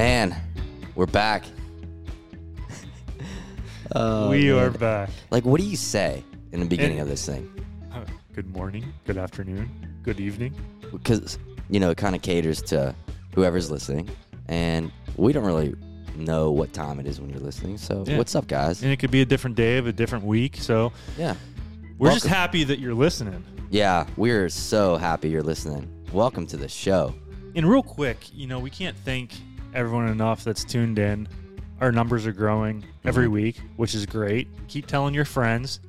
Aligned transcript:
Man, 0.00 0.36
we're 0.94 1.06
back. 1.06 1.42
Oh, 3.92 4.28
we 4.28 4.50
man. 4.50 4.58
are 4.62 4.70
back. 4.70 5.08
Like, 5.30 5.46
what 5.46 5.58
do 5.58 5.66
you 5.66 5.74
say 5.78 6.22
in 6.52 6.60
the 6.60 6.66
beginning 6.66 6.98
And- 6.98 7.04
of 7.04 7.08
this 7.08 7.24
thing? 7.24 7.48
Uh, 7.90 8.04
Good 8.34 8.54
morning, 8.54 8.84
good 9.06 9.16
afternoon, 9.16 9.70
good 10.02 10.20
evening. 10.20 10.52
Because, 10.92 11.38
you 11.70 11.80
know, 11.80 11.88
it 11.88 11.96
kind 11.96 12.14
of 12.14 12.20
caters 12.20 12.60
to 12.64 12.94
whoever's 13.34 13.70
listening. 13.70 14.10
And 14.48 14.92
we 15.16 15.32
don't 15.32 15.46
really 15.46 15.74
know 16.14 16.50
what 16.50 16.74
time 16.74 17.00
it 17.00 17.06
is 17.06 17.18
when 17.18 17.30
you're 17.30 17.40
listening. 17.40 17.78
So, 17.78 18.04
Yeah. 18.06 18.18
what's 18.18 18.34
up, 18.34 18.48
guys? 18.48 18.82
And 18.82 18.92
it 18.92 18.98
could 18.98 19.10
be 19.10 19.22
a 19.22 19.26
different 19.26 19.56
day 19.56 19.78
of 19.78 19.86
a 19.86 19.94
different 19.94 20.26
week. 20.26 20.58
So 20.58 20.92
Yeah. 21.16 21.36
we're 21.96 22.12
just 22.12 22.26
happy 22.26 22.64
that 22.64 22.80
you're 22.80 22.92
listening. 22.92 23.42
Yeah, 23.70 24.04
we're 24.18 24.50
so 24.50 24.98
happy 24.98 25.30
you're 25.30 25.42
listening. 25.42 25.88
Welcome 26.12 26.46
to 26.48 26.58
the 26.58 26.68
show. 26.68 27.14
And 27.54 27.66
real 27.66 27.82
quick, 27.82 28.18
you 28.34 28.46
know, 28.46 28.58
we 28.58 28.68
can't 28.68 28.94
thank 29.02 29.30
everyone 29.76 30.08
enough 30.08 30.42
that's 30.42 30.64
tuned 30.64 30.98
in. 30.98 31.28
Our 31.82 31.92
numbers 31.92 32.26
are 32.26 32.32
growing 32.32 32.82
every 33.04 33.26
Mhm. 33.26 33.32
week, 33.32 33.60
which 33.76 33.94
is 33.94 34.06
great. 34.06 34.48
Keep 34.68 34.86
telling 34.86 35.12
your 35.12 35.26
friends. 35.26 35.80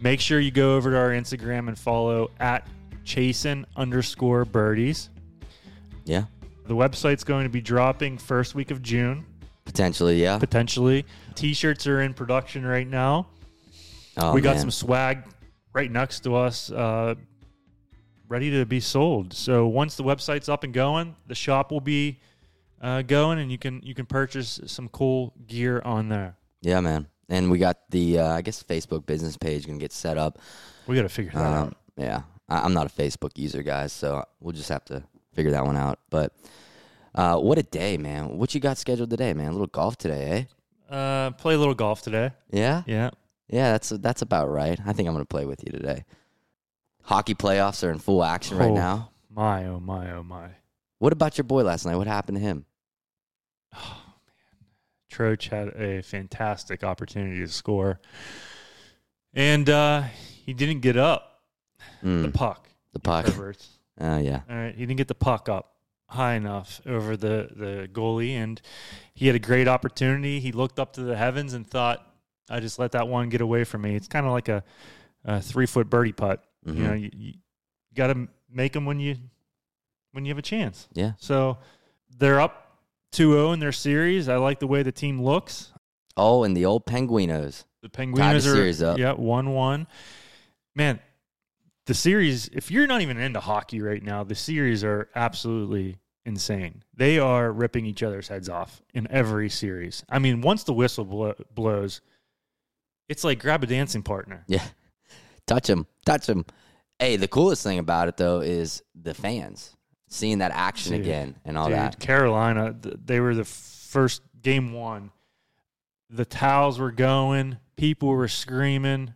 Make 0.00 0.20
sure 0.20 0.38
you 0.38 0.52
go 0.52 0.76
over 0.76 0.90
to 0.90 0.96
our 0.96 1.10
Instagram 1.10 1.66
and 1.66 1.76
follow 1.76 2.30
at 2.38 2.66
chasin 3.04 3.66
underscore 3.76 4.44
birdies. 4.44 5.10
Yeah, 6.04 6.24
The 6.66 6.76
website's 6.76 7.24
going 7.24 7.42
to 7.42 7.50
be 7.50 7.60
dropping 7.60 8.16
first 8.16 8.54
week 8.54 8.70
of 8.70 8.80
June, 8.80 9.24
potentially, 9.64 10.22
yeah. 10.22 10.38
potentially. 10.38 11.04
T-shirts 11.34 11.86
are 11.88 12.00
in 12.00 12.14
production 12.14 12.64
right 12.64 12.86
now. 12.86 13.26
Oh, 14.16 14.32
we 14.32 14.40
got 14.40 14.52
man. 14.52 14.60
some 14.60 14.70
swag 14.70 15.24
right 15.72 15.90
next 15.90 16.20
to 16.20 16.36
us, 16.36 16.70
uh, 16.70 17.16
ready 18.28 18.50
to 18.52 18.64
be 18.64 18.78
sold. 18.78 19.32
So 19.34 19.66
once 19.66 19.96
the 19.96 20.04
website's 20.04 20.48
up 20.48 20.62
and 20.62 20.72
going, 20.72 21.16
the 21.26 21.34
shop 21.34 21.72
will 21.72 21.80
be 21.80 22.20
uh, 22.80 23.02
going, 23.02 23.38
and 23.38 23.50
you 23.50 23.58
can 23.58 23.80
you 23.82 23.94
can 23.94 24.06
purchase 24.06 24.60
some 24.66 24.88
cool 24.88 25.34
gear 25.46 25.82
on 25.84 26.08
there. 26.08 26.36
Yeah, 26.62 26.80
man. 26.80 27.06
And 27.28 27.50
we 27.50 27.58
got 27.58 27.78
the, 27.90 28.18
uh, 28.18 28.32
I 28.32 28.42
guess, 28.42 28.60
Facebook 28.60 29.06
business 29.06 29.36
page 29.36 29.64
going 29.64 29.78
to 29.78 29.82
get 29.82 29.92
set 29.92 30.18
up. 30.18 30.40
We 30.88 30.96
got 30.96 31.02
to 31.02 31.08
figure 31.08 31.30
that 31.32 31.38
out. 31.40 31.66
Um, 31.68 31.74
yeah, 31.96 32.22
I, 32.48 32.62
I'm 32.62 32.72
not 32.74 32.86
a 32.86 32.90
Facebook 32.90 33.38
user, 33.38 33.62
guys, 33.62 33.92
so 33.92 34.24
we'll 34.40 34.52
just 34.52 34.68
have 34.68 34.84
to 34.86 35.04
figure 35.32 35.52
that 35.52 35.64
one 35.64 35.76
out. 35.76 36.00
But 36.10 36.34
uh, 37.14 37.36
what 37.38 37.56
a 37.58 37.62
day, 37.62 37.96
man! 37.98 38.36
What 38.36 38.52
you 38.54 38.60
got 38.60 38.78
scheduled 38.78 39.10
today, 39.10 39.32
man? 39.32 39.46
A 39.48 39.52
little 39.52 39.68
golf 39.68 39.96
today, 39.96 40.48
eh? 40.90 40.94
Uh, 40.94 41.30
play 41.30 41.54
a 41.54 41.58
little 41.58 41.74
golf 41.74 42.02
today. 42.02 42.32
Yeah, 42.50 42.82
Yeah. 42.86 43.10
yeah. 43.48 43.70
That's 43.72 43.90
that's 43.90 44.22
about 44.22 44.50
right. 44.50 44.80
I 44.84 44.92
think 44.92 45.06
I'm 45.08 45.14
gonna 45.14 45.24
play 45.24 45.46
with 45.46 45.62
you 45.64 45.70
today. 45.70 46.04
Hockey 47.02 47.34
playoffs 47.34 47.86
are 47.86 47.90
in 47.92 47.98
full 48.00 48.24
action 48.24 48.58
right 48.58 48.70
Oh. 48.70 48.74
now. 48.74 49.10
My 49.32 49.66
oh 49.66 49.78
my 49.78 50.10
oh 50.12 50.24
my. 50.24 50.48
What 50.98 51.12
about 51.12 51.38
your 51.38 51.44
boy 51.44 51.62
last 51.62 51.86
night? 51.86 51.94
What 51.96 52.08
happened 52.08 52.38
to 52.38 52.42
him? 52.42 52.66
Oh 53.76 54.02
man, 54.26 55.36
Troch 55.36 55.48
had 55.48 55.68
a 55.80 56.02
fantastic 56.02 56.82
opportunity 56.84 57.40
to 57.40 57.48
score, 57.48 58.00
and 59.34 59.68
uh, 59.68 60.02
he 60.44 60.52
didn't 60.54 60.80
get 60.80 60.96
up 60.96 61.42
the 62.02 62.08
Mm, 62.08 62.34
puck. 62.34 62.68
the 62.92 62.98
puck. 63.00 63.26
Herbert. 63.26 63.64
Uh, 64.00 64.20
yeah, 64.22 64.40
All 64.48 64.56
right, 64.56 64.74
he 64.74 64.84
didn't 64.86 64.96
get 64.98 65.08
the 65.08 65.14
puck 65.14 65.48
up 65.48 65.74
high 66.08 66.34
enough 66.34 66.80
over 66.86 67.16
the 67.16 67.48
the 67.54 67.88
goalie, 67.92 68.32
and 68.32 68.60
he 69.14 69.26
had 69.26 69.36
a 69.36 69.40
great 69.40 69.68
opportunity. 69.68 70.40
He 70.40 70.52
looked 70.52 70.78
up 70.78 70.92
to 70.94 71.02
the 71.02 71.16
heavens 71.16 71.52
and 71.54 71.66
thought, 71.66 72.06
"I 72.48 72.60
just 72.60 72.78
let 72.78 72.92
that 72.92 73.06
one 73.08 73.28
get 73.28 73.40
away 73.40 73.64
from 73.64 73.82
me." 73.82 73.94
It's 73.96 74.08
kind 74.08 74.26
of 74.26 74.32
like 74.32 74.48
a, 74.48 74.62
a 75.24 75.40
three 75.40 75.66
foot 75.66 75.88
birdie 75.90 76.12
putt. 76.12 76.42
Mhm. 76.66 76.76
You 76.76 76.82
know, 76.84 76.92
you, 76.94 77.10
you 77.14 77.32
got 77.94 78.08
to 78.08 78.28
make 78.50 78.72
them 78.72 78.84
when 78.86 78.98
you 79.00 79.16
when 80.12 80.24
you 80.24 80.30
have 80.30 80.38
a 80.38 80.42
chance. 80.42 80.88
yeah. 80.92 81.12
So 81.18 81.58
they're 82.18 82.40
up 82.40 82.69
2-0 83.12 83.54
in 83.54 83.60
their 83.60 83.72
series. 83.72 84.28
I 84.28 84.36
like 84.36 84.60
the 84.60 84.66
way 84.66 84.82
the 84.82 84.92
team 84.92 85.22
looks. 85.22 85.72
Oh, 86.16 86.44
and 86.44 86.56
the 86.56 86.66
old 86.66 86.86
Penguinos. 86.86 87.64
The 87.82 87.88
Penguins 87.88 88.46
are 88.46 88.54
series 88.54 88.82
up. 88.82 88.98
yeah 88.98 89.12
one 89.12 89.54
one. 89.54 89.86
Man, 90.74 91.00
the 91.86 91.94
series. 91.94 92.48
If 92.48 92.70
you're 92.70 92.86
not 92.86 93.00
even 93.00 93.18
into 93.18 93.40
hockey 93.40 93.80
right 93.80 94.02
now, 94.02 94.22
the 94.22 94.34
series 94.34 94.84
are 94.84 95.08
absolutely 95.14 95.98
insane. 96.26 96.82
They 96.94 97.18
are 97.18 97.50
ripping 97.50 97.86
each 97.86 98.02
other's 98.02 98.28
heads 98.28 98.48
off 98.48 98.82
in 98.92 99.10
every 99.10 99.48
series. 99.48 100.04
I 100.08 100.18
mean, 100.18 100.42
once 100.42 100.64
the 100.64 100.74
whistle 100.74 101.04
blow, 101.04 101.34
blows, 101.54 102.02
it's 103.08 103.24
like 103.24 103.40
grab 103.40 103.62
a 103.64 103.66
dancing 103.66 104.02
partner. 104.02 104.44
Yeah, 104.46 104.64
touch 105.46 105.68
him, 105.68 105.86
touch 106.04 106.28
him. 106.28 106.44
Hey, 106.98 107.16
the 107.16 107.28
coolest 107.28 107.62
thing 107.62 107.78
about 107.78 108.08
it 108.08 108.18
though 108.18 108.40
is 108.40 108.82
the 108.94 109.14
fans 109.14 109.74
seeing 110.10 110.38
that 110.38 110.50
action 110.52 110.92
Dude. 110.92 111.00
again 111.02 111.36
and 111.44 111.56
all 111.56 111.68
Dude, 111.68 111.76
that. 111.76 111.98
Carolina, 112.00 112.74
they 112.82 113.20
were 113.20 113.34
the 113.34 113.44
first 113.44 114.20
game 114.42 114.72
one. 114.72 115.10
The 116.10 116.24
towels 116.24 116.78
were 116.78 116.90
going, 116.90 117.56
people 117.76 118.08
were 118.08 118.26
screaming, 118.28 119.14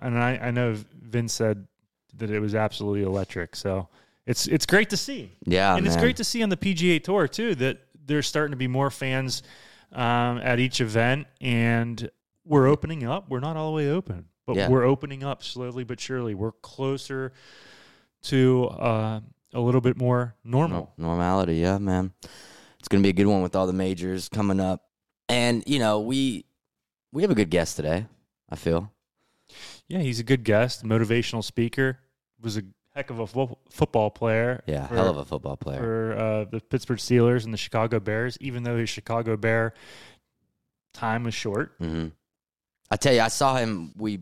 and 0.00 0.18
I, 0.18 0.36
I 0.36 0.50
know 0.50 0.76
Vince 1.00 1.32
said 1.32 1.66
that 2.18 2.30
it 2.30 2.38
was 2.40 2.54
absolutely 2.54 3.02
electric. 3.02 3.56
So 3.56 3.88
it's 4.26 4.46
it's 4.46 4.66
great 4.66 4.90
to 4.90 4.96
see, 4.98 5.32
Yeah, 5.46 5.74
and 5.76 5.86
it's 5.86 5.96
great 5.96 6.16
to 6.16 6.24
see 6.24 6.42
on 6.42 6.50
the 6.50 6.56
PGA 6.56 7.02
Tour 7.02 7.26
too 7.28 7.54
that 7.56 7.78
there's 8.04 8.26
starting 8.26 8.50
to 8.52 8.56
be 8.58 8.68
more 8.68 8.90
fans 8.90 9.42
um, 9.92 10.38
at 10.42 10.58
each 10.60 10.82
event, 10.82 11.26
and 11.40 12.10
we're 12.44 12.66
opening 12.66 13.04
up. 13.06 13.30
We're 13.30 13.40
not 13.40 13.56
all 13.56 13.70
the 13.70 13.76
way 13.76 13.90
open, 13.90 14.26
but 14.46 14.56
Yeah. 14.56 14.68
we're 14.68 14.84
opening 14.84 15.24
up 15.24 15.42
slowly 15.42 15.84
but 15.84 15.98
surely. 15.98 16.34
We're 16.34 16.52
closer 16.52 17.32
to 18.24 18.64
uh, 18.66 19.20
a 19.54 19.60
little 19.60 19.80
bit 19.80 19.96
more 19.96 20.34
normal. 20.44 20.92
No- 20.98 21.08
normality, 21.08 21.56
yeah, 21.56 21.78
man. 21.78 22.12
It's 22.78 22.88
gonna 22.88 23.02
be 23.02 23.08
a 23.08 23.12
good 23.14 23.26
one 23.26 23.42
with 23.42 23.56
all 23.56 23.66
the 23.66 23.72
majors 23.72 24.28
coming 24.28 24.60
up, 24.60 24.84
and 25.28 25.62
you 25.66 25.78
know 25.78 26.00
we 26.00 26.44
we 27.12 27.22
have 27.22 27.30
a 27.30 27.34
good 27.34 27.50
guest 27.50 27.76
today. 27.76 28.06
I 28.50 28.56
feel. 28.56 28.92
Yeah, 29.88 30.00
he's 30.00 30.20
a 30.20 30.24
good 30.24 30.44
guest, 30.44 30.84
motivational 30.84 31.42
speaker. 31.42 31.98
Was 32.40 32.56
a 32.56 32.62
heck 32.94 33.10
of 33.10 33.18
a 33.18 33.26
fo- 33.26 33.58
football 33.70 34.10
player. 34.10 34.62
Yeah, 34.66 34.86
for, 34.86 34.94
hell 34.94 35.08
of 35.08 35.16
a 35.16 35.24
football 35.24 35.56
player. 35.56 35.78
for 35.78 36.12
uh, 36.18 36.44
the 36.44 36.60
Pittsburgh 36.60 36.98
Steelers 36.98 37.44
and 37.44 37.52
the 37.52 37.58
Chicago 37.58 37.98
Bears. 38.00 38.36
Even 38.40 38.62
though 38.62 38.76
his 38.76 38.88
Chicago 38.90 39.36
Bear 39.36 39.74
time 40.94 41.24
was 41.24 41.34
short. 41.34 41.72
hmm 41.78 42.08
I 42.90 42.96
tell 42.96 43.12
you, 43.12 43.20
I 43.20 43.28
saw 43.28 43.56
him. 43.56 43.92
We 43.96 44.20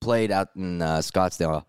played 0.00 0.30
out 0.32 0.48
in 0.56 0.82
uh, 0.82 0.98
Scottsdale, 0.98 1.64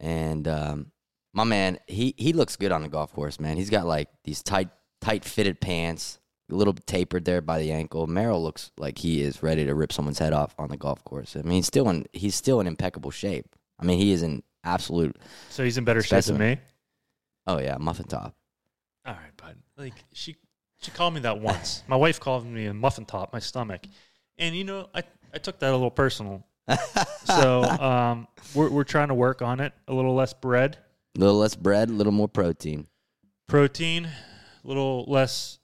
and 0.00 0.48
um, 0.48 0.90
my 1.32 1.44
man, 1.44 1.78
he 1.86 2.14
he 2.16 2.32
looks 2.32 2.56
good 2.56 2.72
on 2.72 2.82
the 2.82 2.88
golf 2.88 3.12
course. 3.12 3.40
Man, 3.40 3.56
he's 3.56 3.70
got 3.70 3.86
like 3.86 4.08
these 4.24 4.42
tight 4.42 4.68
tight 5.00 5.24
fitted 5.24 5.60
pants, 5.60 6.18
a 6.50 6.54
little 6.54 6.74
tapered 6.74 7.24
there 7.24 7.40
by 7.40 7.58
the 7.58 7.72
ankle. 7.72 8.06
Merril 8.06 8.42
looks 8.42 8.70
like 8.76 8.98
he 8.98 9.22
is 9.22 9.42
ready 9.42 9.64
to 9.64 9.74
rip 9.74 9.92
someone's 9.92 10.18
head 10.18 10.32
off 10.32 10.54
on 10.58 10.68
the 10.68 10.76
golf 10.76 11.02
course. 11.04 11.36
I 11.36 11.42
mean, 11.42 11.54
he's 11.54 11.66
still 11.66 11.88
in 11.88 12.06
he's 12.12 12.34
still 12.34 12.60
in 12.60 12.66
impeccable 12.66 13.10
shape. 13.10 13.46
I 13.78 13.84
mean, 13.84 13.98
he 13.98 14.12
is 14.12 14.22
in 14.22 14.42
absolute. 14.64 15.16
So 15.50 15.64
he's 15.64 15.78
in 15.78 15.84
better 15.84 16.02
shape 16.02 16.24
than 16.24 16.38
me. 16.38 16.58
Oh 17.46 17.58
yeah, 17.58 17.76
muffin 17.78 18.06
top. 18.06 18.34
All 19.04 19.14
right, 19.14 19.36
bud. 19.36 19.56
Like 19.76 19.94
she 20.12 20.36
she 20.80 20.90
called 20.90 21.14
me 21.14 21.20
that 21.20 21.40
once. 21.40 21.82
my 21.88 21.96
wife 21.96 22.20
called 22.20 22.46
me 22.46 22.66
a 22.66 22.74
muffin 22.74 23.04
top, 23.04 23.32
my 23.32 23.38
stomach, 23.38 23.86
and 24.38 24.54
you 24.54 24.64
know 24.64 24.88
I 24.94 25.02
I 25.32 25.38
took 25.38 25.58
that 25.60 25.70
a 25.70 25.72
little 25.72 25.90
personal. 25.90 26.44
so 27.24 27.64
um, 27.64 28.28
we're 28.54 28.68
we're 28.70 28.84
trying 28.84 29.08
to 29.08 29.14
work 29.14 29.42
on 29.42 29.60
it. 29.60 29.72
A 29.88 29.94
little 29.94 30.14
less 30.14 30.32
bread, 30.32 30.78
A 31.16 31.20
little 31.20 31.36
less 31.36 31.54
bread, 31.54 31.90
a 31.90 31.92
little 31.92 32.12
more 32.12 32.28
protein. 32.28 32.86
protein, 33.46 34.06
a 34.06 34.66
little 34.68 35.04
less 35.06 35.58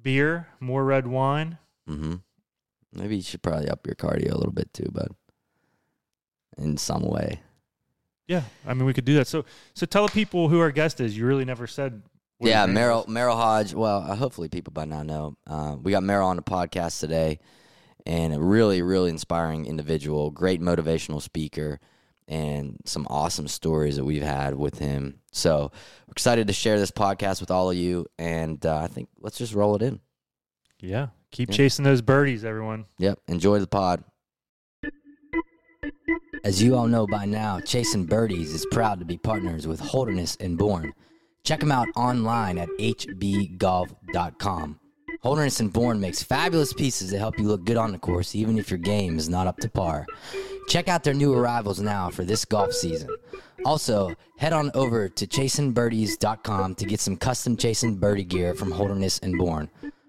beer, 0.00 0.48
more 0.60 0.84
red 0.84 1.06
wine. 1.06 1.58
hmm 1.86 2.16
Maybe 2.92 3.16
you 3.16 3.22
should 3.22 3.42
probably 3.42 3.68
up 3.68 3.86
your 3.86 3.96
cardio 3.96 4.32
a 4.32 4.36
little 4.38 4.52
bit 4.52 4.72
too, 4.72 4.88
bud. 4.92 5.14
In 6.56 6.76
some 6.76 7.02
way. 7.02 7.40
Yeah, 8.26 8.42
I 8.66 8.74
mean 8.74 8.84
we 8.84 8.92
could 8.94 9.04
do 9.04 9.14
that. 9.16 9.26
So 9.26 9.44
so 9.74 9.86
tell 9.86 10.06
the 10.06 10.12
people 10.12 10.48
who 10.48 10.60
our 10.60 10.70
guest 10.70 11.00
is. 11.00 11.16
You 11.16 11.26
really 11.26 11.44
never 11.44 11.66
said. 11.66 12.02
what 12.38 12.48
yeah, 12.48 12.66
Merril. 12.66 13.06
Merril 13.06 13.36
Hoge. 13.36 13.74
Well, 13.74 13.98
uh, 14.06 14.14
hopefully 14.16 14.48
people 14.48 14.72
by 14.72 14.84
now 14.84 15.02
know. 15.02 15.36
Uh, 15.46 15.76
we 15.80 15.92
got 15.92 16.02
Merril 16.02 16.26
on 16.26 16.36
the 16.36 16.42
podcast 16.42 17.00
today, 17.00 17.38
and 18.06 18.34
a 18.34 18.40
really, 18.40 18.82
really 18.82 19.10
inspiring 19.10 19.66
individual, 19.66 20.30
great 20.30 20.60
motivational 20.60 21.22
speaker, 21.22 21.78
and 22.28 22.76
some 22.84 23.06
awesome 23.10 23.48
stories 23.48 23.96
that 23.96 24.04
we've 24.04 24.22
had 24.22 24.54
with 24.54 24.78
him. 24.78 25.18
So 25.32 25.72
we're 26.06 26.12
excited 26.12 26.46
to 26.46 26.52
share 26.52 26.78
this 26.78 26.92
podcast 26.92 27.40
with 27.40 27.50
all 27.50 27.70
of 27.70 27.76
you, 27.76 28.06
and 28.18 28.64
uh, 28.64 28.78
I 28.78 28.86
think 28.86 29.08
let's 29.20 29.38
just 29.38 29.54
roll 29.54 29.74
it 29.74 29.82
in. 29.82 29.98
Yeah, 30.80 31.08
keep 31.32 31.48
Yeah. 31.50 31.56
chasing 31.56 31.84
those 31.84 32.02
birdies, 32.02 32.44
everyone. 32.44 32.84
Yep, 32.98 33.18
enjoy 33.28 33.58
the 33.58 33.66
pod. 33.66 34.04
As 36.44 36.62
you 36.62 36.76
all 36.76 36.86
know 36.86 37.04
by 37.06 37.24
now, 37.24 37.58
Chasing 37.60 38.06
Birdies 38.06 38.54
is 38.54 38.64
proud 38.70 39.00
to 39.00 39.04
be 39.04 39.18
partners 39.18 39.66
with 39.66 39.80
Holderness 39.80 40.36
and 40.38 40.56
Bourne. 40.56 40.92
Check 41.42 41.58
them 41.60 41.72
out 41.72 41.88
online 41.96 42.58
at 42.58 42.68
hbgolf.com. 42.78 44.78
Holderness 45.20 45.60
and 45.60 45.72
Bourne 45.72 46.00
makes 46.00 46.22
fabulous 46.22 46.72
pieces 46.72 47.10
that 47.10 47.18
help 47.18 47.38
you 47.38 47.46
look 47.46 47.64
good 47.64 47.76
on 47.76 47.92
the 47.92 47.98
course, 47.98 48.34
even 48.34 48.56
if 48.58 48.70
your 48.70 48.78
game 48.78 49.18
is 49.18 49.28
not 49.28 49.46
up 49.46 49.56
to 49.58 49.68
par. 49.68 50.06
Check 50.68 50.88
out 50.88 51.02
their 51.02 51.14
new 51.14 51.34
arrivals 51.34 51.80
now 51.80 52.10
for 52.10 52.24
this 52.24 52.44
golf 52.44 52.72
season. 52.72 53.08
Also, 53.64 54.14
head 54.38 54.52
on 54.52 54.70
over 54.74 55.08
to 55.08 55.26
chasingbirdies.com 55.26 56.74
to 56.76 56.84
get 56.84 57.00
some 57.00 57.16
custom 57.16 57.56
chasing 57.56 57.96
birdie 57.96 58.22
gear 58.24 58.54
from 58.54 58.70
Holderness 58.70 59.18
and 59.18 59.36
Bourne. 59.36 59.68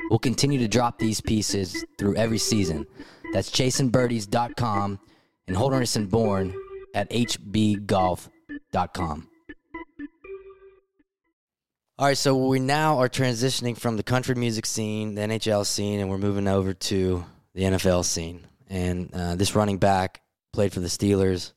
We'll 0.09 0.19
continue 0.19 0.59
to 0.59 0.67
drop 0.67 0.99
these 0.99 1.21
pieces 1.21 1.85
through 1.97 2.15
every 2.15 2.37
season. 2.37 2.85
That's 3.33 3.49
chasingbirdies.com 3.49 4.99
and 5.47 5.55
Holderness 5.55 5.95
and 5.95 6.09
Bourne 6.09 6.53
at 6.93 7.09
hbgolf.com. 7.09 8.29
All 11.99 12.05
right, 12.05 12.17
so 12.17 12.33
we 12.47 12.59
now 12.59 12.99
are 12.99 13.09
transitioning 13.09 13.77
from 13.77 13.97
the 13.97 14.03
country 14.03 14.33
music 14.33 14.65
scene, 14.65 15.15
the 15.15 15.21
NHL 15.21 15.65
scene, 15.65 15.99
and 15.99 16.09
we're 16.09 16.17
moving 16.17 16.47
over 16.47 16.73
to 16.73 17.25
the 17.53 17.63
NFL 17.63 18.05
scene. 18.05 18.47
And 18.69 19.13
uh, 19.13 19.35
this 19.35 19.53
running 19.53 19.79
back 19.79 20.21
played 20.53 20.71
for 20.71 20.79
the 20.79 20.87
Steelers, 20.87 21.51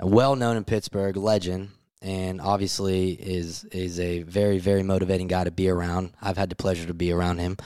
well 0.00 0.34
known 0.34 0.56
in 0.56 0.64
Pittsburgh, 0.64 1.18
legend, 1.18 1.72
and 2.00 2.40
obviously 2.40 3.10
is 3.10 3.64
is 3.64 4.00
a 4.00 4.22
very 4.22 4.56
very 4.56 4.82
motivating 4.82 5.26
guy 5.26 5.44
to 5.44 5.50
be 5.50 5.68
around. 5.68 6.14
I've 6.22 6.38
had 6.38 6.48
the 6.48 6.56
pleasure 6.56 6.86
to 6.86 6.94
be 6.94 7.12
around 7.12 7.36
him. 7.36 7.58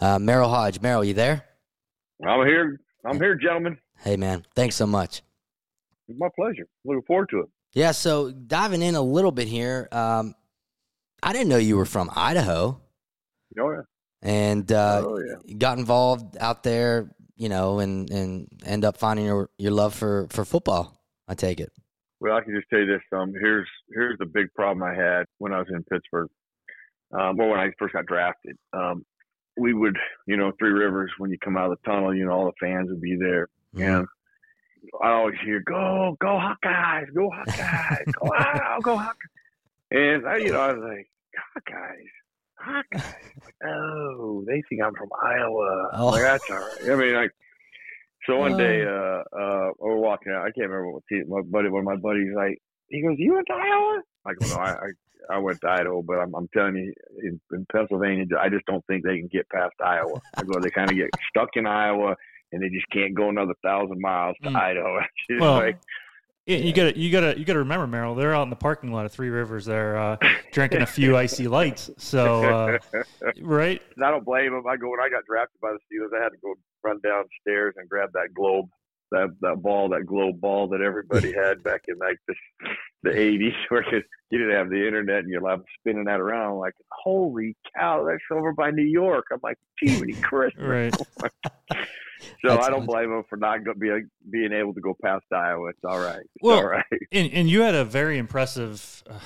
Uh, 0.00 0.18
Merril 0.18 0.54
Hoge, 0.54 0.80
Merril, 0.80 1.08
you 1.08 1.14
there? 1.14 1.44
I'm 2.24 2.46
here. 2.46 2.80
I'm 3.04 3.16
here, 3.16 3.34
gentlemen. 3.34 3.78
Hey 3.96 4.16
man, 4.16 4.46
thanks 4.54 4.76
so 4.76 4.86
much. 4.86 5.22
It's 6.06 6.20
my 6.20 6.28
pleasure. 6.36 6.68
Looking 6.84 7.02
forward 7.02 7.30
to 7.30 7.40
it. 7.40 7.48
Yeah, 7.72 7.90
so 7.90 8.30
diving 8.30 8.82
in 8.82 8.94
a 8.94 9.02
little 9.02 9.32
bit 9.32 9.48
here, 9.48 9.88
um, 9.92 10.36
I 11.22 11.32
didn't 11.32 11.48
know 11.48 11.56
you 11.56 11.76
were 11.76 11.84
from 11.84 12.10
Idaho. 12.14 12.80
Oh 13.58 13.70
yeah. 13.70 13.82
And 14.22 14.70
uh, 14.70 15.02
oh 15.06 15.18
yeah. 15.18 15.54
Got 15.54 15.78
involved 15.78 16.36
out 16.38 16.62
there, 16.62 17.10
you 17.36 17.48
know, 17.48 17.78
and 17.78 18.10
and 18.10 18.48
end 18.64 18.84
up 18.84 18.96
finding 18.96 19.26
your 19.26 19.50
your 19.58 19.72
love 19.72 19.94
for 19.94 20.26
for 20.30 20.44
football. 20.44 21.00
I 21.26 21.34
take 21.34 21.60
it. 21.60 21.72
Well, 22.20 22.36
I 22.36 22.40
can 22.40 22.54
just 22.54 22.68
tell 22.68 22.80
you 22.80 22.86
this. 22.86 23.02
Um, 23.12 23.32
here's 23.40 23.68
here's 23.92 24.18
the 24.18 24.26
big 24.26 24.52
problem 24.54 24.82
I 24.82 24.94
had 24.94 25.26
when 25.38 25.52
I 25.52 25.58
was 25.58 25.68
in 25.70 25.84
Pittsburgh. 25.84 26.28
Um, 27.12 27.36
well, 27.36 27.48
when 27.48 27.60
I 27.60 27.70
first 27.78 27.94
got 27.94 28.06
drafted, 28.06 28.56
um, 28.72 29.04
we 29.56 29.72
would, 29.72 29.96
you 30.26 30.36
know, 30.36 30.52
Three 30.58 30.72
Rivers. 30.72 31.12
When 31.18 31.30
you 31.30 31.38
come 31.38 31.56
out 31.56 31.70
of 31.70 31.78
the 31.78 31.90
tunnel, 31.90 32.14
you 32.14 32.24
know, 32.24 32.32
all 32.32 32.46
the 32.46 32.66
fans 32.66 32.88
would 32.90 33.00
be 33.00 33.16
there, 33.16 33.48
mm-hmm. 33.74 33.82
and 33.82 34.06
I 35.02 35.10
always 35.10 35.36
hear, 35.44 35.62
"Go, 35.66 36.16
go 36.20 36.38
Hawkeyes, 36.38 37.14
go 37.14 37.30
Hawkeyes, 37.30 38.12
go 38.12 38.80
go 38.82 38.96
Hawkeyes." 38.96 39.37
And 39.90 40.26
I, 40.26 40.36
you 40.36 40.52
know, 40.52 40.60
I 40.60 40.72
was 40.72 40.82
like, 40.82 41.08
Hawkeyes, 41.56 42.04
Hawkeyes. 42.62 43.04
Like, 43.44 43.54
oh, 43.66 44.44
they 44.46 44.62
think 44.68 44.82
I'm 44.82 44.94
from 44.94 45.08
Iowa. 45.22 45.90
Oh. 45.94 46.06
Like, 46.08 46.22
that's 46.22 46.50
all 46.50 46.56
right. 46.56 46.90
I 46.90 46.94
mean, 46.94 47.14
like, 47.14 47.30
so 48.26 48.36
one 48.36 48.56
day, 48.58 48.84
uh, 48.84 49.22
uh, 49.34 49.70
we're 49.78 49.96
walking 49.96 50.32
out. 50.32 50.42
I 50.42 50.50
can't 50.50 50.68
remember 50.68 50.92
what 50.92 51.02
team. 51.08 51.24
My 51.28 51.40
buddy, 51.40 51.68
one 51.70 51.80
of 51.80 51.86
my 51.86 51.96
buddies, 51.96 52.32
like, 52.36 52.58
he 52.88 53.00
goes, 53.02 53.16
"You 53.16 53.34
went 53.34 53.46
to 53.46 53.54
Iowa?" 53.54 54.02
I 54.26 54.34
go, 54.34 54.46
"No, 54.48 54.56
I, 54.56 54.70
I, 54.70 55.36
I 55.36 55.38
went 55.38 55.60
to 55.62 55.68
Idaho, 55.68 56.02
but 56.02 56.18
I'm, 56.18 56.34
I'm 56.34 56.48
telling 56.48 56.76
you, 56.76 56.92
in, 57.22 57.40
in 57.52 57.66
Pennsylvania, 57.72 58.26
I 58.38 58.48
just 58.50 58.66
don't 58.66 58.84
think 58.86 59.04
they 59.04 59.18
can 59.18 59.28
get 59.28 59.48
past 59.48 59.74
Iowa. 59.82 60.20
I 60.36 60.42
go, 60.42 60.60
they 60.60 60.70
kind 60.70 60.90
of 60.90 60.96
get 60.96 61.08
stuck 61.30 61.50
in 61.54 61.66
Iowa, 61.66 62.16
and 62.52 62.62
they 62.62 62.68
just 62.68 62.88
can't 62.90 63.14
go 63.14 63.28
another 63.28 63.54
thousand 63.62 64.00
miles 64.00 64.36
to 64.42 64.50
mm. 64.50 64.56
Idaho. 64.56 65.00
well, 65.40 65.54
like, 65.54 65.78
you 66.56 66.72
got 66.72 66.94
to 66.94 66.98
you 66.98 67.12
got 67.12 67.20
to 67.20 67.38
you 67.38 67.44
got 67.44 67.52
to 67.54 67.58
remember, 67.60 67.86
Merril. 67.86 68.16
They're 68.16 68.34
out 68.34 68.42
in 68.42 68.50
the 68.50 68.56
parking 68.56 68.90
lot 68.92 69.04
of 69.04 69.12
Three 69.12 69.28
Rivers. 69.28 69.66
They're 69.66 69.98
uh, 69.98 70.16
drinking 70.52 70.80
a 70.80 70.86
few 70.86 71.16
icy 71.16 71.46
lights. 71.48 71.90
So, 71.98 72.44
uh, 72.44 72.78
right? 73.40 73.82
I 74.02 74.10
don't 74.10 74.24
blame 74.24 74.52
them. 74.52 74.66
I 74.66 74.76
go 74.76 74.90
when 74.90 75.00
I 75.00 75.10
got 75.10 75.24
drafted 75.26 75.60
by 75.60 75.72
the 75.72 75.78
Steelers. 75.78 76.18
I 76.18 76.22
had 76.22 76.30
to 76.30 76.38
go 76.42 76.54
run 76.82 77.00
downstairs 77.02 77.74
and 77.76 77.88
grab 77.88 78.10
that 78.14 78.32
globe, 78.34 78.66
that 79.10 79.34
that 79.40 79.62
ball, 79.62 79.88
that 79.90 80.06
globe 80.06 80.40
ball 80.40 80.68
that 80.68 80.80
everybody 80.80 81.32
had 81.44 81.62
back 81.62 81.82
in 81.88 81.98
like 81.98 82.18
the 82.26 82.34
the 83.02 83.10
'80s, 83.10 83.54
where 83.68 83.84
you 84.30 84.38
didn't 84.38 84.54
have 84.54 84.70
the 84.70 84.86
internet 84.86 85.18
and 85.20 85.28
you're 85.28 85.40
like 85.40 85.60
spinning 85.78 86.04
that 86.04 86.20
around. 86.20 86.52
I'm 86.52 86.58
like, 86.58 86.74
holy 86.90 87.56
cow, 87.76 88.04
that's 88.04 88.22
over 88.30 88.52
by 88.52 88.70
New 88.70 88.86
York. 88.86 89.26
I'm 89.32 89.40
like, 89.42 89.58
Jiminy 89.80 90.12
Christmas. 90.22 90.66
Right. 90.66 90.94
So 92.42 92.48
That's 92.48 92.66
I 92.66 92.70
don't 92.70 92.86
blame 92.86 93.12
him 93.12 93.22
for 93.28 93.36
not 93.36 93.64
go, 93.64 93.74
being 93.74 94.10
being 94.30 94.52
able 94.52 94.74
to 94.74 94.80
go 94.80 94.96
past 95.02 95.24
Iowa. 95.32 95.68
It's 95.68 95.78
all 95.84 96.00
right. 96.00 96.18
It's 96.18 96.42
well, 96.42 96.58
all 96.58 96.66
right. 96.66 96.84
And, 97.12 97.32
and 97.32 97.48
you 97.48 97.62
had 97.62 97.76
a 97.76 97.84
very 97.84 98.18
impressive 98.18 99.04
uh, 99.08 99.20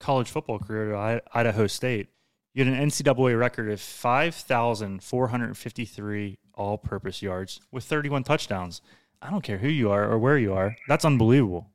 college 0.00 0.28
football 0.28 0.58
career 0.58 0.92
at 0.94 1.22
Idaho 1.32 1.68
State. 1.68 2.08
You 2.54 2.64
had 2.64 2.74
an 2.74 2.88
NCAA 2.88 3.38
record 3.38 3.70
of 3.70 3.80
5,453 3.80 6.38
all 6.54 6.78
purpose 6.78 7.22
yards 7.22 7.60
with 7.70 7.84
31 7.84 8.24
touchdowns. 8.24 8.80
I 9.22 9.30
don't 9.30 9.42
care 9.42 9.58
who 9.58 9.68
you 9.68 9.90
are 9.90 10.10
or 10.10 10.18
where 10.18 10.38
you 10.38 10.52
are. 10.52 10.74
That's 10.88 11.04
unbelievable. 11.04 11.70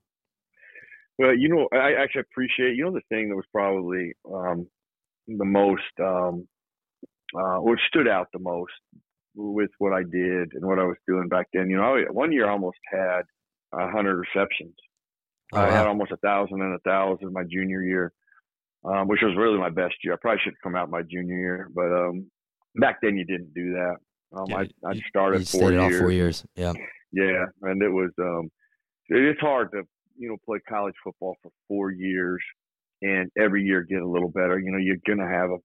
Well, 1.18 1.36
you 1.36 1.50
know, 1.50 1.68
I 1.72 1.94
actually 1.94 2.22
appreciate, 2.22 2.76
you 2.76 2.84
know, 2.84 2.92
the 2.92 3.02
thing 3.10 3.30
that 3.30 3.36
was 3.36 3.46
probably 3.52 4.14
um, 4.32 4.68
the 5.28 5.46
most, 5.46 5.82
um, 6.00 6.48
uh, 7.38 7.60
stood 7.88 8.08
out 8.08 8.28
the 8.34 8.40
most 8.40 8.72
with 9.36 9.70
what 9.80 9.94
I 9.94 10.04
did 10.04 10.54
and 10.54 10.66
what 10.66 10.80
I 10.80 10.84
was 10.84 10.98
doing 11.08 11.28
back 11.28 11.48
then. 11.54 11.70
You 11.70 11.78
know, 11.78 12.06
one 12.12 12.32
year 12.32 12.48
I 12.48 12.52
almost 12.52 12.78
had 12.92 13.22
a 13.74 13.90
hundred 13.90 14.18
receptions. 14.18 14.76
Oh, 15.54 15.62
I 15.62 15.70
had 15.70 15.88
almost 15.88 16.12
a 16.12 16.18
thousand 16.18 16.62
and 16.62 16.76
a 16.76 16.80
thousand 16.80 17.32
my 17.32 17.44
junior 17.44 17.82
year, 17.82 18.12
um, 18.84 19.08
which 19.08 19.22
was 19.22 19.36
really 19.38 19.58
my 19.58 19.70
best 19.70 19.96
year. 20.04 20.14
I 20.14 20.18
probably 20.22 20.42
should 20.44 20.54
have 20.54 20.62
come 20.62 20.76
out 20.76 20.90
my 20.90 21.04
junior 21.04 21.38
year, 21.38 21.70
but 21.74 21.86
um, 21.86 22.30
back 22.76 22.98
then 23.02 23.16
you 23.16 23.26
didn't 23.26 23.54
do 23.54 23.74
that. 23.74 23.96
Um, 24.36 24.46
yeah, 24.50 24.64
I, 24.86 24.90
I 24.90 25.02
started 25.08 25.48
four 25.48 25.72
years. 25.72 26.00
four 26.00 26.12
years. 26.12 26.46
Yeah. 26.56 26.74
Yeah, 27.12 27.46
and 27.64 27.82
it 27.82 27.90
was 27.90 28.12
um, 28.20 28.50
it's 29.10 29.40
hard 29.42 29.72
to 29.74 29.84
you 30.18 30.30
know 30.30 30.38
play 30.46 30.60
college 30.70 30.96
football 31.04 31.36
for 31.44 31.52
four 31.68 31.92
years 31.92 32.42
and 33.02 33.30
every 33.40 33.64
year 33.64 33.84
get 33.84 34.02
a 34.02 34.08
little 34.10 34.30
better. 34.30 34.60
You 34.60 34.72
know, 34.72 34.78
you're 34.80 34.98
gonna 35.08 35.30
have 35.30 35.52
a, 35.52 35.58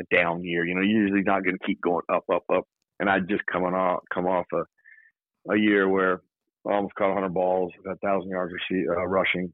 a 0.00 0.04
down 0.16 0.44
year. 0.44 0.66
You 0.66 0.74
know, 0.74 0.82
you're 0.82 1.02
usually 1.02 1.22
not 1.22 1.44
gonna 1.44 1.58
keep 1.66 1.80
going 1.82 2.04
up, 2.12 2.24
up, 2.32 2.44
up 2.54 2.64
and 3.00 3.10
I'd 3.10 3.28
just 3.28 3.42
coming 3.52 3.74
off 3.74 4.00
come 4.12 4.26
off 4.26 4.46
a 4.54 4.62
a 5.52 5.56
year 5.58 5.88
where 5.88 6.20
I 6.68 6.74
almost 6.74 6.94
caught 6.96 7.08
100 7.14 7.34
balls, 7.34 7.72
got 7.84 7.98
1,000 8.02 8.30
yards 8.30 8.52
uh, 8.72 9.06
rushing, 9.06 9.52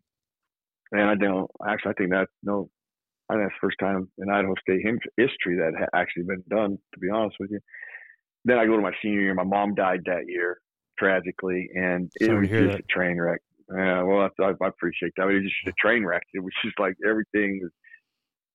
and 0.92 1.02
I 1.02 1.14
don't 1.16 1.50
actually 1.68 1.92
I 1.92 1.94
think 1.94 2.10
that 2.12 2.28
no, 2.42 2.68
I 3.30 3.34
think 3.34 3.44
that's 3.46 3.54
the 3.60 3.66
first 3.66 3.78
time 3.80 4.08
in 4.18 4.30
Idaho 4.30 4.54
State 4.60 4.82
history 5.16 5.56
that 5.58 5.72
had 5.78 5.88
actually 5.94 6.24
been 6.24 6.44
done. 6.50 6.78
To 6.94 7.00
be 7.00 7.10
honest 7.10 7.36
with 7.40 7.50
you, 7.50 7.60
then 8.44 8.58
I 8.58 8.66
go 8.66 8.76
to 8.76 8.82
my 8.82 8.92
senior 9.02 9.20
year. 9.20 9.34
My 9.34 9.44
mom 9.44 9.74
died 9.74 10.02
that 10.06 10.28
year 10.28 10.58
tragically, 10.98 11.68
and 11.74 12.10
it 12.16 12.26
Sorry 12.26 12.40
was 12.40 12.48
just 12.48 12.76
that. 12.76 12.80
a 12.80 12.82
train 12.88 13.20
wreck. 13.20 13.40
Yeah, 13.74 14.02
well, 14.02 14.28
I, 14.40 14.44
I 14.44 14.68
appreciate 14.68 15.12
that. 15.16 15.24
I 15.24 15.26
mean 15.26 15.36
it 15.38 15.42
was 15.42 15.52
just 15.64 15.74
a 15.74 15.80
train 15.80 16.04
wreck. 16.04 16.22
It 16.32 16.40
was 16.40 16.52
just 16.64 16.78
like 16.78 16.94
everything 17.08 17.60
was 17.62 17.72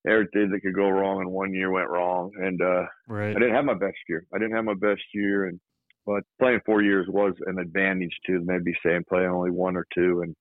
everything 0.07 0.49
that 0.51 0.61
could 0.61 0.73
go 0.73 0.89
wrong 0.89 1.21
in 1.21 1.29
one 1.29 1.53
year 1.53 1.71
went 1.71 1.89
wrong, 1.89 2.31
and 2.37 2.61
uh, 2.61 2.85
right. 3.07 3.35
I 3.35 3.39
didn't 3.39 3.55
have 3.55 3.65
my 3.65 3.73
best 3.73 3.97
year. 4.09 4.25
I 4.33 4.39
didn't 4.39 4.55
have 4.55 4.65
my 4.65 4.73
best 4.73 5.03
year, 5.13 5.47
and 5.47 5.59
but 6.05 6.23
playing 6.39 6.61
four 6.65 6.81
years 6.81 7.07
was 7.09 7.33
an 7.45 7.59
advantage 7.59 8.15
to 8.25 8.41
maybe 8.43 8.73
saying 8.83 9.05
playing 9.07 9.29
only 9.29 9.51
one 9.51 9.75
or 9.75 9.85
two 9.93 10.21
and 10.21 10.35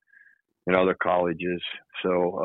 in 0.67 0.75
other 0.75 0.97
colleges. 1.03 1.61
So 2.03 2.39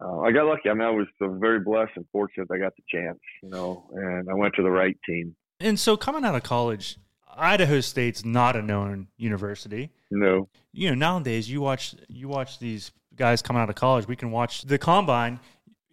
uh, 0.00 0.04
uh, 0.04 0.20
I 0.20 0.32
got 0.32 0.46
lucky. 0.46 0.68
I 0.68 0.74
mean, 0.74 0.82
I 0.82 0.90
was 0.90 1.06
very 1.20 1.60
blessed 1.60 1.92
and 1.96 2.06
fortunate. 2.12 2.48
I 2.52 2.58
got 2.58 2.72
the 2.76 2.82
chance, 2.88 3.18
you 3.42 3.50
know, 3.50 3.88
and 3.92 4.28
I 4.28 4.34
went 4.34 4.54
to 4.56 4.62
the 4.62 4.70
right 4.70 4.96
team. 5.06 5.34
And 5.60 5.78
so 5.78 5.96
coming 5.96 6.24
out 6.24 6.34
of 6.34 6.42
college, 6.42 6.96
Idaho 7.36 7.80
State's 7.80 8.24
not 8.24 8.56
a 8.56 8.62
known 8.62 9.08
university. 9.16 9.90
No. 10.10 10.48
You 10.72 10.90
know, 10.90 10.94
nowadays 10.94 11.50
you 11.50 11.60
watch 11.60 11.94
you 12.08 12.28
watch 12.28 12.58
these 12.58 12.92
guys 13.14 13.42
coming 13.42 13.62
out 13.62 13.68
of 13.68 13.74
college. 13.74 14.06
We 14.06 14.16
can 14.16 14.30
watch 14.30 14.62
the 14.62 14.78
combine 14.78 15.40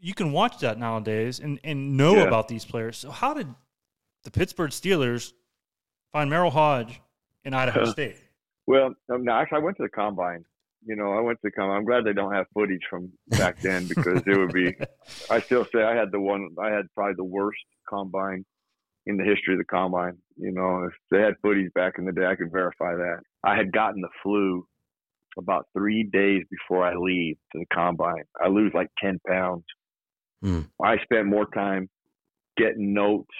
you 0.01 0.13
can 0.13 0.31
watch 0.31 0.60
that 0.60 0.77
nowadays 0.77 1.39
and, 1.39 1.60
and 1.63 1.98
know 1.98 2.15
yeah. 2.15 2.24
about 2.24 2.48
these 2.48 2.65
players. 2.65 2.98
So 2.98 3.12
how 3.12 3.34
did 3.34 3.48
the 4.24 4.31
Pittsburgh 4.31 4.72
Steelers 4.72 5.34
find 6.12 6.31
Merril 6.31 6.51
Hoge 6.51 7.01
in 7.43 7.53
Idaho 7.53 7.86
State? 7.86 8.17
Well, 8.65 8.93
um, 9.12 9.24
no, 9.24 9.34
actually, 9.34 9.58
I 9.58 9.62
went 9.62 9.77
to 9.77 9.84
the 9.84 9.89
combine. 9.89 10.46
You 10.86 10.96
know, 10.96 11.12
I 11.12 11.22
went 11.22 11.39
to 11.39 11.48
the 11.48 11.51
combine. 11.51 11.77
I'm 11.77 11.86
glad 11.86 12.05
they 12.05 12.13
don't 12.13 12.34
have 12.34 12.46
footage 12.53 12.84
from 12.89 13.12
back 13.29 13.60
then 13.62 13.88
because 13.88 14.22
it 14.25 14.38
would 14.38 14.53
be. 14.53 14.75
I 15.29 15.41
still 15.41 15.65
say 15.65 15.84
I 15.84 15.96
had 15.96 16.12
the 16.12 16.19
one. 16.19 16.50
I 16.62 16.69
had 16.69 16.86
probably 16.96 17.15
the 17.15 17.24
worst 17.24 17.60
combine 17.88 18.46
in 19.06 19.18
the 19.18 19.24
history 19.24 19.53
of 19.53 19.60
the 19.60 19.65
combine. 19.65 20.18
You 20.38 20.51
know, 20.51 20.84
if 20.84 20.94
they 21.12 21.20
had 21.22 21.36
footies 21.44 21.74
back 21.74 21.94
in 21.98 22.06
the 22.06 22.12
day, 22.12 22.25
I 22.25 22.36
could 22.36 22.51
verify 22.51 22.96
that. 22.96 23.20
I 23.44 23.56
had 23.56 23.72
gotten 23.72 24.01
the 24.01 24.10
flu 24.22 24.65
about 25.38 25.68
three 25.77 26.03
days 26.03 26.44
before 26.50 26.86
I 26.86 26.96
leave 26.96 27.38
to 27.53 27.60
the 27.60 27.65
combine. 27.74 28.24
I 28.44 28.48
lose 28.48 28.72
like 28.74 28.89
ten 29.01 29.20
pounds 29.27 29.63
Mm. 30.44 30.70
I 30.82 30.98
spent 31.03 31.27
more 31.27 31.48
time 31.53 31.89
getting 32.58 32.94
notes 32.94 33.34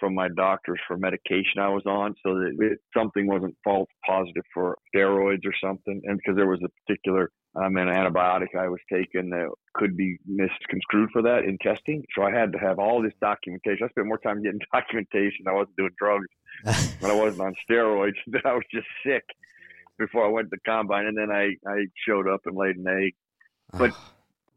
from 0.00 0.14
my 0.14 0.28
doctors 0.36 0.80
for 0.86 0.96
medication 0.96 1.60
I 1.60 1.68
was 1.68 1.84
on 1.86 2.14
so 2.24 2.34
that 2.34 2.56
it, 2.58 2.78
something 2.96 3.26
wasn't 3.26 3.56
false 3.64 3.88
positive 4.06 4.42
for 4.52 4.76
steroids 4.94 5.46
or 5.46 5.54
something. 5.62 6.00
And 6.04 6.18
because 6.18 6.36
there 6.36 6.48
was 6.48 6.60
a 6.64 6.68
particular 6.86 7.30
um, 7.56 7.76
an 7.76 7.88
antibiotic 7.88 8.56
I 8.58 8.68
was 8.68 8.80
taking 8.92 9.30
that 9.30 9.48
could 9.74 9.96
be 9.96 10.18
misconstrued 10.26 11.10
for 11.12 11.22
that 11.22 11.44
in 11.44 11.56
testing. 11.58 12.04
So 12.14 12.24
I 12.24 12.32
had 12.32 12.52
to 12.52 12.58
have 12.58 12.78
all 12.78 13.02
this 13.02 13.12
documentation. 13.20 13.86
I 13.86 13.90
spent 13.90 14.08
more 14.08 14.18
time 14.18 14.42
getting 14.42 14.60
documentation. 14.72 15.46
I 15.48 15.52
wasn't 15.52 15.76
doing 15.76 15.90
drugs 15.98 16.26
when 17.00 17.10
I 17.10 17.14
wasn't 17.14 17.42
on 17.42 17.54
steroids. 17.68 18.14
I 18.44 18.54
was 18.54 18.64
just 18.72 18.86
sick. 19.06 19.24
before 19.98 20.24
I 20.24 20.28
went 20.28 20.50
to 20.50 20.58
combine, 20.66 21.06
and 21.06 21.16
then 21.16 21.30
I 21.30 21.54
I 21.68 21.86
showed 22.06 22.28
up 22.28 22.40
and 22.46 22.56
laid 22.56 22.76
an 22.76 22.86
egg. 22.88 23.14
But 23.72 23.92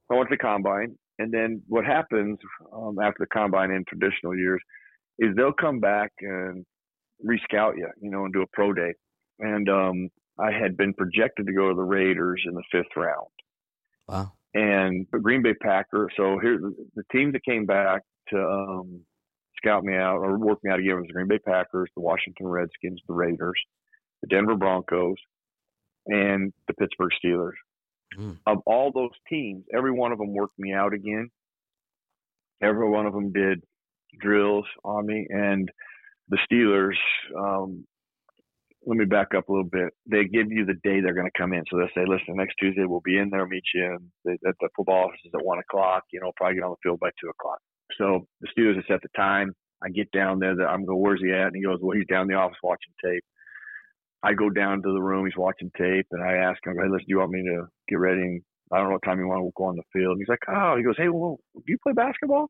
I 0.10 0.16
went 0.16 0.30
to 0.30 0.38
combine, 0.38 0.98
and 1.20 1.32
then 1.32 1.62
what 1.68 1.86
happens 1.86 2.40
um, 2.74 2.98
after 3.00 3.20
the 3.20 3.28
combine 3.28 3.72
in 3.72 3.84
traditional 3.88 4.36
years 4.36 4.62
is 5.20 5.36
they'll 5.36 5.54
come 5.54 5.80
back 5.80 6.12
and 6.22 6.66
rescout 7.26 7.78
you, 7.78 7.90
you 8.02 8.10
know, 8.10 8.26
and 8.26 8.34
do 8.34 8.42
a 8.42 8.48
pro 8.54 8.74
day. 8.74 8.94
And 9.40 9.70
um, 9.70 10.10
I 10.40 10.52
had 10.52 10.78
been 10.78 10.94
projected 10.94 11.48
to 11.48 11.54
go 11.54 11.70
to 11.70 11.76
the 11.76 11.84
Raiders 11.84 12.44
in 12.48 12.54
the 12.54 12.64
fifth 12.72 12.96
round. 12.96 13.28
wow. 14.08 14.34
And 14.54 15.06
the 15.12 15.20
Green 15.20 15.44
Bay 15.44 15.54
Packer. 15.54 16.10
So 16.16 16.40
here, 16.40 16.60
the, 16.96 17.04
teams 17.12 17.34
that 17.34 17.44
came 17.44 17.66
back 17.66 18.02
to 18.30 18.40
um, 18.40 19.02
scout 19.58 19.84
me 19.84 19.96
out 19.96 20.18
or 20.18 20.38
work 20.38 20.60
me 20.64 20.72
out 20.72 20.80
again 20.80 20.96
was 20.96 21.06
the 21.08 21.14
Green 21.14 21.28
Bay 21.28 21.40
Packers, 21.40 21.90
the 21.96 22.02
Washington 22.02 22.48
Redskins, 22.48 23.02
the 23.08 23.14
Raiders, 23.14 23.60
the 24.22 24.28
Denver 24.28 24.56
Broncos, 24.56 25.18
and 26.08 26.54
the 26.68 26.74
Pittsburgh 26.74 27.12
Steelers. 27.24 27.52
Mm. 28.18 28.38
Of 28.48 28.60
all 28.66 28.92
those 28.92 29.12
teams, 29.30 29.66
every 29.76 29.92
one 29.92 30.12
of 30.12 30.18
them 30.18 30.34
worked 30.34 30.58
me 30.58 30.74
out 30.74 30.94
again. 30.94 31.30
Every 32.62 32.90
one 32.90 33.06
of 33.06 33.14
them 33.14 33.32
did 33.32 33.62
drills 34.20 34.66
on 34.84 35.06
me, 35.06 35.28
and 35.30 35.70
the 36.30 36.40
Steelers. 36.50 36.96
Um, 37.38 37.86
let 38.88 38.98
me 38.98 39.06
back 39.06 39.36
up 39.36 39.50
a 39.50 39.52
little 39.52 39.68
bit. 39.70 39.94
They 40.10 40.24
give 40.24 40.50
you 40.50 40.66
the 40.66 40.80
day 40.82 41.02
they're 41.02 41.14
going 41.14 41.30
to 41.30 41.38
come 41.38 41.52
in. 41.52 41.64
So 41.70 41.78
they'll 41.78 41.94
say, 41.94 42.08
listen, 42.08 42.38
next 42.38 42.56
Tuesday 42.56 42.86
we'll 42.86 43.02
be 43.04 43.18
in 43.18 43.30
there, 43.30 43.46
meet 43.46 43.64
you 43.76 43.84
in 43.84 44.12
the, 44.24 44.32
at 44.48 44.56
the 44.62 44.70
football 44.76 45.10
offices 45.10 45.32
at 45.36 45.46
one 45.46 45.60
o'clock. 45.60 46.04
You 46.14 46.22
know, 46.22 46.32
probably 46.38 46.56
get 46.56 46.64
on 46.64 46.72
the 46.72 46.82
field 46.82 47.00
by 47.00 47.10
two 47.22 47.30
o'clock. 47.30 47.60
So 47.98 48.26
the 48.40 48.48
Steelers 48.48 48.76
have 48.76 48.86
set 48.88 49.02
the 49.02 49.10
time. 49.16 49.54
I 49.84 49.90
get 49.90 50.10
down 50.12 50.40
there. 50.40 50.54
I'm 50.68 50.86
going, 50.86 51.00
where's 51.00 51.22
he 51.22 51.32
at? 51.32 51.48
And 51.48 51.56
he 51.56 51.64
goes, 51.64 51.80
well, 51.82 51.98
he's 51.98 52.08
down 52.08 52.24
in 52.24 52.28
the 52.30 52.36
office 52.36 52.58
watching 52.64 52.94
tape. 53.04 53.24
I 54.24 54.34
go 54.34 54.50
down 54.50 54.82
to 54.82 54.94
the 54.94 55.02
room. 55.02 55.26
He's 55.26 55.38
watching 55.38 55.72
tape, 55.78 56.08
and 56.12 56.24
I 56.24 56.34
ask 56.38 56.66
him, 56.66 56.74
"Hey, 56.74 56.90
listen, 56.90 57.06
do 57.06 57.10
you 57.10 57.20
want 57.20 57.32
me 57.32 57.44
to 57.44 57.68
get 57.88 58.00
ready? 58.00 58.22
And 58.22 58.42
I 58.72 58.78
don't 58.78 58.88
know 58.88 58.94
what 58.94 59.04
time 59.04 59.20
you 59.20 59.28
want 59.28 59.46
to 59.46 59.52
go 59.56 59.66
on 59.66 59.76
the 59.76 59.84
field." 59.94 60.14
And 60.14 60.20
he's 60.20 60.28
like, 60.28 60.44
"Oh," 60.50 60.76
he 60.76 60.84
goes, 60.84 60.96
"Hey, 60.98 61.08
well, 61.10 61.38
do 61.54 61.64
you 61.68 61.78
play 61.84 61.94
basketball?" 61.94 62.50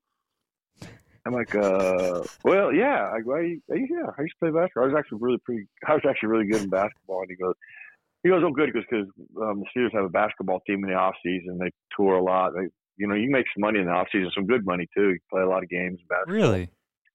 I'm 1.27 1.33
like, 1.33 1.53
uh, 1.55 2.23
"Well, 2.43 2.73
yeah." 2.73 3.11
I 3.13 3.19
go, 3.21 3.35
I, 3.35 3.57
"Yeah, 3.69 4.09
I 4.17 4.21
used 4.21 4.35
to 4.39 4.39
play 4.39 4.51
basketball. 4.51 4.83
I 4.83 4.87
was 4.87 4.95
actually 4.97 5.19
really 5.21 5.37
pretty. 5.43 5.67
I 5.87 5.93
was 5.93 6.03
actually 6.07 6.29
really 6.29 6.47
good 6.47 6.63
in 6.63 6.69
basketball." 6.69 7.21
And 7.21 7.29
he 7.29 7.35
goes, 7.35 7.55
"He 8.23 8.29
goes, 8.29 8.43
oh, 8.45 8.51
good." 8.51 8.71
"Because 8.71 9.07
um, 9.41 9.61
the 9.61 9.65
Steelers 9.75 9.93
have 9.93 10.05
a 10.05 10.09
basketball 10.09 10.61
team 10.65 10.83
in 10.83 10.89
the 10.89 10.95
off 10.95 11.15
season. 11.23 11.57
They 11.59 11.71
tour 11.95 12.15
a 12.15 12.23
lot. 12.23 12.53
They, 12.55 12.67
you 12.97 13.07
know, 13.07 13.15
you 13.15 13.29
make 13.29 13.45
some 13.53 13.61
money 13.61 13.79
in 13.79 13.85
the 13.85 13.91
off 13.91 14.07
season, 14.11 14.31
some 14.33 14.47
good 14.47 14.65
money 14.65 14.87
too. 14.95 15.09
You 15.09 15.19
play 15.29 15.41
a 15.41 15.49
lot 15.49 15.63
of 15.63 15.69
games. 15.69 15.99
Basketball. 16.09 16.33
Really? 16.33 16.69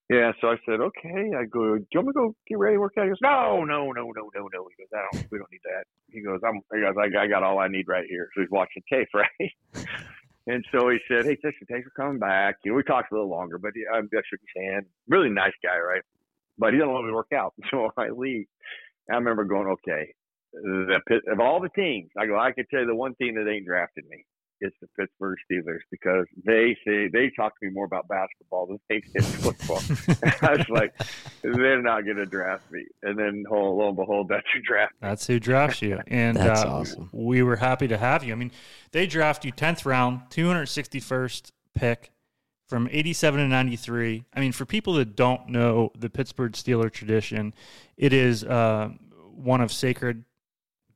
Yeah, 0.09 0.31
so 0.41 0.49
I 0.49 0.57
said, 0.65 0.79
okay. 0.79 1.31
I 1.35 1.45
go, 1.45 1.77
do 1.77 1.85
you 1.91 1.99
want 1.99 2.07
me 2.07 2.13
to 2.13 2.19
go 2.19 2.35
get 2.47 2.59
ready 2.59 2.75
to 2.75 2.79
work 2.79 2.93
out? 2.99 3.05
He 3.05 3.09
goes, 3.09 3.17
no, 3.21 3.63
no, 3.63 3.91
no, 3.93 4.11
no, 4.11 4.29
no, 4.35 4.47
no. 4.53 4.67
He 4.69 4.83
goes, 4.83 4.91
I 4.93 5.01
don't, 5.11 5.31
we 5.31 5.37
don't 5.39 5.51
need 5.51 5.61
that. 5.63 5.85
He 6.11 6.21
goes, 6.21 6.41
I'm, 6.45 6.59
he 6.73 6.81
goes, 6.81 6.93
I, 6.99 7.23
I 7.23 7.27
got 7.27 7.41
all 7.41 7.57
I 7.57 7.67
need 7.67 7.87
right 7.87 8.05
here. 8.07 8.27
So 8.35 8.41
he's 8.41 8.51
watching 8.51 8.83
tape, 8.91 9.07
right? 9.13 9.85
And 10.47 10.65
so 10.71 10.89
he 10.89 10.97
said, 11.07 11.25
hey, 11.25 11.35
Tristan, 11.35 11.67
thanks 11.69 11.87
for 11.87 12.03
coming 12.03 12.19
back. 12.19 12.55
You 12.63 12.71
know, 12.71 12.77
we 12.77 12.83
talked 12.83 13.11
a 13.11 13.15
little 13.15 13.29
longer, 13.29 13.57
but 13.57 13.71
I, 13.93 13.97
I 13.97 13.99
uh, 13.99 14.01
shook 14.11 14.39
his 14.41 14.63
hand. 14.63 14.85
Really 15.07 15.29
nice 15.29 15.53
guy, 15.63 15.77
right? 15.79 16.01
But 16.57 16.73
he 16.73 16.79
doesn't 16.79 16.91
want 16.91 17.05
me 17.05 17.11
to 17.11 17.15
work 17.15 17.33
out. 17.33 17.53
So 17.71 17.89
I 17.97 18.09
leave. 18.09 18.45
I 19.09 19.15
remember 19.15 19.45
going, 19.45 19.67
okay, 19.67 20.13
the 20.53 20.99
of 21.31 21.39
all 21.39 21.59
the 21.59 21.69
teams, 21.69 22.09
I 22.17 22.25
go, 22.25 22.37
I 22.37 22.51
can 22.51 22.65
tell 22.69 22.81
you 22.81 22.87
the 22.87 22.95
one 22.95 23.15
team 23.15 23.35
that 23.35 23.49
ain't 23.49 23.65
drafted 23.65 24.05
me 24.09 24.25
it's 24.63 24.75
the 24.81 24.87
Pittsburgh 24.97 25.37
Steelers 25.51 25.81
because 25.91 26.25
they 26.45 26.75
say 26.85 27.09
they 27.09 27.31
talk 27.35 27.59
to 27.59 27.65
me 27.65 27.71
more 27.71 27.85
about 27.85 28.07
basketball 28.07 28.65
than 28.65 28.79
they 28.89 29.01
did 29.13 29.23
football. 29.25 29.81
I 30.41 30.55
was 30.55 30.69
like, 30.69 30.93
they're 31.41 31.81
not 31.81 32.05
going 32.05 32.17
to 32.17 32.25
draft 32.25 32.71
me. 32.71 32.85
And 33.03 33.19
then 33.19 33.43
lo 33.49 33.87
and 33.87 33.97
behold, 33.97 34.29
that's 34.29 34.47
who 34.53 34.61
drafted. 34.61 34.97
That's 35.01 35.27
who 35.27 35.39
drafts 35.39 35.81
you. 35.81 35.99
And 36.07 36.37
That's 36.37 36.63
uh, 36.63 36.67
awesome. 36.67 37.09
we 37.11 37.41
were 37.41 37.55
happy 37.55 37.87
to 37.87 37.97
have 37.97 38.23
you. 38.23 38.33
I 38.33 38.35
mean, 38.35 38.51
they 38.91 39.07
draft 39.07 39.43
you 39.43 39.51
10th 39.51 39.85
round, 39.85 40.21
261st 40.29 41.51
pick 41.73 42.11
from 42.67 42.87
87 42.91 43.39
to 43.39 43.47
93. 43.47 44.25
I 44.33 44.39
mean, 44.39 44.51
for 44.51 44.65
people 44.65 44.93
that 44.93 45.15
don't 45.15 45.49
know 45.49 45.91
the 45.97 46.09
Pittsburgh 46.09 46.53
Steeler 46.53 46.91
tradition, 46.91 47.53
it 47.97 48.13
is 48.13 48.43
uh, 48.43 48.89
one 49.35 49.61
of 49.61 49.71
sacred 49.71 50.23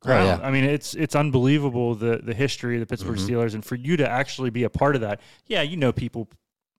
Oh, 0.04 0.10
yeah. 0.24 0.38
I 0.42 0.50
mean, 0.50 0.64
it's 0.64 0.94
it's 0.94 1.14
unbelievable 1.16 1.94
the 1.94 2.18
the 2.22 2.34
history 2.34 2.76
of 2.76 2.80
the 2.80 2.86
Pittsburgh 2.86 3.18
Mhm. 3.18 3.28
Steelers, 3.28 3.54
and 3.54 3.64
for 3.64 3.74
you 3.74 3.96
to 3.96 4.08
actually 4.08 4.50
be 4.50 4.64
a 4.64 4.70
part 4.70 4.94
of 4.94 5.00
that. 5.00 5.20
Yeah, 5.46 5.62
you 5.62 5.76
know 5.76 5.92
people 5.92 6.28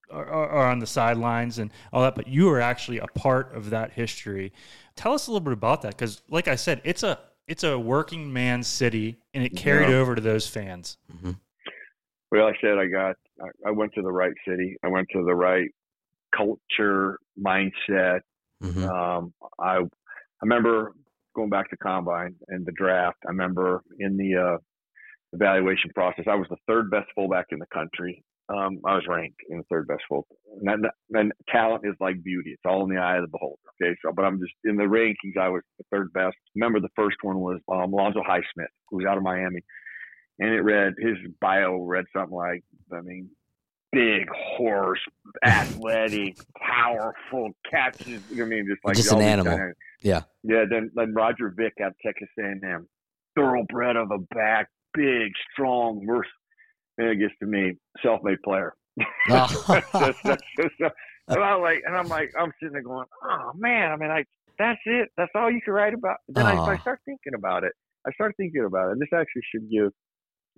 are, 0.10 0.26
are 0.26 0.50
are 0.50 0.72
on 0.72 0.80
the 0.80 0.88
sidelines 0.88 1.60
and 1.60 1.72
all 1.92 2.02
that, 2.02 2.16
but 2.16 2.28
you 2.28 2.50
are 2.50 2.62
actually 2.62 3.00
a 3.00 3.08
part 3.08 3.54
of 3.54 3.70
that 3.72 3.92
history. 3.92 4.54
Tell 4.96 5.14
us 5.14 5.28
a 5.28 5.32
little 5.32 5.44
bit 5.44 5.54
about 5.54 5.82
that, 5.82 5.98
because 5.98 6.22
like 6.30 6.48
I 6.48 6.56
said, 6.56 6.82
it's 6.84 7.04
a 7.04 7.20
it's 7.48 7.64
a 7.64 7.78
working 7.78 8.32
man's 8.32 8.68
city, 8.68 9.18
and 9.34 9.44
it 9.44 9.56
carried 9.56 9.90
Yeah. 9.90 9.96
over 9.98 10.16
to 10.16 10.22
those 10.22 10.48
fans. 10.48 10.98
Well, 12.32 12.46
I 12.48 12.54
said 12.62 12.78
I 12.78 12.86
got, 12.86 13.16
I, 13.42 13.70
I 13.70 13.72
went 13.72 13.94
to 13.96 14.04
the 14.04 14.12
right 14.12 14.34
city. 14.48 14.78
I 14.84 14.88
went 14.88 15.08
to 15.14 15.24
the 15.24 15.34
right 15.34 15.70
culture, 16.36 17.18
mindset. 17.44 18.20
hmm 18.62 18.84
Um, 18.86 19.34
I, 19.60 19.78
I 19.78 19.88
remember 20.44 20.94
going 21.40 21.50
back 21.50 21.70
to 21.70 21.78
combine 21.78 22.36
and 22.50 22.66
the 22.66 22.74
draft. 22.74 23.18
I 23.26 23.30
remember 23.30 23.82
in 24.00 24.18
the 24.18 24.36
uh, 24.36 24.58
evaluation 25.32 25.90
process, 25.96 26.26
I 26.30 26.36
was 26.36 26.48
the 26.50 26.58
third 26.68 26.92
best 26.92 27.08
fullback 27.16 27.48
in 27.52 27.60
the 27.60 27.66
country. 27.74 28.24
Um, 28.50 28.80
I 28.86 28.96
was 28.96 29.06
ranked 29.08 29.40
in 29.50 29.60
the 29.60 29.64
third 29.70 29.88
best 29.88 30.02
fullback. 30.10 30.38
And, 30.62 30.84
that, 30.84 30.92
and 31.18 31.32
talent 31.50 31.84
is 31.86 31.96
like 32.02 32.22
beauty; 32.24 32.52
it's 32.52 32.62
all 32.66 32.84
in 32.84 32.94
the 32.94 33.02
eye 33.02 33.18
of 33.18 33.22
the 33.22 33.30
beholder. 33.30 33.62
Okay, 33.82 33.96
so 34.04 34.12
but 34.12 34.26
I'm 34.26 34.40
just 34.40 34.54
in 34.66 34.76
the 34.76 34.84
rankings. 34.84 35.40
I 35.40 35.50
was 35.50 35.62
the 35.78 35.86
third 35.92 36.12
best. 36.14 36.36
Remember, 36.56 36.80
the 36.80 36.90
first 36.96 37.18
one 37.22 37.40
was 37.40 37.60
um, 37.72 37.94
Alonzo 37.94 38.22
Highsmith, 38.28 38.74
who 38.90 38.98
was 38.98 39.06
out 39.06 39.18
of 39.18 39.24
Miami, 39.24 39.62
and 40.40 40.50
it 40.50 40.62
read 40.62 40.94
his 41.00 41.16
bio 41.40 41.84
read 41.84 42.06
something 42.12 42.36
like, 42.36 42.64
I 42.92 43.02
mean, 43.02 43.30
big 43.92 44.28
horse, 44.58 45.00
athletic, 45.46 46.38
powerful, 46.58 47.52
catches. 47.70 48.22
I 48.32 48.46
mean, 48.46 48.66
just 48.70 48.84
like 48.84 48.96
Just 48.96 49.12
an 49.12 49.22
animal. 49.22 49.58
kinda- 49.58 49.74
Yeah. 50.02 50.22
yeah. 50.44 50.66
Then 50.70 50.92
then 50.96 51.14
Roger 51.14 51.50
Vick 51.56 51.74
out 51.82 51.90
of 51.92 51.96
Texas 52.06 52.30
A&M, 52.40 52.88
thoroughbred 53.36 53.96
of 53.96 54.12
a 54.12 54.20
back, 54.34 54.68
big, 54.94 55.32
strong, 55.54 56.02
merc. 56.06 56.26
And 56.98 57.08
it 57.10 57.16
gets 57.16 57.34
to 57.40 57.46
me, 57.46 57.74
self-made 58.04 58.42
player. 58.44 58.74
Oh. 59.30 59.64
That's 59.68 59.92
just- 60.58 60.74
that's 60.80 60.96
and 61.28 61.44
I'm 61.44 61.62
like, 61.62 61.82
and 61.86 61.96
I'm 61.96 62.08
like, 62.08 62.34
I'm 62.38 62.52
sitting 62.60 62.74
there 62.74 62.82
going, 62.82 63.06
oh 63.24 63.52
man, 63.56 63.92
I 63.92 63.96
mean, 63.98 64.10
I 64.10 64.26
that's 64.58 64.80
it. 64.86 65.10
That's 65.16 65.32
all 65.36 65.50
you 65.50 65.62
can 65.62 65.74
write 65.74 65.94
about. 65.94 66.18
Then 66.28 66.46
I, 66.46 66.56
I 66.56 66.78
start 66.80 67.00
thinking 67.06 67.34
about 67.36 67.64
it. 67.64 67.72
I 68.06 68.12
start 68.14 68.34
thinking 68.36 68.66
about 68.66 68.90
it, 68.90 68.92
and 68.94 69.02
this 69.02 69.10
actually 69.14 69.44
should 69.54 69.70
give 69.70 69.92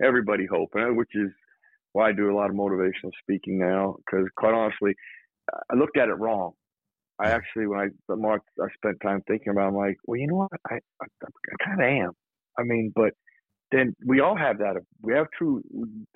everybody 0.02 0.46
hope, 0.50 0.70
and 0.74 0.96
which 0.98 1.12
is 1.14 1.30
why 1.94 2.10
I 2.10 2.12
do 2.14 2.32
a 2.32 2.36
lot 2.36 2.50
of 2.50 2.56
motivational 2.56 3.12
speaking 3.22 3.60
now. 3.60 3.96
Because 3.98 4.28
quite 4.38 4.54
honestly, 4.54 4.96
I 5.70 5.76
looked 5.76 5.98
at 5.98 6.10
it 6.10 6.14
wrong. 6.14 6.54
I 7.20 7.30
actually, 7.30 7.68
when 7.68 7.80
I 7.80 8.16
more 8.16 8.42
I 8.60 8.68
spent 8.76 8.98
time 9.04 9.22
thinking 9.28 9.52
about, 9.52 9.66
it, 9.66 9.68
I'm 9.70 9.76
like, 9.76 9.98
well, 10.06 10.20
you 10.20 10.28
know 10.28 10.38
what? 10.38 10.52
I 10.70 10.76
I, 11.02 11.06
I 11.24 11.66
kind 11.66 11.82
of 11.82 11.88
am. 11.88 12.12
I 12.58 12.64
mean, 12.64 12.92
but 12.96 13.14
then 13.72 13.96
we 14.06 14.20
all 14.20 14.36
have 14.36 14.58
that. 14.60 14.76
We 15.02 15.14
have 15.14 15.28
true. 15.38 15.62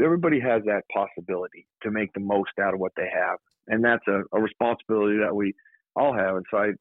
Everybody 0.03 0.39
has 0.39 0.63
that 0.65 0.83
possibility 0.93 1.67
to 1.83 1.91
make 1.91 2.11
the 2.13 2.19
most 2.19 2.51
out 2.61 2.73
of 2.73 2.79
what 2.79 2.91
they 2.97 3.07
have, 3.13 3.37
and 3.67 3.83
that's 3.83 4.05
a, 4.07 4.23
a 4.33 4.41
responsibility 4.41 5.19
that 5.19 5.35
we 5.35 5.53
all 5.95 6.13
have. 6.13 6.35
And 6.35 6.45
so 6.51 6.57
I, 6.57 6.71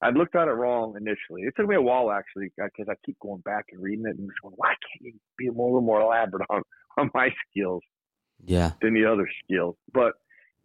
I 0.00 0.10
looked 0.10 0.34
at 0.34 0.48
it 0.48 0.52
wrong 0.52 0.94
initially. 0.96 1.42
It 1.42 1.54
took 1.56 1.68
me 1.68 1.76
a 1.76 1.82
while 1.82 2.10
actually 2.10 2.50
because 2.56 2.86
I 2.88 2.94
keep 3.04 3.18
going 3.20 3.42
back 3.42 3.66
and 3.72 3.82
reading 3.82 4.04
it 4.06 4.18
and 4.18 4.28
just 4.28 4.40
going, 4.42 4.54
why 4.56 4.68
can't 4.68 5.02
you 5.02 5.12
be 5.36 5.48
a 5.48 5.50
little 5.50 5.80
more 5.80 6.00
elaborate 6.00 6.46
on 6.50 6.62
on 6.98 7.10
my 7.14 7.30
skills 7.50 7.82
yeah. 8.44 8.72
than 8.80 8.94
the 8.94 9.04
other 9.04 9.28
skills? 9.44 9.76
But 9.92 10.12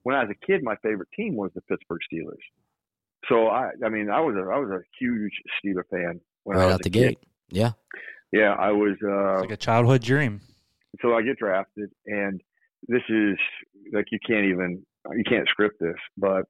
when 0.04 0.16
I 0.16 0.24
was 0.24 0.32
a 0.32 0.46
kid, 0.46 0.64
my 0.64 0.76
favorite 0.78 1.10
team 1.16 1.36
was 1.36 1.52
the 1.56 1.62
Pittsburgh 1.62 2.00
Steelers. 2.12 2.44
So 3.30 3.48
I, 3.48 3.72
I 3.86 3.90
mean, 3.90 4.10
I 4.10 4.22
was 4.22 4.36
a 4.36 4.42
I 4.50 4.58
was 4.60 4.70
a 4.70 4.82
huge 5.00 5.34
Steeler 5.64 5.84
fan 5.92 6.22
when 6.44 6.58
I 6.58 6.62
Right 6.62 6.66
was 6.68 6.74
out 6.76 6.84
the 6.84 6.90
kid. 6.90 7.10
gate. 7.10 7.20
Yeah. 7.50 7.72
Yeah, 8.32 8.54
I 8.60 8.72
was. 8.72 8.96
Uh, 9.04 9.34
It's 9.34 9.42
like 9.42 9.52
a 9.52 9.58
childhood 9.58 10.02
dream. 10.02 10.42
so 11.02 11.14
I 11.16 11.22
get 11.22 11.38
drafted, 11.38 11.90
and 12.06 12.42
this 12.88 13.02
is 13.10 13.38
like 13.94 14.06
you 14.12 14.20
can't 14.26 14.46
even 14.46 14.86
you 15.16 15.24
can't 15.24 15.48
script 15.48 15.78
this, 15.80 15.96
but 16.18 16.44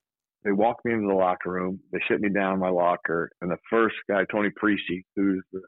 they 0.44 0.52
walk 0.52 0.78
me 0.86 0.94
into 0.94 1.08
the 1.08 1.14
locker 1.14 1.52
room, 1.52 1.80
they 1.92 2.00
sit 2.10 2.20
me 2.22 2.30
down 2.30 2.54
in 2.56 2.60
my 2.60 2.70
locker, 2.70 3.30
and 3.42 3.52
the 3.52 3.58
first 3.70 3.96
guy, 4.10 4.24
Tony 4.32 4.50
Parisi, 4.50 5.04
who's 5.16 5.44
the 5.54 5.62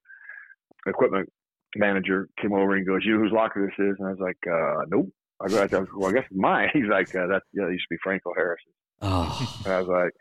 equipment 0.87 1.29
manager, 1.75 2.27
came 2.41 2.53
over 2.53 2.75
and 2.75 2.85
goes, 2.87 3.01
"You 3.05 3.13
know 3.17 3.23
whose 3.23 3.31
locker 3.31 3.65
this 3.65 3.85
is?" 3.85 3.95
And 3.99 4.07
I 4.07 4.11
was 4.11 4.19
like, 4.19 4.37
uh, 4.51 4.85
"Nope." 4.89 5.09
I 5.41 5.47
go, 5.47 5.57
I 5.61 5.79
was, 5.79 5.89
"Well, 5.95 6.09
I 6.09 6.13
guess 6.13 6.25
it's 6.29 6.39
mine." 6.39 6.69
He's 6.73 6.87
like, 6.89 7.09
uh, 7.15 7.27
"That 7.27 7.43
yeah, 7.53 7.67
it 7.67 7.71
used 7.73 7.85
to 7.89 7.95
be 7.95 7.97
Franco 8.03 8.31
Harris's." 8.35 8.73
Oh. 9.01 9.61
And 9.65 9.73
I 9.73 9.81
was 9.81 9.87
like, 9.87 10.11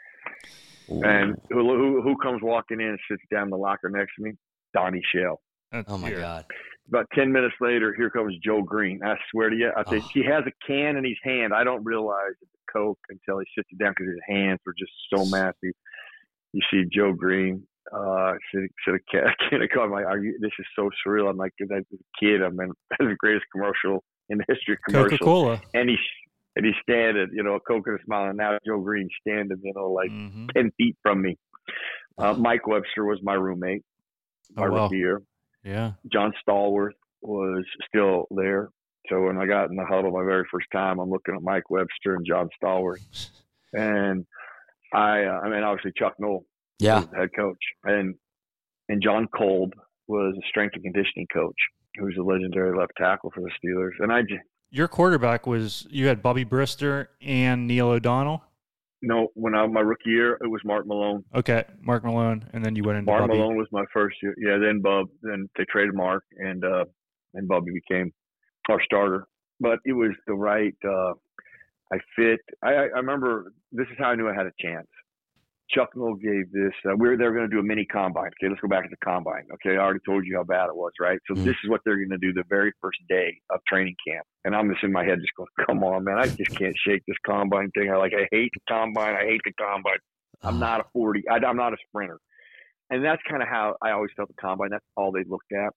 "And 1.05 1.37
who, 1.51 1.61
who 1.77 2.03
who 2.03 2.17
comes 2.19 2.41
walking 2.43 2.81
in 2.81 2.89
and 2.89 2.99
sits 3.11 3.23
down 3.31 3.45
in 3.45 3.51
the 3.51 3.57
locker 3.57 3.89
next 3.91 4.13
to 4.19 4.23
me?" 4.25 4.33
Donnie 4.75 5.03
Shell. 5.15 5.41
That's 5.73 5.91
oh 5.91 5.99
my 5.99 6.09
here. 6.09 6.21
God. 6.21 6.45
About 6.89 7.07
10 7.15 7.31
minutes 7.33 7.55
later, 7.61 7.95
here 7.95 8.09
comes 8.11 8.35
Joe 8.43 8.63
Greene. 8.63 9.01
I 9.05 9.17
swear 9.31 9.51
to 9.51 9.57
you, 9.57 9.71
I 9.77 9.83
think 9.83 10.05
Oh. 10.05 10.09
he 10.15 10.25
has 10.25 10.45
a 10.47 10.53
can 10.67 10.97
in 10.97 11.05
his 11.05 11.19
hand. 11.23 11.53
I 11.53 11.63
don't 11.65 11.85
realize 11.85 12.33
it's 12.41 12.51
a 12.51 12.73
Coke 12.73 12.99
until 13.11 13.39
he 13.41 13.47
sits 13.55 13.69
it 13.71 13.79
down 13.79 13.93
because 13.97 14.11
his 14.11 14.21
hands 14.27 14.59
were 14.65 14.73
just 14.79 14.93
so 15.15 15.27
massive. 15.27 15.75
You 16.55 16.61
see 16.71 16.85
Joe 16.91 17.13
Greene. 17.13 17.67
uh, 17.95 18.35
should 18.51 18.69
should 18.85 19.01
have 19.13 19.25
kind 19.51 19.63
of 19.63 19.69
called 19.75 19.91
my. 19.91 20.03
Are 20.05 20.19
you? 20.19 20.39
This 20.41 20.53
is 20.59 20.67
so 20.77 20.89
surreal. 21.07 21.29
I'm 21.31 21.37
like, 21.39 21.53
as 21.63 21.69
a 21.71 21.83
kid, 22.21 22.43
I'm 22.43 22.59
in 22.61 22.73
the 22.99 23.17
greatest 23.19 23.47
commercial 23.53 24.03
in 24.31 24.39
the 24.39 24.45
history 24.49 24.75
of 24.75 24.81
commercial. 24.87 25.19
Coca 25.19 25.25
Cola. 25.25 25.63
And 25.75 25.89
he 25.89 25.97
and 26.57 26.67
he's 26.67 26.75
standing, 26.83 27.29
you 27.33 27.43
know, 27.43 27.55
a 27.55 27.61
coconut 27.61 28.01
smile, 28.05 28.27
and 28.29 28.37
now 28.37 28.59
Joe 28.67 28.81
Greene 28.81 29.09
standing, 29.21 29.59
you 29.63 29.73
know, 29.77 29.91
like 29.93 30.11
Mm-hmm. 30.11 30.47
ten 30.55 30.71
feet 30.77 30.97
from 31.03 31.23
me. 31.23 31.37
Uh, 32.17 32.33
Mike 32.35 32.67
Webster 32.67 33.05
was 33.05 33.19
my 33.23 33.35
roommate 33.35 33.83
my 34.57 34.67
Oh, 34.67 34.71
wow. 34.71 34.85
rookie 34.85 34.97
year. 34.97 35.23
Yeah. 35.63 35.93
John 36.11 36.33
Stallworth 36.47 36.93
was 37.21 37.65
still 37.87 38.27
there. 38.31 38.71
So 39.09 39.23
when 39.23 39.39
I 39.39 39.47
got 39.47 39.71
in 39.71 39.77
the 39.77 39.85
huddle 39.85 40.11
my 40.11 40.25
very 40.25 40.45
first 40.51 40.67
time, 40.73 40.99
I'm 40.99 41.11
looking 41.11 41.35
at 41.35 41.43
Mike 41.43 41.71
Webster 41.71 42.15
and 42.15 42.27
John 42.27 42.49
Stallworth, 42.63 43.05
and 43.73 44.27
I, 44.93 45.25
uh, 45.25 45.41
I 45.45 45.49
mean, 45.51 45.63
obviously 45.63 45.93
Chuck 45.97 46.15
Noll 46.19 46.45
Yeah. 46.79 47.05
head 47.17 47.31
coach, 47.37 47.59
and 47.85 48.15
and 48.89 49.03
Jon 49.03 49.29
Kolb 49.29 49.75
was 50.09 50.35
a 50.37 50.49
strength 50.49 50.75
and 50.75 50.83
conditioning 50.83 51.27
coach, 51.33 51.57
who's 51.97 52.17
a 52.19 52.23
legendary 52.23 52.77
left 52.77 52.93
tackle 52.97 53.31
for 53.35 53.41
the 53.41 53.51
Steelers. 53.59 53.93
And 54.01 54.13
I 54.13 54.23
Your 54.71 54.89
quarterback 54.89 55.47
was 55.47 55.87
you 55.91 56.07
had 56.07 56.23
Bubby 56.23 56.45
Brister 56.45 57.09
and 57.21 57.67
Neil 57.67 57.89
O'Donnell. 57.89 58.43
no, 59.03 59.29
when 59.35 59.55
I 59.55 59.63
was 59.63 59.73
my 59.73 59.81
rookie 59.81 60.11
year, 60.11 60.39
it 60.41 60.49
was 60.49 60.61
Mark 60.65 60.87
Malone. 60.87 61.25
Okay, 61.35 61.65
Mark 61.81 62.05
Malone, 62.05 62.49
and 62.53 62.65
then 62.65 62.77
you 62.77 62.83
went 62.85 62.99
into 62.99 63.11
Mark 63.11 63.23
Bubby. 63.23 63.39
Malone 63.39 63.57
was 63.57 63.69
my 63.73 63.85
first 63.93 64.17
year. 64.23 64.35
Yeah, 64.39 64.59
then 64.59 64.81
Bob. 64.83 65.07
Then 65.23 65.49
they 65.57 65.65
traded 65.71 65.95
Mark, 65.95 66.25
and 66.37 66.65
uh, 66.65 66.85
and 67.35 67.49
Bubby 67.49 67.73
became 67.73 68.13
our 68.69 68.83
starter. 68.85 69.27
But 69.61 69.79
it 69.85 69.93
was 69.93 70.13
the 70.27 70.35
right. 70.35 70.75
Uh, 70.85 71.13
I 71.93 71.99
fit. 72.17 72.41
I 72.63 72.71
I 72.71 72.99
remember 72.99 73.53
this 73.73 73.87
is 73.91 73.97
how 73.99 74.11
I 74.11 74.15
knew 74.15 74.29
I 74.29 74.35
had 74.35 74.47
a 74.47 74.53
chance. 74.61 74.89
Chuck 75.71 75.91
Noll 75.95 76.15
gave 76.15 76.51
this. 76.51 76.73
Uh, 76.87 76.97
we 76.97 77.09
were 77.09 77.17
they 77.17 77.25
were 77.25 77.33
going 77.33 77.49
to 77.49 77.55
do 77.55 77.61
a 77.61 77.63
mini 77.63 77.85
combine. 77.85 78.31
Okay, 78.41 78.49
let's 78.49 78.61
go 78.61 78.69
back 78.69 78.85
to 78.85 78.91
the 78.91 78.97
combine. 79.05 79.45
Okay, 79.55 79.77
I 79.77 79.81
already 79.83 80.01
told 80.07 80.25
you 80.27 80.37
how 80.37 80.45
bad 80.45 80.69
it 80.69 80.77
was, 80.77 80.93
right? 81.01 81.19
So 81.29 81.35
Mhm. 81.35 81.45
this 81.45 81.57
is 81.63 81.69
what 81.71 81.83
they're 81.85 81.97
going 81.97 82.11
to 82.11 82.19
do 82.19 82.33
the 82.33 82.45
very 82.49 82.73
first 82.81 82.99
day 83.09 83.39
of 83.51 83.61
training 83.69 83.97
camp. 84.07 84.27
And 84.45 84.57
I'm 84.57 84.71
just 84.71 84.83
in 84.83 84.93
my 84.93 85.05
head, 85.05 85.19
just 85.21 85.35
going, 85.37 85.49
"Come 85.67 85.85
on, 85.85 86.05
man! 86.05 86.19
I 86.19 86.27
just 86.27 86.55
can't 86.57 86.77
shake 86.87 87.03
this 87.07 87.19
combine 87.27 87.71
thing. 87.73 87.91
I 87.91 87.97
like, 87.97 88.15
I 88.15 88.29
hate 88.31 88.51
the 88.55 88.61
combine. 88.69 89.15
I 89.15 89.25
hate 89.27 89.43
the 89.45 89.53
combine. 89.53 89.99
I'm 90.43 90.57
Uh, 90.57 90.61
not 90.61 90.81
a 90.81 90.85
40. 90.93 91.29
I, 91.29 91.37
I'm 91.37 91.57
not 91.57 91.73
a 91.75 91.77
sprinter. 91.89 92.19
And 92.91 93.05
that's 93.05 93.21
kind 93.29 93.43
of 93.43 93.49
how 93.49 93.77
I 93.83 93.91
always 93.91 94.11
felt 94.17 94.29
the 94.29 94.35
combine. 94.41 94.71
That's 94.71 94.87
all 94.97 95.13
they 95.13 95.25
looked 95.25 95.53
at. 95.53 95.75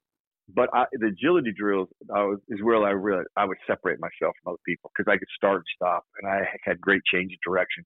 But 0.53 0.69
I, 0.74 0.86
the 0.93 1.07
agility 1.07 1.51
drills 1.57 1.89
I 2.13 2.24
was, 2.24 2.39
is 2.50 2.62
where 2.63 2.81
I 2.83 2.91
really 2.91 3.24
I 3.36 3.45
would 3.45 3.57
separate 3.67 4.00
myself 4.00 4.36
from 4.41 4.53
other 4.53 4.62
people 4.65 4.91
because 4.95 5.12
I 5.12 5.17
could 5.17 5.27
start 5.36 5.57
and 5.57 5.65
stop, 5.75 6.03
and 6.21 6.31
I 6.31 6.48
had 6.63 6.79
great 6.79 7.01
change 7.12 7.33
of 7.33 7.39
direction. 7.45 7.83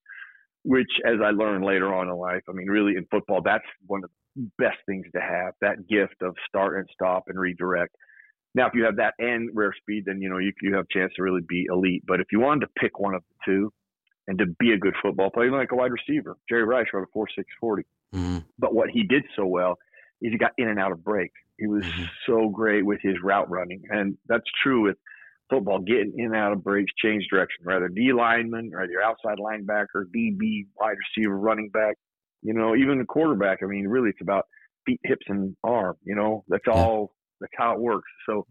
Which, 0.68 0.90
as 1.06 1.22
I 1.24 1.30
learned 1.30 1.64
later 1.64 1.94
on 1.94 2.08
in 2.10 2.16
life, 2.16 2.42
I 2.50 2.52
mean, 2.54 2.68
really 2.68 2.96
in 2.98 3.06
football, 3.12 3.42
that's 3.44 3.64
one 3.86 4.04
of 4.04 4.10
the 4.36 4.50
best 4.58 4.78
things 4.88 5.06
to 5.14 5.22
have 5.22 5.54
that 5.62 5.88
gift 5.88 6.16
of 6.22 6.36
start 6.48 6.80
and 6.80 6.90
stop 6.92 7.26
and 7.28 7.40
redirect. 7.40 7.96
Now, 8.56 8.66
if 8.68 8.74
you 8.74 8.84
have 8.86 8.96
that 8.96 9.14
and 9.20 9.50
rare 9.54 9.74
speed, 9.80 10.06
then 10.08 10.22
you 10.22 10.30
know 10.30 10.40
you 10.40 10.52
you 10.62 10.74
have 10.76 10.86
a 10.90 10.94
chance 10.98 11.14
to 11.18 11.22
really 11.24 11.42
be 11.48 11.68
elite. 11.70 12.04
But 12.08 12.20
if 12.20 12.28
you 12.32 12.40
wanted 12.40 12.62
to 12.62 12.72
pick 12.80 13.00
one 13.00 13.14
of 13.14 13.22
the 13.30 13.36
two, 13.46 13.74
and 14.28 14.40
to 14.40 14.48
be 14.58 14.72
a 14.72 14.78
good 14.78 14.96
football 15.04 15.30
player, 15.30 15.52
like 15.52 15.72
a 15.72 15.76
wide 15.76 15.92
receiver, 15.92 16.36
Jerry 16.50 16.64
Rice 16.64 16.88
wrote 16.94 17.04
a 17.04 17.12
four 17.14 17.28
six 17.36 17.48
forty. 17.60 17.84
mhm. 18.14 18.44
But 18.58 18.74
what 18.74 18.90
he 18.90 19.04
did 19.04 19.24
so 19.36 19.46
well 19.46 19.78
is 20.22 20.32
he 20.32 20.38
got 20.38 20.54
in 20.58 20.68
and 20.68 20.80
out 20.80 20.92
of 20.92 21.04
breaks. 21.04 21.40
He 21.60 21.68
was 21.68 21.86
Mhm. 21.86 22.10
so 22.26 22.50
great 22.50 22.84
with 22.86 23.02
his 23.02 23.22
route 23.22 23.50
running, 23.52 23.84
and 23.90 24.18
that's 24.28 24.50
true 24.64 24.82
with 24.82 24.98
football. 25.50 25.80
Getting 25.80 26.14
in 26.18 26.26
and 26.28 26.36
out 26.36 26.54
of 26.54 26.64
breaks, 26.64 26.92
change 27.04 27.26
direction. 27.30 27.64
Rather 27.66 27.88
D 27.88 28.12
lineman, 28.14 28.70
your 28.70 29.04
outside 29.04 29.38
linebacker, 29.38 30.06
DB, 30.16 30.68
wide 30.80 30.96
receiver, 31.16 31.38
running 31.38 31.70
back. 31.70 31.96
You 32.42 32.54
know, 32.54 32.76
even 32.76 33.00
the 33.00 33.06
quarterback. 33.06 33.60
I 33.64 33.66
mean, 33.66 33.88
really, 33.88 34.10
it's 34.10 34.22
about 34.22 34.46
feet, 34.86 35.00
hips, 35.04 35.26
and 35.28 35.56
arm. 35.64 35.96
You 36.04 36.16
know, 36.16 36.44
that's 36.48 36.68
all. 36.68 37.14
That's 37.42 37.54
how 37.58 37.74
it 37.74 37.80
works. 37.80 38.10
So 38.28 38.46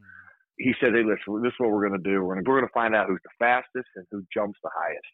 he 0.59 0.75
said, 0.81 0.93
"Hey, 0.93 1.03
listen, 1.03 1.43
this 1.43 1.51
is 1.51 1.59
what 1.59 1.71
we're 1.71 1.89
going 1.89 2.01
to 2.03 2.11
do. 2.11 2.23
We're 2.23 2.41
going 2.43 2.63
to 2.63 2.69
find 2.75 2.95
out 2.95 3.09
who's 3.09 3.21
the 3.25 3.31
fastest 3.39 3.89
and 3.97 4.07
who 4.11 4.23
jumps 4.33 4.59
the 4.63 4.71
highest." 4.75 5.07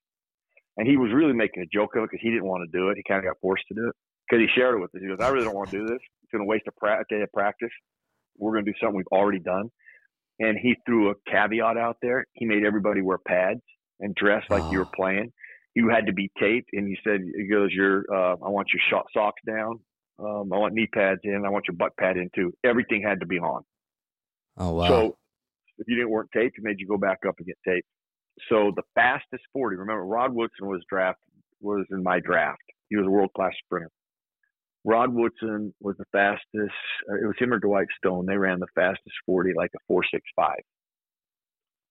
And 0.76 0.86
he 0.88 0.96
was 0.96 1.12
really 1.12 1.32
making 1.32 1.62
a 1.62 1.66
joke 1.66 1.96
of 1.96 2.04
it 2.04 2.10
because 2.10 2.22
he 2.22 2.30
didn't 2.30 2.46
want 2.46 2.68
to 2.70 2.78
do 2.78 2.88
it. 2.88 2.96
He 2.96 3.02
kind 3.06 3.18
of 3.18 3.24
got 3.24 3.40
forced 3.40 3.64
to 3.68 3.74
do 3.74 3.88
it 3.88 3.94
because 4.28 4.40
he 4.40 4.48
shared 4.54 4.76
it 4.76 4.80
with 4.80 4.94
us. 4.94 5.00
He 5.00 5.08
goes, 5.08 5.20
"I 5.20 5.28
really 5.28 5.44
don't 5.44 5.56
want 5.56 5.70
to 5.70 5.78
do 5.78 5.86
this. 5.86 6.00
It's 6.22 6.32
going 6.32 6.42
to 6.42 6.48
waste 6.48 6.64
a, 6.68 6.72
pra- 6.72 7.00
a 7.00 7.04
day 7.08 7.22
of 7.22 7.32
practice. 7.32 7.72
We're 8.38 8.52
going 8.52 8.64
to 8.64 8.70
do 8.70 8.78
something 8.80 8.96
we've 8.96 9.12
already 9.12 9.40
done." 9.40 9.70
And 10.40 10.58
he 10.58 10.74
threw 10.86 11.10
a 11.10 11.14
caveat 11.30 11.76
out 11.76 11.98
there. 12.02 12.24
He 12.32 12.46
made 12.46 12.64
everybody 12.64 13.02
wear 13.02 13.18
pads 13.18 13.60
and 14.00 14.14
dress 14.14 14.42
like 14.50 14.64
you 14.70 14.78
were 14.78 14.86
Oh. 14.86 14.96
playing. 14.96 15.32
You 15.74 15.88
had 15.88 16.06
to 16.06 16.12
be 16.12 16.30
taped, 16.40 16.70
and 16.72 16.88
he 16.88 16.96
said, 17.04 17.20
"He 17.20 17.46
goes, 17.46 17.72
your 17.72 18.04
uh, 18.12 18.32
I 18.42 18.48
want 18.48 18.68
your 18.72 18.80
shot 18.90 19.06
socks 19.14 19.40
down. 19.46 19.78
Um, 20.18 20.52
I 20.52 20.58
want 20.58 20.74
knee 20.74 20.88
pads 20.92 21.20
in. 21.22 21.44
I 21.46 21.48
want 21.50 21.66
your 21.68 21.76
butt 21.76 21.96
pad 21.96 22.16
in 22.16 22.28
too. 22.34 22.52
Everything 22.64 23.02
had 23.02 23.20
to 23.20 23.26
be 23.26 23.38
on." 23.38 23.62
Oh 24.56 24.72
wow. 24.72 24.88
So 24.88 25.16
if 25.78 25.86
you 25.86 25.94
didn't 25.94 26.10
weren't 26.10 26.30
taped, 26.32 26.58
it 26.58 26.64
made 26.64 26.80
you 26.80 26.88
go 26.88 26.96
back 26.98 27.18
up 27.28 27.36
and 27.38 27.46
get 27.46 27.56
taped. 27.64 27.86
So 28.48 28.72
the 28.74 28.82
fastest 28.94 29.44
40, 29.52 29.76
remember 29.76 30.04
Rod 30.04 30.34
Woodson 30.34 30.66
was 30.66 30.82
draft 30.88 31.18
was 31.60 31.86
in 31.90 32.02
my 32.02 32.18
draft. 32.20 32.62
He 32.88 32.96
was 32.96 33.06
a 33.06 33.10
world 33.10 33.30
class 33.36 33.52
sprinter. 33.64 33.90
Rod 34.84 35.12
Woodson 35.12 35.74
was 35.80 35.96
the 35.98 36.04
fastest. 36.12 36.74
uh, 37.10 37.16
It 37.16 37.26
was 37.26 37.36
him 37.38 37.52
or 37.52 37.58
Dwight 37.58 37.88
Stone. 37.98 38.26
They 38.26 38.36
ran 38.36 38.60
the 38.60 38.66
fastest 38.74 39.14
40 39.26 39.52
like 39.56 39.70
a 39.76 39.78
465 39.88 40.56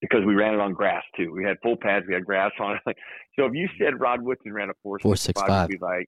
because 0.01 0.25
we 0.25 0.33
ran 0.35 0.53
it 0.53 0.59
on 0.59 0.73
grass 0.73 1.03
too. 1.15 1.31
We 1.33 1.43
had 1.43 1.57
full 1.61 1.75
pads. 1.77 2.05
We 2.07 2.13
had 2.13 2.25
grass 2.25 2.51
on 2.59 2.79
it. 2.85 2.97
So 3.37 3.45
if 3.45 3.53
you 3.53 3.69
said 3.79 3.99
Rod 4.01 4.21
Woodson 4.21 4.51
ran 4.51 4.69
a 4.69 4.73
465, 4.83 5.47
465. 5.47 5.69
you'd 5.69 5.79
be 5.79 5.85
like, 5.85 6.07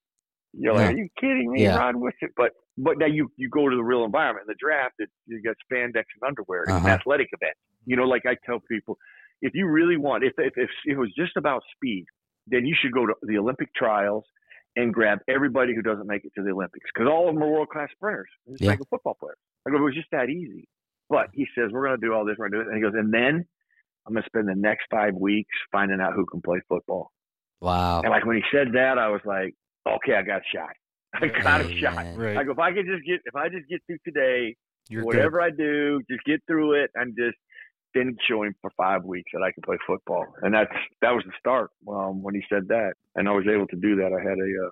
you're 0.54 0.74
like, 0.74 0.90
are 0.90 0.98
you 0.98 1.08
kidding 1.18 1.50
me, 1.50 1.64
Yeah. 1.64 1.78
Rod 1.78 1.96
Woodson? 1.96 2.28
But 2.36 2.52
but 2.78 2.98
now 2.98 3.06
you 3.06 3.32
you 3.38 3.48
go 3.50 3.70
to 3.70 3.76
the 3.76 3.84
real 3.84 4.04
environment. 4.04 4.48
In 4.48 4.52
the 4.52 4.60
draft, 4.60 4.96
it, 5.00 5.10
you 5.28 5.42
got 5.42 5.56
spandex 5.72 6.04
and 6.20 6.28
underwear. 6.28 6.64
It's 6.66 6.72
an 6.72 6.88
Uh-huh. 6.88 6.98
athletic 7.00 7.28
event. 7.32 7.56
You 7.86 7.96
know, 7.96 8.04
like 8.04 8.24
I 8.26 8.36
tell 8.46 8.60
people, 8.70 8.98
if 9.42 9.54
you 9.56 9.68
really 9.68 9.96
want, 9.98 10.24
if, 10.26 10.34
if 10.38 10.54
if 10.58 10.70
it 10.86 10.98
was 10.98 11.14
just 11.18 11.38
about 11.38 11.62
speed, 11.76 12.04
then 12.48 12.66
you 12.66 12.76
should 12.82 12.92
go 12.92 13.06
to 13.06 13.14
the 13.22 13.38
Olympic 13.38 13.70
trials 13.76 14.26
and 14.76 14.94
grab 14.94 15.20
everybody 15.28 15.76
who 15.76 15.82
doesn't 15.82 16.08
make 16.08 16.24
it 16.26 16.32
to 16.36 16.44
the 16.44 16.52
Olympics 16.52 16.90
because 16.94 17.10
all 17.10 17.28
of 17.28 17.34
them 17.36 17.44
are 17.44 17.50
world 17.50 17.70
class 17.70 17.90
sprinters, 17.92 18.30
just 18.50 18.62
Yeah. 18.62 18.70
like 18.72 18.80
a 18.82 18.86
football 18.86 19.16
player. 19.20 19.36
I 19.68 19.72
go, 19.72 19.78
it 19.78 19.82
was 19.82 19.96
just 19.96 20.10
that 20.12 20.30
easy. 20.30 20.68
But 21.10 21.28
he 21.34 21.46
says 21.56 21.72
we're 21.72 21.86
going 21.88 22.00
to 22.00 22.06
do 22.06 22.14
all 22.14 22.24
this, 22.26 22.36
we're 22.38 22.50
going 22.50 22.60
to 22.62 22.66
do 22.66 22.70
it, 22.70 22.74
and 22.74 22.78
he 22.78 22.82
goes, 22.82 22.94
and 22.98 23.14
then 23.14 23.46
I'm 24.08 24.14
going 24.14 24.24
to 24.24 24.30
spend 24.30 24.48
the 24.48 24.56
next 24.56 24.86
five 24.90 25.14
weeks 25.14 25.50
finding 25.72 26.00
out 26.00 26.14
who 26.14 26.26
can 26.26 26.42
play 26.42 26.62
football. 26.70 27.12
wow. 27.60 28.02
And 28.02 28.10
like 28.12 28.26
when 28.26 28.38
he 28.38 28.44
said 28.52 28.70
that, 28.74 28.98
I 28.98 29.10
was 29.10 29.22
like, 29.26 29.54
okay, 29.88 30.16
I 30.16 30.22
got 30.22 30.42
a 30.42 30.56
shot. 30.56 30.70
I 31.14 31.28
got 31.28 31.62
a 31.62 31.78
shot. 31.78 32.18
Right. 32.18 32.38
I 32.38 32.44
go, 32.46 32.52
if 32.54 32.60
I 32.60 32.72
could 32.72 32.86
just 32.86 33.06
get, 33.06 33.20
if 33.26 33.36
I 33.36 33.50
just 33.50 33.68
get 33.70 33.82
through 33.86 33.98
today, 34.06 34.56
You're 34.90 35.04
whatever 35.04 35.42
I 35.42 35.50
do, 35.50 36.02
just 36.10 36.24
get 36.24 36.42
through 36.48 36.82
it 36.84 36.90
I'm 37.00 37.14
just 37.18 37.38
then 37.94 38.16
show 38.28 38.44
him 38.44 38.56
for 38.62 38.72
five 38.78 39.04
weeks 39.04 39.32
that 39.34 39.44
I 39.44 39.52
could 39.52 39.64
play 39.64 39.78
football. 39.86 40.26
And 40.42 40.54
that's 40.54 40.72
that 41.02 41.12
was 41.12 41.24
the 41.26 41.34
start 41.40 41.72
um, 41.88 42.22
when 42.22 42.36
he 42.36 42.44
said 42.50 42.68
that, 42.70 42.94
and 43.16 43.28
I 43.28 43.32
was 43.32 43.46
able 43.48 43.68
to 43.68 43.76
do 43.76 43.96
that. 43.98 44.14
I 44.14 44.22
had 44.22 44.38
a 44.38 44.68
uh, 44.68 44.70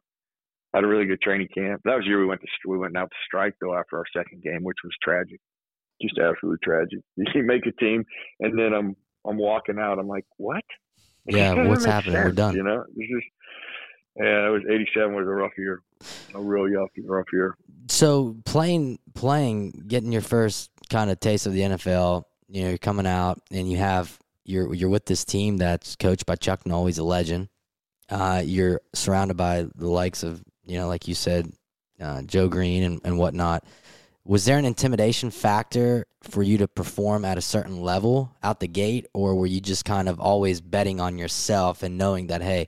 had 0.73 0.84
a 0.84 0.88
really 0.88 1.05
good 1.05 1.21
training 1.21 1.47
camp. 1.53 1.82
That 1.84 1.95
was 1.95 2.03
the 2.03 2.10
year 2.10 2.19
we 2.19 2.27
went 2.27 2.41
to 2.41 2.47
we 2.67 2.77
went 2.77 2.97
out 2.97 3.10
to 3.10 3.17
strike 3.25 3.55
though 3.62 3.77
after 3.77 3.97
our 3.97 4.05
second 4.15 4.43
game, 4.43 4.63
which 4.63 4.77
was 4.84 4.93
tragic, 5.01 5.39
just 6.01 6.17
absolutely 6.17 6.60
tragic. 6.63 6.99
You 7.36 7.43
make 7.43 7.65
a 7.65 7.71
team, 7.73 8.03
and 8.39 8.58
then 8.58 8.73
I'm 8.73 8.95
I'm 9.27 9.38
walking 9.38 9.79
out. 9.79 9.99
I'm 9.99 10.08
like, 10.08 10.25
what? 10.38 10.63
Yeah, 11.25 11.67
what's 11.67 11.86
happening? 11.86 12.15
We're 12.15 12.32
done. 12.32 12.55
You 12.55 12.63
know, 12.63 12.84
this 12.95 13.05
is. 13.05 13.23
Yeah, 14.15 14.47
it 14.47 14.49
was 14.49 14.62
'87 14.67 15.13
was 15.13 15.27
a 15.27 15.29
rough 15.29 15.51
year, 15.58 15.84
a 16.34 16.41
real 16.41 16.65
rough, 16.65 16.89
rough 17.05 17.27
year. 17.32 17.55
So 17.89 18.38
playing, 18.45 18.97
playing, 19.13 19.84
getting 19.88 20.12
your 20.12 20.23
first 20.23 20.71
kind 20.89 21.12
of 21.12 21.19
taste 21.19 21.45
of 21.45 21.53
the 21.53 21.62
NFL. 21.62 22.23
You 22.50 22.64
know, 22.64 22.70
you're 22.70 22.78
coming 22.78 23.08
out 23.08 23.40
and 23.52 23.72
you 23.72 23.78
have 23.78 24.18
you're 24.44 24.74
you're 24.74 24.90
with 24.90 25.06
this 25.06 25.24
team 25.24 25.58
that's 25.58 25.96
coached 25.96 26.26
by 26.26 26.36
Chuck 26.36 26.66
Noll. 26.66 26.88
He's 26.88 26.98
a 26.98 27.04
legend. 27.04 27.50
Uh, 28.10 28.42
you're 28.44 28.82
surrounded 28.94 29.38
by 29.38 29.68
the 29.76 29.88
likes 29.88 30.24
of 30.24 30.44
you 30.66 30.78
know, 30.78 30.88
like 30.88 31.08
you 31.08 31.16
said, 31.16 31.52
uh, 32.02 32.24
Joe 32.24 32.48
Greene 32.48 32.84
and, 32.84 33.02
and 33.04 33.18
whatnot. 33.18 33.64
Was 34.26 34.46
there 34.46 34.58
an 34.58 34.66
intimidation 34.66 35.32
factor 35.32 36.06
for 36.22 36.44
you 36.44 36.58
to 36.60 36.68
perform 36.68 37.26
at 37.26 37.38
a 37.38 37.42
certain 37.42 37.82
level 37.82 38.36
out 38.44 38.60
the 38.60 38.68
gate, 38.68 39.08
or 39.14 39.36
were 39.36 39.48
you 39.48 39.62
just 39.62 39.86
kind 39.86 40.10
of 40.10 40.20
always 40.20 40.62
betting 40.62 41.00
on 41.00 41.18
yourself 41.18 41.84
and 41.84 41.98
knowing 41.98 42.28
that 42.28 42.42
hey, 42.42 42.68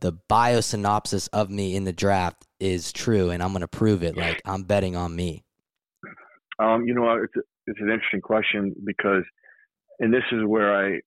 the 0.00 0.12
biosynopsis 0.30 1.28
of 1.32 1.50
me 1.50 1.76
in 1.76 1.84
the 1.84 1.92
draft 1.92 2.46
is 2.60 2.92
true, 2.92 3.30
and 3.30 3.42
I'm 3.42 3.50
going 3.50 3.62
to 3.62 3.68
prove 3.68 4.02
it. 4.02 4.16
Like 4.16 4.40
I'm 4.44 4.62
betting 4.64 4.96
on 4.96 5.14
me. 5.16 5.44
Um, 6.58 6.86
you 6.86 6.94
know, 6.94 7.10
it's 7.22 7.34
it's 7.66 7.80
an 7.80 7.90
interesting 7.90 8.20
question 8.20 8.74
because, 8.84 9.24
and 10.00 10.12
this 10.12 10.24
is 10.32 10.44
where 10.46 10.74
I 10.74 11.00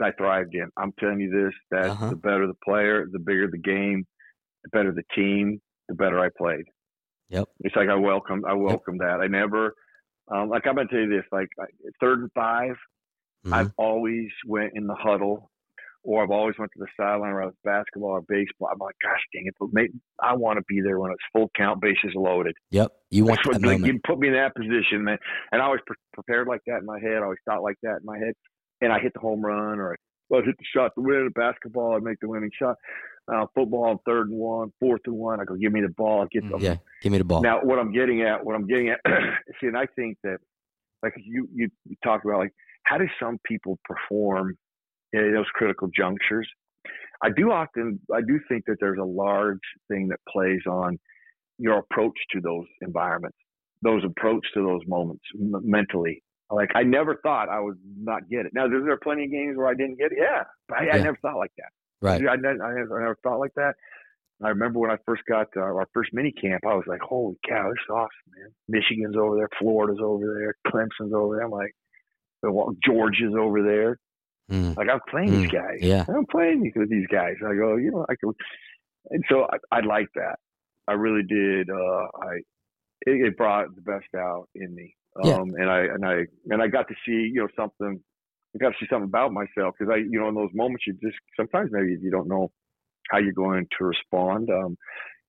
I 0.00 0.12
thrived 0.12 0.54
in. 0.54 0.68
I'm 0.78 0.92
telling 1.00 1.20
you 1.20 1.30
this: 1.30 1.54
that 1.70 1.92
Uh-huh. 1.92 2.10
the 2.10 2.16
better 2.16 2.46
the 2.46 2.54
player, 2.64 3.06
the 3.10 3.18
bigger 3.20 3.48
the 3.50 3.58
game, 3.58 4.06
the 4.64 4.70
better 4.70 4.92
the 4.92 5.04
team, 5.14 5.60
the 5.88 5.94
better 5.94 6.20
I 6.20 6.30
played. 6.38 6.66
Yep. 7.28 7.48
It's 7.60 7.76
like 7.76 7.88
I 7.90 7.94
welcome 7.96 8.44
I 8.46 8.54
welcome 8.54 8.98
that. 8.98 9.20
I 9.22 9.28
never, 9.28 9.74
um, 10.32 10.48
like 10.50 10.66
I'm 10.66 10.76
gonna 10.76 10.88
tell 10.88 11.00
you 11.00 11.10
this: 11.10 11.26
like 11.32 11.48
third 12.00 12.20
and 12.20 12.32
5 12.34 12.76
Mhm. 13.44 13.52
I've 13.52 13.70
always 13.78 14.28
went 14.48 14.72
in 14.74 14.88
the 14.88 14.96
huddle 14.96 15.51
or 16.04 16.22
I've 16.22 16.30
always 16.30 16.54
went 16.58 16.72
to 16.72 16.80
the 16.80 16.88
sideline 16.96 17.32
where 17.32 17.42
I 17.42 17.46
was 17.46 17.54
basketball 17.64 18.10
or 18.10 18.22
baseball. 18.22 18.68
I'm 18.72 18.78
like, 18.78 18.96
gosh 19.02 19.20
dang 19.32 19.46
it, 19.46 19.54
but 19.58 19.68
maybe 19.72 19.92
I 20.20 20.34
want 20.34 20.58
to 20.58 20.64
be 20.68 20.80
there 20.80 20.98
when 20.98 21.12
it's 21.12 21.22
full 21.32 21.50
count, 21.56 21.80
bases 21.80 22.12
loaded. 22.14 22.54
Yep, 22.70 22.92
you 23.10 23.24
want 23.24 23.40
That's 23.44 23.58
that 23.58 23.66
what, 23.66 23.86
you 23.86 24.00
put 24.06 24.18
me 24.18 24.28
in 24.28 24.34
that 24.34 24.54
position, 24.54 25.04
man. 25.04 25.18
And 25.52 25.62
I 25.62 25.66
always 25.66 25.80
pre- 25.86 25.96
prepared 26.12 26.48
like 26.48 26.60
that 26.66 26.78
in 26.78 26.86
my 26.86 26.98
head. 27.00 27.18
I 27.18 27.22
always 27.22 27.38
thought 27.44 27.62
like 27.62 27.76
that 27.82 28.00
in 28.00 28.04
my 28.04 28.18
head. 28.18 28.34
And 28.80 28.92
I 28.92 28.98
hit 28.98 29.12
the 29.14 29.20
home 29.20 29.42
run 29.42 29.78
or 29.78 29.92
I 29.92 29.96
well, 30.28 30.42
hit 30.42 30.56
the 30.56 30.64
shot 30.74 30.92
to 30.94 31.02
win. 31.02 31.26
The 31.26 31.30
basketball, 31.38 31.94
I 31.94 31.98
make 31.98 32.18
the 32.20 32.28
winning 32.28 32.50
shot. 32.58 32.76
Uh, 33.32 33.46
football, 33.54 33.84
on 33.84 33.98
third 34.06 34.28
and 34.30 34.38
one, 34.38 34.72
fourth 34.80 35.02
and 35.04 35.14
one. 35.14 35.40
I 35.40 35.44
go, 35.44 35.54
give 35.54 35.72
me 35.72 35.82
the 35.82 35.90
ball. 35.90 36.22
I 36.22 36.26
get 36.32 36.48
the 36.50 36.58
Yeah, 36.58 36.76
give 37.02 37.12
me 37.12 37.18
the 37.18 37.24
ball. 37.24 37.42
now, 37.42 37.60
what 37.62 37.78
I'm 37.78 37.92
getting 37.92 38.22
at, 38.22 38.44
what 38.44 38.56
I'm 38.56 38.66
getting 38.66 38.88
at, 38.88 38.98
see, 39.60 39.66
and 39.66 39.76
I 39.76 39.86
think 39.94 40.16
that, 40.24 40.38
like 41.02 41.12
you, 41.22 41.48
you, 41.54 41.68
you 41.84 41.96
talked 42.02 42.24
about, 42.24 42.38
like 42.38 42.52
how 42.84 42.98
do 42.98 43.06
some 43.20 43.38
people 43.44 43.78
perform 43.84 44.56
in 45.12 45.34
those 45.34 45.46
critical 45.54 45.88
junctures? 45.94 46.48
I 47.22 47.30
do 47.30 47.52
often, 47.52 48.00
I 48.12 48.20
do 48.20 48.40
think 48.48 48.64
that 48.66 48.76
there's 48.80 48.98
a 48.98 49.04
large 49.04 49.60
thing 49.88 50.08
that 50.08 50.18
plays 50.28 50.60
on 50.68 50.98
your 51.58 51.78
approach 51.78 52.16
to 52.32 52.40
those 52.40 52.66
environments, 52.80 53.38
those 53.82 54.02
approach 54.04 54.44
to 54.54 54.62
those 54.62 54.80
moments 54.86 55.22
m- 55.38 55.62
mentally. 55.62 56.22
Like 56.50 56.70
I 56.74 56.82
never 56.82 57.16
thought 57.22 57.48
I 57.48 57.60
would 57.60 57.78
not 57.96 58.28
get 58.28 58.46
it. 58.46 58.52
Now, 58.54 58.66
is 58.66 58.72
there 58.72 58.92
are 58.92 58.98
plenty 58.98 59.24
of 59.24 59.30
games 59.30 59.56
where 59.56 59.68
I 59.68 59.74
didn't 59.74 59.98
get 59.98 60.12
it? 60.12 60.18
Yeah, 60.20 60.42
but 60.68 60.78
I, 60.78 60.90
I 60.90 60.98
never 61.00 61.16
thought 61.22 61.38
like 61.38 61.52
that. 61.56 61.70
right. 62.02 62.20
I, 62.28 62.36
never, 62.36 62.62
I, 62.62 62.74
never, 62.74 62.98
I 62.98 63.02
never 63.04 63.18
thought 63.22 63.38
like 63.38 63.54
that. 63.56 63.74
I 64.44 64.48
remember 64.48 64.80
when 64.80 64.90
I 64.90 64.96
first 65.06 65.22
got 65.28 65.46
to 65.54 65.60
our 65.60 65.86
first 65.94 66.10
mini 66.12 66.32
camp, 66.32 66.62
I 66.66 66.74
was 66.74 66.84
like, 66.88 67.00
"Holy 67.00 67.36
cow, 67.48 67.68
this 67.68 67.78
is 67.78 67.90
awesome, 67.90 68.08
man! 68.36 68.50
Michigan's 68.68 69.16
over 69.16 69.36
there, 69.36 69.48
Florida's 69.58 70.00
over 70.02 70.26
there, 70.26 70.54
Clemson's 70.66 71.14
over 71.14 71.36
there." 71.36 71.44
I'm 71.44 71.50
like, 71.52 71.74
"Georgia's 72.84 73.34
over 73.38 73.62
there." 73.62 73.98
Mm, 74.52 74.76
Like 74.76 74.88
I'm 74.90 75.00
playing 75.08 75.30
these 75.40 75.50
guys. 75.50 75.78
yeah. 75.80 76.04
I'm 76.08 76.26
playing 76.26 76.62
these- 76.62 76.72
with 76.76 76.90
these 76.90 77.06
guys. 77.08 77.36
I 77.44 77.54
go, 77.54 77.76
you 77.76 77.90
know, 77.90 78.04
I 78.08 78.14
could, 78.16 78.34
and 79.10 79.24
so 79.28 79.46
I, 79.50 79.78
I 79.78 79.80
like 79.80 80.08
that. 80.14 80.38
I 80.88 80.92
really 80.92 81.22
did. 81.22 81.70
Uh, 81.70 82.06
I 82.28 82.34
it, 83.06 83.26
it 83.26 83.36
brought 83.36 83.74
the 83.74 83.80
best 83.82 84.06
out 84.16 84.48
in 84.54 84.74
me. 84.74 84.94
Um, 85.22 85.28
Yeah. 85.28 85.62
and 85.62 85.70
I 85.70 85.80
and 85.94 86.04
I 86.06 86.26
and 86.50 86.62
I 86.62 86.68
got 86.68 86.88
to 86.88 86.94
see 87.06 87.30
you 87.32 87.40
know 87.40 87.48
something. 87.56 88.00
I 88.54 88.58
got 88.58 88.70
to 88.70 88.76
see 88.80 88.86
something 88.90 89.08
about 89.08 89.32
myself 89.32 89.74
because 89.78 89.90
I 89.92 89.96
you 89.96 90.18
know 90.20 90.28
in 90.28 90.34
those 90.34 90.50
moments 90.54 90.86
you 90.86 90.92
just 91.02 91.16
sometimes 91.36 91.70
maybe 91.72 91.96
you 92.00 92.10
don't 92.10 92.28
know 92.28 92.50
how 93.10 93.18
you're 93.18 93.32
going 93.32 93.66
to 93.78 93.84
respond. 93.84 94.50
Um, 94.50 94.76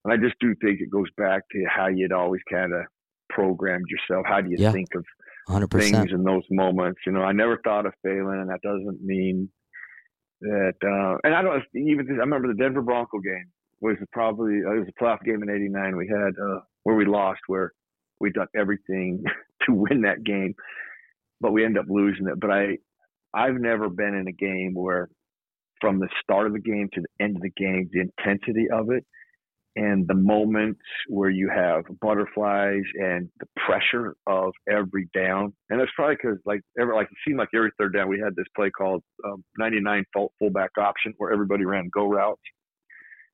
and 0.04 0.14
I 0.14 0.18
just 0.18 0.36
do 0.40 0.54
think 0.62 0.82
it 0.82 0.90
goes 0.92 1.10
back 1.18 1.44
to 1.52 1.64
how 1.70 1.88
you'd 1.88 2.12
always 2.12 2.42
kind 2.52 2.74
of 2.74 2.82
programmed 3.30 3.86
yourself. 3.90 4.26
How 4.28 4.42
do 4.42 4.50
you 4.50 4.58
Yeah. 4.60 4.72
think 4.72 4.90
of 4.96 5.06
100%. 5.50 5.80
things 5.80 6.12
in 6.12 6.24
those 6.24 6.44
moments. 6.50 7.00
You 7.06 7.12
know, 7.12 7.22
I 7.22 7.32
never 7.32 7.60
thought 7.64 7.86
of 7.86 7.94
failing, 8.04 8.40
and 8.40 8.50
that 8.50 8.62
doesn't 8.62 9.02
mean 9.02 9.50
that. 10.42 10.74
Uh, 10.84 11.18
and 11.24 11.36
I 11.36 11.42
don't 11.42 11.64
even. 11.76 12.08
I 12.12 12.24
remember 12.24 12.48
the 12.48 12.62
Denver 12.62 12.82
Bronco 12.82 13.20
game 13.20 13.52
was 13.82 13.98
probably 14.12 14.56
it 14.56 14.80
was 14.80 14.88
a 14.88 15.04
playoff 15.04 15.24
game 15.24 15.44
in 15.44 15.50
'89. 15.50 15.98
We 15.98 16.08
had 16.08 16.34
uh, 16.42 16.60
where 16.84 16.96
we 16.96 17.06
lost, 17.06 17.42
where 17.48 17.72
we 18.20 18.32
done 18.32 18.48
everything 18.56 19.24
to 19.66 19.74
win 19.74 20.02
that 20.02 20.24
game, 20.24 20.54
but 21.42 21.52
we 21.52 21.66
end 21.66 21.78
up 21.78 21.86
losing 21.90 22.28
it. 22.28 22.40
But 22.40 22.52
I, 22.52 22.78
I've 23.34 23.60
never 23.60 23.90
been 23.90 24.16
in 24.16 24.28
a 24.28 24.32
game 24.32 24.74
where, 24.74 25.10
from 25.82 26.00
the 26.00 26.10
start 26.22 26.48
of 26.48 26.54
the 26.54 26.60
game 26.60 26.90
to 26.94 27.02
the 27.02 27.24
end 27.24 27.36
of 27.36 27.42
the 27.42 27.50
game, 27.50 27.90
the 27.92 28.02
intensity 28.02 28.68
of 28.72 28.92
it 28.92 29.06
and 29.76 30.08
the 30.08 30.14
moments 30.14 30.82
where 31.08 31.30
you 31.30 31.50
have 31.50 31.84
butterflies 32.00 32.84
and 32.96 33.30
the 33.40 33.48
pressure 33.66 34.16
of 34.28 34.54
every 34.70 35.10
down. 35.14 35.54
And 35.70 35.80
that's 35.80 35.92
probably 35.96 36.16
because 36.16 36.38
like 36.46 36.62
every 36.80 36.96
like 36.96 37.08
it 37.08 37.18
seemed 37.28 37.40
like 37.40 37.50
every 37.56 37.72
third 37.80 37.94
down 37.94 38.08
we 38.08 38.20
had 38.20 38.36
this 38.36 38.46
play 38.56 38.70
called 38.70 39.04
um, 39.26 39.44
99 39.58 40.06
full, 40.14 40.32
fullback 40.40 40.72
option 40.78 41.14
where 41.18 41.32
everybody 41.32 41.66
ran 41.66 41.90
go 41.94 42.08
routes, 42.08 42.42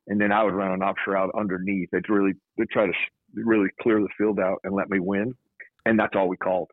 and 0.08 0.19
then 0.19 0.32
I 0.32 0.43
would 0.43 0.54
run 0.54 0.71
an 0.71 0.82
option 0.82 1.13
route 1.13 1.32
underneath. 1.38 1.89
They'd 1.91 2.10
really 2.10 2.34
they'd 2.58 2.69
try 2.69 2.86
to 2.86 2.93
really 3.36 3.69
clear 3.82 3.99
the 3.99 4.10
field 4.17 4.39
out 4.39 4.60
and 4.63 4.73
let 4.73 4.89
me 4.89 4.99
win, 4.99 5.36
and 5.86 5.99
that's 5.99 6.15
all 6.15 6.30
we 6.30 6.38
called. 6.38 6.69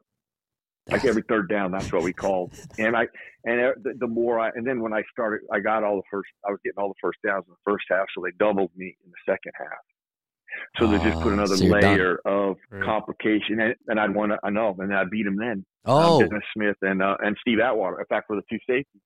Like 0.90 1.04
every 1.04 1.22
third 1.28 1.48
down, 1.48 1.72
that's 1.72 1.92
what 1.92 2.02
we 2.02 2.12
called. 2.12 2.52
And 2.78 2.96
I 2.96 3.06
and 3.44 3.60
uh, 3.60 3.70
the, 3.82 3.94
the 4.00 4.06
more 4.06 4.38
I 4.38 4.50
and 4.54 4.66
then 4.66 4.80
when 4.80 4.92
I 4.92 5.02
started, 5.10 5.40
I 5.52 5.60
got 5.60 5.82
all 5.84 5.96
the 5.96 6.02
first. 6.10 6.28
I 6.46 6.50
was 6.50 6.60
getting 6.64 6.78
all 6.78 6.88
the 6.88 6.94
first 7.00 7.18
downs 7.26 7.44
in 7.48 7.52
the 7.54 7.70
first 7.72 7.86
half, 7.90 8.06
so 8.14 8.22
they 8.24 8.30
doubled 8.38 8.70
me 8.76 8.96
in 9.04 9.10
the 9.10 9.32
second 9.32 9.52
half. 9.58 9.82
So 10.78 10.86
they 10.86 10.98
just 10.98 11.20
put 11.20 11.30
Oh, 11.30 11.34
another 11.34 11.56
so 11.56 11.64
you're 11.64 11.80
done. 11.80 11.98
layer 11.98 12.18
of 12.24 12.56
Right. 12.70 12.82
complication, 12.84 13.60
and, 13.60 13.74
and 13.88 13.98
I'd 14.00 14.14
want 14.14 14.32
to. 14.32 14.38
I 14.44 14.50
know, 14.50 14.74
and 14.78 14.94
I 14.94 15.04
beat 15.10 15.24
them 15.24 15.36
then. 15.36 15.64
oh, 15.86 16.22
um, 16.22 16.28
Dennis 16.28 16.44
Smith 16.54 16.76
and 16.82 17.02
uh, 17.02 17.16
and 17.20 17.36
Steve 17.40 17.58
Atwater. 17.60 17.98
In 18.00 18.06
fact, 18.06 18.26
for 18.28 18.36
the 18.36 18.42
two 18.50 18.58
safeties, 18.66 19.02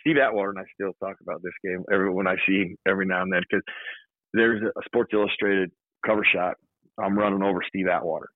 Steve 0.00 0.16
Atwater 0.18 0.50
and 0.50 0.58
I 0.58 0.64
still 0.74 0.92
talk 1.00 1.16
about 1.22 1.40
this 1.42 1.52
game 1.64 1.84
every 1.92 2.10
when 2.12 2.26
I 2.26 2.34
see 2.46 2.58
him 2.62 2.76
every 2.86 3.06
now 3.06 3.22
and 3.22 3.32
then 3.32 3.42
because 3.48 3.62
there's 4.34 4.60
a 4.62 4.82
Sports 4.86 5.10
Illustrated 5.14 5.70
cover 6.04 6.24
shot. 6.30 6.56
I'm 6.98 7.16
running 7.16 7.42
over 7.42 7.60
Steve 7.68 7.86
Atwater, 7.88 8.28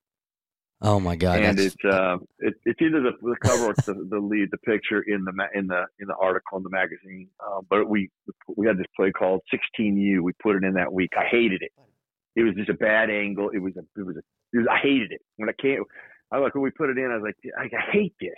oh 0.81 0.99
my 0.99 1.15
God. 1.15 1.39
and 1.39 1.57
that's- 1.57 1.73
it's 1.75 1.85
uh, 1.85 2.17
it, 2.39 2.53
it's 2.65 2.81
either 2.81 3.01
the, 3.01 3.11
the 3.21 3.35
cover 3.41 3.65
or 3.67 3.73
the, 3.85 4.07
the 4.09 4.19
lead, 4.19 4.49
the 4.51 4.57
picture 4.59 5.01
in 5.01 5.23
the 5.25 5.33
in 5.53 5.67
the 5.67 5.85
in 5.99 6.07
the 6.07 6.15
article 6.15 6.57
in 6.57 6.63
the 6.63 6.69
magazine. 6.69 7.27
Uh, 7.39 7.61
but 7.69 7.87
we 7.89 8.09
we 8.55 8.67
had 8.67 8.77
this 8.77 8.87
play 8.95 9.11
called 9.11 9.41
16U. 9.53 10.21
We 10.21 10.33
put 10.41 10.55
it 10.55 10.63
in 10.63 10.73
that 10.73 10.91
week. 10.91 11.11
I 11.17 11.25
hated 11.25 11.61
it. 11.61 11.71
It 12.35 12.43
was 12.43 12.55
just 12.55 12.69
a 12.69 12.73
bad 12.73 13.09
angle. 13.09 13.49
It 13.49 13.59
was 13.59 13.73
a 13.77 13.81
it 13.99 14.05
was 14.05 14.15
a 14.15 14.21
it 14.53 14.57
was, 14.59 14.67
I 14.69 14.77
hated 14.77 15.11
it 15.11 15.21
when 15.37 15.49
I 15.49 15.53
came. 15.61 15.83
I 16.31 16.37
like 16.37 16.55
when 16.55 16.63
we 16.63 16.71
put 16.71 16.89
it 16.89 16.97
in. 16.97 17.11
I 17.11 17.15
was 17.17 17.23
like, 17.23 17.35
I, 17.57 17.63
I 17.75 17.91
hate 17.91 18.13
this. 18.21 18.31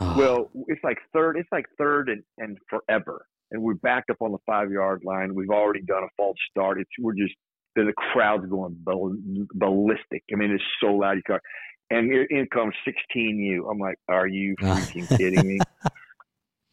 oh, 0.00 0.14
Well, 0.16 0.50
it's 0.68 0.82
like 0.84 0.98
third. 1.12 1.36
It's 1.36 1.48
like 1.50 1.66
third 1.76 2.08
and, 2.08 2.22
and 2.38 2.56
forever, 2.68 3.26
and 3.50 3.60
we're 3.62 3.74
backed 3.74 4.10
up 4.10 4.18
on 4.20 4.30
the 4.32 4.38
five 4.46 4.70
yard 4.70 5.02
line. 5.04 5.34
We've 5.34 5.50
already 5.50 5.82
done 5.82 6.04
a 6.04 6.08
false 6.16 6.36
start. 6.50 6.80
It's 6.80 6.90
we're 7.00 7.14
just 7.14 7.34
the 7.76 7.84
the 7.84 7.92
crowd's 7.92 8.46
going 8.46 8.76
ball, 8.78 9.14
ballistic. 9.54 10.24
I 10.32 10.36
mean, 10.36 10.50
it's 10.50 10.64
so 10.82 10.94
loud. 10.94 11.16
You 11.16 11.22
can't. 11.26 11.42
And 11.90 12.06
here 12.06 12.22
in 12.22 12.46
comes 12.52 12.74
16U. 12.86 13.70
I'm 13.70 13.78
like, 13.78 13.96
are 14.08 14.28
you 14.28 14.54
freaking 14.60 15.08
kidding 15.16 15.46
me? 15.46 15.58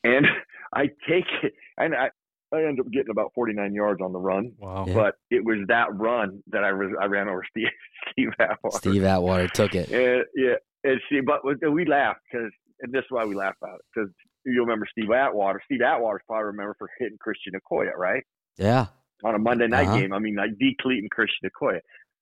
And 0.03 0.27
I 0.75 0.87
take 1.09 1.25
it, 1.43 1.53
and 1.77 1.95
I 1.95 2.09
I 2.53 2.63
end 2.63 2.79
up 2.79 2.89
getting 2.91 3.11
about 3.11 3.31
49 3.35 3.73
yards 3.73 4.01
on 4.01 4.13
the 4.13 4.19
run. 4.19 4.53
Wow. 4.57 4.85
Yeah. 4.87 4.93
But 4.93 5.15
it 5.29 5.43
was 5.43 5.65
that 5.67 5.93
run 5.93 6.41
that 6.47 6.63
I 6.63 6.71
was 6.71 6.91
I 7.01 7.05
ran 7.05 7.27
over 7.27 7.43
Steve 7.49 7.67
Steve 8.11 8.29
Atwater. 8.39 8.77
Steve 8.77 9.03
Atwater 9.03 9.47
took 9.49 9.75
it. 9.75 9.89
And, 9.91 10.23
yeah, 10.35 10.55
and 10.83 11.01
see, 11.09 11.19
but 11.21 11.43
we, 11.43 11.55
we 11.69 11.85
laughed 11.85 12.21
because, 12.31 12.51
and 12.81 12.93
this 12.93 12.99
is 12.99 13.07
why 13.09 13.25
we 13.25 13.35
laugh 13.35 13.55
about 13.61 13.75
it 13.75 13.85
because 13.93 14.09
you 14.45 14.61
remember 14.61 14.87
Steve 14.89 15.11
Atwater. 15.11 15.61
Steve 15.65 15.81
Atwater's 15.81 16.21
probably 16.25 16.45
remember 16.45 16.75
for 16.77 16.89
hitting 16.99 17.17
Christian 17.19 17.53
Okoye, 17.53 17.93
right? 17.97 18.23
Yeah. 18.57 18.87
On 19.23 19.33
a 19.35 19.39
Monday 19.39 19.67
night 19.67 19.87
Uh-huh. 19.87 19.97
game. 19.99 20.13
I 20.13 20.19
mean, 20.19 20.35
like 20.35 20.51
D. 20.59 20.75
decleating 20.77 21.09
Christian 21.09 21.49
Okoye. 21.49 21.79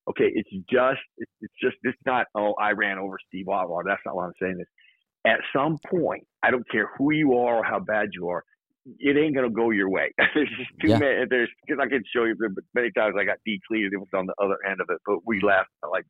Okay, 0.09 0.31
it's 0.33 0.49
just, 0.69 0.99
it's, 1.17 1.51
just, 1.61 1.75
it's 1.83 1.97
not. 2.05 2.27
Oh, 2.35 2.53
I 2.53 2.71
ran 2.71 2.97
over 2.99 3.17
Steve 3.27 3.47
Atwater. 3.47 3.85
That's 3.87 4.01
not 4.05 4.15
what 4.15 4.25
I'm 4.25 4.33
saying. 4.41 4.57
Is 4.61 4.67
at 5.25 5.39
some 5.51 5.77
point, 5.89 6.25
I 6.43 6.51
don't 6.51 6.69
care 6.69 6.89
who 6.97 7.11
you 7.11 7.33
are 7.37 7.57
or 7.57 7.63
how 7.63 7.79
bad 7.79 8.09
you 8.13 8.29
are. 8.29 8.43
It 8.99 9.17
ain't 9.17 9.33
gonna 9.35 9.49
go 9.49 9.71
your 9.71 9.89
way. 9.89 10.13
there's 10.35 10.49
just 10.59 10.69
too 10.79 10.89
Yeah. 10.89 10.99
many. 10.99 11.25
There's 11.27 11.49
because 11.65 11.81
I 11.83 11.89
can 11.89 12.03
show 12.15 12.23
you, 12.25 12.35
many 12.75 12.91
times 12.91 13.15
I 13.19 13.23
got 13.25 13.37
decleated. 13.45 13.93
It 13.93 13.97
was 13.97 14.07
on 14.13 14.27
the 14.27 14.35
other 14.41 14.57
end 14.69 14.79
of 14.79 14.87
it, 14.91 14.99
but 15.07 15.17
we 15.25 15.41
laughed 15.41 15.69
like 15.91 16.05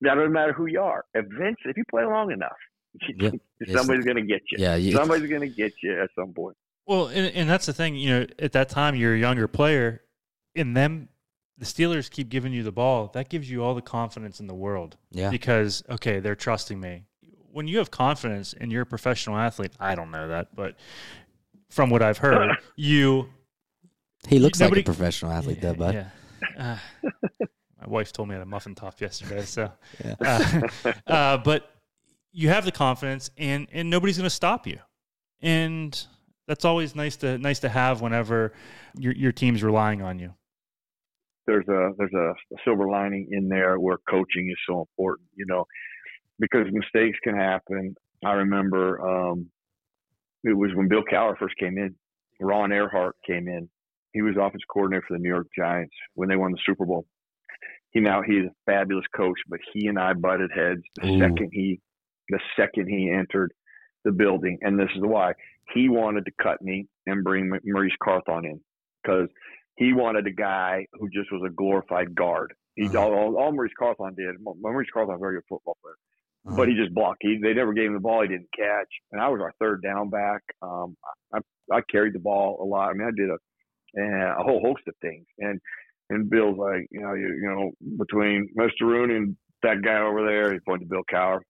that 0.00 0.14
doesn't 0.16 0.32
matter 0.32 0.52
who 0.52 0.66
you 0.66 0.80
are. 0.80 1.04
Eventually, 1.14 1.70
if 1.70 1.76
you 1.76 1.84
play 1.90 2.04
long 2.04 2.32
enough, 2.32 2.58
Yeah. 3.16 3.30
Somebody's 3.72 4.04
going 4.04 4.16
to 4.16 4.22
get 4.26 4.40
you. 4.50 4.58
Yeah. 4.58 4.74
You, 4.74 4.92
Somebody's 4.92 5.28
going 5.30 5.42
to 5.42 5.48
get 5.48 5.72
you 5.82 6.02
at 6.02 6.10
some 6.18 6.32
point. 6.34 6.56
Well, 6.86 7.06
and, 7.06 7.34
and 7.34 7.48
that's 7.48 7.66
the 7.66 7.72
thing. 7.72 7.96
You 7.96 8.10
know, 8.10 8.26
at 8.38 8.52
that 8.52 8.68
time, 8.68 8.94
you're 8.94 9.14
a 9.14 9.18
younger 9.18 9.46
player, 9.48 10.02
and 10.56 10.76
them, 10.76 11.08
the 11.58 11.64
Steelers 11.64 12.10
keep 12.10 12.28
giving 12.28 12.52
you 12.52 12.62
the 12.62 12.72
ball. 12.72 13.10
That 13.14 13.28
gives 13.28 13.50
you 13.50 13.62
all 13.62 13.74
the 13.74 13.82
confidence 13.82 14.40
in 14.40 14.46
the 14.46 14.54
world 14.54 14.96
yeah. 15.10 15.30
because 15.30 15.82
okay, 15.88 16.20
they're 16.20 16.34
trusting 16.34 16.80
me. 16.80 17.04
When 17.52 17.68
you 17.68 17.78
have 17.78 17.90
confidence 17.90 18.54
and 18.58 18.72
you're 18.72 18.82
a 18.82 18.86
professional 18.86 19.36
athlete, 19.36 19.72
I 19.78 19.94
don't 19.94 20.10
know 20.10 20.28
that, 20.28 20.56
but 20.56 20.76
from 21.70 21.90
what 21.90 22.02
I've 22.02 22.18
heard, 22.18 22.50
you 22.76 23.28
He 24.26 24.38
looks 24.38 24.58
nobody- 24.58 24.80
like 24.80 24.88
a 24.88 24.92
professional 24.92 25.32
athlete, 25.32 25.60
though, 25.60 25.74
bud. 25.74 25.94
Yeah. 25.94 26.08
Uh, 26.58 26.78
my 27.80 27.86
wife 27.86 28.12
told 28.12 28.28
me 28.28 28.34
I 28.34 28.38
had 28.38 28.42
a 28.42 28.50
muffin 28.50 28.74
top 28.74 29.00
yesterday, 29.00 29.44
so. 29.44 29.70
Yeah. 30.04 30.14
Uh, 30.84 30.92
uh, 31.06 31.36
but 31.38 31.70
you 32.32 32.48
have 32.48 32.64
the 32.64 32.72
confidence, 32.72 33.30
and 33.36 33.68
and 33.72 33.90
nobody's 33.90 34.16
going 34.16 34.26
to 34.26 34.30
stop 34.30 34.66
you, 34.66 34.78
and 35.40 36.06
that's 36.52 36.66
always 36.66 36.94
nice 36.94 37.16
to 37.16 37.38
nice 37.38 37.60
to 37.60 37.68
have 37.70 38.02
whenever 38.02 38.52
your 38.98 39.14
your 39.14 39.32
team's 39.32 39.62
relying 39.62 40.02
on 40.02 40.18
you. 40.18 40.34
There's 41.46 41.66
a 41.66 41.92
there's 41.96 42.12
a, 42.12 42.34
a 42.54 42.58
silver 42.62 42.88
lining 42.88 43.28
in 43.30 43.48
there 43.48 43.80
where 43.80 43.96
coaching 44.06 44.50
is 44.50 44.58
so 44.68 44.80
important, 44.80 45.28
you 45.34 45.46
know, 45.46 45.64
because 46.38 46.66
mistakes 46.70 47.16
can 47.24 47.34
happen. 47.34 47.94
I 48.22 48.32
remember 48.32 49.00
um, 49.00 49.46
it 50.44 50.52
was 50.52 50.72
when 50.74 50.88
Bill 50.88 51.04
Cowher 51.10 51.38
first 51.38 51.56
came 51.56 51.78
in. 51.78 51.94
Ron 52.38 52.68
Erhardt 52.68 53.12
came 53.26 53.48
in. 53.48 53.66
He 54.12 54.20
was 54.20 54.34
offensive 54.36 54.68
coordinator 54.70 55.06
for 55.08 55.16
the 55.16 55.22
New 55.22 55.30
York 55.30 55.46
Giants 55.56 55.94
when 56.14 56.28
they 56.28 56.36
won 56.36 56.52
the 56.52 56.58
Super 56.66 56.84
Bowl. 56.84 57.06
He 57.92 58.00
now 58.00 58.20
he's 58.20 58.44
a 58.44 58.70
fabulous 58.70 59.06
coach, 59.16 59.38
but 59.48 59.60
he 59.72 59.86
and 59.86 59.98
I 59.98 60.12
butted 60.12 60.50
heads 60.54 60.82
the 61.00 61.08
Ooh. 61.08 61.18
second 61.18 61.48
he 61.50 61.80
the 62.28 62.40
second 62.58 62.88
he 62.88 63.10
entered 63.10 63.52
the 64.04 64.12
building, 64.12 64.58
and 64.62 64.78
this 64.78 64.88
is 64.96 65.02
why 65.02 65.32
he 65.74 65.88
wanted 65.88 66.24
to 66.26 66.32
cut 66.42 66.60
me 66.62 66.86
and 67.06 67.24
bring 67.24 67.52
Maurice 67.64 67.92
Carthon 68.02 68.44
in 68.44 68.60
because 69.02 69.28
he 69.76 69.92
wanted 69.92 70.26
a 70.26 70.32
guy 70.32 70.86
who 70.94 71.08
just 71.08 71.32
was 71.32 71.42
a 71.46 71.52
glorified 71.52 72.14
guard. 72.14 72.52
He 72.76 72.86
uh-huh. 72.86 73.00
all, 73.00 73.36
all 73.36 73.52
Maurice 73.52 73.72
Carthon 73.78 74.14
did. 74.14 74.36
Maurice 74.60 74.88
Carthon, 74.92 75.14
was 75.14 75.18
a 75.18 75.20
very 75.20 75.36
good 75.36 75.44
football 75.48 75.76
player, 75.82 75.96
uh-huh. 76.46 76.56
but 76.56 76.68
he 76.68 76.74
just 76.74 76.94
blocked. 76.94 77.18
He, 77.20 77.38
they 77.42 77.54
never 77.54 77.72
gave 77.72 77.86
him 77.86 77.94
the 77.94 78.00
ball. 78.00 78.22
He 78.22 78.28
didn't 78.28 78.48
catch, 78.56 78.88
and 79.12 79.20
I 79.20 79.28
was 79.28 79.40
our 79.40 79.52
third 79.58 79.82
down 79.82 80.10
back. 80.10 80.42
Um, 80.62 80.96
I, 81.32 81.38
I 81.72 81.80
carried 81.90 82.14
the 82.14 82.20
ball 82.20 82.58
a 82.60 82.64
lot. 82.64 82.90
I 82.90 82.92
mean, 82.94 83.08
I 83.08 83.10
did 83.16 83.30
a 83.30 83.36
a 83.94 84.42
whole 84.42 84.60
host 84.60 84.82
of 84.88 84.94
things, 85.02 85.26
and 85.38 85.60
and 86.08 86.30
Bill's 86.30 86.58
like, 86.58 86.86
you 86.90 87.00
know, 87.00 87.14
you, 87.14 87.28
you 87.28 87.48
know, 87.48 87.96
between 87.98 88.48
Mr. 88.58 88.82
Rooney 88.82 89.16
and 89.16 89.36
that 89.62 89.82
guy 89.82 90.00
over 90.00 90.24
there, 90.26 90.52
he 90.52 90.60
pointed 90.60 90.88
to 90.88 90.90
Bill 90.90 91.02
Cowher. 91.12 91.40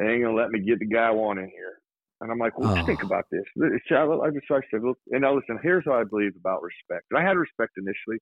They 0.00 0.06
ain't 0.06 0.24
gonna 0.24 0.36
let 0.36 0.50
me 0.50 0.60
get 0.60 0.78
the 0.78 0.86
guy 0.86 1.08
I 1.08 1.10
want 1.10 1.38
in 1.38 1.48
here. 1.50 1.78
And 2.20 2.32
I'm 2.32 2.38
like, 2.38 2.58
well, 2.58 2.76
oh. 2.76 2.86
think 2.86 3.02
about 3.02 3.24
this. 3.30 3.44
I 3.62 4.30
just 4.30 4.50
I 4.50 4.60
said, 4.70 4.82
look, 4.82 4.98
and 5.10 5.22
now 5.22 5.34
listen, 5.34 5.58
here's 5.62 5.84
what 5.84 6.00
I 6.00 6.04
believe 6.04 6.32
about 6.38 6.62
respect. 6.62 7.06
And 7.10 7.18
I 7.18 7.26
had 7.26 7.36
respect 7.36 7.72
initially. 7.76 8.18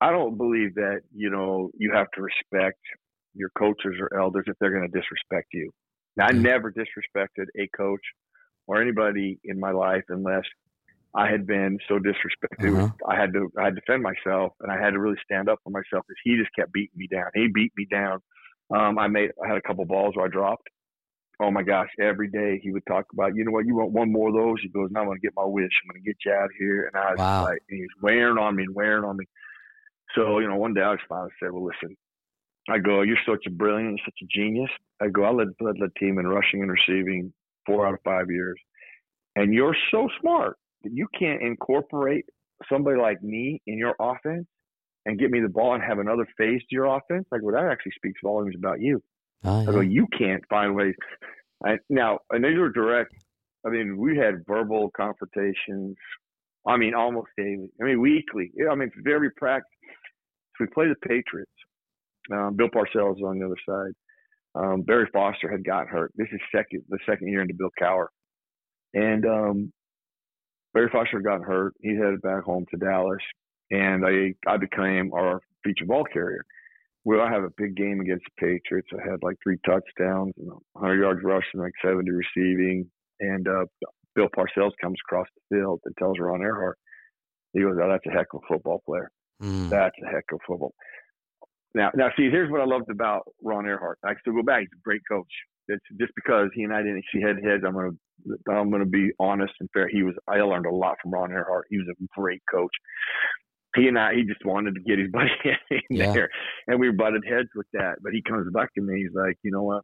I 0.00 0.10
don't 0.10 0.36
believe 0.36 0.74
that 0.74 1.02
you 1.14 1.30
know 1.30 1.70
you 1.78 1.92
have 1.92 2.08
to 2.16 2.22
respect 2.22 2.80
your 3.34 3.50
coaches 3.56 3.94
or 4.00 4.18
elders 4.18 4.44
if 4.48 4.56
they're 4.60 4.76
going 4.76 4.90
to 4.90 5.00
disrespect 5.00 5.48
you. 5.52 5.70
Now, 6.16 6.26
I 6.26 6.32
never 6.32 6.72
disrespected 6.72 7.46
a 7.58 7.68
coach 7.76 8.02
or 8.66 8.82
anybody 8.82 9.38
in 9.44 9.58
my 9.58 9.70
life 9.70 10.02
unless 10.08 10.44
I 11.14 11.30
had 11.30 11.46
been 11.46 11.78
so 11.88 11.98
disrespected. 11.98 12.76
Uh-huh. 12.76 12.88
I 13.08 13.16
had 13.16 13.32
to 13.34 13.50
I 13.58 13.64
had 13.64 13.74
to 13.74 13.80
defend 13.80 14.02
myself, 14.02 14.52
and 14.60 14.70
I 14.72 14.82
had 14.82 14.90
to 14.90 14.98
really 14.98 15.18
stand 15.24 15.48
up 15.48 15.58
for 15.62 15.70
myself 15.70 16.04
because 16.08 16.20
he 16.24 16.36
just 16.36 16.50
kept 16.58 16.72
beating 16.72 16.96
me 16.96 17.06
down. 17.06 17.26
He 17.34 17.48
beat 17.52 17.72
me 17.76 17.86
down. 17.90 18.20
Um, 18.74 18.98
I 18.98 19.08
made 19.08 19.30
I 19.42 19.48
had 19.48 19.56
a 19.56 19.62
couple 19.62 19.84
balls 19.84 20.16
where 20.16 20.26
I 20.26 20.28
dropped. 20.28 20.68
Oh 21.40 21.50
my 21.50 21.62
gosh! 21.62 21.88
Every 22.00 22.28
day 22.28 22.60
he 22.62 22.72
would 22.72 22.86
talk 22.86 23.06
about, 23.12 23.34
you 23.34 23.44
know 23.44 23.50
what? 23.50 23.66
You 23.66 23.74
want 23.74 23.92
one 23.92 24.12
more 24.12 24.28
of 24.28 24.34
those? 24.34 24.56
He 24.62 24.68
goes, 24.68 24.90
"Now 24.90 25.00
I'm 25.00 25.06
going 25.06 25.18
to 25.18 25.26
get 25.26 25.32
my 25.36 25.44
wish. 25.44 25.70
I'm 25.82 25.92
going 25.92 26.02
to 26.02 26.08
get 26.08 26.16
you 26.24 26.32
out 26.32 26.44
of 26.44 26.50
here." 26.58 26.86
And 26.86 26.96
I 26.96 27.10
was 27.10 27.18
wow. 27.18 27.44
like, 27.44 27.58
he's 27.68 27.88
wearing 28.00 28.38
on 28.38 28.56
me 28.56 28.64
and 28.64 28.74
wearing 28.74 29.04
on 29.04 29.16
me. 29.16 29.24
So 30.14 30.38
you 30.38 30.48
know, 30.48 30.56
one 30.56 30.74
day 30.74 30.82
I 30.82 30.94
just 30.94 31.08
finally 31.08 31.30
said, 31.40 31.52
"Well, 31.52 31.64
listen." 31.64 31.96
I 32.70 32.78
go, 32.78 33.02
"You're 33.02 33.16
such 33.26 33.44
a 33.46 33.50
brilliant, 33.50 34.00
such 34.04 34.18
a 34.22 34.26
genius." 34.30 34.70
I 35.00 35.08
go, 35.08 35.24
"I 35.24 35.30
led 35.30 35.48
led 35.60 35.76
the 35.78 35.90
team 35.98 36.18
in 36.18 36.26
rushing 36.26 36.62
and 36.62 36.70
receiving 36.70 37.32
four 37.66 37.86
out 37.86 37.94
of 37.94 38.00
five 38.04 38.30
years, 38.30 38.58
and 39.34 39.52
you're 39.52 39.76
so 39.90 40.08
smart 40.20 40.56
that 40.84 40.92
you 40.92 41.08
can't 41.18 41.42
incorporate 41.42 42.24
somebody 42.70 43.00
like 43.00 43.22
me 43.22 43.60
in 43.66 43.78
your 43.78 43.96
offense 43.98 44.46
and 45.06 45.18
get 45.18 45.30
me 45.30 45.40
the 45.40 45.48
ball 45.48 45.74
and 45.74 45.82
have 45.82 45.98
another 45.98 46.26
phase 46.36 46.60
to 46.60 46.66
your 46.70 46.86
offense, 46.86 47.26
like 47.30 47.42
well, 47.42 47.54
that 47.54 47.70
actually 47.70 47.92
speaks 47.96 48.20
volumes 48.22 48.54
about 48.56 48.80
you. 48.80 49.02
Oh, 49.44 49.62
yeah. 49.62 49.68
I 49.68 49.72
go, 49.72 49.80
you 49.80 50.06
can't 50.16 50.42
find 50.48 50.74
ways. 50.74 50.94
I, 51.64 51.78
now, 51.88 52.20
and 52.30 52.44
these 52.44 52.58
were 52.58 52.70
direct. 52.70 53.14
I 53.66 53.70
mean, 53.70 53.96
we 53.96 54.16
had 54.16 54.44
verbal 54.46 54.90
confrontations. 54.96 55.96
I 56.66 56.76
mean, 56.76 56.94
almost 56.94 57.28
daily. 57.36 57.70
I 57.80 57.84
mean, 57.84 58.00
weekly. 58.00 58.52
I 58.70 58.74
mean, 58.74 58.90
very 59.02 59.30
practice. 59.32 59.68
So 60.56 60.64
we 60.64 60.66
played 60.68 60.90
the 60.90 61.08
Patriots. 61.08 61.50
Um, 62.32 62.56
Bill 62.56 62.68
Parcells 62.68 63.22
on 63.22 63.38
the 63.38 63.46
other 63.46 63.56
side. 63.68 63.92
Um, 64.54 64.82
Barry 64.82 65.08
Foster 65.12 65.50
had 65.50 65.64
got 65.64 65.88
hurt. 65.88 66.12
This 66.14 66.28
is 66.32 66.40
second 66.54 66.84
the 66.88 66.98
second 67.08 67.28
year 67.28 67.40
into 67.40 67.54
Bill 67.54 67.70
Cowher, 67.80 68.08
and 68.92 69.24
um, 69.24 69.72
Barry 70.74 70.90
Foster 70.92 71.20
got 71.20 71.40
hurt. 71.40 71.72
He 71.80 71.96
headed 71.96 72.20
back 72.20 72.44
home 72.44 72.66
to 72.70 72.76
Dallas, 72.76 73.22
and 73.72 74.04
I 74.06 74.34
I 74.46 74.58
became 74.58 75.12
our 75.14 75.40
feature 75.64 75.86
ball 75.86 76.04
carrier. 76.12 76.44
Well, 77.04 77.20
I 77.20 77.32
have 77.32 77.42
a 77.42 77.50
big 77.56 77.74
game 77.74 78.00
against 78.00 78.24
the 78.24 78.46
Patriots. 78.46 78.88
I 78.92 79.10
had 79.10 79.22
like 79.22 79.36
three 79.42 79.58
touchdowns 79.66 80.34
and 80.38 80.50
100 80.74 81.02
yards 81.02 81.20
rushing, 81.24 81.60
like 81.60 81.72
70 81.84 82.08
receiving. 82.10 82.88
And 83.18 83.48
uh, 83.48 83.64
Bill 84.14 84.28
Parcells 84.28 84.70
comes 84.80 84.98
across 85.04 85.26
the 85.34 85.56
field 85.56 85.80
and 85.84 85.96
tells 85.96 86.18
Ron 86.20 86.40
Erhardt, 86.40 86.74
he 87.52 87.60
goes, 87.60 87.76
"Oh, 87.82 87.88
that's 87.88 88.06
a 88.06 88.10
heck 88.10 88.28
of 88.34 88.40
a 88.44 88.54
football 88.54 88.82
player. 88.86 89.10
Mm. 89.42 89.68
That's 89.68 89.96
a 90.06 90.10
heck 90.10 90.24
of 90.32 90.38
a 90.42 90.46
football." 90.46 90.74
Now, 91.74 91.90
now, 91.94 92.08
see, 92.16 92.28
here's 92.30 92.50
what 92.50 92.60
I 92.60 92.66
loved 92.66 92.90
about 92.90 93.22
Ron 93.42 93.64
Erhardt. 93.64 93.96
I 94.04 94.12
still 94.20 94.34
go 94.34 94.42
back; 94.42 94.60
he's 94.60 94.68
a 94.74 94.82
great 94.84 95.02
coach. 95.10 95.32
It's 95.68 95.84
just 95.98 96.12
because 96.14 96.50
he 96.54 96.64
and 96.64 96.72
I 96.72 96.82
didn't 96.82 97.04
see 97.12 97.20
head 97.20 97.36
to 97.36 97.42
head. 97.42 97.60
I'm 97.66 97.74
gonna 97.74 97.90
I'm 98.48 98.70
gonna 98.70 98.86
be 98.86 99.10
honest 99.18 99.54
and 99.60 99.68
fair. 99.72 99.88
He 99.88 100.02
was 100.02 100.14
I 100.28 100.40
learned 100.40 100.66
a 100.66 100.74
lot 100.74 100.96
from 101.02 101.12
Ron 101.12 101.30
Erhardt. 101.30 101.62
He 101.70 101.78
was 101.78 101.86
a 101.90 102.20
great 102.20 102.42
coach. 102.52 102.72
He 103.74 103.88
and 103.88 103.98
I 103.98 104.14
he 104.14 104.24
just 104.24 104.44
wanted 104.44 104.74
to 104.74 104.80
get 104.80 104.98
his 104.98 105.10
buddy 105.12 105.30
in 105.70 105.80
yeah. 105.90 106.12
there, 106.12 106.30
and 106.66 106.78
we 106.78 106.90
butted 106.90 107.24
heads 107.26 107.48
with 107.54 107.66
that. 107.72 107.96
But 108.02 108.12
he 108.12 108.22
comes 108.22 108.46
back 108.52 108.74
to 108.74 108.82
me. 108.82 109.02
He's 109.02 109.14
like, 109.14 109.36
you 109.42 109.50
know 109.50 109.62
what? 109.62 109.82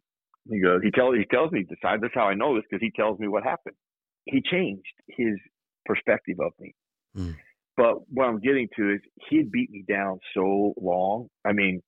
He 0.50 0.60
goes. 0.60 0.80
He 0.82 0.90
tells 0.90 1.16
he 1.16 1.24
tells 1.24 1.52
me. 1.52 1.64
Decide. 1.64 2.00
That's 2.00 2.14
how 2.14 2.24
I 2.24 2.34
know 2.34 2.54
this 2.54 2.64
because 2.70 2.82
he 2.82 2.92
tells 2.94 3.18
me 3.18 3.28
what 3.28 3.44
happened. 3.44 3.76
He 4.24 4.42
changed 4.42 4.82
his 5.08 5.34
perspective 5.86 6.36
of 6.40 6.52
me. 6.60 6.74
Mm. 7.16 7.36
But 7.76 7.96
what 8.10 8.26
I'm 8.26 8.40
getting 8.40 8.68
to 8.76 8.94
is 8.94 9.00
he 9.30 9.38
had 9.38 9.52
beat 9.52 9.70
me 9.70 9.84
down 9.88 10.18
so 10.34 10.74
long. 10.80 11.28
I 11.44 11.52
mean, 11.52 11.80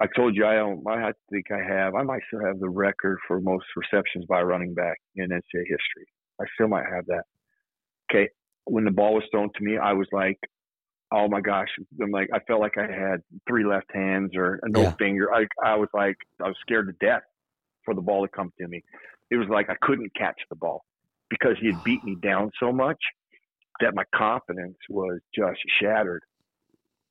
I 0.00 0.06
told 0.14 0.36
you 0.36 0.46
I 0.46 0.54
don't. 0.54 0.82
I 0.88 1.12
think 1.30 1.46
I 1.50 1.58
have. 1.58 1.94
I 1.94 2.02
might 2.02 2.22
still 2.28 2.44
have 2.44 2.58
the 2.58 2.68
record 2.68 3.18
for 3.26 3.40
most 3.40 3.66
receptions 3.76 4.24
by 4.26 4.42
running 4.42 4.74
back 4.74 4.98
in 5.14 5.28
NCAA 5.28 5.64
history. 5.68 6.06
I 6.40 6.44
still 6.54 6.68
might 6.68 6.84
have 6.92 7.06
that. 7.06 7.24
Okay, 8.10 8.28
when 8.64 8.84
the 8.84 8.90
ball 8.90 9.14
was 9.14 9.24
thrown 9.30 9.50
to 9.56 9.64
me, 9.64 9.78
I 9.78 9.92
was 9.92 10.06
like, 10.12 10.38
"Oh 11.12 11.28
my 11.28 11.40
gosh!" 11.40 11.68
I'm 12.00 12.10
like, 12.10 12.28
I 12.32 12.40
felt 12.40 12.60
like 12.60 12.78
I 12.78 12.86
had 12.86 13.22
three 13.48 13.64
left 13.64 13.86
hands 13.92 14.32
or 14.36 14.60
no 14.64 14.82
yeah. 14.82 14.94
finger. 14.98 15.32
I 15.32 15.46
I 15.64 15.76
was 15.76 15.88
like, 15.94 16.16
I 16.42 16.48
was 16.48 16.56
scared 16.60 16.86
to 16.88 17.06
death 17.06 17.22
for 17.84 17.94
the 17.94 18.00
ball 18.02 18.26
to 18.26 18.28
come 18.28 18.52
to 18.60 18.68
me. 18.68 18.82
It 19.30 19.36
was 19.36 19.48
like 19.48 19.70
I 19.70 19.76
couldn't 19.82 20.14
catch 20.14 20.40
the 20.50 20.56
ball 20.56 20.84
because 21.30 21.56
he 21.60 21.72
had 21.72 21.82
beat 21.84 22.04
me 22.04 22.16
down 22.22 22.50
so 22.60 22.72
much 22.72 22.98
that 23.80 23.94
my 23.94 24.04
confidence 24.14 24.76
was 24.88 25.20
just 25.34 25.58
shattered. 25.80 26.22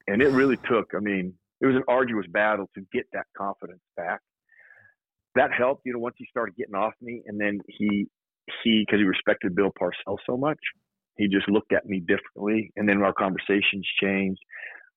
And 0.08 0.22
it 0.22 0.30
really 0.30 0.58
took. 0.58 0.92
I 0.96 1.00
mean, 1.00 1.34
it 1.62 1.66
was 1.66 1.76
an 1.76 1.84
arduous 1.88 2.28
battle 2.28 2.70
to 2.76 2.82
get 2.94 3.06
that 3.14 3.26
confidence 3.36 3.82
back. 3.98 4.20
That 5.36 5.52
helped, 5.52 5.82
you 5.86 5.94
know, 5.94 6.00
once 6.00 6.16
he 6.18 6.26
started 6.30 6.56
getting 6.56 6.76
off 6.76 6.94
me, 7.02 7.24
and 7.26 7.40
then 7.40 7.60
he 7.68 8.08
he 8.64 8.86
because 8.86 9.00
he 9.00 9.06
respected 9.06 9.56
Bill 9.56 9.72
Parcells 9.80 10.20
so 10.26 10.38
much, 10.38 10.60
he 11.18 11.28
just 11.28 11.50
looked 11.50 11.74
at 11.74 11.86
me 11.86 12.00
differently, 12.00 12.72
and 12.76 12.88
then 12.88 13.02
our 13.02 13.14
conversations 13.14 13.88
changed. 14.02 14.42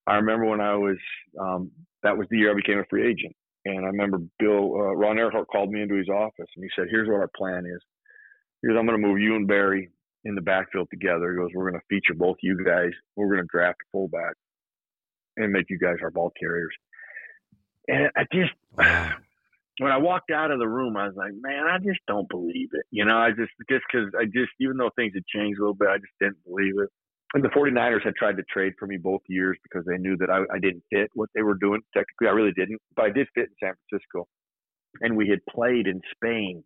I 0.06 0.16
remember 0.16 0.46
when 0.46 0.60
I 0.60 0.74
was 0.74 0.96
um, 1.40 1.70
that 2.02 2.16
was 2.16 2.26
the 2.30 2.38
year 2.38 2.52
I 2.52 2.54
became 2.54 2.78
a 2.78 2.84
free 2.88 3.08
agent, 3.08 3.34
and 3.64 3.84
I 3.84 3.88
remember 3.88 4.18
Bill 4.38 4.74
uh, 4.74 4.94
Ron 4.94 5.16
Erhardt 5.16 5.46
called 5.50 5.70
me 5.70 5.82
into 5.82 5.96
his 5.96 6.08
office 6.08 6.48
and 6.56 6.64
he 6.64 6.70
said, 6.74 6.88
"Here's 6.90 7.08
what 7.08 7.20
our 7.20 7.30
plan 7.36 7.64
is. 7.66 7.82
Here's 8.62 8.76
I'm 8.76 8.86
going 8.86 9.00
to 9.00 9.06
move 9.06 9.20
you 9.20 9.36
and 9.36 9.46
Barry 9.46 9.90
in 10.24 10.34
the 10.34 10.40
backfield 10.40 10.88
together. 10.90 11.32
He 11.32 11.38
goes, 11.38 11.50
we're 11.54 11.70
going 11.70 11.80
to 11.80 11.86
feature 11.88 12.14
both 12.14 12.36
you 12.42 12.62
guys. 12.64 12.90
We're 13.16 13.28
going 13.28 13.40
to 13.40 13.48
draft 13.50 13.78
a 13.82 13.88
fullback 13.92 14.34
and 15.36 15.52
make 15.52 15.66
you 15.70 15.78
guys 15.78 15.96
our 16.02 16.10
ball 16.10 16.32
carriers. 16.38 16.74
And 17.86 18.10
I 18.16 18.24
just, 18.32 18.52
when 19.78 19.92
I 19.92 19.96
walked 19.96 20.30
out 20.30 20.50
of 20.50 20.58
the 20.58 20.68
room, 20.68 20.96
I 20.96 21.06
was 21.06 21.16
like, 21.16 21.32
man, 21.40 21.66
I 21.66 21.78
just 21.78 22.00
don't 22.06 22.28
believe 22.28 22.68
it. 22.72 22.84
You 22.90 23.04
know, 23.04 23.18
I 23.18 23.30
just, 23.30 23.52
just 23.70 23.84
because 23.90 24.10
I 24.18 24.24
just, 24.24 24.50
even 24.60 24.76
though 24.76 24.90
things 24.96 25.12
had 25.14 25.26
changed 25.26 25.58
a 25.58 25.62
little 25.62 25.74
bit, 25.74 25.88
I 25.88 25.98
just 25.98 26.12
didn't 26.20 26.42
believe 26.44 26.74
it. 26.78 26.88
And 27.34 27.44
the 27.44 27.48
49ers 27.48 28.04
had 28.04 28.14
tried 28.16 28.36
to 28.38 28.42
trade 28.44 28.72
for 28.78 28.86
me 28.86 28.96
both 28.96 29.20
years 29.28 29.58
because 29.62 29.84
they 29.86 29.98
knew 29.98 30.16
that 30.16 30.30
I, 30.30 30.40
I 30.54 30.58
didn't 30.58 30.82
fit 30.90 31.10
what 31.14 31.28
they 31.34 31.42
were 31.42 31.58
doing. 31.60 31.80
Technically, 31.94 32.28
I 32.28 32.32
really 32.32 32.52
didn't, 32.52 32.80
but 32.96 33.04
I 33.04 33.10
did 33.10 33.28
fit 33.34 33.48
in 33.50 33.66
San 33.66 33.74
Francisco. 33.88 34.26
And 35.02 35.16
we 35.16 35.28
had 35.28 35.40
played 35.50 35.86
in 35.86 36.00
Spain 36.14 36.64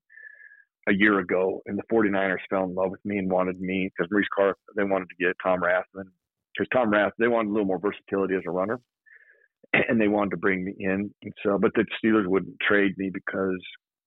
a 0.88 0.92
year 0.92 1.18
ago, 1.18 1.60
and 1.66 1.78
the 1.78 1.82
49ers 1.92 2.38
fell 2.48 2.64
in 2.64 2.74
love 2.74 2.90
with 2.90 3.04
me 3.04 3.18
and 3.18 3.30
wanted 3.30 3.60
me 3.60 3.90
because 3.90 4.10
Maurice 4.10 4.28
Carr, 4.34 4.56
they 4.76 4.84
wanted 4.84 5.08
to 5.10 5.24
get 5.24 5.36
Tom 5.42 5.60
Rathman 5.60 6.10
because 6.52 6.68
Tom 6.72 6.90
Rath 6.90 7.12
they 7.18 7.28
wanted 7.28 7.50
a 7.50 7.52
little 7.52 7.66
more 7.66 7.78
versatility 7.78 8.34
as 8.34 8.42
a 8.46 8.50
runner, 8.50 8.80
and 9.88 10.00
they 10.00 10.08
wanted 10.08 10.30
to 10.30 10.36
bring 10.36 10.64
me 10.64 10.74
in. 10.78 11.10
And 11.22 11.32
so, 11.44 11.58
but 11.58 11.72
the 11.74 11.84
Steelers 12.02 12.26
wouldn't 12.26 12.56
trade 12.60 12.92
me 12.98 13.10
because 13.12 13.60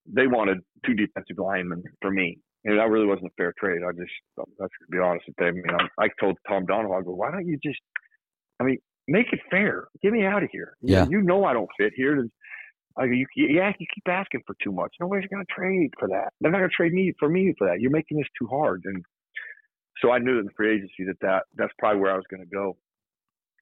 they 0.06 0.26
wanted 0.26 0.58
two 0.84 0.94
defensive 0.94 1.38
linemen 1.38 1.82
for 2.00 2.10
me, 2.10 2.38
and 2.64 2.78
that 2.78 2.88
really 2.88 3.06
wasn't 3.06 3.26
a 3.26 3.34
fair 3.36 3.52
trade. 3.58 3.82
I 3.86 3.92
just 3.92 4.12
let's 4.58 4.72
be 4.90 4.98
honest 4.98 5.24
with 5.26 5.36
them. 5.36 5.56
You 5.56 5.64
know, 5.66 5.78
I 5.98 6.08
told 6.20 6.36
Tom 6.48 6.66
Donahoe, 6.66 6.98
I 6.98 7.02
go, 7.02 7.14
why 7.14 7.30
don't 7.30 7.46
you 7.46 7.58
just, 7.62 7.80
I 8.60 8.64
mean, 8.64 8.78
make 9.08 9.32
it 9.32 9.40
fair. 9.50 9.88
Get 10.02 10.12
me 10.12 10.24
out 10.24 10.42
of 10.42 10.50
here. 10.52 10.76
Yeah. 10.82 11.06
You, 11.08 11.22
know 11.22 11.44
I 11.44 11.52
don't 11.52 11.68
fit 11.78 11.92
here. 11.96 12.26
I 12.98 13.06
go, 13.06 13.12
you, 13.12 13.26
yeah, 13.36 13.72
you 13.78 13.86
keep 13.94 14.08
asking 14.08 14.42
for 14.46 14.56
too 14.62 14.72
much. 14.72 14.92
Nobody's 15.00 15.28
going 15.28 15.44
to 15.44 15.52
trade 15.52 15.90
for 15.98 16.08
that. 16.08 16.32
They're 16.40 16.50
not 16.50 16.58
going 16.58 16.70
to 16.70 16.76
trade 16.76 16.92
me 16.92 17.12
for 17.18 17.28
me 17.28 17.54
for 17.58 17.68
that. 17.68 17.80
You're 17.80 17.90
making 17.90 18.18
this 18.18 18.28
too 18.38 18.46
hard. 18.46 18.82
And 18.84 19.02
so 20.00 20.12
I 20.12 20.18
knew 20.18 20.38
in 20.38 20.46
the 20.46 20.50
free 20.56 20.76
agency 20.76 21.04
that, 21.06 21.20
that 21.20 21.42
that's 21.56 21.72
probably 21.78 22.00
where 22.00 22.12
I 22.12 22.16
was 22.16 22.24
going 22.30 22.42
to 22.42 22.54
go. 22.54 22.76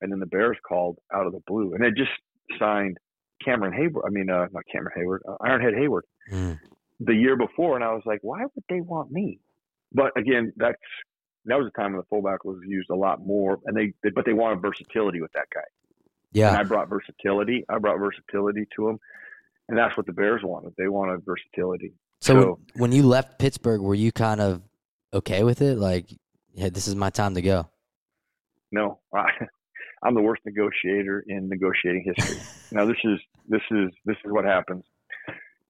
And 0.00 0.12
then 0.12 0.20
the 0.20 0.26
Bears 0.26 0.56
called 0.66 0.98
out 1.12 1.26
of 1.26 1.32
the 1.32 1.40
blue, 1.46 1.74
and 1.74 1.82
they 1.82 1.90
just 1.90 2.10
signed 2.58 2.98
Cameron 3.44 3.72
Heyward. 3.72 4.02
I 4.06 4.10
mean, 4.10 4.30
uh, 4.30 4.46
not 4.52 4.64
Cameron 4.70 4.92
Heyward, 4.96 5.20
uh, 5.28 5.36
Ironhead 5.40 5.74
Heyward, 5.78 6.02
mm. 6.30 6.58
the 7.00 7.14
year 7.14 7.36
before. 7.36 7.76
And 7.76 7.84
I 7.84 7.92
was 7.92 8.02
like, 8.04 8.20
why 8.22 8.40
would 8.42 8.64
they 8.68 8.80
want 8.80 9.10
me? 9.10 9.40
But 9.92 10.12
again, 10.16 10.52
that's 10.56 10.76
that 11.46 11.58
was 11.58 11.66
a 11.66 11.80
time 11.80 11.92
when 11.92 12.00
the 12.00 12.06
fullback 12.08 12.44
was 12.44 12.58
used 12.66 12.90
a 12.90 12.94
lot 12.94 13.24
more, 13.24 13.58
and 13.66 13.76
they, 13.76 13.92
they 14.02 14.10
but 14.10 14.24
they 14.24 14.32
wanted 14.32 14.60
versatility 14.62 15.20
with 15.20 15.32
that 15.32 15.46
guy. 15.54 15.60
Yeah, 16.32 16.48
and 16.48 16.56
I 16.56 16.62
brought 16.64 16.88
versatility. 16.88 17.64
I 17.68 17.78
brought 17.78 17.98
versatility 17.98 18.66
to 18.76 18.86
them, 18.86 18.98
and 19.68 19.78
that's 19.78 19.96
what 19.96 20.06
the 20.06 20.12
Bears 20.12 20.42
wanted. 20.42 20.74
They 20.76 20.88
wanted 20.88 21.22
versatility. 21.24 21.92
So, 22.20 22.34
so 22.34 22.60
when 22.74 22.92
you 22.92 23.02
left 23.04 23.38
Pittsburgh, 23.38 23.80
were 23.80 23.94
you 23.94 24.10
kind 24.10 24.40
of 24.40 24.62
okay 25.12 25.44
with 25.44 25.60
it? 25.62 25.78
Like, 25.78 26.06
yeah, 26.54 26.70
this 26.70 26.88
is 26.88 26.96
my 26.96 27.10
time 27.10 27.34
to 27.34 27.42
go. 27.42 27.68
No, 28.72 28.98
I, 29.14 29.30
I'm 30.04 30.14
the 30.14 30.22
worst 30.22 30.42
negotiator 30.44 31.24
in 31.26 31.48
negotiating 31.48 32.04
history. 32.04 32.42
now 32.70 32.86
this 32.86 32.98
is 33.04 33.18
this 33.48 33.62
is 33.70 33.90
this 34.04 34.16
is 34.24 34.32
what 34.32 34.44
happens. 34.44 34.84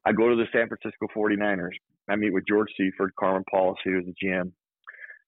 I 0.07 0.13
go 0.13 0.29
to 0.29 0.37
the 0.37 0.47
San 0.53 0.69
Francisco 0.69 1.07
49ers. 1.17 1.77
I 2.11 2.17
meet 2.17 2.35
with 2.35 2.45
George 2.47 2.69
Seifert, 2.77 3.15
Carmen 3.19 3.45
Policy, 3.51 3.81
who's 3.87 4.05
the 4.05 4.27
GM. 4.27 4.53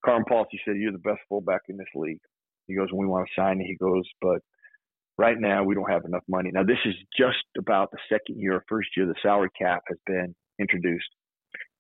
Carmen 0.05 0.25
Policy 0.25 0.61
said, 0.65 0.77
"You're 0.77 0.93
the 0.93 0.99
best 0.99 1.21
fullback 1.29 1.63
in 1.69 1.77
this 1.77 1.89
league." 1.95 2.21
He 2.67 2.75
goes, 2.75 2.89
"We 2.93 3.07
want 3.07 3.27
to 3.27 3.41
sign 3.41 3.61
you." 3.61 3.67
He 3.67 3.77
goes, 3.77 4.05
"But 4.21 4.41
right 5.17 5.39
now 5.39 5.65
we 5.65 5.75
don't 5.75 5.91
have 5.91 6.05
enough 6.05 6.25
money." 6.29 6.51
Now 6.53 6.65
this 6.65 6.79
is 6.85 6.95
just 7.17 7.45
about 7.57 7.91
the 7.93 7.99
second 8.09 8.41
year, 8.41 8.63
first 8.69 8.91
year 8.97 9.07
the 9.07 9.15
salary 9.23 9.51
cap 9.59 9.83
has 9.89 9.99
been 10.07 10.35
introduced. 10.59 11.09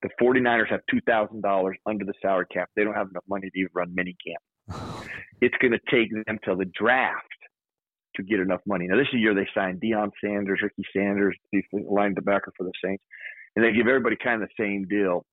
The 0.03 0.11
49ers 0.21 0.71
have 0.71 0.81
$2,000 0.93 1.75
under 1.87 2.05
the 2.05 2.15
salary 2.23 2.47
cap. 2.53 2.71
They 2.77 2.85
don't 2.85 2.95
have 2.95 3.11
enough 3.11 3.25
money 3.29 3.51
to 3.51 3.59
even 3.59 3.71
run 3.75 3.95
minicamp. 3.99 4.43
It's 5.40 5.55
going 5.61 5.72
to 5.72 5.81
take 5.90 6.09
them 6.26 6.38
till 6.44 6.57
the 6.57 6.70
draft 6.79 7.22
to 8.16 8.22
get 8.22 8.40
enough 8.40 8.61
money. 8.66 8.87
Now, 8.88 8.96
this 8.96 9.07
is 9.07 9.12
the 9.12 9.18
year 9.18 9.35
they 9.35 9.48
signed 9.55 9.81
Deion 9.81 10.11
Sanders, 10.24 10.61
Ricky 10.62 10.83
Sanders, 10.94 11.37
the 11.52 11.62
linebacker 11.74 12.52
for 12.57 12.64
the 12.64 12.72
Saints, 12.83 13.02
and 13.55 13.64
they 13.64 13.72
give 13.72 13.87
everybody 13.87 14.16
kind 14.22 14.42
of 14.42 14.48
the 14.48 14.62
same 14.62 14.87
deal. 14.88 15.24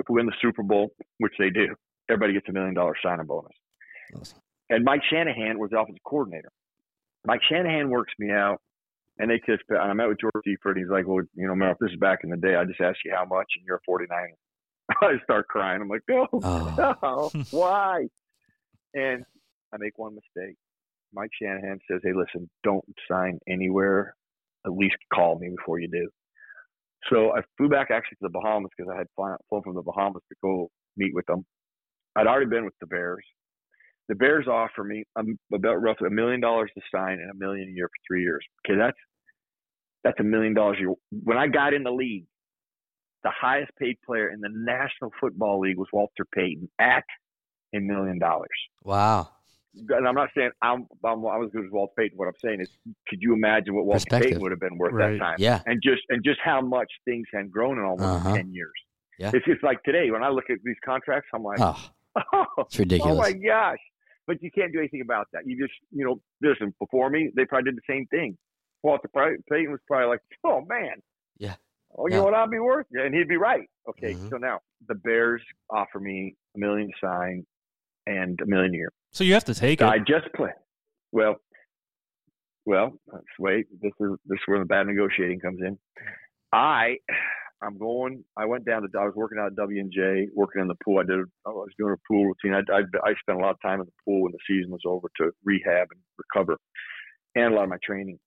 If 0.00 0.06
we 0.08 0.16
win 0.16 0.26
the 0.26 0.32
Super 0.42 0.62
Bowl, 0.62 0.90
which 1.18 1.34
they 1.38 1.50
do, 1.50 1.74
everybody 2.10 2.34
gets 2.34 2.48
a 2.48 2.52
million 2.52 2.74
dollar 2.74 2.94
signing 3.02 3.26
bonus. 3.26 3.52
Awesome. 4.14 4.38
And 4.68 4.84
Mike 4.84 5.02
Shanahan 5.10 5.58
was 5.58 5.70
the 5.70 5.78
offensive 5.78 6.02
coordinator. 6.04 6.50
Mike 7.26 7.40
Shanahan 7.48 7.88
works 7.90 8.12
me 8.18 8.30
out 8.30 8.58
and 9.18 9.30
they 9.30 9.40
just, 9.46 9.62
and 9.68 9.78
I 9.78 9.92
met 9.92 10.08
with 10.08 10.20
George 10.20 10.44
Seifert. 10.44 10.78
He's 10.78 10.88
like, 10.88 11.06
well, 11.06 11.24
you 11.34 11.46
know, 11.46 11.70
if 11.70 11.78
this 11.78 11.90
is 11.90 11.98
back 11.98 12.20
in 12.24 12.30
the 12.30 12.36
day, 12.36 12.56
I 12.56 12.64
just 12.64 12.80
asked 12.80 13.00
you 13.04 13.12
how 13.14 13.24
much, 13.24 13.46
and 13.56 13.64
you're 13.66 13.76
a 13.76 13.80
49. 13.84 14.08
I 15.02 15.12
start 15.24 15.48
crying. 15.48 15.82
I'm 15.82 15.88
like, 15.88 16.02
no, 16.08 16.26
oh. 16.32 16.74
no, 17.02 17.30
why? 17.50 18.06
And 18.94 19.24
I 19.72 19.76
make 19.78 19.98
one 19.98 20.14
mistake. 20.14 20.56
Mike 21.14 21.30
Shanahan 21.40 21.78
says, 21.90 22.00
hey, 22.02 22.12
listen, 22.14 22.48
don't 22.64 22.84
sign 23.10 23.38
anywhere. 23.48 24.14
At 24.66 24.72
least 24.72 24.96
call 25.12 25.38
me 25.38 25.50
before 25.56 25.78
you 25.78 25.88
do. 25.88 26.08
So 27.10 27.32
I 27.32 27.40
flew 27.56 27.68
back 27.68 27.88
actually 27.90 28.16
to 28.16 28.28
the 28.28 28.30
Bahamas 28.30 28.70
because 28.76 28.92
I 28.94 28.98
had 28.98 29.06
flown 29.16 29.62
from 29.62 29.74
the 29.74 29.82
Bahamas 29.82 30.22
to 30.28 30.36
go 30.42 30.70
meet 30.96 31.14
with 31.14 31.26
them. 31.26 31.44
I'd 32.16 32.26
already 32.26 32.46
been 32.46 32.64
with 32.64 32.74
the 32.80 32.86
Bears. 32.86 33.24
The 34.08 34.14
Bears 34.14 34.46
offer 34.46 34.84
me 34.84 35.04
about 35.16 35.82
roughly 35.82 36.08
a 36.08 36.10
million 36.10 36.40
dollars 36.40 36.70
to 36.76 36.82
sign 36.94 37.14
and 37.14 37.30
a 37.30 37.34
million 37.34 37.68
a 37.68 37.72
year 37.72 37.88
for 37.88 38.06
three 38.06 38.22
years. 38.22 38.44
Okay, 38.66 38.78
that's 38.78 38.98
that's 40.04 40.20
a 40.20 40.24
million 40.24 40.54
dollars 40.54 40.76
a 40.78 40.80
year. 40.82 40.94
When 41.24 41.38
I 41.38 41.46
got 41.46 41.74
in 41.74 41.82
the 41.82 41.92
league, 41.92 42.26
the 43.24 43.30
highest 43.30 43.70
paid 43.78 43.96
player 44.04 44.30
in 44.30 44.40
the 44.40 44.50
National 44.52 45.12
Football 45.20 45.60
League 45.60 45.78
was 45.78 45.88
Walter 45.92 46.26
Payton 46.34 46.68
at 46.78 47.04
a 47.74 47.80
million 47.80 48.18
dollars. 48.18 48.48
Wow. 48.82 49.28
And 49.74 50.06
I'm 50.06 50.14
not 50.14 50.28
saying 50.36 50.50
I'm, 50.60 50.86
I'm 51.02 51.24
I 51.26 51.38
was 51.38 51.50
good 51.52 51.64
as 51.64 51.70
Walt 51.70 51.92
Payton. 51.96 52.18
What 52.18 52.28
I'm 52.28 52.34
saying 52.44 52.60
is, 52.60 52.68
could 53.08 53.20
you 53.22 53.32
imagine 53.32 53.74
what 53.74 53.86
Walt 53.86 54.04
Payton 54.10 54.40
would 54.40 54.50
have 54.50 54.60
been 54.60 54.76
worth 54.76 54.92
right. 54.92 55.12
that 55.12 55.18
time? 55.18 55.36
Yeah. 55.38 55.62
And 55.64 55.80
just 55.82 56.02
and 56.10 56.22
just 56.22 56.40
how 56.44 56.60
much 56.60 56.90
things 57.06 57.26
had 57.32 57.50
grown 57.50 57.78
in 57.78 57.84
almost 57.84 58.26
uh-huh. 58.26 58.36
ten 58.36 58.52
years. 58.52 58.72
Yeah. 59.18 59.30
It's 59.32 59.46
just 59.46 59.62
like 59.62 59.82
today 59.82 60.10
when 60.10 60.22
I 60.22 60.28
look 60.28 60.50
at 60.50 60.58
these 60.62 60.76
contracts, 60.84 61.28
I'm 61.34 61.42
like, 61.42 61.58
oh, 61.60 61.90
oh 62.34 62.46
it's 62.58 62.78
ridiculous. 62.78 63.16
Oh 63.16 63.20
my 63.20 63.32
gosh! 63.32 63.78
But 64.26 64.42
you 64.42 64.50
can't 64.50 64.72
do 64.72 64.78
anything 64.78 65.00
about 65.00 65.28
that. 65.32 65.42
You 65.46 65.60
just, 65.60 65.74
you 65.90 66.04
know, 66.04 66.20
listen, 66.42 66.74
before 66.78 67.10
me, 67.10 67.30
they 67.34 67.44
probably 67.44 67.70
did 67.70 67.76
the 67.76 67.92
same 67.92 68.06
thing. 68.06 68.36
Walter 68.82 69.08
Payton 69.08 69.70
was 69.70 69.80
probably 69.86 70.08
like, 70.08 70.20
oh, 70.44 70.62
man. 70.68 71.02
Yeah. 71.38 71.54
Oh, 71.96 72.06
you 72.06 72.12
yeah. 72.12 72.18
know 72.18 72.24
what 72.24 72.34
I'll 72.34 72.48
be 72.48 72.58
worth? 72.58 72.86
Yeah, 72.90 73.04
and 73.04 73.14
he'd 73.14 73.28
be 73.28 73.36
right. 73.36 73.68
Okay, 73.88 74.14
mm-hmm. 74.14 74.28
so 74.28 74.36
now 74.36 74.60
the 74.88 74.94
Bears 74.94 75.42
offer 75.70 76.00
me 76.00 76.34
a 76.56 76.58
million 76.58 76.88
to 76.88 77.06
sign 77.06 77.44
and 78.06 78.38
a 78.40 78.46
million 78.46 78.74
a 78.74 78.76
year. 78.76 78.92
So 79.12 79.24
you 79.24 79.34
have 79.34 79.44
to 79.44 79.54
take 79.54 79.80
so 79.80 79.86
it. 79.86 79.90
I 79.90 79.98
just 79.98 80.32
play. 80.34 80.50
Well, 81.12 81.36
well, 82.64 82.92
wait. 83.38 83.66
This 83.80 83.92
is 84.00 84.10
this 84.26 84.36
is 84.36 84.42
where 84.46 84.58
the 84.58 84.64
bad 84.64 84.86
negotiating 84.86 85.40
comes 85.40 85.60
in. 85.60 85.78
I 86.52 86.96
I'm 87.62 87.78
going. 87.78 88.24
I 88.36 88.44
went 88.44 88.64
down 88.64 88.82
to. 88.82 88.88
I 88.98 89.04
was 89.04 89.14
working 89.14 89.38
out 89.38 89.46
at 89.46 89.56
W 89.56 89.80
and 89.80 89.92
J, 89.92 90.28
working 90.34 90.62
in 90.62 90.68
the 90.68 90.76
pool. 90.84 90.98
I 90.98 91.04
did. 91.04 91.20
I 91.46 91.50
was 91.50 91.68
doing 91.78 91.94
a 91.94 92.12
pool 92.12 92.26
routine. 92.26 92.54
I, 92.54 92.72
I 92.72 92.80
I 93.04 93.14
spent 93.20 93.38
a 93.38 93.42
lot 93.42 93.50
of 93.50 93.62
time 93.62 93.80
in 93.80 93.86
the 93.86 93.92
pool 94.04 94.22
when 94.22 94.32
the 94.32 94.38
season 94.48 94.70
was 94.70 94.82
over 94.86 95.08
to 95.18 95.30
rehab 95.44 95.88
and 95.90 96.00
recover, 96.18 96.58
and 97.34 97.52
a 97.52 97.56
lot 97.56 97.64
of 97.64 97.70
my 97.70 97.78
training. 97.84 98.18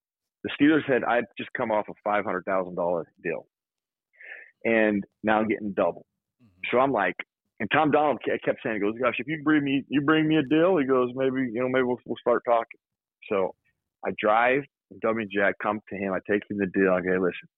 The 0.43 0.51
Steelers 0.59 0.85
had. 0.85 1.03
I'd 1.03 1.25
just 1.37 1.49
come 1.57 1.71
off 1.71 1.85
a 1.89 1.93
five 2.03 2.23
hundred 2.23 2.45
thousand 2.45 2.75
dollar 2.75 3.11
deal, 3.23 3.47
and 4.63 5.03
now 5.23 5.39
I'm 5.39 5.47
getting 5.47 5.73
double. 5.73 6.05
Mm-hmm. 6.41 6.69
So 6.71 6.79
I'm 6.79 6.91
like, 6.91 7.15
and 7.59 7.69
Tom 7.71 7.91
Donahoe 7.91 8.17
kept 8.43 8.59
saying, 8.63 8.75
"He 8.75 8.81
goes, 8.81 8.95
gosh, 9.01 9.15
if 9.19 9.27
you 9.27 9.41
bring 9.43 9.63
me, 9.63 9.83
you 9.87 10.01
bring 10.01 10.27
me 10.27 10.37
a 10.37 10.43
deal." 10.43 10.77
He 10.77 10.85
goes, 10.85 11.09
maybe 11.15 11.49
you 11.51 11.61
know, 11.61 11.69
maybe 11.69 11.83
we'll, 11.83 11.99
we'll 12.05 12.17
start 12.19 12.43
talking. 12.47 12.79
So 13.29 13.55
I 14.05 14.11
drive 14.19 14.63
W 15.01 15.21
and 15.21 15.31
J. 15.31 15.41
I 15.41 15.51
come 15.61 15.79
to 15.89 15.95
him. 15.95 16.13
I 16.13 16.19
take 16.29 16.43
him 16.49 16.57
the 16.57 16.67
deal. 16.67 16.91
I 16.91 17.01
go, 17.01 17.11
hey, 17.11 17.17
listen 17.17 17.49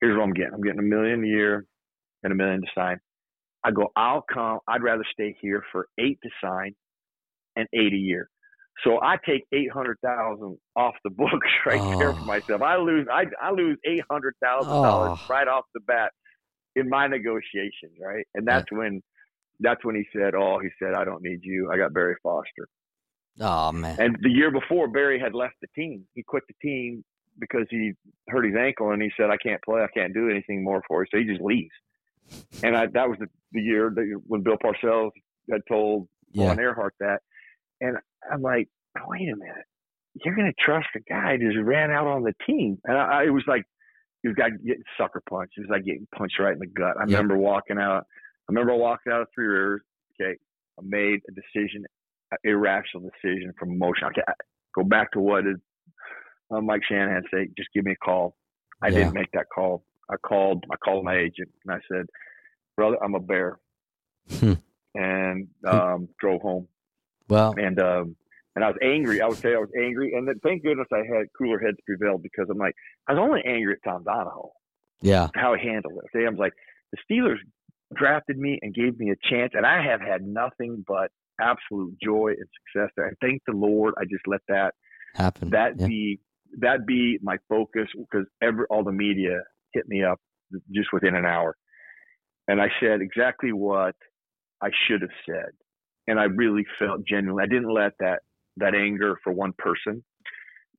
here's 0.00 0.16
what 0.16 0.24
I'm 0.24 0.32
getting. 0.32 0.54
I'm 0.54 0.62
getting 0.62 0.78
a 0.78 0.82
million 0.82 1.24
a 1.24 1.26
year 1.26 1.66
and 2.22 2.32
a 2.32 2.36
million 2.36 2.60
to 2.60 2.66
sign. 2.74 2.98
I 3.64 3.70
go, 3.70 3.88
I'll 3.96 4.24
come. 4.32 4.60
I'd 4.68 4.82
rather 4.82 5.04
stay 5.12 5.36
here 5.40 5.62
for 5.72 5.88
eight 5.98 6.18
to 6.22 6.30
sign 6.42 6.74
and 7.56 7.66
eight 7.72 7.92
a 7.92 7.96
year. 7.96 8.28
So 8.84 9.00
I 9.02 9.16
take 9.26 9.42
eight 9.52 9.72
hundred 9.72 9.98
thousand 10.04 10.56
off 10.76 10.94
the 11.02 11.10
books 11.16 11.48
right 11.66 11.80
oh. 11.80 11.98
there 11.98 12.12
for 12.12 12.20
oh. 12.20 12.24
myself. 12.24 12.62
I 12.62 12.76
lose. 12.76 13.06
I 13.12 13.24
I 13.42 13.50
lose 13.50 13.76
eight 13.84 14.02
hundred 14.10 14.34
thousand 14.42 14.72
oh. 14.72 14.82
dollars 14.82 15.18
right 15.28 15.48
off 15.48 15.64
the 15.74 15.80
bat 15.80 16.12
in 16.76 16.88
my 16.88 17.08
negotiations, 17.08 17.98
right? 18.00 18.24
And 18.34 18.46
that's 18.46 18.70
when 18.70 19.02
that's 19.60 19.84
when 19.84 19.96
he 19.96 20.04
said, 20.12 20.34
"Oh, 20.34 20.58
he 20.60 20.68
said 20.78 20.94
I 20.94 21.04
don't 21.04 21.22
need 21.22 21.40
you. 21.42 21.70
I 21.72 21.76
got 21.76 21.92
Barry 21.92 22.16
Foster." 22.22 22.68
Oh 23.40 23.72
man! 23.72 23.96
And 24.00 24.16
the 24.20 24.30
year 24.30 24.50
before, 24.50 24.88
Barry 24.88 25.18
had 25.20 25.34
left 25.34 25.54
the 25.60 25.68
team. 25.74 26.04
He 26.14 26.22
quit 26.22 26.42
the 26.48 26.54
team 26.60 27.04
because 27.40 27.66
he 27.70 27.92
hurt 28.28 28.44
his 28.44 28.54
ankle 28.58 28.90
and 28.90 29.02
he 29.02 29.10
said, 29.16 29.30
I 29.30 29.36
can't 29.36 29.62
play. 29.62 29.82
I 29.82 29.88
can't 29.88 30.14
do 30.14 30.28
anything 30.28 30.64
more 30.64 30.82
for 30.86 31.02
you. 31.02 31.06
So 31.10 31.18
he 31.18 31.24
just 31.24 31.40
leaves. 31.40 31.70
And 32.62 32.76
I, 32.76 32.86
that 32.86 33.08
was 33.08 33.18
the, 33.18 33.26
the 33.52 33.60
year 33.62 33.90
that 33.94 34.20
when 34.26 34.42
Bill 34.42 34.56
Parcells 34.62 35.10
had 35.50 35.62
told 35.68 36.08
yeah. 36.32 36.54
Erhardt 36.54 36.90
that. 37.00 37.20
And 37.80 37.96
I'm 38.30 38.42
like, 38.42 38.68
wait 39.06 39.28
a 39.28 39.36
minute. 39.36 39.64
You're 40.24 40.34
going 40.34 40.52
to 40.52 40.64
trust 40.64 40.88
a 40.96 41.00
guy 41.08 41.36
that 41.36 41.40
just 41.40 41.58
ran 41.62 41.90
out 41.90 42.06
on 42.06 42.22
the 42.22 42.34
team. 42.46 42.78
And 42.84 42.98
I, 42.98 43.20
I 43.20 43.24
it 43.24 43.30
was 43.30 43.44
like, 43.46 43.62
he 44.22 44.28
was 44.28 44.36
guy 44.36 44.50
getting 44.50 44.82
sucker 44.98 45.22
punched. 45.28 45.52
It 45.56 45.60
was 45.60 45.70
like 45.70 45.84
getting 45.84 46.08
punched 46.14 46.40
right 46.40 46.52
in 46.52 46.58
the 46.58 46.66
gut. 46.66 46.96
I 46.98 47.04
remember 47.04 47.36
walking 47.36 47.78
out. 47.78 48.04
I 48.48 48.52
remember 48.52 48.74
walking 48.74 49.12
out 49.12 49.22
of 49.22 49.28
Three 49.34 49.46
Rivers. 49.46 49.82
Okay, 50.20 50.36
I 50.78 50.82
made 50.82 51.20
a 51.28 51.32
decision, 51.32 51.84
an 52.30 52.38
irrational 52.44 53.10
decision 53.10 53.52
from 53.58 53.72
emotion. 53.72 54.08
Okay, 54.08 54.22
I 54.26 54.32
go 54.74 54.84
back 54.84 55.12
to 55.12 55.20
what 55.20 55.46
is 55.46 55.56
uh, 56.50 56.60
Mike 56.60 56.82
Shanahan 56.88 57.22
say, 57.32 57.48
just 57.56 57.68
give 57.74 57.84
me 57.84 57.92
a 57.92 58.04
call. 58.04 58.36
I 58.82 58.88
yeah. 58.88 58.98
didn't 58.98 59.14
make 59.14 59.30
that 59.32 59.46
call. 59.54 59.84
I 60.10 60.16
called. 60.16 60.64
I 60.70 60.76
called 60.76 61.04
my 61.04 61.16
agent 61.16 61.50
and 61.64 61.74
I 61.74 61.78
said, 61.90 62.06
brother, 62.76 62.96
I'm 63.02 63.14
a 63.14 63.20
bear, 63.20 63.58
hmm. 64.38 64.54
and 64.94 65.48
um, 65.66 66.08
drove 66.18 66.40
home. 66.40 66.68
Well, 67.28 67.54
and 67.58 67.78
um, 67.78 68.16
and 68.56 68.64
I 68.64 68.68
was 68.68 68.78
angry. 68.82 69.20
I 69.20 69.26
would 69.26 69.36
say 69.36 69.54
I 69.54 69.58
was 69.58 69.70
angry, 69.78 70.14
and 70.14 70.26
then, 70.26 70.40
thank 70.42 70.62
goodness 70.62 70.86
I 70.92 70.98
had 70.98 71.26
cooler 71.36 71.58
heads 71.58 71.76
prevail 71.84 72.16
because 72.16 72.46
I'm 72.50 72.56
like 72.56 72.74
I 73.06 73.12
was 73.12 73.20
only 73.20 73.42
angry 73.44 73.74
at 73.74 73.88
Tom 73.88 74.04
Donahoe. 74.04 74.52
Yeah, 75.02 75.28
how 75.34 75.54
he 75.54 75.68
handled 75.68 75.98
it. 76.02 76.10
See, 76.12 76.24
I 76.24 76.30
was 76.30 76.38
like 76.38 76.54
the 76.92 76.98
Steelers 77.10 77.38
drafted 77.94 78.38
me 78.38 78.58
and 78.62 78.74
gave 78.74 78.98
me 78.98 79.10
a 79.10 79.28
chance, 79.30 79.52
and 79.54 79.66
I 79.66 79.82
have 79.82 80.00
had 80.00 80.22
nothing 80.22 80.84
but 80.86 81.10
absolute 81.40 81.94
joy 82.02 82.34
and 82.36 82.48
success 82.66 82.90
there. 82.96 83.06
And 83.06 83.16
thank 83.20 83.42
the 83.46 83.52
Lord, 83.52 83.94
I 83.98 84.04
just 84.04 84.26
let 84.26 84.40
that 84.48 84.74
happen. 85.14 85.50
That 85.50 85.78
yeah. 85.78 85.86
be 85.86 86.20
that 86.60 86.86
be 86.86 87.18
my 87.22 87.36
focus 87.48 87.88
because 87.94 88.26
every 88.42 88.64
all 88.70 88.84
the 88.84 88.92
media 88.92 89.40
hit 89.72 89.86
me 89.86 90.02
up 90.02 90.18
just 90.74 90.88
within 90.92 91.14
an 91.14 91.24
hour, 91.24 91.56
and 92.46 92.60
I 92.60 92.68
said 92.80 93.00
exactly 93.00 93.52
what 93.52 93.94
I 94.62 94.70
should 94.86 95.02
have 95.02 95.10
said, 95.26 95.50
and 96.06 96.18
I 96.18 96.24
really 96.24 96.64
felt 96.78 97.06
genuinely. 97.06 97.44
I 97.44 97.46
didn't 97.46 97.72
let 97.72 97.92
that 98.00 98.20
that 98.56 98.74
anger 98.74 99.16
for 99.22 99.32
one 99.32 99.52
person 99.58 100.02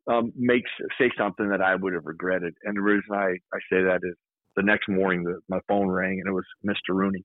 um, 0.10 0.34
makes 0.36 0.70
say 1.00 1.12
something 1.18 1.50
that 1.50 1.62
I 1.62 1.76
would 1.76 1.94
have 1.94 2.06
regretted. 2.06 2.54
And 2.64 2.76
the 2.76 2.82
reason 2.82 3.14
I 3.14 3.38
I 3.54 3.60
say 3.72 3.84
that 3.84 4.00
is 4.04 4.16
the 4.60 4.66
next 4.66 4.90
morning 4.90 5.24
the, 5.24 5.40
my 5.48 5.60
phone 5.70 5.88
rang 5.88 6.20
and 6.20 6.28
it 6.28 6.34
was 6.34 6.46
Mr. 6.68 6.94
Rooney. 6.94 7.24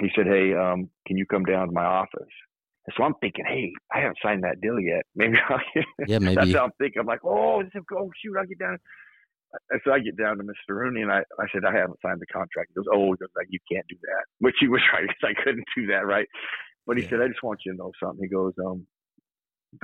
He 0.00 0.08
said, 0.14 0.26
"Hey, 0.26 0.54
um, 0.54 0.88
can 1.06 1.18
you 1.18 1.26
come 1.26 1.44
down 1.44 1.66
to 1.66 1.72
my 1.72 1.84
office?" 1.84 2.32
And 2.86 2.94
so 2.96 3.02
I'm 3.02 3.14
thinking, 3.20 3.44
hey, 3.46 3.72
I 3.92 4.00
haven't 4.00 4.18
signed 4.22 4.44
that 4.44 4.60
deal 4.60 4.80
yet. 4.80 5.04
Maybe 5.14 5.36
I'll 5.48 5.60
yeah, 6.06 6.18
maybe 6.18 6.34
that's 6.40 6.54
how 6.54 6.64
I'm 6.64 6.76
thinking. 6.78 7.00
I'm 7.00 7.06
like, 7.06 7.24
oh, 7.24 7.62
this 7.62 7.72
is, 7.74 7.82
oh 7.92 8.10
shoot, 8.22 8.36
I'll 8.38 8.46
get 8.46 8.58
down. 8.58 8.78
And 9.70 9.80
so 9.84 9.92
I 9.92 9.98
get 9.98 10.16
down 10.16 10.38
to 10.38 10.44
Mr. 10.44 10.78
Rooney 10.78 11.02
and 11.02 11.10
I, 11.10 11.18
I 11.38 11.46
said, 11.52 11.62
I 11.66 11.76
haven't 11.76 11.98
signed 12.00 12.20
the 12.20 12.26
contract. 12.32 12.70
He 12.70 12.74
goes, 12.74 12.86
oh, 12.92 13.12
he 13.12 13.18
goes, 13.18 13.34
like, 13.36 13.48
you 13.50 13.58
can't 13.70 13.86
do 13.88 13.96
that, 14.02 14.24
which 14.38 14.54
he 14.60 14.68
was 14.68 14.80
right 14.94 15.06
because 15.06 15.34
I 15.36 15.42
couldn't 15.42 15.66
do 15.76 15.86
that, 15.88 16.06
right? 16.06 16.26
But 16.86 16.96
he 16.96 17.02
yeah. 17.02 17.10
said, 17.10 17.20
I 17.20 17.28
just 17.28 17.42
want 17.42 17.60
you 17.66 17.72
to 17.72 17.78
know 17.78 17.90
something. 18.02 18.22
He 18.22 18.30
goes, 18.30 18.54
um, 18.64 18.86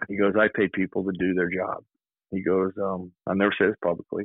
he 0.08 0.16
goes, 0.16 0.34
I 0.38 0.48
pay 0.54 0.68
people 0.72 1.04
to 1.04 1.12
do 1.18 1.34
their 1.34 1.50
job. 1.50 1.82
He 2.30 2.42
goes, 2.42 2.72
um, 2.82 3.12
I 3.26 3.34
never 3.34 3.54
say 3.58 3.66
this 3.66 3.76
publicly. 3.82 4.24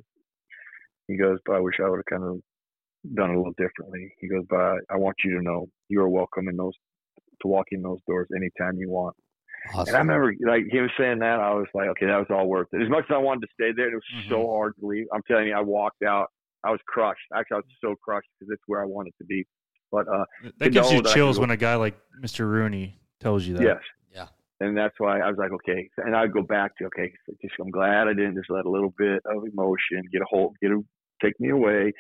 He 1.11 1.17
goes, 1.17 1.39
but 1.45 1.55
I 1.55 1.59
wish 1.59 1.75
I 1.83 1.89
would 1.89 1.97
have 1.97 2.19
kind 2.19 2.23
of 2.23 2.39
done 3.15 3.31
it 3.31 3.35
a 3.35 3.37
little 3.37 3.53
differently. 3.57 4.13
He 4.19 4.27
goes, 4.29 4.43
but 4.49 4.77
I 4.89 4.95
want 4.97 5.15
you 5.25 5.37
to 5.37 5.43
know 5.43 5.67
you 5.89 6.01
are 6.01 6.09
welcome 6.09 6.47
in 6.47 6.55
those 6.55 6.73
to 7.41 7.47
walk 7.47 7.67
in 7.71 7.81
those 7.81 7.99
doors 8.07 8.27
anytime 8.35 8.77
you 8.77 8.89
want. 8.89 9.15
Awesome. 9.73 9.87
And 9.89 9.95
I 9.95 9.99
remember 9.99 10.33
like 10.47 10.63
he 10.71 10.79
was 10.79 10.91
saying 10.97 11.19
that, 11.19 11.39
I 11.39 11.53
was 11.53 11.67
like, 11.73 11.87
okay, 11.89 12.05
that 12.07 12.17
was 12.17 12.27
all 12.29 12.47
worth 12.47 12.67
it. 12.73 12.81
As 12.81 12.89
much 12.89 13.05
as 13.09 13.13
I 13.13 13.17
wanted 13.17 13.41
to 13.41 13.47
stay 13.53 13.71
there, 13.75 13.89
it 13.91 13.95
was 13.95 14.25
Mhm. 14.25 14.29
so 14.29 14.47
hard 14.47 14.73
to 14.79 14.85
leave. 14.85 15.05
I'm 15.13 15.21
telling 15.27 15.47
you, 15.47 15.55
I 15.55 15.61
walked 15.61 16.03
out. 16.03 16.27
I 16.63 16.71
was 16.71 16.79
crushed. 16.87 17.21
Actually, 17.35 17.55
I 17.55 17.57
was 17.59 17.65
so 17.81 17.95
crushed 18.03 18.27
because 18.39 18.51
it's 18.53 18.63
where 18.67 18.81
I 18.81 18.85
wanted 18.85 19.13
to 19.19 19.25
be. 19.25 19.45
But 19.91 20.07
uh, 20.07 20.25
That 20.57 20.71
gives 20.71 20.91
you 20.91 21.01
that 21.01 21.13
chills 21.13 21.39
when 21.39 21.49
a 21.51 21.57
guy 21.57 21.75
like 21.75 21.95
Mr. 22.23 22.45
Rooney 22.49 22.99
tells 23.19 23.45
you 23.45 23.55
that. 23.55 23.63
yes, 23.63 23.81
Yeah. 24.13 24.27
and 24.61 24.77
that's 24.77 24.95
why 24.99 25.19
I 25.19 25.27
was 25.29 25.37
like, 25.37 25.51
okay. 25.51 25.89
And 25.97 26.15
I'd 26.15 26.31
go 26.31 26.41
back 26.43 26.75
to 26.77 26.85
okay, 26.85 27.11
just 27.41 27.53
I'm 27.59 27.69
glad 27.71 28.07
I 28.07 28.13
didn't 28.13 28.35
just 28.35 28.49
let 28.49 28.65
a 28.65 28.69
little 28.69 28.93
bit 28.97 29.21
of 29.25 29.43
emotion 29.51 30.01
get 30.11 30.21
a 30.21 30.25
hold, 30.29 30.55
get 30.61 30.71
a 30.71 30.79
take 31.23 31.39
me 31.39 31.49
away, 31.49 31.93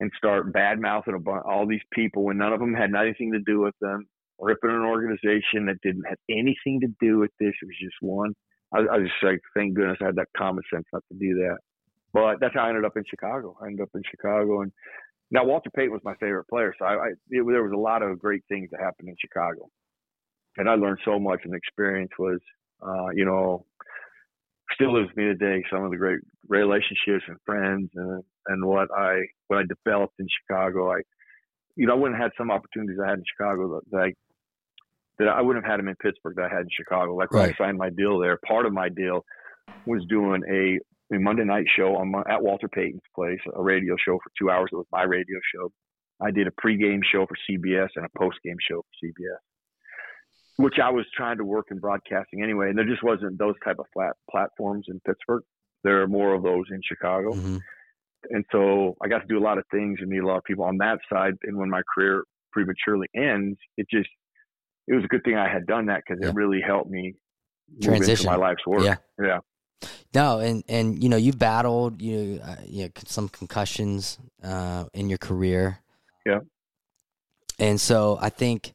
and 0.00 0.10
start 0.16 0.52
bad 0.52 0.80
mouthing 0.80 1.22
all 1.44 1.66
these 1.66 1.84
people 1.92 2.24
when 2.24 2.38
none 2.38 2.52
of 2.52 2.60
them 2.60 2.74
had 2.74 2.90
anything 2.94 3.32
to 3.32 3.38
do 3.46 3.60
with 3.60 3.74
them, 3.80 4.04
ripping 4.38 4.70
an 4.70 4.84
organization 4.84 5.66
that 5.66 5.80
didn't 5.82 6.04
have 6.08 6.18
anything 6.28 6.80
to 6.80 6.88
do 7.00 7.18
with 7.18 7.30
this. 7.38 7.52
It 7.62 7.66
was 7.66 7.76
just 7.80 7.94
one. 8.00 8.32
I, 8.74 8.78
I 8.78 8.98
was 8.98 9.08
just 9.08 9.22
like, 9.22 9.40
thank 9.54 9.74
goodness 9.74 9.98
I 10.00 10.06
had 10.06 10.16
that 10.16 10.28
common 10.36 10.64
sense 10.72 10.86
not 10.92 11.04
to 11.12 11.18
do 11.18 11.34
that. 11.34 11.58
But 12.12 12.40
that's 12.40 12.54
how 12.54 12.64
I 12.64 12.68
ended 12.68 12.84
up 12.84 12.96
in 12.96 13.04
Chicago. 13.08 13.56
I 13.62 13.66
ended 13.66 13.82
up 13.82 13.90
in 13.94 14.02
Chicago, 14.10 14.62
and 14.62 14.72
now 15.30 15.44
Walter 15.44 15.70
Payton 15.74 15.92
was 15.92 16.02
my 16.04 16.14
favorite 16.16 16.48
player, 16.48 16.74
so 16.78 16.84
I, 16.84 16.94
I 16.94 17.06
it, 17.30 17.46
there 17.46 17.62
was 17.62 17.72
a 17.72 17.78
lot 17.78 18.02
of 18.02 18.18
great 18.18 18.42
things 18.48 18.68
that 18.70 18.80
happened 18.80 19.08
in 19.08 19.16
Chicago, 19.20 19.68
and 20.56 20.68
I 20.68 20.74
learned 20.74 20.98
so 21.04 21.18
much. 21.18 21.40
And 21.44 21.52
the 21.52 21.56
experience 21.56 22.10
was, 22.18 22.40
uh, 22.86 23.10
you 23.14 23.24
know, 23.24 23.64
still 24.74 24.94
lives 24.94 25.08
with 25.08 25.16
me 25.16 25.24
today. 25.24 25.62
Some 25.70 25.84
of 25.84 25.90
the 25.90 25.96
great 25.96 26.20
relationships 26.48 27.24
and 27.28 27.36
friends, 27.44 27.90
and 27.94 28.22
and 28.48 28.64
what 28.64 28.88
I 28.96 29.20
what 29.48 29.58
I 29.58 29.62
developed 29.62 30.14
in 30.18 30.26
Chicago. 30.40 30.92
I, 30.92 31.00
you 31.76 31.86
know, 31.86 31.94
I 31.94 31.96
wouldn't 31.96 32.18
have 32.20 32.30
had 32.30 32.36
some 32.38 32.50
opportunities 32.50 32.98
I 33.04 33.08
had 33.10 33.18
in 33.18 33.24
Chicago 33.36 33.80
that, 33.80 33.90
that 33.90 33.98
I 33.98 34.12
that 35.18 35.28
I 35.28 35.40
wouldn't 35.42 35.64
have 35.64 35.70
had 35.70 35.78
them 35.78 35.88
in 35.88 35.96
Pittsburgh 35.96 36.36
that 36.36 36.50
I 36.50 36.54
had 36.54 36.62
in 36.62 36.68
Chicago. 36.76 37.14
Like 37.14 37.30
when 37.32 37.42
Right. 37.42 37.54
I 37.58 37.64
signed 37.64 37.78
my 37.78 37.90
deal 37.90 38.18
there, 38.18 38.38
part 38.46 38.66
of 38.66 38.72
my 38.72 38.88
deal 38.88 39.24
was 39.86 40.04
doing 40.08 40.42
a, 40.50 41.14
a 41.14 41.18
Monday 41.18 41.44
night 41.44 41.66
show 41.76 41.96
on 41.96 42.10
my, 42.10 42.22
at 42.28 42.42
Walter 42.42 42.68
Payton's 42.68 43.02
place, 43.14 43.38
a 43.54 43.62
radio 43.62 43.94
show 43.96 44.18
for 44.18 44.30
two 44.38 44.50
hours. 44.50 44.70
It 44.72 44.76
was 44.76 44.86
my 44.90 45.02
radio 45.04 45.38
show. 45.54 45.70
I 46.20 46.30
did 46.30 46.46
a 46.46 46.50
pregame 46.50 47.00
show 47.10 47.26
for 47.26 47.36
CBS 47.48 47.88
and 47.96 48.06
a 48.06 48.18
postgame 48.18 48.56
show 48.68 48.82
for 48.82 49.06
CBS, 49.06 49.42
which 50.56 50.74
I 50.82 50.90
was 50.90 51.06
trying 51.16 51.38
to 51.38 51.44
work 51.44 51.66
in 51.70 51.78
broadcasting 51.78 52.42
anyway. 52.42 52.68
And 52.68 52.78
there 52.78 52.84
just 52.84 53.02
wasn't 53.02 53.38
those 53.38 53.54
type 53.64 53.78
of 53.78 53.86
flat 53.92 54.12
platforms 54.30 54.86
in 54.88 55.00
Pittsburgh. 55.00 55.42
There 55.84 56.02
are 56.02 56.06
more 56.08 56.34
of 56.34 56.42
those 56.42 56.66
in 56.70 56.80
Chicago 56.84 57.32
Mhm. 57.32 57.60
and 58.30 58.44
so 58.52 58.96
I 59.02 59.08
got 59.08 59.18
to 59.20 59.26
do 59.26 59.36
a 59.38 59.44
lot 59.44 59.58
of 59.58 59.64
things 59.70 59.98
and 60.00 60.08
meet 60.08 60.22
a 60.22 60.26
lot 60.26 60.36
of 60.36 60.44
people 60.44 60.64
on 60.64 60.76
that 60.78 61.00
side. 61.12 61.34
And 61.42 61.56
when 61.56 61.68
my 61.70 61.82
career 61.92 62.24
prematurely 62.52 63.08
ends, 63.14 63.58
it 63.76 63.88
just 63.90 64.08
it 64.88 64.94
was 64.94 65.04
a 65.04 65.08
good 65.08 65.22
thing 65.24 65.36
I 65.36 65.48
had 65.48 65.66
done 65.66 65.86
that 65.86 66.02
because 66.06 66.20
Yeah. 66.22 66.28
it 66.30 66.34
really 66.34 66.60
helped 66.60 66.90
me 66.90 67.14
move 67.70 67.80
Transition. 67.82 68.26
into 68.28 68.38
my 68.38 68.46
life's 68.48 68.66
work. 68.66 68.82
Yeah. 68.84 68.96
yeah, 69.20 69.38
No, 70.14 70.38
and 70.40 70.62
and 70.68 71.02
you 71.02 71.08
know 71.08 71.16
you've 71.16 71.38
battled 71.38 72.00
you 72.02 72.40
uh, 72.44 72.56
you 72.66 72.84
know, 72.84 72.90
some 73.06 73.28
concussions 73.28 74.18
uh, 74.42 74.84
in 74.92 75.08
your 75.08 75.18
career. 75.18 75.78
Yeah. 76.26 76.40
And 77.58 77.80
so 77.80 78.18
I 78.20 78.28
think 78.28 78.72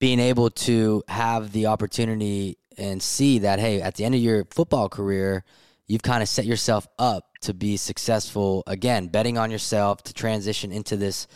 being 0.00 0.18
able 0.18 0.50
to 0.50 1.04
have 1.06 1.52
the 1.52 1.66
opportunity 1.66 2.58
and 2.76 3.00
see 3.00 3.38
that 3.40 3.60
hey, 3.60 3.80
at 3.80 3.94
the 3.94 4.04
end 4.04 4.14
of 4.14 4.20
your 4.20 4.46
football 4.50 4.88
career, 4.88 5.44
you've 5.86 6.02
kind 6.02 6.22
of 6.22 6.28
set 6.28 6.46
yourself 6.46 6.88
up 6.98 7.24
to 7.42 7.54
be 7.54 7.76
successful 7.76 8.64
again, 8.66 9.06
betting 9.06 9.38
on 9.38 9.50
yourself 9.50 10.02
to 10.02 10.12
transition 10.12 10.72
into 10.72 10.96
this 10.96 11.28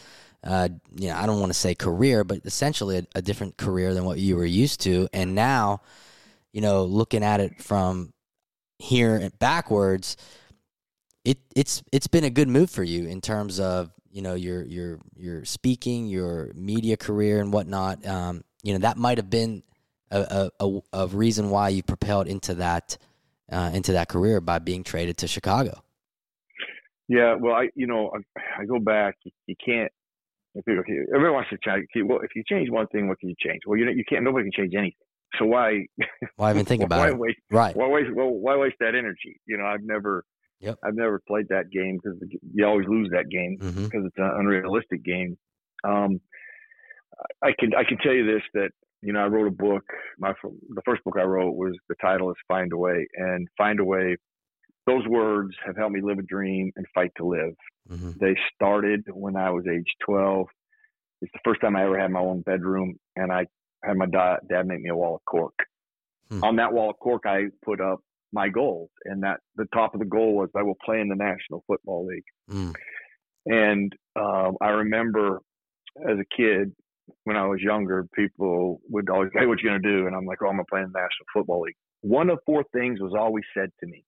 uh, 0.44 0.68
you 0.94 1.08
know, 1.08 1.16
I 1.16 1.24
don't 1.24 1.40
want 1.40 1.50
to 1.50 1.58
say 1.58 1.74
career, 1.74 2.22
but 2.22 2.40
essentially 2.44 2.98
a, 2.98 3.06
a 3.14 3.22
different 3.22 3.56
career 3.56 3.94
than 3.94 4.04
what 4.04 4.18
you 4.18 4.36
were 4.36 4.44
used 4.44 4.80
to. 4.82 5.08
And 5.12 5.34
now, 5.34 5.80
you 6.52 6.60
know, 6.60 6.84
looking 6.84 7.24
at 7.24 7.40
it 7.40 7.62
from 7.62 8.12
here 8.78 9.30
backwards, 9.38 10.18
it 11.24 11.38
it's 11.56 11.82
it's 11.92 12.06
been 12.08 12.24
a 12.24 12.30
good 12.30 12.48
move 12.48 12.68
for 12.70 12.84
you 12.84 13.06
in 13.06 13.22
terms 13.22 13.58
of 13.58 13.90
you 14.10 14.20
know 14.20 14.34
your 14.34 14.62
your 14.64 15.00
your 15.16 15.44
speaking, 15.46 16.06
your 16.06 16.52
media 16.54 16.98
career 16.98 17.40
and 17.40 17.50
whatnot. 17.50 18.06
Um, 18.06 18.44
you 18.64 18.72
know 18.72 18.78
that 18.80 18.96
might 18.96 19.18
have 19.18 19.30
been 19.30 19.62
a, 20.10 20.50
a, 20.58 20.80
a, 20.92 21.06
reason 21.08 21.50
why 21.50 21.68
you 21.68 21.82
propelled 21.82 22.26
into 22.26 22.54
that 22.54 22.96
uh, 23.52 23.70
into 23.74 23.92
that 23.92 24.08
career 24.08 24.40
by 24.40 24.58
being 24.58 24.82
traded 24.82 25.18
to 25.18 25.28
Chicago. 25.28 25.82
yeah. 27.08 27.36
Well, 27.38 27.54
I 27.54 27.68
you 27.74 27.86
know 27.86 28.10
I, 28.14 28.62
I 28.62 28.64
go 28.64 28.80
back. 28.80 29.16
You, 29.22 29.32
you 29.46 29.54
can't. 29.64 29.92
If 30.56 30.64
you, 30.66 30.78
okay, 30.80 30.98
everyone 31.14 31.34
wants 31.34 31.50
to 31.50 31.58
change. 31.64 31.86
Well, 32.06 32.20
if 32.22 32.30
you 32.34 32.42
change 32.48 32.70
one 32.70 32.86
thing, 32.88 33.08
what 33.08 33.18
can 33.18 33.28
you 33.28 33.34
change? 33.38 33.62
Well, 33.66 33.78
you 33.78 33.84
know, 33.84 33.92
you 33.92 34.04
can't. 34.08 34.24
Nobody 34.24 34.50
can 34.50 34.64
change 34.64 34.74
anything. 34.74 34.94
So 35.38 35.46
why? 35.46 35.86
Why 36.36 36.50
even 36.50 36.64
think 36.64 36.82
about 36.84 37.00
why 37.00 37.08
it? 37.08 37.18
waste? 37.18 37.38
Right. 37.50 37.76
Why 37.76 37.88
waste? 37.88 38.14
Well, 38.14 38.30
why 38.30 38.56
waste 38.56 38.76
that 38.80 38.94
energy? 38.94 39.40
You 39.46 39.58
know, 39.58 39.64
I've 39.64 39.82
never. 39.82 40.24
Yep. 40.60 40.78
I've 40.82 40.94
never 40.94 41.20
played 41.26 41.48
that 41.50 41.70
game 41.70 41.98
because 42.02 42.18
you 42.54 42.64
always 42.64 42.86
lose 42.88 43.10
that 43.10 43.28
game. 43.28 43.58
because 43.58 44.06
it's 44.06 44.16
an 44.16 44.30
unrealistic 44.38 45.04
game. 45.04 45.36
Um, 45.82 46.20
I 47.42 47.52
can 47.58 47.74
I 47.74 47.84
can 47.84 47.98
tell 47.98 48.12
you 48.12 48.26
this 48.26 48.42
that 48.54 48.70
you 49.02 49.12
know 49.12 49.20
I 49.20 49.26
wrote 49.26 49.46
a 49.46 49.50
book. 49.50 49.84
My 50.18 50.32
the 50.42 50.82
first 50.84 51.04
book 51.04 51.16
I 51.18 51.24
wrote 51.24 51.54
was 51.54 51.74
the 51.88 51.94
title 52.00 52.30
is 52.30 52.36
Find 52.48 52.72
a 52.72 52.76
Way, 52.76 53.06
and 53.14 53.48
Find 53.56 53.80
a 53.80 53.84
Way. 53.84 54.16
Those 54.86 55.06
words 55.08 55.54
have 55.64 55.76
helped 55.76 55.94
me 55.94 56.02
live 56.02 56.18
a 56.18 56.22
dream 56.22 56.70
and 56.76 56.86
fight 56.94 57.10
to 57.16 57.26
live. 57.26 57.54
hmm 57.88 58.10
They 58.20 58.36
started 58.54 59.04
when 59.10 59.34
I 59.34 59.50
was 59.50 59.64
age 59.66 59.90
12. 60.04 60.46
It's 61.22 61.32
the 61.32 61.40
first 61.42 61.62
time 61.62 61.74
I 61.74 61.84
ever 61.84 61.98
had 61.98 62.10
my 62.10 62.20
own 62.20 62.42
bedroom, 62.42 62.96
and 63.16 63.32
I 63.32 63.46
had 63.82 63.96
my 63.96 64.06
da- 64.06 64.40
dad 64.48 64.66
make 64.66 64.82
me 64.82 64.90
a 64.90 64.96
wall 64.96 65.14
of 65.16 65.24
cork. 65.24 65.54
Hmm. 66.30 66.44
On 66.44 66.56
that 66.56 66.72
wall 66.72 66.90
of 66.90 66.98
cork, 66.98 67.22
I 67.24 67.44
put 67.64 67.80
up 67.80 68.00
my 68.32 68.48
goals, 68.48 68.90
and 69.04 69.22
that 69.22 69.40
the 69.56 69.66
top 69.72 69.94
of 69.94 70.00
the 70.00 70.06
goal 70.06 70.34
was 70.34 70.50
I 70.54 70.62
will 70.62 70.76
play 70.84 71.00
in 71.00 71.08
the 71.08 71.14
National 71.14 71.64
Football 71.66 72.06
League. 72.06 72.24
Mm. 72.50 72.74
And 73.46 73.92
um, 74.16 74.56
I 74.60 74.70
remember 74.70 75.40
as 75.98 76.18
a 76.18 76.36
kid, 76.36 76.72
when 77.24 77.36
I 77.36 77.46
was 77.46 77.60
younger, 77.60 78.04
people 78.14 78.80
would 78.88 79.08
always 79.10 79.30
say, 79.32 79.40
"Hey, 79.40 79.46
what 79.46 79.60
you 79.62 79.68
gonna 79.68 79.80
do?" 79.80 80.06
And 80.06 80.14
I'm 80.16 80.24
like, 80.26 80.38
"Oh, 80.42 80.46
I'm 80.48 80.54
gonna 80.56 80.64
play 80.70 80.80
in 80.80 80.90
the 80.92 80.98
National 80.98 81.26
Football 81.32 81.62
League." 81.62 81.76
One 82.02 82.30
of 82.30 82.38
four 82.46 82.64
things 82.72 83.00
was 83.00 83.14
always 83.18 83.44
said 83.54 83.70
to 83.80 83.86
me 83.86 84.04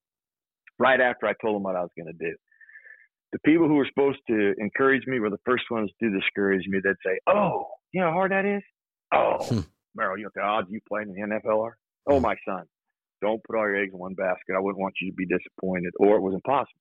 right 0.78 1.01
after 1.01 1.26
I 1.26 1.34
told 1.40 1.57
them 1.57 1.62
what 1.62 1.76
I 1.76 1.82
was 1.82 1.90
gonna 1.97 2.12
do. 2.12 2.34
The 3.32 3.38
people 3.40 3.66
who 3.68 3.74
were 3.74 3.86
supposed 3.86 4.20
to 4.28 4.55
encourage 4.59 5.07
me 5.07 5.18
were 5.20 5.30
the 5.30 5.40
first 5.44 5.64
ones 5.70 5.90
to 6.03 6.11
discourage 6.11 6.66
me. 6.68 6.80
They'd 6.82 6.94
say, 7.05 7.18
"Oh, 7.26 7.66
you 7.92 8.01
know 8.01 8.09
how 8.09 8.12
hard 8.14 8.32
that 8.32 8.44
is? 8.44 8.62
Oh, 9.12 9.38
Hmm. 9.44 9.61
Merril, 9.99 10.18
you 10.18 10.24
know 10.24 10.30
the 10.34 10.42
odds 10.42 10.70
you 10.70 10.80
playing 10.88 11.09
in 11.09 11.14
the 11.14 11.20
NFL 11.22 11.62
are? 11.62 11.76
Oh, 12.07 12.16
Hmm. 12.16 12.22
my 12.22 12.36
son, 12.44 12.66
don't 13.22 13.42
put 13.44 13.57
all 13.57 13.66
your 13.66 13.76
eggs 13.76 13.92
in 13.92 13.99
one 13.99 14.14
basket. 14.14 14.55
I 14.55 14.61
wouldn't 14.61 14.80
want 14.80 14.94
you 15.01 15.11
to 15.11 15.16
be 15.16 15.26
disappointed, 15.26 15.92
or 15.99 16.16
it 16.16 16.20
was 16.20 16.34
impossible." 16.34 16.80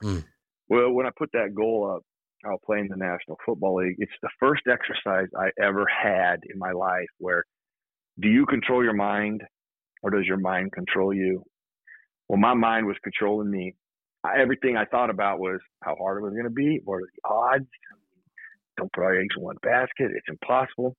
Hmm. 0.00 0.18
Well, 0.68 0.90
when 0.92 1.06
I 1.06 1.10
put 1.10 1.30
that 1.32 1.54
goal 1.54 1.90
up, 1.90 2.02
I'll 2.44 2.58
play 2.64 2.78
in 2.78 2.88
the 2.88 2.96
National 2.96 3.38
Football 3.44 3.76
League. 3.76 3.96
It's 3.98 4.12
the 4.22 4.30
first 4.40 4.62
exercise 4.70 5.28
I 5.38 5.50
ever 5.62 5.86
had 5.86 6.40
in 6.52 6.58
my 6.58 6.72
life 6.72 7.08
where 7.18 7.44
do 8.20 8.28
you 8.28 8.46
control 8.46 8.82
your 8.82 8.94
mind 8.94 9.42
or 10.02 10.10
does 10.10 10.26
your 10.26 10.38
mind 10.38 10.72
control 10.72 11.14
you? 11.14 11.44
Well, 12.28 12.38
my 12.38 12.54
mind 12.54 12.86
was 12.86 12.96
controlling 13.02 13.50
me. 13.50 13.74
I, 14.24 14.40
everything 14.40 14.76
I 14.76 14.84
thought 14.84 15.10
about 15.10 15.38
was 15.38 15.60
how 15.82 15.96
hard 15.96 16.18
it 16.18 16.24
was 16.24 16.32
going 16.32 16.44
to 16.44 16.50
be. 16.50 16.80
What 16.84 16.96
are 16.96 17.00
the 17.00 17.28
odds? 17.28 17.68
Don't 18.76 18.92
put 18.92 19.04
all 19.04 19.12
your 19.12 19.22
eggs 19.22 19.34
in 19.36 19.42
one 19.42 19.56
basket. 19.62 20.10
It's 20.14 20.28
impossible. 20.28 20.96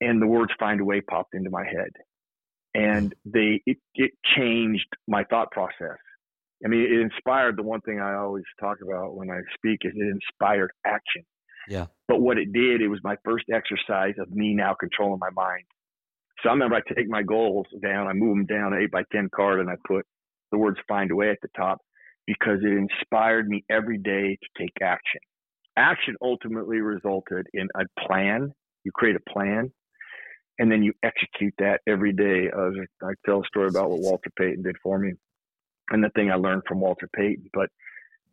And 0.00 0.20
the 0.20 0.26
words 0.26 0.52
find 0.58 0.80
a 0.80 0.84
way 0.84 1.00
popped 1.00 1.34
into 1.34 1.50
my 1.50 1.64
head. 1.64 1.90
And 2.74 3.14
they 3.24 3.62
it, 3.66 3.78
it 3.94 4.12
changed 4.36 4.88
my 5.06 5.24
thought 5.24 5.50
process. 5.50 5.98
I 6.64 6.68
mean, 6.68 6.82
it 6.82 7.00
inspired 7.00 7.58
the 7.58 7.62
one 7.62 7.80
thing 7.82 8.00
I 8.00 8.14
always 8.14 8.44
talk 8.58 8.78
about 8.82 9.16
when 9.16 9.30
I 9.30 9.40
speak 9.54 9.80
is 9.82 9.92
it 9.94 10.06
inspired 10.06 10.70
action. 10.86 11.22
Yeah. 11.68 11.86
But 12.08 12.20
what 12.20 12.38
it 12.38 12.52
did, 12.52 12.80
it 12.80 12.88
was 12.88 13.00
my 13.04 13.16
first 13.24 13.44
exercise 13.52 14.14
of 14.18 14.30
me 14.30 14.54
now 14.54 14.74
controlling 14.78 15.18
my 15.18 15.30
mind. 15.30 15.64
So 16.42 16.48
I 16.48 16.52
remember 16.52 16.76
I 16.76 16.94
take 16.94 17.08
my 17.08 17.22
goals 17.22 17.66
down, 17.82 18.06
I 18.06 18.12
move 18.12 18.36
them 18.36 18.46
down 18.46 18.72
an 18.72 18.82
eight 18.82 18.90
by 18.90 19.02
ten 19.12 19.28
card, 19.34 19.60
and 19.60 19.70
I 19.70 19.74
put 19.86 20.04
the 20.52 20.58
words 20.58 20.78
"find 20.88 21.10
a 21.10 21.16
way" 21.16 21.30
at 21.30 21.38
the 21.42 21.48
top 21.56 21.78
because 22.26 22.58
it 22.62 22.72
inspired 22.72 23.46
me 23.48 23.64
every 23.70 23.98
day 23.98 24.36
to 24.42 24.62
take 24.62 24.72
action. 24.82 25.20
Action 25.76 26.16
ultimately 26.22 26.78
resulted 26.78 27.46
in 27.52 27.68
a 27.76 27.84
plan. 28.06 28.52
You 28.84 28.92
create 28.92 29.16
a 29.16 29.30
plan, 29.30 29.72
and 30.58 30.70
then 30.70 30.82
you 30.82 30.92
execute 31.02 31.54
that 31.58 31.80
every 31.86 32.12
day. 32.12 32.50
Uh, 32.54 32.70
I 33.02 33.12
tell 33.24 33.40
a 33.40 33.46
story 33.46 33.68
about 33.68 33.90
what 33.90 34.00
Walter 34.00 34.30
Payton 34.36 34.62
did 34.62 34.76
for 34.82 34.98
me 34.98 35.12
and 35.90 36.02
the 36.02 36.10
thing 36.10 36.30
I 36.30 36.36
learned 36.36 36.62
from 36.66 36.80
Walter 36.80 37.08
Payton. 37.14 37.50
But 37.52 37.68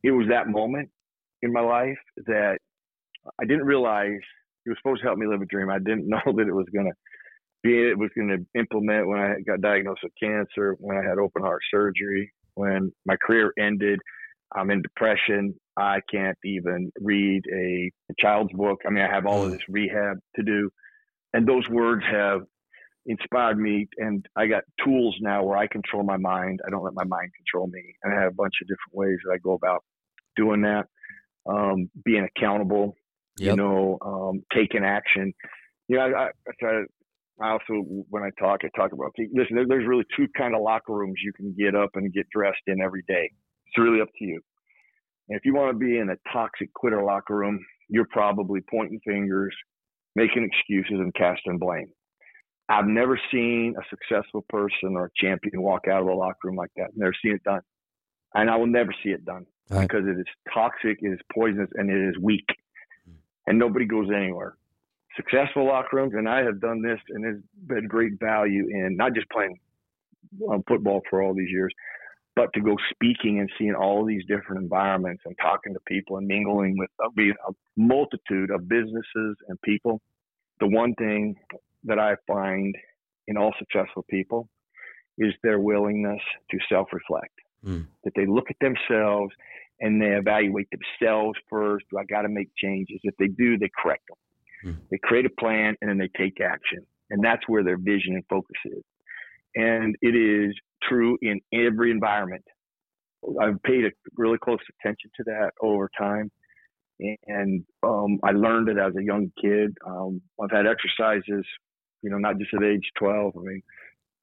it 0.03 0.11
was 0.11 0.27
that 0.29 0.47
moment 0.47 0.89
in 1.41 1.51
my 1.53 1.61
life 1.61 1.97
that 2.27 2.57
I 3.39 3.45
didn't 3.45 3.65
realize 3.65 4.19
it 4.65 4.69
was 4.69 4.77
supposed 4.81 5.01
to 5.01 5.07
help 5.07 5.17
me 5.17 5.27
live 5.27 5.41
a 5.41 5.45
dream. 5.45 5.69
I 5.69 5.79
didn't 5.79 6.07
know 6.07 6.21
that 6.25 6.47
it 6.47 6.53
was 6.53 6.67
going 6.73 6.87
to 6.87 6.93
be, 7.63 7.89
it 7.89 7.97
was 7.97 8.09
going 8.15 8.29
to 8.29 8.59
implement 8.59 9.07
when 9.07 9.19
I 9.19 9.35
got 9.45 9.61
diagnosed 9.61 10.01
with 10.03 10.13
cancer, 10.21 10.75
when 10.79 10.97
I 10.97 11.07
had 11.07 11.17
open 11.17 11.41
heart 11.41 11.61
surgery, 11.71 12.31
when 12.55 12.91
my 13.05 13.15
career 13.17 13.53
ended. 13.59 13.99
I'm 14.53 14.69
in 14.69 14.81
depression. 14.81 15.55
I 15.77 16.01
can't 16.11 16.37
even 16.43 16.91
read 16.99 17.43
a, 17.53 17.91
a 18.09 18.13
child's 18.19 18.51
book. 18.51 18.81
I 18.85 18.89
mean, 18.89 19.03
I 19.03 19.13
have 19.13 19.25
all 19.25 19.43
of 19.43 19.49
mm. 19.49 19.53
this 19.53 19.61
rehab 19.69 20.17
to 20.35 20.43
do, 20.43 20.69
and 21.33 21.47
those 21.47 21.67
words 21.69 22.03
have 22.11 22.41
inspired 23.05 23.59
me. 23.59 23.87
And 23.97 24.25
I 24.35 24.47
got 24.47 24.63
tools 24.83 25.15
now 25.21 25.43
where 25.43 25.57
I 25.57 25.67
control 25.67 26.03
my 26.03 26.17
mind. 26.17 26.59
I 26.65 26.69
don't 26.69 26.83
let 26.83 26.93
my 26.93 27.03
mind 27.05 27.31
control 27.35 27.67
me, 27.67 27.95
and 28.03 28.13
I 28.13 28.21
have 28.21 28.31
a 28.31 28.35
bunch 28.35 28.53
of 28.61 28.67
different 28.67 28.93
ways 28.93 29.17
that 29.25 29.33
I 29.33 29.37
go 29.37 29.53
about 29.53 29.83
doing 30.35 30.61
that. 30.61 30.87
Um, 31.49 31.89
being 32.05 32.27
accountable, 32.35 32.95
Yep. 33.39 33.49
you 33.49 33.55
know, 33.55 33.97
um, 34.05 34.43
taking 34.53 34.83
action. 34.83 35.33
You 35.87 35.97
know, 35.97 36.03
I, 36.03 36.09
I, 36.09 36.25
I 36.25 36.51
try. 36.59 36.83
I 37.41 37.49
also, 37.53 37.83
when 38.09 38.21
I 38.21 38.29
talk, 38.39 38.59
I 38.63 38.69
talk 38.79 38.91
about 38.91 39.13
listen. 39.33 39.55
There, 39.55 39.65
there's 39.67 39.87
really 39.87 40.05
two 40.15 40.27
kind 40.37 40.53
of 40.53 40.61
locker 40.61 40.93
rooms 40.93 41.15
you 41.23 41.33
can 41.33 41.55
get 41.57 41.73
up 41.73 41.89
and 41.95 42.13
get 42.13 42.29
dressed 42.29 42.61
in 42.67 42.81
every 42.81 43.03
day. 43.07 43.31
It's 43.65 43.77
really 43.79 44.01
up 44.01 44.09
to 44.19 44.25
you. 44.25 44.39
And 45.29 45.37
if 45.37 45.45
you 45.45 45.55
want 45.55 45.71
to 45.73 45.77
be 45.79 45.97
in 45.97 46.09
a 46.09 46.17
toxic 46.31 46.71
quitter 46.73 47.01
locker 47.03 47.35
room, 47.35 47.59
you're 47.89 48.07
probably 48.11 48.59
pointing 48.69 48.99
fingers, 49.05 49.55
making 50.15 50.43
excuses, 50.43 50.99
and 50.99 51.13
casting 51.15 51.57
blame. 51.57 51.87
I've 52.69 52.87
never 52.87 53.19
seen 53.31 53.75
a 53.77 53.83
successful 53.89 54.45
person 54.49 54.95
or 54.95 55.05
a 55.05 55.09
champion 55.15 55.61
walk 55.61 55.87
out 55.89 56.01
of 56.01 56.07
the 56.07 56.13
locker 56.13 56.37
room 56.45 56.55
like 56.55 56.71
that. 56.77 56.91
Never 56.95 57.13
seen 57.21 57.33
it 57.33 57.43
done, 57.43 57.61
and 58.33 58.49
I 58.49 58.55
will 58.55 58.67
never 58.67 58.93
see 59.03 59.09
it 59.09 59.25
done 59.25 59.45
Right. 59.69 59.87
because 59.87 60.05
it 60.05 60.19
is 60.19 60.25
toxic, 60.53 60.99
it 61.01 61.07
is 61.07 61.19
poisonous, 61.33 61.69
and 61.75 61.89
it 61.89 62.09
is 62.09 62.17
weak, 62.21 62.47
and 63.47 63.57
nobody 63.57 63.85
goes 63.85 64.09
anywhere. 64.15 64.55
Successful 65.15 65.65
locker 65.65 65.97
rooms, 65.97 66.13
and 66.15 66.27
I 66.27 66.43
have 66.43 66.61
done 66.61 66.81
this, 66.81 66.99
and 67.09 67.23
there's 67.23 67.41
been 67.67 67.87
great 67.87 68.13
value 68.19 68.67
in 68.69 68.95
not 68.95 69.13
just 69.13 69.29
playing 69.29 69.59
um, 70.49 70.63
football 70.67 71.01
for 71.09 71.21
all 71.21 71.33
these 71.33 71.49
years, 71.49 71.73
but 72.35 72.51
to 72.53 72.61
go 72.61 72.75
speaking 72.93 73.39
and 73.39 73.49
seeing 73.57 73.75
all 73.75 74.05
these 74.05 74.23
different 74.25 74.61
environments 74.61 75.23
and 75.25 75.35
talking 75.41 75.73
to 75.73 75.79
people 75.85 76.17
and 76.17 76.27
mingling 76.27 76.77
with 76.77 76.89
a, 77.01 77.29
a 77.49 77.51
multitude 77.75 78.51
of 78.51 78.67
businesses 78.69 79.35
and 79.49 79.61
people. 79.63 80.01
The 80.61 80.67
one 80.67 80.93
thing 80.93 81.35
that 81.83 81.99
I 81.99 82.15
find 82.25 82.73
in 83.27 83.35
all 83.35 83.53
successful 83.59 84.05
people 84.09 84.47
is 85.17 85.33
their 85.43 85.59
willingness 85.59 86.21
to 86.51 86.57
self-reflect. 86.69 87.33
Mm. 87.65 87.87
That 88.03 88.13
they 88.15 88.25
look 88.25 88.45
at 88.49 88.55
themselves 88.61 89.33
and 89.79 90.01
they 90.01 90.11
evaluate 90.15 90.67
themselves 90.71 91.37
first. 91.49 91.85
Do 91.91 91.97
I 91.97 92.05
got 92.05 92.21
to 92.21 92.29
make 92.29 92.49
changes? 92.57 92.99
If 93.03 93.15
they 93.17 93.27
do, 93.27 93.57
they 93.57 93.69
correct 93.81 94.03
them. 94.07 94.73
Mm. 94.73 94.77
They 94.89 94.99
create 95.03 95.25
a 95.25 95.41
plan 95.41 95.75
and 95.81 95.89
then 95.89 95.97
they 95.97 96.09
take 96.15 96.39
action, 96.39 96.85
and 97.09 97.23
that's 97.23 97.41
where 97.47 97.63
their 97.63 97.77
vision 97.77 98.13
and 98.13 98.23
focus 98.29 98.57
is. 98.65 98.83
And 99.55 99.95
it 100.01 100.15
is 100.15 100.55
true 100.87 101.17
in 101.21 101.41
every 101.53 101.91
environment. 101.91 102.45
I've 103.41 103.61
paid 103.63 103.85
a 103.85 103.91
really 104.15 104.37
close 104.37 104.59
attention 104.79 105.11
to 105.17 105.23
that 105.25 105.51
over 105.61 105.89
time. 105.97 106.31
And 107.27 107.63
um, 107.83 108.19
I 108.23 108.31
learned 108.31 108.69
it 108.69 108.77
as 108.77 108.95
a 108.95 109.03
young 109.03 109.31
kid. 109.41 109.75
Um, 109.85 110.21
I've 110.41 110.51
had 110.51 110.67
exercises, 110.67 111.45
you 112.01 112.09
know, 112.09 112.17
not 112.17 112.37
just 112.37 112.53
at 112.53 112.63
age 112.63 112.87
12. 112.99 113.33
I 113.35 113.39
mean, 113.39 113.61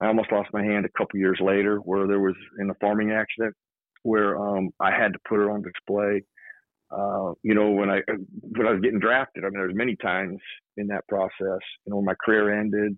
I 0.00 0.06
almost 0.06 0.30
lost 0.30 0.50
my 0.52 0.62
hand 0.62 0.86
a 0.86 0.98
couple 0.98 1.18
years 1.18 1.38
later 1.40 1.78
where 1.78 2.06
there 2.06 2.20
was 2.20 2.36
in 2.60 2.70
a 2.70 2.74
farming 2.80 3.10
accident 3.10 3.54
where 4.02 4.38
um, 4.38 4.70
I 4.80 4.90
had 4.90 5.12
to 5.12 5.18
put 5.28 5.42
it 5.42 5.50
on 5.50 5.62
display. 5.62 6.22
Uh, 6.90 7.32
you 7.42 7.54
know, 7.54 7.70
when 7.70 7.90
I 7.90 8.00
when 8.40 8.66
I 8.66 8.72
was 8.72 8.80
getting 8.80 9.00
drafted, 9.00 9.44
I 9.44 9.48
mean, 9.48 9.58
there 9.58 9.66
was 9.66 9.76
many 9.76 9.96
times 9.96 10.38
in 10.76 10.86
that 10.86 11.06
process, 11.08 11.60
you 11.84 11.90
know, 11.90 11.96
when 11.96 12.06
my 12.06 12.14
career 12.24 12.58
ended 12.58 12.96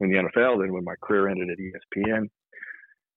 in 0.00 0.10
the 0.10 0.16
NFL, 0.16 0.60
then 0.60 0.72
when 0.72 0.84
my 0.84 0.94
career 1.02 1.28
ended 1.28 1.50
at 1.50 1.58
ESPN, 1.58 2.28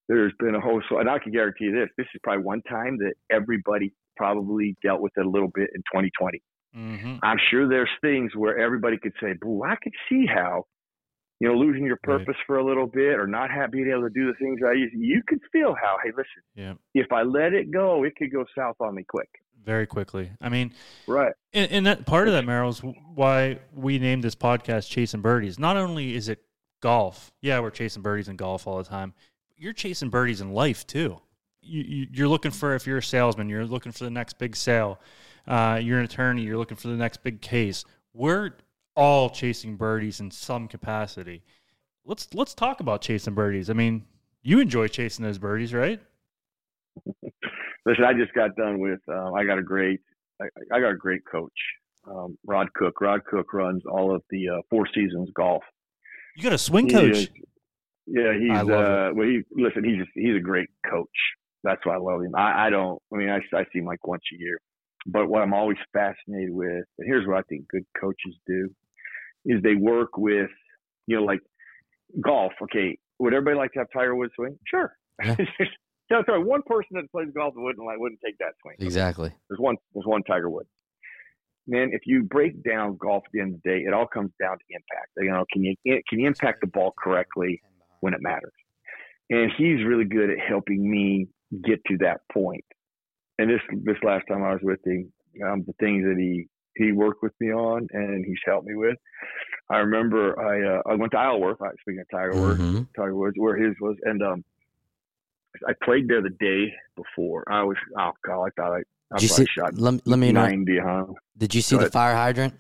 there's 0.10 0.34
been 0.40 0.56
a 0.56 0.60
host. 0.60 0.88
And 0.90 1.10
I 1.10 1.20
can 1.20 1.32
guarantee 1.32 1.66
you 1.66 1.72
this: 1.72 1.90
this 1.98 2.08
is 2.14 2.20
probably 2.24 2.44
one 2.44 2.62
time 2.64 2.98
that 2.98 3.14
everybody 3.32 3.94
probably 4.16 4.76
dealt 4.84 5.02
with 5.02 5.14
it 5.18 5.26
a 5.26 5.30
little 5.30 5.52
bit 5.54 5.70
in 5.76 5.82
2020. 5.94 6.42
Mm-hmm. 6.76 7.16
I'm 7.24 7.38
sure 7.52 7.68
there's 7.70 7.90
things 8.02 8.32
where 8.36 8.58
everybody 8.58 8.98
could 8.98 9.14
say, 9.22 9.34
"Boo, 9.40 9.64
I 9.64 9.76
could 9.82 9.94
see 10.10 10.26
how." 10.26 10.66
You 11.40 11.50
know, 11.50 11.56
losing 11.56 11.84
your 11.86 12.00
Right. 12.08 12.20
purpose 12.20 12.38
for 12.48 12.58
a 12.58 12.64
little 12.64 12.88
bit, 12.88 13.20
or 13.20 13.28
not 13.28 13.52
have, 13.52 13.70
being 13.72 13.90
able 13.90 14.04
to 14.04 14.10
do 14.10 14.28
the 14.28 14.34
things 14.36 14.62
I 14.66 14.74
used. 14.74 14.94
You 14.96 15.22
could 15.28 15.40
feel 15.52 15.76
how, 15.76 15.98
hey, 16.02 16.12
listen, 16.12 16.42
Yeah, 16.56 16.74
if 16.94 17.12
I 17.12 17.24
let 17.24 17.54
it 17.54 17.70
go, 17.70 18.04
it 18.06 18.16
could 18.16 18.32
go 18.32 18.46
south 18.58 18.78
on 18.80 18.96
me 18.96 19.04
quick. 19.04 19.28
very 19.62 19.86
quickly. 19.86 20.32
I 20.40 20.48
mean, 20.48 20.74
Right. 21.06 21.34
and, 21.54 21.70
and 21.70 21.86
that 21.86 22.06
part 22.06 22.28
of 22.30 22.34
that, 22.34 22.46
Merril, 22.46 22.70
is 22.70 22.80
why 23.14 23.60
we 23.74 24.00
named 24.00 24.24
this 24.24 24.36
podcast 24.36 24.90
"Chasing 24.90 25.22
Birdies." 25.22 25.60
Not 25.60 25.76
only 25.76 26.16
is 26.16 26.30
it 26.30 26.44
golf, 26.82 27.34
yeah, 27.42 27.60
we're 27.60 27.72
chasing 27.72 28.02
birdies 28.04 28.30
in 28.30 28.38
golf 28.38 28.66
all 28.66 28.78
the 28.78 28.84
time. 28.86 29.14
You're 29.58 29.74
chasing 29.74 30.10
birdies 30.10 30.40
in 30.40 30.54
life 30.54 30.88
too. 30.88 31.20
You, 31.64 31.84
you, 31.84 32.08
you're 32.12 32.28
looking 32.28 32.52
for 32.52 32.76
if 32.76 32.86
you're 32.86 32.98
a 32.98 33.04
salesman, 33.04 33.50
you're 33.50 33.66
looking 33.66 33.92
for 33.92 34.04
the 34.04 34.12
next 34.12 34.38
big 34.38 34.56
sale. 34.56 35.00
Uh, 35.48 35.80
you're 35.82 36.00
an 36.00 36.06
attorney, 36.06 36.44
you're 36.44 36.58
looking 36.58 36.78
for 36.78 36.88
the 36.88 36.96
next 36.96 37.24
big 37.24 37.42
case. 37.42 37.84
We're 38.14 38.52
all 38.96 39.30
chasing 39.30 39.76
birdies 39.76 40.20
in 40.20 40.32
some 40.32 40.68
capacity. 40.68 41.44
Let's 42.06 42.34
let's 42.34 42.54
talk 42.54 42.80
about 42.80 43.02
chasing 43.02 43.34
birdies. 43.34 43.70
I 43.70 43.74
mean, 43.74 44.06
you 44.42 44.60
enjoy 44.60 44.88
chasing 44.88 45.24
those 45.26 45.38
birdies, 45.38 45.74
right? 45.74 46.00
Listen, 47.86 48.06
I 48.06 48.14
just 48.14 48.34
got 48.34 48.56
done 48.56 48.80
with. 48.80 49.00
Um, 49.08 49.34
I 49.34 49.46
got 49.46 49.58
a 49.58 49.64
great. 49.64 50.00
I, 50.42 50.46
I 50.72 50.80
got 50.80 50.92
a 50.92 50.98
great 50.98 51.22
coach, 51.30 51.52
um, 52.10 52.38
Rod 52.46 52.74
Cook. 52.74 53.02
Rod 53.02 53.24
Cook 53.26 53.54
runs 53.54 53.84
all 53.86 54.14
of 54.14 54.22
the 54.30 54.50
uh, 54.50 54.62
Four 54.70 54.88
Seasons 54.94 55.30
golf. 55.36 55.64
You 56.36 56.44
got 56.44 56.54
a 56.54 56.58
swing 56.58 56.88
He 56.88 56.94
coach. 56.94 57.16
is- 57.16 57.30
yeah, 58.06 58.34
he's. 58.38 58.70
Uh, 58.70 59.12
well, 59.14 59.28
he 59.28 59.42
listen. 59.52 59.84
He's 59.84 59.98
just, 59.98 60.12
he's 60.14 60.36
a 60.36 60.42
great 60.42 60.70
coach. 60.90 61.08
That's 61.64 61.86
why 61.86 61.96
I 61.96 61.98
love 61.98 62.22
him. 62.22 62.36
I, 62.36 62.68
I 62.68 62.70
don't. 62.70 63.00
I 63.14 63.18
mean, 63.18 63.30
I, 63.30 63.38
I 63.56 63.64
see 63.72 63.80
him 63.80 63.86
like 63.86 64.06
once 64.06 64.24
a 64.34 64.38
year. 64.38 64.60
But 65.06 65.28
what 65.28 65.42
I'm 65.42 65.54
always 65.54 65.78
fascinated 65.92 66.52
with, 66.52 66.86
and 66.98 67.08
here's 67.08 67.28
what 67.28 67.38
I 67.38 67.42
think 67.44 67.68
good 67.68 67.86
coaches 68.00 68.36
do, 68.48 68.70
is 69.46 69.62
they 69.62 69.76
work 69.76 70.18
with, 70.18 70.50
you 71.08 71.18
know, 71.18 71.24
like 71.24 71.42
golf. 72.22 72.54
Okay, 72.62 72.98
would 73.20 73.34
everybody 73.34 73.58
like 73.58 73.74
to 73.74 73.80
have 73.80 73.88
Tiger 73.94 74.16
Woods 74.16 74.34
swing? 74.36 74.58
Sure. 74.68 74.94
Yeah. 75.24 75.36
no, 76.12 76.24
sorry, 76.26 76.44
one 76.44 76.62
person 76.66 76.92
that 76.94 77.12
plays 77.12 77.30
golf 77.36 77.54
wouldn't 77.56 77.86
like 77.86 78.00
wouldn't 78.00 78.22
take 78.24 78.38
that 78.40 78.54
swing. 78.62 78.76
Exactly. 78.80 79.32
There's 79.50 79.60
one. 79.60 79.76
There's 79.94 80.06
one 80.06 80.24
Tiger 80.24 80.50
Woods. 80.50 80.70
Man, 81.66 81.92
if 81.94 82.02
you 82.06 82.24
break 82.24 82.62
down 82.64 82.98
golf 82.98 83.24
at 83.26 83.32
the 83.32 83.40
end 83.40 83.56
of 83.56 83.62
the 83.64 83.70
day, 83.70 83.78
it 83.88 83.94
all 83.94 84.08
comes 84.08 84.32
down 84.42 84.58
to 84.58 84.64
impact. 84.70 85.12
You 85.18 85.32
know, 85.32 85.46
can 85.52 85.64
you 85.64 85.76
can 85.86 86.20
you 86.20 86.28
impact 86.28 86.62
the 86.62 86.68
ball 86.68 86.94
correctly 86.98 87.62
when 88.02 88.14
it 88.14 88.22
matters? 88.22 88.52
And 89.30 89.52
he's 89.58 89.86
really 89.86 90.06
good 90.06 90.30
at 90.30 90.38
helping 90.40 90.90
me 90.90 91.28
get 91.62 91.80
to 91.88 91.98
that 92.00 92.22
point. 92.32 92.64
And 93.40 93.50
this 93.50 93.62
this 93.84 93.98
last 94.04 94.26
time 94.28 94.44
I 94.44 94.54
was 94.54 94.62
with 94.64 94.80
him, 94.86 95.12
um, 95.46 95.64
the 95.66 95.74
things 95.80 96.04
that 96.06 96.16
he 96.18 96.48
he 96.76 96.92
worked 96.92 97.22
with 97.24 97.34
me 97.40 97.52
on 97.52 97.88
and 97.92 98.26
he's 98.26 98.38
helped 98.46 98.68
me 98.68 98.76
with. 98.76 98.98
I 99.70 99.78
remember 99.78 100.40
I 100.40 100.78
uh, 100.78 100.82
I 100.92 100.96
went 100.96 101.12
to 101.14 101.20
Isleworth. 101.20 101.62
uh, 101.62 101.70
Speaking 101.82 102.02
of 102.02 102.08
Tiger 102.12 102.36
Woods, 102.36 102.60
Mhm. 102.62 102.88
Tiger 102.96 103.16
Woods, 103.16 103.36
where 103.38 103.56
his 103.58 103.76
was, 103.82 103.96
and 104.04 104.22
um, 104.24 104.44
I 105.68 105.74
played 105.84 106.08
there 106.08 106.22
the 106.22 106.32
day 106.40 106.72
before. 106.96 107.44
I 107.52 107.64
was 107.64 107.78
oh 108.00 108.12
god, 108.26 108.44
I 108.46 108.50
thought 108.56 108.74
I 108.74 108.82
I 109.14 109.20
Did 109.20 109.30
see? 109.30 109.46
shot 109.58 109.76
Let, 109.78 110.06
let 110.08 110.18
me 110.20 110.32
know. 110.32 110.42
ninety, 110.42 110.78
huh? 110.80 111.06
Did 111.38 111.54
you 111.56 111.62
see 111.62 111.76
Go 111.78 111.84
the 111.84 111.92
fire 111.92 112.16
hydrant? 112.16 112.54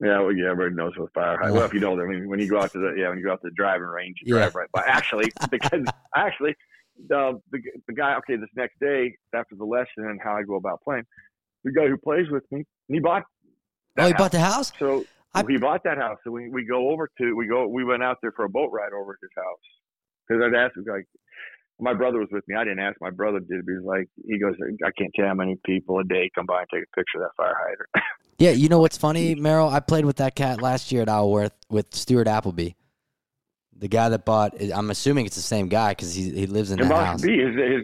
Yeah, 0.00 0.20
well, 0.20 0.32
yeah, 0.32 0.50
everybody 0.50 0.76
knows 0.76 0.92
what 0.96 1.12
fire. 1.12 1.36
hydrant. 1.36 1.54
Well, 1.56 1.64
if 1.66 1.72
you 1.74 1.80
don't, 1.80 2.00
I 2.00 2.06
mean, 2.06 2.28
when 2.28 2.38
you 2.38 2.48
go 2.48 2.60
out 2.60 2.72
to 2.72 2.78
the 2.78 2.94
yeah, 3.00 3.08
when 3.08 3.18
you 3.18 3.24
go 3.24 3.32
out 3.32 3.40
to 3.42 3.48
the 3.48 3.54
driving 3.56 3.86
range, 3.88 4.16
you 4.22 4.34
Yeah. 4.34 4.42
drive 4.42 4.54
right 4.54 4.70
by. 4.72 4.82
Actually, 4.86 5.30
because 5.50 5.80
actually, 6.16 6.54
the, 7.08 7.40
the 7.52 7.58
the 7.86 7.94
guy. 7.94 8.16
Okay, 8.18 8.36
this 8.36 8.48
next 8.56 8.78
day 8.80 9.16
after 9.34 9.54
the 9.56 9.64
lesson 9.64 10.08
and 10.08 10.20
how 10.22 10.34
I 10.34 10.42
go 10.42 10.56
about 10.56 10.80
playing, 10.82 11.04
the 11.64 11.72
guy 11.72 11.86
who 11.86 11.96
plays 11.96 12.26
with 12.30 12.44
me, 12.50 12.64
he 12.88 12.98
bought. 13.00 13.22
Oh, 13.98 14.06
he 14.06 14.12
that 14.12 14.18
bought 14.18 14.32
the 14.32 14.40
house. 14.40 14.70
house. 14.70 14.78
So 14.78 15.04
I- 15.34 15.44
he 15.48 15.56
bought 15.58 15.82
that 15.84 15.98
house. 15.98 16.18
So 16.24 16.30
we 16.30 16.50
we 16.50 16.64
go 16.64 16.90
over 16.90 17.08
to 17.18 17.34
we 17.36 17.46
go 17.46 17.66
we 17.68 17.84
went 17.84 18.02
out 18.02 18.18
there 18.22 18.32
for 18.32 18.44
a 18.44 18.48
boat 18.48 18.70
ride 18.72 18.92
over 18.92 19.12
to 19.14 19.18
his 19.22 19.30
house 19.36 19.64
because 20.28 20.42
I'd 20.44 20.56
asked 20.56 20.76
him 20.76 20.84
like. 20.88 21.06
My 21.80 21.94
brother 21.94 22.18
was 22.18 22.26
with 22.32 22.42
me. 22.48 22.56
I 22.56 22.64
didn't 22.64 22.80
ask. 22.80 22.96
My 23.00 23.10
brother 23.10 23.38
did. 23.38 23.62
He 23.64 23.72
was 23.72 23.84
like, 23.84 24.08
he 24.26 24.40
goes, 24.40 24.54
I 24.84 24.90
can't 24.98 25.12
tell 25.14 25.28
how 25.28 25.34
many 25.34 25.56
people 25.64 26.00
a 26.00 26.02
day 26.02 26.28
come 26.34 26.44
by 26.44 26.62
and 26.62 26.66
take 26.74 26.82
a 26.82 26.96
picture 26.96 27.18
of 27.18 27.30
that 27.30 27.36
fire 27.36 27.54
hydrant. 27.56 27.88
Yeah, 28.40 28.50
you 28.50 28.68
know 28.68 28.78
what's 28.80 28.96
funny, 28.96 29.34
Merril? 29.36 29.68
I 29.72 29.78
played 29.80 30.04
with 30.04 30.16
that 30.16 30.36
cat 30.36 30.60
last 30.62 30.92
year 30.92 31.02
at 31.02 31.08
Isleworth 31.08 31.52
with 31.70 31.92
Stuart 31.94 32.26
Appleby, 32.28 32.70
the 33.78 33.88
guy 33.88 34.08
that 34.08 34.24
bought. 34.24 34.60
I'm 34.72 34.90
assuming 34.90 35.26
it's 35.26 35.36
the 35.36 35.42
same 35.42 35.68
guy 35.68 35.90
because 35.92 36.14
he 36.14 36.30
he 36.30 36.46
lives 36.46 36.70
in 36.70 36.78
It 36.78 36.82
that 36.84 36.88
must 36.88 37.06
house. 37.06 37.22
be. 37.22 37.38
His, 37.38 37.54
his 37.54 37.82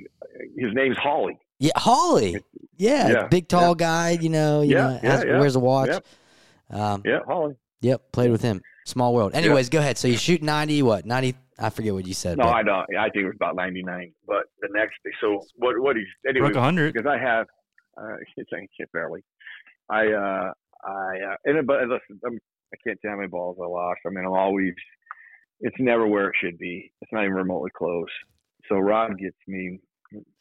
his 0.57 0.75
name's 0.75 0.97
Holly. 0.97 1.39
Yeah, 1.59 1.73
Holly. 1.77 2.37
Yeah, 2.77 3.09
Yeah, 3.09 3.27
big 3.29 3.47
tall 3.49 3.75
guy. 3.75 4.11
You 4.11 4.29
know, 4.29 4.63
you 4.63 4.75
Yeah, 4.75 4.83
know, 4.89 5.01
yeah, 5.03 5.11
has- 5.13 5.25
yeah. 5.25 5.39
wears 5.39 5.57
a 5.57 5.61
watch. 5.61 5.89
Yep. 5.91 6.07
Um, 6.71 7.03
Yeah, 7.05 7.21
Holly. 7.27 7.55
Yep, 7.83 8.13
played 8.13 8.31
with 8.31 8.43
him. 8.43 8.61
Small 8.87 9.15
world. 9.15 9.35
Anyways, 9.35 9.69
go 9.69 9.79
ahead. 9.79 9.97
So 9.99 10.09
you 10.09 10.17
shoot 10.17 10.43
90, 10.43 10.83
what? 10.83 11.07
90, 11.07 11.35
I 11.59 11.71
forget 11.71 11.95
what 11.95 12.07
you 12.07 12.15
said. 12.15 12.37
No, 12.39 12.45
but- 12.45 12.55
I 12.55 12.63
don't. 12.63 12.97
I 12.99 13.05
think 13.11 13.23
it 13.25 13.27
was 13.27 13.37
about 13.37 13.55
ninety 13.55 13.83
nine. 13.83 14.13
But 14.27 14.45
the 14.61 14.69
next 14.73 14.95
so 15.21 15.41
what? 15.57 15.79
What 15.79 15.97
he's 15.97 16.07
anyway 16.29 16.49
Broke 16.49 16.57
100. 16.57 16.93
because 16.93 17.07
I 17.09 17.17
have 17.19 17.47
uh, 17.97 18.17
it's 18.37 18.51
ain't 18.59 18.69
shit 18.79 18.91
barely. 18.93 19.21
I 19.89 20.09
uh 20.09 20.53
I 20.85 21.13
uh, 21.31 21.37
and 21.45 21.59
it- 21.59 21.67
but 21.67 21.83
listen, 21.83 22.21
I'm, 22.27 22.39
I 22.73 22.77
can't 22.85 22.99
tell 23.01 23.13
how 23.13 23.17
many 23.19 23.29
balls 23.29 23.57
I 23.63 23.67
lost. 23.67 24.01
I 24.05 24.11
mean, 24.11 24.25
I'm 24.27 24.33
always. 24.33 24.75
It's 25.61 25.77
never 25.79 26.07
where 26.07 26.29
it 26.29 26.37
should 26.41 26.59
be. 26.59 26.93
It's 27.01 27.13
not 27.13 27.23
even 27.25 27.35
remotely 27.35 27.71
close. 27.77 28.09
So 28.69 28.77
Rod 28.77 29.19
gets 29.19 29.37
me 29.47 29.81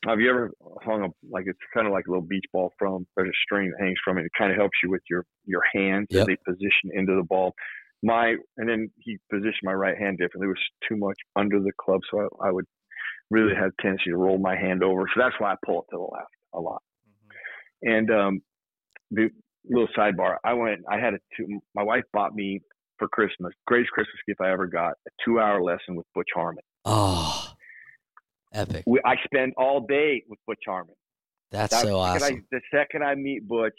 have 0.06 0.20
you 0.20 0.30
ever 0.30 0.52
hung 0.84 1.04
up 1.04 1.12
like 1.32 1.46
it's 1.48 1.58
kind 1.74 1.88
of 1.88 1.94
like 1.94 2.06
a 2.08 2.12
little 2.12 2.26
beach 2.26 2.46
ball 2.52 2.72
from 2.78 3.08
there's 3.16 3.30
a 3.30 3.40
string 3.44 3.72
that 3.72 3.84
hangs 3.84 3.98
from 4.04 4.18
it. 4.18 4.26
It 4.26 4.32
kind 4.38 4.52
of 4.52 4.58
helps 4.58 4.78
you 4.84 4.90
with 4.92 5.02
your 5.10 5.26
your 5.46 5.62
hands 5.74 6.08
Yep. 6.12 6.22
as 6.22 6.28
they 6.28 6.38
position 6.46 6.92
into 6.94 7.16
the 7.16 7.24
ball. 7.24 7.54
My 8.02 8.36
and 8.58 8.68
then 8.70 8.92
he 9.00 9.18
positioned 9.32 9.64
my 9.64 9.74
right 9.74 9.98
hand 9.98 10.18
differently. 10.18 10.48
It 10.48 10.50
was 10.50 10.58
too 10.88 10.98
much 10.98 11.18
under 11.36 11.60
the 11.60 11.72
club, 11.80 12.02
so 12.12 12.28
I, 12.42 12.50
I 12.50 12.52
would 12.52 12.66
really 13.30 13.56
have 13.56 13.72
tendency 13.82 14.10
to 14.12 14.18
roll 14.18 14.38
my 14.38 14.56
hand 14.56 14.84
over. 14.84 15.06
So 15.14 15.22
that's 15.22 15.36
why 15.40 15.54
I 15.54 15.56
pull 15.66 15.80
it 15.82 15.86
to 15.92 15.98
the 15.98 16.02
left 16.02 16.28
a 16.54 16.60
lot. 16.60 16.82
And 17.82 18.12
um, 18.12 18.42
the 19.12 19.30
little 19.70 19.88
sidebar, 19.98 20.36
I 20.44 20.54
went. 20.54 20.82
I 20.90 21.00
had 21.00 21.14
a 21.14 21.20
two. 21.38 21.60
My 21.74 21.84
wife 21.84 22.04
bought 22.12 22.36
me 22.36 22.62
for 23.04 23.10
Christmas, 23.10 23.54
greatest 23.68 23.92
Christmas 23.92 24.16
gift 24.28 24.40
I 24.42 24.52
ever 24.52 24.68
got, 24.68 24.94
a 25.08 25.12
two-hour 25.26 25.62
lesson 25.62 25.96
with 25.96 26.06
Butch 26.16 26.30
Harmon. 26.34 26.64
Oh, 26.86 27.50
epic. 28.54 28.84
We, 28.88 29.02
I 29.06 29.16
spend 29.26 29.54
all 29.58 29.82
day 29.82 30.24
with 30.30 30.40
Butch 30.48 30.64
Harmon. 30.66 30.96
That's 31.52 31.72
That- 31.72 31.84
so 31.84 31.98
awesome. 31.98 32.38
I, 32.38 32.42
the 32.52 32.62
second 32.74 33.04
I 33.04 33.16
meet 33.16 33.48
Butch, 33.48 33.74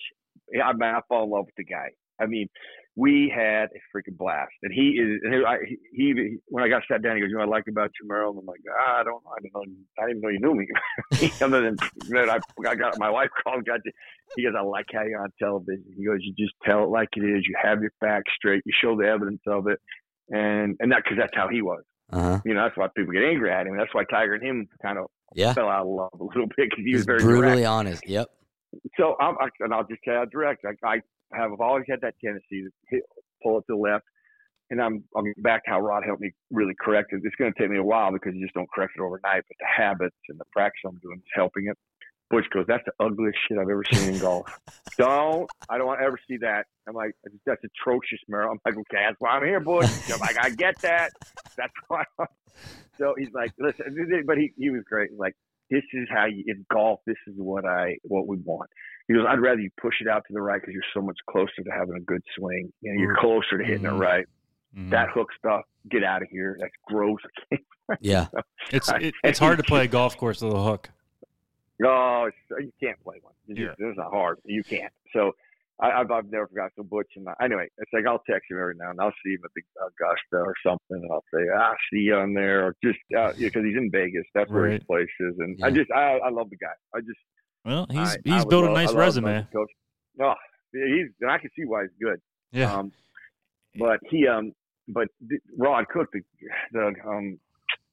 I, 0.54 0.60
I, 0.60 0.70
I 0.70 1.00
fall 1.08 1.24
in 1.24 1.30
love 1.30 1.46
with 1.46 1.54
the 1.56 1.64
guy. 1.64 1.88
I 2.20 2.26
mean, 2.26 2.48
we 2.96 3.32
had 3.34 3.70
a 3.74 3.80
freaking 3.96 4.16
blast, 4.16 4.52
and 4.62 4.72
he 4.72 4.90
is. 4.90 5.20
And 5.24 5.34
he, 5.34 5.40
I, 5.44 5.56
he, 5.66 5.76
he 5.92 6.36
when 6.46 6.62
I 6.62 6.68
got 6.68 6.82
sat 6.90 7.02
down, 7.02 7.16
he 7.16 7.20
goes, 7.22 7.28
"You 7.30 7.34
know 7.38 7.46
what 7.46 7.54
I 7.54 7.56
like 7.58 7.64
about 7.68 7.90
you, 8.00 8.08
Merril?" 8.08 8.38
I'm 8.38 8.46
like, 8.46 8.60
ah, 8.70 9.00
"I 9.00 9.02
don't, 9.04 9.22
know, 9.24 9.30
I 9.36 9.40
didn't 9.40 9.54
know, 9.54 9.62
I 10.02 10.06
didn't 10.06 10.20
know 10.22 10.28
you 10.28 10.40
knew 10.40 10.54
me." 10.54 11.30
Other 11.42 11.62
than 11.62 11.76
that, 12.10 12.28
I, 12.30 12.68
I 12.70 12.74
got 12.76 12.98
my 12.98 13.10
wife 13.10 13.30
called. 13.42 13.64
Got 13.66 13.80
you. 13.84 13.92
He 14.36 14.44
goes, 14.44 14.54
"I 14.56 14.62
like 14.62 14.86
how 14.92 15.02
you're 15.02 15.20
on 15.20 15.30
television." 15.40 15.84
He 15.96 16.04
goes, 16.04 16.18
"You 16.20 16.32
just 16.38 16.54
tell 16.64 16.84
it 16.84 16.88
like 16.90 17.08
it 17.16 17.22
is. 17.24 17.44
You 17.48 17.54
have 17.62 17.80
your 17.80 17.92
facts 18.00 18.30
straight. 18.36 18.62
You 18.64 18.72
show 18.80 18.96
the 18.96 19.08
evidence 19.08 19.42
of 19.46 19.66
it." 19.66 19.80
And 20.30 20.76
and 20.80 20.92
that 20.92 21.02
because 21.04 21.18
that's 21.18 21.34
how 21.34 21.48
he 21.48 21.62
was. 21.62 21.82
Uh 22.12 22.20
huh. 22.20 22.40
You 22.44 22.54
know, 22.54 22.62
that's 22.64 22.76
why 22.76 22.86
people 22.96 23.12
get 23.12 23.24
angry 23.24 23.50
at 23.50 23.66
him. 23.66 23.76
That's 23.76 23.92
why 23.92 24.04
Tiger 24.10 24.34
and 24.34 24.42
him 24.44 24.68
kind 24.82 24.98
of 24.98 25.06
Yeah. 25.34 25.52
fell 25.52 25.68
out 25.68 25.82
of 25.82 25.88
love 25.88 26.10
a 26.20 26.22
little 26.24 26.46
bit 26.46 26.70
because 26.70 26.84
he 26.84 26.94
was 26.94 27.04
very 27.04 27.18
brutally 27.22 27.62
direct 27.62 27.66
honest. 27.66 28.08
Yep. 28.08 28.28
So 28.96 29.16
I'm, 29.20 29.36
I, 29.40 29.48
and 29.60 29.72
I'll 29.72 29.86
just 29.86 30.02
tell 30.04 30.20
you 30.20 30.26
direct. 30.26 30.64
I, 30.64 30.86
I 30.86 31.00
have 31.32 31.52
I've 31.52 31.60
always 31.60 31.84
had 31.88 32.00
that 32.02 32.14
tendency 32.22 32.62
to 32.62 32.70
hit, 32.88 33.02
pull 33.42 33.58
it 33.58 33.62
to 33.62 33.66
the 33.68 33.76
left, 33.76 34.04
and 34.70 34.80
I'm 34.80 35.04
I'll 35.16 35.22
get 35.22 35.42
back 35.42 35.64
to 35.64 35.70
how 35.70 35.80
Rod 35.80 36.04
helped 36.04 36.20
me 36.20 36.32
really 36.50 36.74
correct 36.80 37.12
it. 37.12 37.20
It's 37.24 37.36
going 37.36 37.52
to 37.52 37.60
take 37.60 37.70
me 37.70 37.78
a 37.78 37.84
while 37.84 38.12
because 38.12 38.34
you 38.34 38.42
just 38.42 38.54
don't 38.54 38.70
correct 38.70 38.92
it 38.96 39.02
overnight, 39.02 39.44
but 39.48 39.56
the 39.58 39.66
habits 39.66 40.16
and 40.28 40.38
the 40.38 40.44
practice 40.52 40.80
I'm 40.86 40.98
doing 41.02 41.18
is 41.18 41.32
helping 41.34 41.66
it. 41.68 41.78
Butch 42.30 42.46
goes, 42.52 42.64
"That's 42.66 42.82
the 42.84 43.04
ugliest 43.04 43.38
shit 43.46 43.58
I've 43.58 43.68
ever 43.68 43.84
seen 43.92 44.14
in 44.14 44.20
golf. 44.20 44.46
don't 44.98 45.48
I 45.68 45.78
don't 45.78 45.86
want 45.86 46.00
to 46.00 46.04
ever 46.06 46.18
see 46.28 46.38
that." 46.38 46.66
I'm 46.88 46.94
like, 46.94 47.12
"That's 47.46 47.62
atrocious, 47.64 48.20
Merril." 48.30 48.52
I'm 48.52 48.60
like, 48.64 48.76
"Okay, 48.76 49.04
that's 49.06 49.16
why 49.18 49.30
I'm 49.30 49.44
here, 49.44 49.60
Butch." 49.60 49.90
I'm 50.12 50.20
like, 50.20 50.42
"I 50.42 50.50
get 50.50 50.80
that. 50.82 51.10
That's 51.56 51.72
why." 51.88 52.04
I'm... 52.18 52.26
So 52.98 53.14
he's 53.18 53.32
like, 53.34 53.52
"Listen," 53.58 53.94
but 54.26 54.38
he 54.38 54.52
he 54.56 54.70
was 54.70 54.82
great. 54.88 55.10
He's 55.10 55.18
like, 55.18 55.34
"This 55.70 55.82
is 55.92 56.08
how 56.10 56.26
you 56.26 56.44
in 56.46 56.64
golf. 56.70 57.00
This 57.06 57.16
is 57.26 57.34
what 57.36 57.64
I 57.64 57.96
what 58.02 58.26
we 58.26 58.36
want." 58.38 58.70
He 59.08 59.14
goes, 59.14 59.26
I'd 59.28 59.38
rather 59.40 59.60
you 59.60 59.70
push 59.80 59.96
it 60.00 60.08
out 60.08 60.24
to 60.28 60.32
the 60.32 60.40
right 60.40 60.60
because 60.60 60.72
you're 60.72 60.82
so 60.94 61.02
much 61.02 61.18
closer 61.28 61.62
to 61.62 61.70
having 61.70 61.94
a 61.96 62.00
good 62.00 62.22
swing. 62.38 62.72
You 62.80 62.94
know, 62.94 63.00
you're 63.02 63.16
closer 63.16 63.58
to 63.58 63.64
hitting 63.64 63.82
Mhm. 63.84 63.96
it 63.96 63.98
right. 63.98 64.26
Mhm. 64.76 64.90
That 64.90 65.10
hook 65.10 65.28
stuff, 65.38 65.62
get 65.90 66.02
out 66.02 66.22
of 66.22 66.28
here. 66.30 66.56
That's 66.60 66.72
gross. 66.86 67.20
Yeah. 68.00 68.28
it's 68.72 68.90
it, 68.92 69.12
it's 69.22 69.38
hard 69.38 69.58
to 69.58 69.62
play 69.64 69.84
a 69.84 69.88
golf 69.88 70.16
course 70.16 70.40
with 70.40 70.54
a 70.54 70.62
hook. 70.62 70.88
oh, 71.84 72.30
you 72.58 72.72
can't 72.82 72.98
play 73.02 73.18
one. 73.22 73.34
It's, 73.48 73.58
Yeah. 73.58 73.74
it's 73.78 73.98
not 73.98 74.10
hard. 74.10 74.38
You 74.44 74.62
can't. 74.64 74.92
So 75.12 75.32
I, 75.80 75.90
I've, 75.90 76.10
I've 76.10 76.30
never 76.30 76.46
forgot. 76.46 76.70
So 76.76 76.84
Butch 76.84 77.08
and 77.16 77.26
I, 77.28 77.44
anyway, 77.44 77.66
it's 77.78 77.90
like 77.92 78.06
I'll 78.06 78.22
text 78.30 78.50
him 78.50 78.58
every 78.60 78.74
now 78.78 78.90
and. 78.90 79.00
I'll 79.00 79.12
see 79.24 79.32
him 79.32 79.40
at 79.44 79.50
the 79.56 79.62
Augusta 79.82 80.36
or 80.48 80.54
something, 80.64 81.02
and 81.02 81.10
I'll 81.10 81.24
say, 81.34 81.40
"I 81.52 81.74
see 81.92 82.00
you 82.00 82.14
on 82.14 82.32
there," 82.34 82.66
or 82.66 82.76
just 82.84 82.98
because 83.10 83.64
he's 83.64 83.76
in 83.76 83.90
Vegas. 83.90 84.24
That's 84.34 84.50
where 84.50 84.66
his 84.70 84.80
Right. 84.80 84.86
place 84.86 85.08
is, 85.20 85.34
and 85.38 85.58
I 85.64 85.70
just 85.70 85.90
I, 85.90 86.18
I 86.18 86.30
love 86.30 86.48
the 86.50 86.56
guy. 86.56 86.74
I 86.94 87.00
just 87.00 87.18
Well, 87.64 87.86
he's 87.90 87.98
I- 87.98 88.12
I 88.14 88.16
he's 88.24 88.44
would 88.44 88.50
built 88.50 88.64
a 88.64 88.66
love- 88.68 88.76
I 88.76 88.84
nice 88.84 88.94
resume. 88.94 89.46
Coach. 89.52 89.70
No, 90.16 90.34
he's 90.72 91.08
and 91.20 91.30
I 91.30 91.38
can 91.38 91.50
see 91.56 91.64
why 91.64 91.82
he's 91.82 91.90
good. 92.00 92.20
Yeah. 92.52 92.72
Um, 92.72 92.92
but 93.76 93.98
he, 94.08 94.28
um, 94.28 94.52
but 94.86 95.08
Rod 95.58 95.88
Cook, 95.88 96.08
the, 96.12 96.20
the 96.72 96.92
um, 97.04 97.40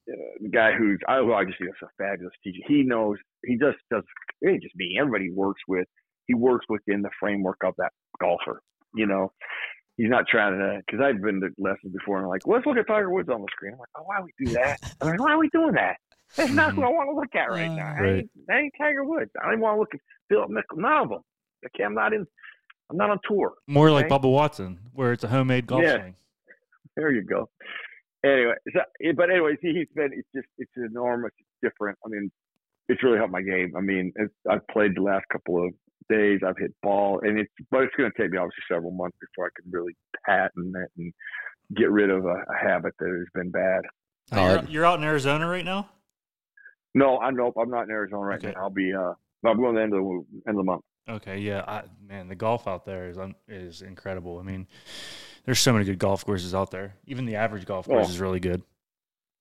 uh, 0.07 0.13
the 0.41 0.49
guy 0.49 0.73
who's 0.73 0.99
I, 1.07 1.17
who 1.17 1.33
I 1.33 1.45
just 1.45 1.57
think 1.57 1.71
is 1.71 1.75
a 1.81 1.87
fabulous 1.97 2.33
teacher. 2.43 2.59
He 2.67 2.83
knows. 2.83 3.17
He 3.43 3.57
just 3.57 3.77
does. 3.89 4.03
It 4.41 4.49
ain't 4.51 4.61
just 4.61 4.75
me. 4.75 4.97
Everybody 4.99 5.25
he 5.25 5.31
works 5.31 5.61
with. 5.67 5.87
He 6.31 6.35
works 6.35 6.65
within 6.69 7.01
the 7.01 7.09
framework 7.19 7.57
of 7.65 7.73
that 7.77 7.91
golfer. 8.21 8.61
You 8.95 9.05
know, 9.05 9.33
he's 9.97 10.09
not 10.09 10.25
trying 10.29 10.57
to. 10.57 10.79
Because 10.85 11.03
I've 11.03 11.21
been 11.21 11.41
to 11.41 11.49
lessons 11.57 11.91
before, 11.93 12.17
and 12.17 12.25
I'm 12.25 12.29
like, 12.29 12.47
let's 12.47 12.65
look 12.65 12.77
at 12.77 12.87
Tiger 12.87 13.09
Woods 13.09 13.27
on 13.27 13.41
the 13.41 13.47
screen. 13.51 13.73
I'm 13.73 13.79
like, 13.79 13.89
oh, 13.97 14.03
why 14.05 14.19
do 14.19 14.23
we 14.25 14.45
do 14.45 14.53
that? 14.53 14.77
I'm 15.01 15.09
like, 15.09 15.19
why 15.19 15.31
are 15.33 15.37
we 15.39 15.49
doing 15.49 15.73
that? 15.73 15.97
That's 16.37 16.53
not 16.53 16.71
who 16.73 16.81
mm-hmm. 16.81 16.85
I 16.85 16.89
want 16.93 17.09
to 17.09 17.15
look 17.15 17.35
at 17.35 17.51
right 17.51 17.69
uh, 17.69 17.75
now. 17.75 17.95
I 17.97 17.99
Right. 17.99 18.15
ain't, 18.19 18.31
I 18.49 18.59
ain't 18.59 18.73
Tiger 18.79 19.03
Woods. 19.03 19.31
I 19.37 19.45
don't 19.45 19.53
even 19.55 19.61
want 19.61 19.75
to 19.75 19.79
look 19.81 19.93
at 19.93 19.99
Philip 20.29 20.49
Mickelson. 20.49 20.81
None 20.81 21.03
of 21.03 21.09
them. 21.09 21.21
Okay, 21.65 21.83
I'm 21.83 21.93
not 21.93 22.13
in. 22.13 22.25
I'm 22.89 22.97
not 22.97 23.09
on 23.09 23.19
tour. 23.27 23.53
More 23.67 23.91
like 23.91 24.05
okay. 24.05 24.15
Bubba 24.15 24.31
Watson, 24.31 24.79
where 24.93 25.11
it's 25.11 25.25
a 25.25 25.27
homemade 25.27 25.67
golf 25.67 25.83
Yeah. 25.83 25.99
swing. 25.99 26.15
There 26.95 27.11
you 27.11 27.23
go. 27.23 27.49
Anyway, 28.23 28.53
so, 28.73 28.81
but 29.15 29.29
anyways, 29.29 29.57
he, 29.61 29.73
he's 29.73 29.87
been. 29.95 30.11
It's 30.13 30.27
just 30.35 30.47
it's 30.57 30.71
enormous. 30.77 31.31
It's 31.37 31.71
different. 31.73 31.97
I 32.05 32.09
mean, 32.09 32.31
it's 32.87 33.01
really 33.03 33.17
helped 33.17 33.31
my 33.31 33.41
game. 33.41 33.73
I 33.75 33.81
mean, 33.81 34.11
it's, 34.15 34.33
I've 34.49 34.65
played 34.67 34.95
the 34.95 35.01
last 35.01 35.25
couple 35.31 35.65
of 35.65 35.73
days. 36.09 36.39
I've 36.45 36.57
hit 36.57 36.73
ball, 36.81 37.19
and 37.23 37.39
it's 37.39 37.51
but 37.69 37.83
it's 37.83 37.95
going 37.95 38.11
to 38.11 38.21
take 38.21 38.31
me 38.31 38.37
obviously 38.37 38.63
several 38.69 38.91
months 38.91 39.17
before 39.19 39.45
I 39.45 39.49
can 39.61 39.71
really 39.71 39.95
patent 40.25 40.75
it 40.75 40.91
and 40.97 41.13
get 41.75 41.89
rid 41.91 42.09
of 42.09 42.25
a, 42.25 42.29
a 42.35 42.57
habit 42.61 42.93
that 42.99 43.09
has 43.09 43.27
been 43.33 43.51
bad. 43.51 43.81
Now, 44.31 44.37
Oh, 44.47 44.53
you're, 44.53 44.63
you're 44.69 44.85
out 44.85 44.99
in 44.99 45.05
Arizona 45.05 45.47
right 45.47 45.65
now. 45.65 45.89
No, 46.93 47.19
I 47.19 47.31
nope. 47.31 47.55
I'm 47.59 47.69
not 47.69 47.83
in 47.83 47.91
Arizona 47.91 48.21
right 48.23 48.43
Okay. 48.43 48.53
now. 48.55 48.63
I'll 48.63 48.69
be. 48.69 48.93
uh 48.93 49.13
I'm 49.43 49.57
going 49.57 49.73
to 49.73 49.79
the 49.79 49.83
end 49.83 49.93
of 49.93 49.99
the 50.01 50.23
end 50.49 50.55
of 50.55 50.55
the 50.57 50.63
month. 50.63 50.83
Okay, 51.09 51.39
yeah, 51.39 51.63
I, 51.67 51.83
man, 52.07 52.27
the 52.27 52.35
golf 52.35 52.67
out 52.67 52.85
there 52.85 53.09
is 53.09 53.17
un, 53.17 53.33
is 53.47 53.81
incredible. 53.81 54.37
I 54.37 54.43
mean, 54.43 54.67
there's 55.45 55.59
so 55.59 55.73
many 55.73 55.83
good 55.83 55.97
golf 55.97 56.23
courses 56.23 56.53
out 56.53 56.69
there. 56.69 56.93
Even 57.07 57.25
the 57.25 57.35
average 57.37 57.65
golf 57.65 57.87
course 57.87 58.05
Oh. 58.07 58.09
is 58.11 58.19
really 58.19 58.39
good. 58.39 58.61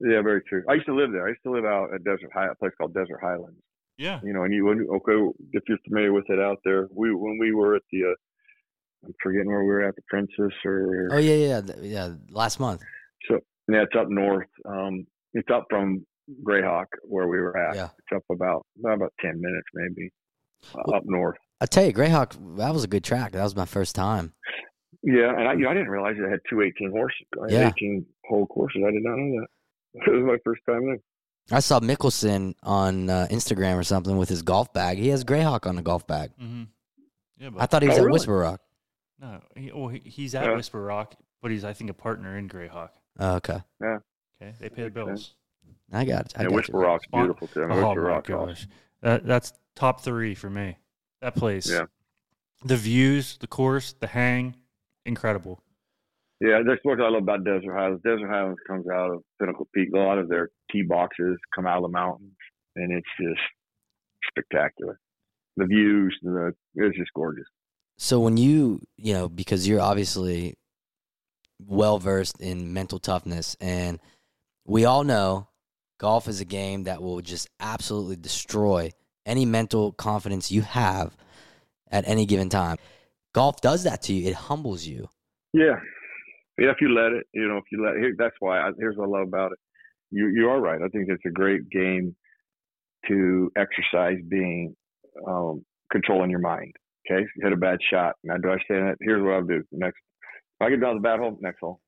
Yeah, 0.01 0.23
very 0.23 0.41
true. 0.43 0.65
I 0.69 0.75
used 0.75 0.87
to 0.87 0.95
live 0.95 1.13
there. 1.13 1.27
I 1.27 1.29
used 1.31 1.43
to 1.43 1.51
live 1.51 1.67
out 1.67 1.93
at 1.95 2.03
Desert 2.03 2.31
High, 2.33 2.47
a 2.47 2.55
place 2.55 2.73
called 2.79 2.95
Desert 2.95 3.19
Highlands. 3.21 3.61
Yeah, 4.01 4.19
you 4.25 4.33
know, 4.33 4.45
and 4.45 4.55
you 4.55 4.65
when 4.65 4.87
okay, 4.97 5.39
if 5.53 5.63
you're 5.69 5.79
familiar 5.87 6.13
with 6.13 6.25
it 6.31 6.41
out 6.41 6.59
there, 6.65 6.89
we 6.95 7.15
when 7.15 7.37
we 7.39 7.53
were 7.53 7.77
at 7.77 7.83
the, 7.93 8.05
uh, 8.05 8.15
I'm 9.07 9.15
forgetting 9.23 9.49
where 9.49 9.61
we 9.63 9.69
were 9.69 9.87
at 9.87 9.95
the 9.95 10.03
Princess 10.09 10.55
or 10.65 11.09
Oh 11.13 11.19
yeah, 11.19 11.35
yeah, 11.35 11.61
th- 11.61 11.79
yeah. 11.83 12.09
Last 12.31 12.59
month. 12.61 12.81
so 13.29 13.41
yeah, 13.71 13.83
it's 13.83 13.95
up 13.95 14.09
north. 14.09 14.49
Um, 14.65 15.07
it's 15.35 15.49
up 15.53 15.67
from 15.69 16.07
Greyhawk 16.43 16.87
where 17.03 17.29
we 17.29 17.39
were 17.41 17.55
at. 17.57 17.77
Yeah. 17.77 17.89
It's 17.99 18.17
up 18.17 18.25
about 18.31 18.65
about 18.85 19.13
ten 19.21 19.39
minutes 19.39 19.69
maybe 19.75 20.11
uh, 20.75 20.83
Well- 20.87 20.97
up 20.97 21.03
north. 21.05 21.37
I 21.61 21.67
tell 21.67 21.85
you, 21.85 21.93
Greyhawk. 21.93 22.57
That 22.57 22.73
was 22.73 22.85
a 22.85 22.89
good 22.89 23.05
track. 23.05 23.33
That 23.33 23.43
was 23.43 23.55
my 23.55 23.67
first 23.67 23.95
time. 23.95 24.33
Yeah, 25.03 25.29
and 25.39 25.47
I 25.47 25.53
you 25.53 25.65
know, 25.65 25.71
I 25.71 25.75
didn't 25.75 25.91
realize 25.91 26.17
it 26.19 26.27
had 26.31 26.41
two 26.49 26.63
18 26.63 26.91
horses, 26.91 27.27
Yeah. 27.51 27.69
18 27.77 28.07
whole 28.25 28.47
courses. 28.47 28.83
I 28.87 28.91
did 28.93 29.03
not 29.03 29.17
know 29.19 29.41
that. 29.41 29.49
It 30.07 30.11
was 30.15 30.25
my 30.25 30.39
first 30.45 30.63
time 30.67 30.87
there. 30.87 30.99
I 31.51 31.61
saw 31.61 31.81
Mickelson 31.81 32.55
on 32.63 33.11
uh, 33.11 33.27
Instagram 33.31 33.77
or 33.79 33.83
something 33.83 34.17
with 34.17 34.29
his 34.29 34.43
golf 34.43 34.73
bag. 34.73 34.99
He 34.99 35.09
has 35.09 35.25
Greyhawk 35.25 35.67
on 35.67 35.77
the 35.77 35.83
golf 35.83 36.07
bag. 36.07 36.31
hmm 36.39 36.65
yeah, 37.39 37.49
but 37.51 37.63
I 37.63 37.67
thought 37.67 37.81
he 37.83 37.89
was 37.89 37.97
Oh, 37.97 38.01
at 38.03 38.05
really? 38.05 38.13
Whisper 38.13 38.37
Rock. 38.39 38.61
no, 39.19 39.41
he, 39.57 39.73
well, 39.73 39.89
he, 39.89 40.01
he's 40.05 40.35
at 40.35 40.45
Yeah. 40.45 40.57
Whisper 40.57 40.83
Rock, 40.83 41.15
but 41.41 41.51
he's 41.51 41.65
I 41.65 41.73
think 41.73 41.89
a 41.91 41.95
partner 41.95 42.37
in 42.37 42.49
Greyhawk. 42.49 42.91
Oh, 43.19 43.37
okay, 43.37 43.61
Yeah. 43.81 43.99
Okay, 44.43 44.55
they 44.61 44.69
pay 44.69 44.83
the 44.89 44.91
Makes 44.91 44.95
bills. 44.95 45.35
I 45.93 46.05
got 46.05 46.27
it. 46.27 46.33
I 46.37 46.43
Yeah, 46.43 46.49
got 46.49 46.55
Whisper 46.55 46.77
you. 46.79 46.83
Rock's 46.85 47.05
Spon- 47.05 47.25
beautiful 47.27 47.49
too. 47.49 47.63
I 47.65 47.67
mean, 47.67 47.79
Oh 47.79 47.89
Whisper 47.89 48.03
my 48.03 48.09
Rock's 48.09 48.29
gosh, 48.29 48.69
that 49.01 49.27
that's 49.27 49.53
top 49.75 50.03
three 50.03 50.35
for 50.35 50.51
me. 50.51 50.77
That 51.23 51.35
place, 51.35 51.69
Yeah. 51.71 51.87
the 52.65 52.77
views, 52.77 53.39
the 53.39 53.47
course, 53.47 53.95
the 53.99 54.07
hang, 54.07 54.55
incredible. 55.07 55.63
Yeah, 56.41 56.63
that's 56.67 56.81
what 56.85 57.01
I 57.01 57.09
love 57.09 57.23
about 57.23 57.45
Desert 57.45 57.75
Highlands. 57.75 58.03
Desert 58.03 58.29
Highlands 58.29 58.61
comes 58.67 58.87
out 58.89 59.11
of 59.11 59.23
Pinnacle 59.39 59.69
Peak. 59.75 59.91
A 59.95 59.99
lot 59.99 60.19
of 60.19 60.29
their 60.29 60.49
tee 60.73 60.83
boxes 60.83 61.39
come 61.55 61.67
out 61.67 61.79
of 61.79 61.83
the 61.83 61.89
mountains, 61.89 62.37
and 62.77 62.93
it's 62.93 63.07
just 63.21 63.41
spectacular. 64.29 64.99
The 65.57 65.67
views, 65.67 66.19
the 66.23 66.55
it's 66.77 66.97
just 66.97 67.13
gorgeous. 67.15 67.45
So 67.99 68.21
when 68.21 68.39
you, 68.39 68.81
you 68.97 69.13
know, 69.13 69.29
because 69.29 69.69
you're 69.69 69.83
obviously 69.83 70.55
well 71.67 71.99
versed 71.99 72.41
in 72.41 72.73
mental 72.73 72.99
toughness, 72.99 73.55
and 73.61 74.01
we 74.65 74.87
all 74.87 75.05
know 75.05 75.49
golf 75.99 76.27
is 76.27 76.41
a 76.41 76.47
game 76.47 76.85
that 76.85 77.03
will 77.03 77.21
just 77.21 77.51
absolutely 77.61 78.17
destroy 78.17 78.91
any 79.27 79.45
mental 79.45 79.93
confidence 79.93 80.51
you 80.51 80.63
have 80.63 81.15
at 81.91 82.09
any 82.09 82.25
given 82.25 82.49
time. 82.49 82.79
Golf 83.35 83.61
does 83.61 83.85
that 83.85 84.01
to 84.03 84.15
you. 84.15 84.29
It 84.29 84.35
humbles 84.35 84.87
you. 84.87 85.11
Yeah. 85.53 85.81
If 86.69 86.77
you 86.81 86.95
let 86.95 87.13
it, 87.13 87.27
you 87.33 87.49
know, 87.49 87.57
if 87.57 87.65
you 87.73 87.85
let 87.85 87.97
here, 87.97 88.15
that's 88.19 88.35
why. 88.41 88.59
I, 88.61 88.71
here's 88.79 88.97
what 88.97 89.07
I 89.09 89.19
love 89.19 89.29
about 89.29 89.53
it. 89.53 89.59
You 90.11 90.29
you 90.29 90.49
are 90.49 90.61
right. 90.61 90.81
I 90.83 90.89
think 90.89 91.09
it's 91.09 91.25
a 91.27 91.31
great 91.31 91.69
game 91.71 92.15
to 93.09 93.51
exercise 93.57 94.19
being 94.29 94.75
um, 95.27 95.65
controlling 95.91 96.31
your 96.31 96.41
mind. 96.41 96.73
Okay, 97.11 97.23
you 97.23 97.43
hit 97.43 97.53
a 97.53 97.57
bad 97.57 97.79
shot. 97.91 98.15
Now, 98.23 98.37
do 98.37 98.51
I 98.51 98.59
stand 98.65 98.89
that? 98.89 98.97
Here's 99.01 99.23
what 99.23 99.33
I'll 99.35 99.43
do. 99.43 99.63
Next, 99.73 99.97
if 100.61 100.67
I 100.67 100.71
get 100.71 100.81
down 100.81 100.97
the 100.97 101.01
bad 101.01 101.19
hole, 101.19 101.39
next 101.41 101.61
hole. 101.61 101.81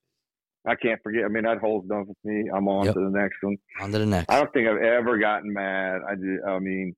I 0.66 0.76
can't 0.76 1.00
forget. 1.02 1.24
I 1.24 1.28
mean, 1.28 1.42
that 1.42 1.58
hole's 1.58 1.86
done 1.88 2.06
with 2.06 2.16
me. 2.24 2.48
I'm 2.54 2.68
on 2.68 2.86
Yep. 2.86 2.94
to 2.94 3.00
the 3.00 3.10
next 3.10 3.36
one. 3.42 3.56
On 3.80 3.90
to 3.90 3.98
the 3.98 4.06
next. 4.06 4.30
I 4.30 4.38
don't 4.40 4.52
think 4.52 4.68
I've 4.68 4.80
ever 4.80 5.18
gotten 5.18 5.52
mad. 5.52 6.00
I 6.08 6.14
do. 6.14 6.38
I 6.46 6.58
mean, 6.60 6.94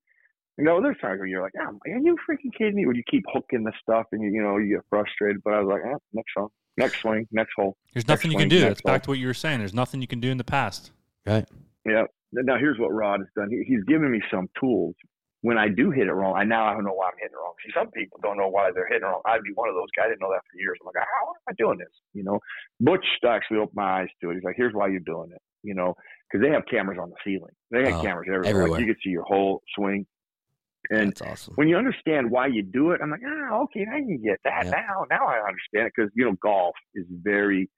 you 0.59 0.64
know, 0.64 0.81
there's 0.83 0.99
times 1.01 1.18
where 1.18 1.27
you're 1.27 1.43
like, 1.43 1.55
oh, 1.59 1.79
are 1.87 1.99
you 1.99 2.16
freaking 2.29 2.53
kidding 2.57 2.77
me? 2.77 2.87
When 2.87 2.95
you 2.95 3.03
keep 3.11 3.25
hooking 3.33 3.64
the 3.64 3.72
stuff 3.83 4.05
and 4.12 4.22
you, 4.22 4.31
you 4.31 4.43
know, 4.43 4.59
you 4.59 4.77
get 4.77 4.85
frustrated. 4.91 5.41
But 5.43 5.55
I 5.55 5.61
was 5.61 5.68
like, 5.72 5.81
eh, 5.93 5.97
next 6.12 6.35
song, 6.37 6.49
next 6.77 7.01
swing, 7.01 7.27
next 7.33 7.53
hole. 7.57 7.77
There's 7.93 8.09
nothing 8.09 8.31
you 8.31 8.39
can 8.39 8.49
do. 8.49 8.57
next 8.61 8.68
That's 8.68 8.83
back 8.83 8.93
ball. 9.03 9.05
to 9.05 9.11
what 9.12 9.18
you 9.18 9.27
were 9.27 9.35
saying. 9.35 9.59
There's 9.61 9.75
nothing 9.75 10.01
you 10.01 10.07
can 10.09 10.20
do 10.20 10.31
in 10.31 10.39
the 10.39 10.45
past. 10.45 10.93
Right. 11.27 11.47
Yeah. 11.87 12.05
Now 12.33 12.59
here's 12.59 12.79
what 12.79 12.93
Rod 12.93 13.20
has 13.20 13.29
done. 13.37 13.49
He, 13.51 13.62
he's 13.66 13.85
given 13.85 14.11
me 14.11 14.20
some 14.31 14.49
tools. 14.59 14.95
When 15.43 15.59
I 15.59 15.68
do 15.68 15.91
hit 15.91 16.07
it 16.07 16.12
wrong, 16.12 16.35
I 16.37 16.45
now 16.45 16.64
I 16.66 16.72
don't 16.72 16.85
know 16.85 16.95
why 16.95 17.07
I'm 17.09 17.18
hitting 17.18 17.35
it 17.35 17.37
wrong. 17.37 17.53
See, 17.64 17.70
some 17.77 17.91
people 17.91 18.18
don't 18.22 18.39
know 18.39 18.49
why 18.49 18.70
they're 18.75 18.89
hitting 18.89 19.03
it 19.03 19.07
wrong. 19.07 19.20
I'd 19.27 19.43
be 19.43 19.53
one 19.55 19.68
of 19.68 19.75
those 19.75 19.93
guys. 19.95 20.07
I 20.07 20.09
didn't 20.09 20.22
know 20.22 20.31
that 20.33 20.41
for 20.51 20.59
years. 20.59 20.79
I'm 20.81 20.87
like, 20.87 20.95
ah, 20.99 21.05
how 21.20 21.29
am 21.29 21.35
I 21.49 21.53
doing 21.59 21.77
this? 21.79 21.93
You 22.14 22.25
know, 22.25 22.41
Butch 22.81 23.05
actually 23.29 23.59
opened 23.59 23.77
my 23.77 24.01
eyes 24.01 24.09
to 24.22 24.31
it. 24.31 24.35
He's 24.37 24.43
like, 24.43 24.55
here's 24.57 24.72
why 24.72 24.89
you're 24.89 25.01
doing 25.01 25.31
it. 25.35 25.43
You 25.62 25.75
know, 25.75 25.95
because 26.33 26.43
they 26.45 26.51
have 26.51 26.62
cameras 26.70 26.99
on 27.01 27.11
the 27.11 27.16
ceiling. 27.25 27.53
They 27.70 27.85
have 27.85 28.01
Oh, 28.01 28.03
cameras 28.03 28.27
everywhere. 28.27 28.49
everywhere. 28.51 28.70
Like, 28.72 28.81
you 28.81 28.87
can 28.87 28.97
see 29.05 29.11
your 29.11 29.25
whole 29.25 29.62
swing. 29.77 30.07
And 30.91 31.16
That's 31.16 31.22
awesome. 31.22 31.55
when 31.55 31.68
you 31.68 31.76
understand 31.76 32.30
why 32.30 32.47
you 32.49 32.62
do 32.62 32.91
it, 32.93 33.01
I'm 33.03 33.11
like, 33.11 33.20
ah, 33.26 33.62
okay, 33.62 33.87
I 33.91 33.99
can 34.01 34.20
get 34.22 34.39
that. 34.45 34.66
Yeah. 34.66 34.70
Now, 34.70 35.05
now 35.11 35.26
I 35.26 35.39
understand 35.39 35.87
it 35.89 35.93
because 35.97 36.11
you 36.14 36.24
know 36.26 36.37
golf 36.43 36.74
is 36.95 37.07
very 37.11 37.70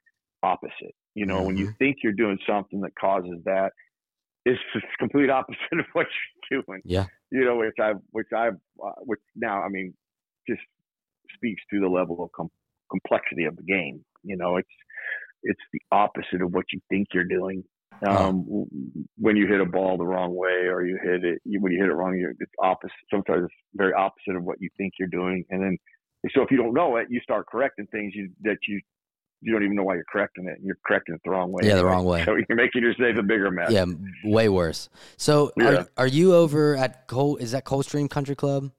opposite. 0.42 0.94
You 1.14 1.26
know, 1.26 1.42
when 1.42 1.56
you 1.56 1.66
Mm-hmm. 1.66 1.76
think 1.78 1.96
you're 2.02 2.12
doing 2.12 2.38
something 2.48 2.80
that 2.82 2.92
causes 3.00 3.38
that, 3.44 3.72
it's 4.44 4.60
the 4.74 4.80
complete 4.98 5.30
opposite 5.30 5.58
of 5.78 5.86
what 5.92 6.06
you're 6.50 6.62
doing. 6.66 6.82
Yeah. 6.84 7.06
You 7.30 7.44
know, 7.44 7.56
which 7.56 7.74
I, 7.80 7.92
which 8.10 8.28
I, 8.34 8.48
uh, 8.48 8.90
which 9.00 9.20
now, 9.34 9.62
I 9.62 9.68
mean, 9.68 9.94
just 10.48 10.60
speaks 11.34 11.62
to 11.72 11.80
the 11.80 11.88
level 11.88 12.22
of 12.22 12.30
com- 12.32 12.50
complexity 12.90 13.44
of 13.44 13.56
the 13.56 13.62
game. 13.62 14.04
You 14.22 14.36
know, 14.36 14.56
it's 14.56 14.68
it's 15.42 15.60
the 15.72 15.80
opposite 15.92 16.42
of 16.42 16.52
what 16.52 16.64
you 16.72 16.80
think 16.88 17.08
you're 17.14 17.24
doing. 17.24 17.62
Um, 18.06 18.66
when 19.18 19.36
you 19.36 19.46
hit 19.46 19.60
a 19.60 19.64
ball 19.64 19.96
the 19.96 20.04
wrong 20.04 20.34
way, 20.34 20.68
or 20.68 20.84
you 20.84 20.98
hit 21.02 21.24
it, 21.24 21.40
you, 21.44 21.60
when 21.60 21.72
you 21.72 21.80
hit 21.80 21.88
it 21.88 21.94
wrong, 21.94 22.16
you're, 22.16 22.32
it's 22.38 22.52
opposite. 22.62 22.92
Sometimes 23.10 23.44
it's 23.44 23.54
very 23.74 23.92
opposite 23.94 24.36
of 24.36 24.44
what 24.44 24.60
you 24.60 24.68
think 24.76 24.94
you're 24.98 25.08
doing, 25.08 25.44
and 25.50 25.62
then 25.62 25.78
so 26.34 26.42
if 26.42 26.50
you 26.50 26.56
don't 26.56 26.74
know 26.74 26.96
it, 26.96 27.06
you 27.10 27.20
start 27.20 27.46
correcting 27.46 27.86
things 27.86 28.12
you, 28.14 28.30
that 28.42 28.58
you 28.68 28.80
you 29.42 29.52
don't 29.52 29.62
even 29.62 29.76
know 29.76 29.84
why 29.84 29.94
you're 29.94 30.04
correcting 30.10 30.48
it. 30.48 30.58
You're 30.62 30.78
correcting 30.84 31.14
it 31.14 31.20
the 31.24 31.30
wrong 31.30 31.52
way. 31.52 31.62
Yeah, 31.66 31.76
the 31.76 31.84
wrong 31.84 32.04
way. 32.06 32.24
So 32.24 32.36
you're 32.48 32.56
making 32.56 32.82
yourself 32.82 33.16
a 33.18 33.22
bigger 33.22 33.50
mess. 33.50 33.70
Yeah, 33.70 33.84
way 34.24 34.48
worse. 34.48 34.88
So 35.16 35.52
Yeah. 35.56 35.68
are, 35.68 35.88
are 35.98 36.06
you 36.06 36.34
over 36.34 36.74
at 36.76 37.06
Cold? 37.06 37.40
Is 37.40 37.52
that 37.52 37.64
Coldstream 37.64 38.08
Country 38.08 38.34
Club? 38.34 38.72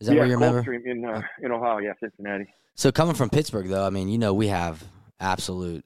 Is 0.00 0.06
that 0.06 0.14
yeah, 0.14 0.20
where 0.20 0.28
you're 0.28 0.38
a 0.38 0.40
member? 0.40 0.64
Coldstream 0.64 0.82
in 0.86 1.04
uh, 1.04 1.22
in 1.42 1.52
Ohio, 1.52 1.78
yeah, 1.78 1.92
Cincinnati. 2.00 2.46
So 2.74 2.90
coming 2.90 3.14
from 3.14 3.28
Pittsburgh, 3.28 3.68
though, 3.68 3.86
I 3.86 3.90
mean, 3.90 4.08
you 4.08 4.18
know, 4.18 4.32
we 4.32 4.46
have 4.48 4.82
absolute 5.20 5.84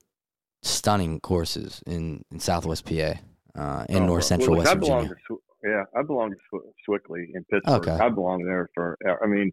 stunning 0.65 1.21
courses 1.21 1.83
in, 1.87 2.25
in 2.31 2.41
Southwest 2.41 2.85
PA, 2.87 3.15
uh, 3.55 3.85
in 3.89 4.03
Oh, 4.05 4.07
North 4.07 4.25
Central 4.25 4.53
well, 4.57 4.61
West 4.61 4.71
I 4.73 4.75
Virginia. 4.75 5.15
to 5.29 5.41
yeah, 5.65 5.85
I 5.97 6.03
belong 6.03 6.31
to 6.31 6.37
Sw- 6.51 6.69
Sewickley 6.87 7.31
in 7.35 7.43
Pittsburgh. 7.45 7.89
Okay. 7.89 7.93
I 7.93 8.09
belong 8.11 8.45
there 8.45 8.69
for. 8.75 8.99
I 9.23 9.27
mean, 9.27 9.51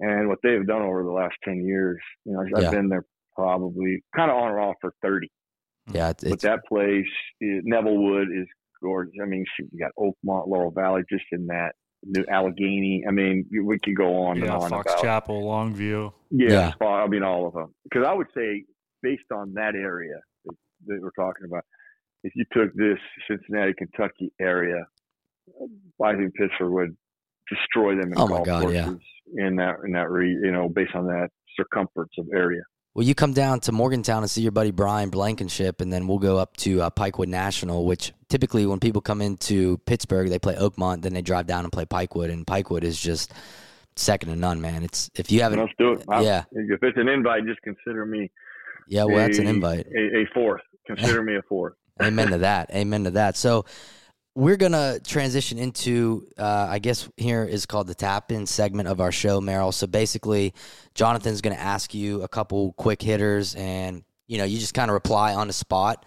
and 0.00 0.28
what 0.28 0.38
they've 0.42 0.66
done 0.66 0.80
over 0.82 1.02
the 1.02 1.10
last 1.10 1.34
ten 1.44 1.62
years, 1.64 1.98
you 2.24 2.32
know, 2.32 2.40
I've 2.56 2.62
Yeah. 2.62 2.70
been 2.70 2.88
there 2.88 3.04
probably 3.36 4.02
kind 4.16 4.30
of 4.30 4.36
on 4.38 4.50
and 4.52 4.60
off 4.60 4.76
for 4.80 4.94
thirty. 5.02 5.30
Yeah, 5.92 6.10
it's, 6.10 6.22
But 6.24 6.32
it's 6.34 6.42
that 6.44 6.60
place, 6.66 7.04
is, 7.40 7.64
Nevillewood, 7.64 8.28
is 8.40 8.46
gorgeous. 8.82 9.14
I 9.22 9.26
mean, 9.26 9.44
shoot, 9.56 9.68
you 9.72 9.78
got 9.80 9.90
Oakmont, 9.98 10.46
Laurel 10.48 10.70
Valley, 10.70 11.02
just 11.10 11.24
in 11.32 11.46
that 11.48 11.72
New 12.04 12.24
Allegheny. 12.30 13.04
I 13.06 13.10
mean, 13.10 13.44
we 13.64 13.78
could 13.78 13.96
go 13.96 14.22
on 14.22 14.36
Yeah, 14.38 14.44
and 14.44 14.52
on 14.52 14.70
Fox 14.70 14.92
about. 14.92 15.02
Chapel, 15.02 15.42
Longview. 15.42 16.12
Yeah, 16.30 16.48
Yeah. 16.50 16.72
Spa- 16.72 17.04
I 17.04 17.08
mean 17.08 17.22
all 17.24 17.46
of 17.46 17.52
them. 17.54 17.74
Because 17.84 18.06
I 18.06 18.12
would 18.14 18.28
say, 18.34 18.64
based 19.02 19.30
on 19.34 19.52
that 19.54 19.74
area 19.74 20.20
that, 20.86 21.00
we're 21.00 21.10
talking 21.10 21.46
about, 21.46 21.64
if 22.24 22.32
you 22.34 22.44
took 22.52 22.72
this 22.74 22.98
Cincinnati, 23.28 23.72
Kentucky 23.76 24.32
area, 24.40 24.86
I 26.02 26.14
think 26.14 26.34
Pittsburgh 26.34 26.72
would 26.72 26.96
destroy 27.50 27.96
them 27.96 28.12
in 28.12 28.18
Oh 28.18 28.26
my 28.26 28.36
golf 28.36 28.46
God, 28.46 28.72
yeah. 28.72 28.92
in 29.34 29.56
that 29.56 29.76
in 29.84 29.92
that 29.92 30.10
re, 30.10 30.30
you 30.30 30.52
know 30.52 30.68
based 30.68 30.94
on 30.94 31.06
that 31.06 31.30
circumference 31.56 32.12
of 32.18 32.28
area. 32.32 32.62
well, 32.94 33.04
you 33.04 33.14
come 33.14 33.32
down 33.32 33.58
to 33.60 33.72
Morgantown 33.72 34.22
and 34.22 34.30
see 34.30 34.40
your 34.40 34.52
buddy 34.52 34.70
Brian 34.70 35.10
Blankenship, 35.10 35.80
and 35.80 35.92
then 35.92 36.06
we'll 36.06 36.18
go 36.18 36.38
up 36.38 36.56
to 36.58 36.82
uh, 36.82 36.90
Pikewood 36.90 37.26
National, 37.26 37.84
which 37.84 38.12
typically 38.28 38.64
when 38.66 38.78
people 38.78 39.00
come 39.00 39.20
into 39.20 39.78
Pittsburgh, 39.78 40.28
they 40.28 40.38
play 40.38 40.54
Oakmont, 40.54 41.02
then 41.02 41.12
they 41.12 41.22
drive 41.22 41.46
down 41.46 41.64
and 41.64 41.72
play 41.72 41.84
Pikewood, 41.84 42.30
and 42.30 42.46
Pikewood 42.46 42.84
is 42.84 43.00
just 43.00 43.32
second 43.96 44.30
to 44.30 44.36
none, 44.36 44.60
man. 44.60 44.84
It's 44.84 45.10
if 45.16 45.32
you 45.32 45.42
haven't, 45.42 45.58
Let's 45.58 45.72
do 45.78 45.92
it. 45.92 46.04
Yeah, 46.08 46.44
If 46.52 46.82
it's 46.82 46.98
an 46.98 47.08
invite, 47.08 47.44
just 47.46 47.60
consider 47.62 48.06
me 48.06 48.30
yeah, 48.88 49.04
well, 49.04 49.16
that's 49.16 49.38
an 49.38 49.46
invite. 49.46 49.86
A, 49.86 50.18
a 50.18 50.26
fourth. 50.34 50.62
Consider 50.86 51.22
me 51.22 51.36
a 51.36 51.42
four. 51.42 51.76
Amen 52.02 52.30
to 52.30 52.38
that. 52.38 52.70
Amen 52.70 53.04
to 53.04 53.10
that. 53.12 53.36
So 53.36 53.64
we're 54.34 54.56
gonna 54.56 54.98
transition 55.00 55.58
into, 55.58 56.26
uh, 56.38 56.66
I 56.68 56.78
guess 56.78 57.08
here 57.16 57.44
is 57.44 57.66
called 57.66 57.86
the 57.86 57.94
tap 57.94 58.32
in 58.32 58.46
segment 58.46 58.88
of 58.88 59.00
our 59.00 59.12
show, 59.12 59.40
Merril. 59.40 59.74
So 59.74 59.86
basically, 59.86 60.54
Jonathan's 60.94 61.40
gonna 61.40 61.56
ask 61.56 61.92
you 61.92 62.22
a 62.22 62.28
couple 62.28 62.72
quick 62.74 63.02
hitters, 63.02 63.54
and 63.54 64.04
you 64.26 64.38
know, 64.38 64.44
you 64.44 64.58
just 64.58 64.74
kind 64.74 64.90
of 64.90 64.94
reply 64.94 65.34
on 65.34 65.48
the 65.48 65.52
spot, 65.52 66.06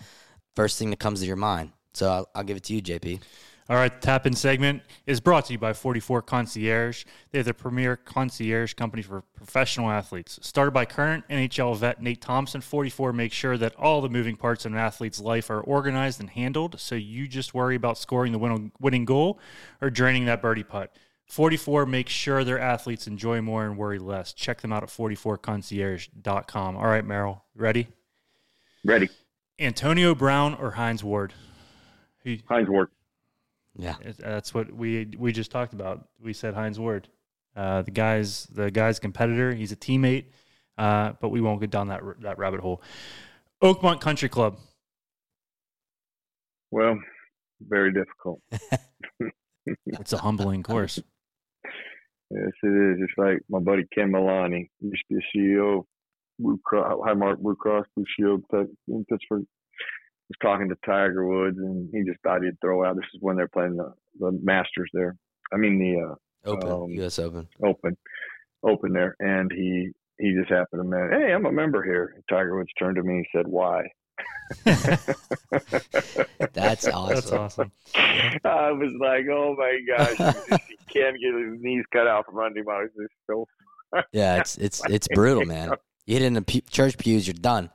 first 0.56 0.80
thing 0.80 0.90
that 0.90 1.00
comes 1.00 1.20
to 1.20 1.28
your 1.28 1.36
mind. 1.36 1.72
So 1.94 2.10
I'll, 2.10 2.30
I'll 2.36 2.44
give 2.44 2.58
it 2.58 2.64
to 2.64 2.74
you, 2.74 2.82
JP. 2.82 3.22
All 3.68 3.76
right, 3.76 3.92
the 3.92 4.06
tap 4.06 4.28
in 4.28 4.36
segment 4.36 4.84
is 5.08 5.20
brought 5.20 5.46
to 5.46 5.54
you 5.54 5.58
by 5.58 5.74
44 5.74 6.22
Concierge. 6.22 7.04
They're 7.32 7.42
the 7.42 7.54
premier 7.54 7.96
concierge 7.96 8.76
company 8.76 9.02
for 9.02 9.24
professional 9.36 9.90
athletes. 9.90 10.38
Started 10.44 10.70
by 10.70 10.86
current 10.86 11.28
NHL 11.30 11.76
vet 11.76 12.00
Nate 12.00 12.22
Thompson, 12.22 12.62
44 12.62 13.12
makes 13.12 13.36
sure 13.36 13.58
that 13.58 13.76
all 13.76 14.02
the 14.02 14.10
moving 14.10 14.36
parts 14.36 14.68
in 14.68 14.74
an 14.74 14.80
athlete's 14.80 15.20
life 15.20 15.50
are 15.50 15.62
organized 15.62 16.20
and 16.20 16.30
handled, 16.30 16.80
so 16.80 16.94
you 16.94 17.28
just 17.28 17.56
worry 17.56 17.76
about 17.76 17.98
scoring 17.98 18.34
the 18.34 18.38
win- 18.38 18.72
winning 18.80 19.04
goal 19.04 19.40
or 19.82 19.90
draining 19.90 20.26
that 20.26 20.44
birdie 20.44 20.64
putt. 20.64 20.96
44 21.26 21.88
makes 21.88 22.12
sure 22.12 22.44
their 22.44 22.60
athletes 22.60 23.08
enjoy 23.08 23.42
more 23.42 23.66
and 23.66 23.78
worry 23.78 23.98
less. 23.98 24.32
Check 24.32 24.62
them 24.62 24.72
out 24.72 24.84
at 24.84 24.90
44concierge.com. 24.90 26.78
All 26.78 26.86
right, 26.86 27.04
Merril, 27.04 27.42
ready? 27.56 27.88
Ready. 28.84 29.10
Antonio 29.58 30.14
Brown 30.14 30.54
or 30.54 30.72
Hines 30.72 31.04
Ward? 31.04 31.34
Hines 32.48 32.70
Ward. 32.70 32.90
Yeah, 33.78 33.96
it- 34.02 34.18
That's 34.18 34.54
what 34.54 34.72
we 34.74 35.08
we 35.18 35.32
just 35.32 35.52
talked 35.52 35.74
about. 35.74 36.08
We 36.22 36.34
said 36.34 36.54
Hines 36.54 36.80
Ward. 36.80 37.10
Uh, 37.56 37.82
the 37.84 37.92
guy's 37.92 38.46
the 38.48 38.70
guy's 38.72 39.00
competitor. 39.00 39.54
He's 39.54 39.72
a 39.72 39.76
teammate, 39.78 40.26
uh, 40.78 41.14
but 41.22 41.30
we 41.30 41.42
won't 41.42 41.62
get 41.62 41.70
down 41.72 41.88
that 41.90 42.02
that 42.22 42.38
rabbit 42.38 42.60
hole. 42.62 42.82
Oakmont 43.64 44.02
Country 44.02 44.30
Club. 44.30 44.58
Well, 46.72 47.00
very 47.62 47.92
difficult. 47.94 48.42
It's 49.88 50.14
a 50.14 50.18
humbling 50.20 50.62
course. 50.62 51.00
Yes, 52.30 52.52
it 52.62 52.68
is. 52.68 52.98
It's 53.02 53.14
like 53.18 53.40
my 53.50 53.58
buddy 53.60 53.84
Ken 53.94 54.12
Milani 54.12 54.70
used 54.80 55.04
to 55.10 55.16
be 55.16 55.22
the 55.34 55.40
CEO 55.40 55.80
of 55.80 55.86
Blue 56.38 56.60
Cross, 56.64 57.00
Highmark 57.00 57.40
Blue 57.40 57.56
Cross 57.56 57.86
Blue 57.96 58.06
Shield 58.16 58.44
Tech 58.52 58.68
in 58.88 59.06
Pittsburgh. 59.10 59.46
Was 60.30 60.38
talking 60.42 60.70
to 60.70 60.76
Tiger 60.86 61.26
Woods, 61.28 61.58
and 61.60 61.88
he 61.94 62.04
just 62.04 62.20
thought 62.24 62.44
he'd 62.44 62.60
throw 62.60 62.84
out. 62.84 62.96
This 62.96 63.06
is 63.14 63.22
when 63.22 63.36
they're 63.36 63.48
playing 63.48 63.76
the, 63.78 63.94
the 64.20 64.32
Masters 64.42 64.90
there. 64.94 65.16
I 65.54 65.58
mean 65.58 65.78
the 65.78 66.02
uh, 66.02 66.16
open 66.52 66.72
Um, 66.72 66.90
U.S. 66.92 67.20
Open. 67.20 67.48
Open, 67.64 67.96
Open 68.64 68.94
there, 68.94 69.16
and 69.20 69.52
he 69.52 69.92
he 70.20 70.34
just 70.34 70.50
happened 70.50 70.82
to 70.82 70.88
mention, 70.88 71.22
"Hey, 71.22 71.32
I'm 71.34 71.46
a 71.46 71.52
member 71.52 71.84
here." 71.84 72.14
And 72.16 72.24
Tiger 72.30 72.58
Woods 72.58 72.72
turned 72.80 72.96
to 72.96 73.04
me 73.04 73.18
and 73.18 73.26
said, 73.36 73.48
"Why?" 73.48 73.84
That's 76.54 76.88
awesome. 76.88 77.16
That's 77.16 77.32
awesome. 77.32 77.72
I 77.96 78.72
was 78.72 78.94
like, 79.00 79.26
"Oh 79.32 79.56
my 79.58 79.80
gosh, 79.88 80.18
he, 80.18 80.56
he 80.70 80.78
can't 80.92 81.18
get 81.20 81.34
his 81.36 81.62
knees 81.62 81.84
cut 81.92 82.08
out 82.08 82.26
from 82.26 82.40
under 82.40 82.60
him." 82.62 82.70
I 82.70 82.82
was 82.84 82.90
just 83.00 83.14
so 83.28 83.46
Yeah, 84.12 84.38
it's 84.40 84.58
it's 84.58 84.82
it's 84.90 85.08
brutal, 85.10 85.46
man. 85.46 85.72
You 86.06 86.14
hit 86.16 86.24
in 86.24 86.34
the 86.34 86.42
pu- 86.42 86.62
church 86.70 86.98
pews, 86.98 87.28
you're 87.28 87.34
done. 87.34 87.70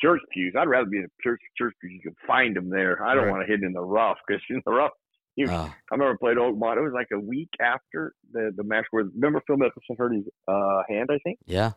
Church 0.00 0.20
pews. 0.32 0.54
I'd 0.58 0.68
rather 0.68 0.86
be 0.88 0.98
in 0.98 1.04
a 1.04 1.22
church 1.22 1.40
church 1.56 1.74
pews. 1.80 1.92
You 1.94 2.00
can 2.00 2.16
find 2.26 2.54
them 2.56 2.68
there. 2.70 3.02
I 3.04 3.14
don't 3.14 3.24
Right. 3.24 3.30
want 3.32 3.46
to 3.46 3.50
hit 3.52 3.62
in 3.62 3.72
the 3.72 3.80
rough 3.82 4.18
because 4.26 4.42
in 4.50 4.62
the 4.64 4.72
rough. 4.72 4.92
You, 5.36 5.46
Oh, 5.50 5.54
I 5.70 5.74
remember 5.94 6.14
I 6.14 6.16
played 6.18 6.38
Oakmont. 6.38 6.78
It 6.78 6.82
was 6.82 6.92
like 6.94 7.08
a 7.12 7.20
week 7.20 7.50
after 7.60 8.14
the 8.32 8.52
the 8.56 8.64
match 8.64 8.86
where 8.90 9.04
remember 9.04 9.42
Phil 9.46 9.56
Mickelson 9.56 9.96
hurt 9.98 10.14
his 10.14 10.24
uh, 10.48 10.82
hand, 10.88 11.10
I 11.12 11.18
think, 11.24 11.38
yeah, 11.44 11.72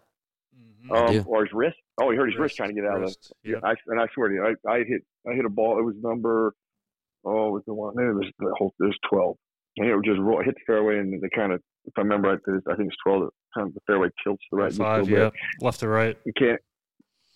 I 0.91 0.97
um, 1.19 1.25
or 1.27 1.43
his 1.43 1.53
wrist. 1.53 1.75
Oh, 2.01 2.09
he 2.09 2.15
hurt 2.17 2.27
his 2.27 2.35
wrist, 2.35 2.53
Wrist, 2.53 2.57
trying 2.57 2.69
to 2.69 2.75
get 2.75 2.85
out 2.85 2.95
of 2.97 3.01
wrist, 3.01 3.33
the. 3.43 3.49
yeah. 3.51 3.57
I, 3.63 3.73
and 3.87 3.99
I 3.99 4.05
swear 4.13 4.29
to 4.29 4.33
you, 4.35 4.55
I, 4.65 4.71
I 4.71 4.77
hit 4.87 5.01
I 5.29 5.33
hit 5.33 5.43
a 5.45 5.49
ball. 5.49 5.77
It 5.77 5.83
was 5.83 5.95
number. 6.01 6.53
Oh, 7.25 7.49
it 7.49 7.51
was 7.51 7.63
the 7.67 7.73
one. 7.73 7.93
It 7.99 8.15
was 8.15 8.31
the 8.39 8.53
whole. 8.57 8.73
It 8.79 8.83
was 8.85 8.97
twelve. 9.09 9.35
And 9.77 9.87
it 9.89 9.95
was 9.95 10.03
just 10.05 10.19
roll, 10.19 10.41
hit 10.43 10.55
the 10.55 10.61
fairway, 10.65 10.97
and 10.97 11.21
they 11.21 11.29
kind 11.33 11.51
of, 11.53 11.61
if 11.85 11.93
I 11.97 12.01
remember 12.01 12.29
right, 12.29 12.61
I 12.71 12.75
think 12.75 12.87
it's 12.87 12.97
twelve. 13.05 13.29
Kind 13.55 13.67
of 13.67 13.73
the 13.73 13.81
fairway 13.87 14.07
tilts 14.23 14.43
the 14.51 14.57
right. 14.57 14.73
Five, 14.73 15.09
yeah, 15.09 15.29
left 15.61 15.81
to 15.81 15.89
right. 15.89 16.17
You 16.25 16.33
can't. 16.37 16.59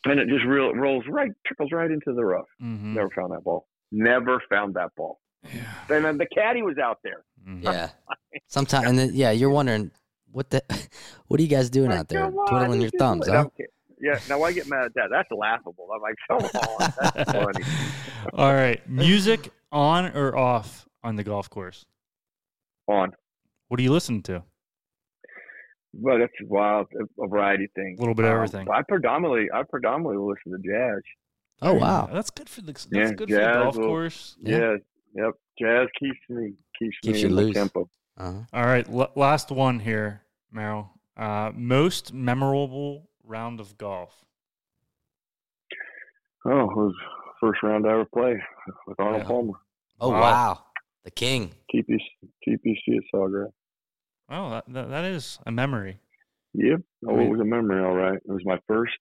And 0.05 0.19
it 0.19 0.27
just 0.27 0.43
real 0.45 0.73
rolls 0.73 1.05
right, 1.09 1.31
trickles 1.45 1.71
right 1.71 1.89
into 1.89 2.13
the 2.13 2.23
rough. 2.25 2.45
Mm-hmm. 2.61 2.93
Never 2.95 3.09
found 3.15 3.31
that 3.33 3.43
ball. 3.43 3.67
Never 3.91 4.41
found 4.49 4.73
that 4.75 4.89
ball. 4.97 5.19
Yeah. 5.43 5.61
And 5.89 6.03
then 6.05 6.17
the 6.17 6.25
caddy 6.25 6.61
was 6.61 6.77
out 6.77 6.99
there. 7.03 7.23
Mhm. 7.47 7.63
Yeah. 7.63 7.89
Sometimes, 8.47 8.87
and 8.87 8.97
then 8.99 9.11
yeah, 9.13 9.31
you're 9.31 9.49
wondering 9.49 9.91
what 10.31 10.49
the 10.49 10.61
what 11.27 11.39
are 11.39 11.43
you 11.43 11.49
guys 11.49 11.69
doing 11.69 11.91
out 11.91 12.07
there, 12.09 12.29
twiddling 12.47 12.81
your 12.81 12.89
thumbs, 12.97 13.25
just- 13.27 13.35
huh? 13.35 13.45
okay. 13.45 13.67
Yeah. 14.01 14.19
Now 14.27 14.39
why 14.39 14.51
get 14.51 14.67
mad 14.67 14.85
at 14.85 14.93
that? 14.95 15.07
That's 15.11 15.29
laughable. 15.31 15.87
I'm 15.95 16.01
like, 16.01 16.15
come 16.27 16.37
on, 16.39 16.93
that's 17.15 17.31
funny. 17.31 17.65
All 18.33 18.53
right, 18.53 18.81
music 18.89 19.51
on 19.71 20.07
or 20.15 20.35
off 20.35 20.85
on 21.03 21.15
the 21.15 21.23
golf 21.23 21.49
course? 21.49 21.85
On. 22.87 23.11
What 23.69 23.77
do 23.77 23.83
you 23.83 23.91
listen 23.91 24.21
to? 24.23 24.43
Well, 25.93 26.17
that's 26.19 26.31
wild. 26.47 26.87
A 27.21 27.27
variety 27.27 27.65
of 27.65 27.71
things. 27.75 27.99
A 27.99 28.01
little 28.01 28.15
bit 28.15 28.25
of 28.25 28.31
Um, 28.31 28.37
everything. 28.37 28.67
I 28.71 28.81
predominantly, 28.81 29.49
I 29.53 29.63
predominantly 29.63 30.17
listen 30.17 30.51
to 30.59 30.67
jazz. 30.67 31.01
Oh 31.61 31.73
wow. 31.75 32.09
that's 32.11 32.29
good 32.31 32.49
for 32.49 32.61
the 32.61 32.73
that's 32.73 32.87
Yeah, 32.91 33.09
good 33.13 33.29
for 33.29 33.35
the 33.35 33.41
jazz 33.41 33.55
golf 33.63 33.75
will- 33.77 33.85
course. 33.87 34.35
Yeah. 34.41 34.57
Yeah. 34.57 34.75
Yep. 35.25 35.33
Jazz 35.59 35.87
keeps 35.99 36.17
me 36.29 36.53
keeps, 36.79 36.97
Keeps 37.03 37.13
me 37.15 37.19
you 37.21 37.27
in 37.27 37.35
the 37.35 37.41
loose. 37.43 37.53
tempo. 37.53 37.89
Uh-huh. 38.17 38.39
All 38.51 38.65
right, 38.65 38.87
l- 38.89 39.11
last 39.15 39.51
one 39.51 39.79
here, 39.79 40.23
Merril. 40.53 40.89
Uh, 41.15 41.51
most 41.55 42.11
memorable 42.13 43.09
round 43.23 43.59
of 43.59 43.77
golf. 43.77 44.25
Oh, 46.45 46.69
it 46.69 46.75
was 46.75 46.95
first 47.39 47.61
round 47.63 47.87
I 47.87 47.91
ever 47.93 48.05
played 48.05 48.37
with 48.87 48.99
Arnold 48.99 49.21
Yeah. 49.21 49.27
Palmer. 49.27 49.53
Oh 50.01 50.09
Wow. 50.09 50.19
wow. 50.21 50.63
The 51.03 51.11
king. 51.11 51.51
TPC, 51.73 51.99
TPC 52.47 52.97
at 52.97 53.03
Sawgrass. 53.13 53.51
Oh, 54.29 54.49
that, 54.51 54.63
that, 54.69 54.89
that 54.89 55.05
is 55.05 55.39
a 55.45 55.51
memory. 55.51 55.99
Yep. 56.53 56.81
Oh, 57.07 57.15
Right. 57.15 57.25
it 57.25 57.29
was 57.29 57.39
a 57.41 57.45
memory, 57.45 57.83
all 57.83 57.95
right. 57.95 58.15
It 58.17 58.31
was 58.31 58.43
my 58.45 58.59
first 58.67 58.93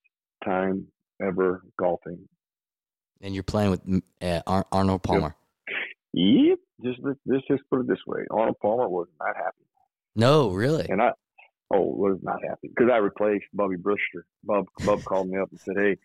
time 0.44 0.86
ever 1.22 1.62
golfing. 1.78 2.28
And 3.20 3.34
you're 3.34 3.42
playing 3.44 3.70
with 3.70 3.86
mm, 3.86 4.02
uh, 4.20 4.62
Arnold 4.72 5.02
Palmer. 5.02 5.34
Yep. 6.14 6.58
Just 6.84 6.98
let's 7.24 7.46
just 7.46 7.62
put 7.70 7.80
it 7.80 7.86
this 7.86 8.00
way: 8.06 8.24
Arnold 8.30 8.56
Palmer 8.60 8.88
was 8.88 9.06
not 9.20 9.36
happy, 9.36 9.64
No, 10.16 10.50
really. 10.50 10.86
and 10.88 11.00
I 11.00 11.12
oh 11.72 11.82
was 11.82 12.18
not 12.22 12.40
happy 12.42 12.68
because 12.74 12.90
I 12.92 12.96
replaced 12.96 13.44
Bubby 13.54 13.76
Brister. 13.76 14.22
Bub 14.42 14.66
Bub 14.84 15.04
called 15.04 15.28
me 15.28 15.38
up 15.38 15.48
and 15.52 15.60
said, 15.60 15.76
"Hey, 15.78 15.96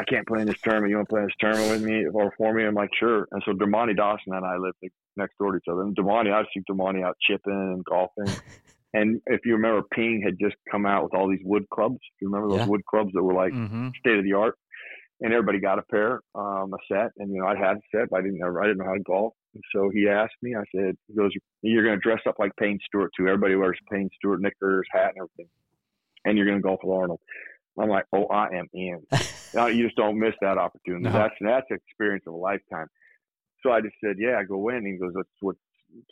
I 0.00 0.04
can't 0.04 0.26
play 0.26 0.40
in 0.40 0.46
this 0.46 0.56
tournament. 0.64 0.90
You 0.90 0.96
want 0.96 1.08
to 1.08 1.12
play 1.12 1.20
in 1.20 1.26
this 1.26 1.36
tournament 1.40 1.70
with 1.72 1.82
me 1.82 2.06
or 2.12 2.32
for 2.38 2.54
me?" 2.54 2.64
I'm 2.64 2.74
like, 2.74 2.90
"Sure." 2.98 3.26
And 3.32 3.42
so 3.44 3.52
Dermontti 3.52 3.96
Dawson 3.96 4.32
and 4.34 4.46
I 4.46 4.56
lived 4.56 4.76
next 5.16 5.36
door 5.38 5.52
to 5.52 5.58
each 5.58 5.68
other. 5.70 5.82
And 5.82 5.94
Dermontti, 5.96 6.32
I 6.32 6.42
see 6.54 6.62
Dermontti 6.70 7.04
out 7.04 7.16
chipping 7.26 7.52
and 7.52 7.84
golfing. 7.84 8.34
and 8.94 9.20
if 9.26 9.40
you 9.44 9.52
remember, 9.54 9.82
Ping 9.92 10.22
had 10.24 10.38
just 10.40 10.56
come 10.70 10.86
out 10.86 11.04
with 11.04 11.14
all 11.14 11.28
these 11.28 11.44
wood 11.44 11.64
clubs. 11.72 11.98
Do 11.98 12.16
you 12.22 12.28
remember 12.28 12.48
those 12.48 12.64
Yeah. 12.66 12.70
wood 12.70 12.84
clubs 12.86 13.10
that 13.14 13.22
were 13.22 13.34
like 13.34 13.52
Mm-hmm. 13.52 13.88
state 13.98 14.18
of 14.18 14.24
the 14.24 14.32
art, 14.32 14.56
and 15.20 15.32
everybody 15.32 15.58
got 15.60 15.78
a 15.78 15.82
pair, 15.82 16.20
um, 16.34 16.72
a 16.72 16.78
set, 16.90 17.10
and 17.18 17.30
you 17.32 17.40
know 17.40 17.46
I 17.46 17.56
had 17.56 17.76
a 17.76 17.80
set, 17.94 18.08
but 18.10 18.18
I 18.18 18.22
didn't 18.22 18.38
know 18.38 18.56
I 18.58 18.66
didn't 18.66 18.78
know 18.78 18.86
how 18.86 18.94
to 18.94 19.00
golf. 19.00 19.34
And 19.54 19.62
so 19.74 19.90
he 19.92 20.08
asked 20.08 20.36
me. 20.42 20.54
I 20.54 20.64
said, 20.74 20.96
"He 21.08 21.14
goes, 21.14 21.32
you're 21.62 21.84
going 21.84 21.98
to 21.98 22.00
dress 22.08 22.20
up 22.26 22.36
like 22.38 22.52
Payne 22.56 22.78
Stewart 22.86 23.10
too. 23.16 23.26
Everybody 23.26 23.56
wears 23.56 23.78
Payne 23.90 24.08
Stewart 24.16 24.40
knickers, 24.40 24.86
hat, 24.92 25.12
and 25.14 25.18
everything, 25.18 25.50
and 26.24 26.38
you're 26.38 26.46
going 26.46 26.58
to 26.58 26.62
golf 26.62 26.80
with 26.82 26.96
Arnold." 26.96 27.20
I'm 27.80 27.88
like, 27.88 28.06
"Oh, 28.12 28.26
I 28.26 28.48
am 28.54 28.66
in." 28.72 29.00
Now, 29.52 29.66
you 29.66 29.82
just 29.82 29.96
don't 29.96 30.16
miss 30.16 30.34
that 30.42 30.58
opportunity. 30.58 31.06
No. 31.06 31.12
That's 31.12 31.34
that's 31.40 31.66
an 31.70 31.78
experience 31.84 32.22
of 32.28 32.34
a 32.34 32.36
lifetime. 32.36 32.86
So 33.64 33.72
I 33.72 33.80
just 33.80 33.96
said, 34.00 34.14
"Yeah, 34.16 34.38
I 34.38 34.44
go 34.44 34.68
in." 34.68 34.76
And 34.76 34.86
he 34.86 34.96
goes, 34.96 35.12
"That's 35.14 35.28
what." 35.40 35.56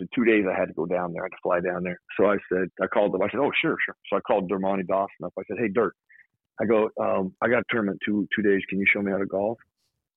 The 0.00 0.08
two 0.12 0.24
days 0.24 0.44
I 0.44 0.58
had 0.58 0.66
to 0.66 0.74
go 0.74 0.86
down 0.86 1.12
there, 1.12 1.22
I 1.22 1.26
had 1.26 1.30
to 1.30 1.36
fly 1.40 1.60
down 1.60 1.84
there. 1.84 2.00
So 2.18 2.26
I 2.26 2.36
said, 2.52 2.66
I 2.82 2.88
called 2.88 3.14
them. 3.14 3.22
I 3.22 3.30
said, 3.30 3.38
"Oh, 3.38 3.52
sure, 3.62 3.76
sure." 3.86 3.94
So 4.10 4.16
I 4.16 4.20
called 4.22 4.50
Dermontti 4.50 4.88
Dawson 4.88 5.22
up. 5.24 5.32
I 5.38 5.42
said, 5.46 5.56
"Hey, 5.60 5.68
Dirt, 5.68 5.94
I 6.60 6.64
go, 6.64 6.90
um, 7.00 7.34
I 7.40 7.48
got 7.48 7.60
a 7.60 7.64
tournament 7.70 8.00
two 8.04 8.26
two 8.34 8.42
days. 8.42 8.62
Can 8.68 8.78
you 8.78 8.86
show 8.92 9.00
me 9.02 9.12
how 9.12 9.18
to 9.18 9.26
golf? 9.26 9.58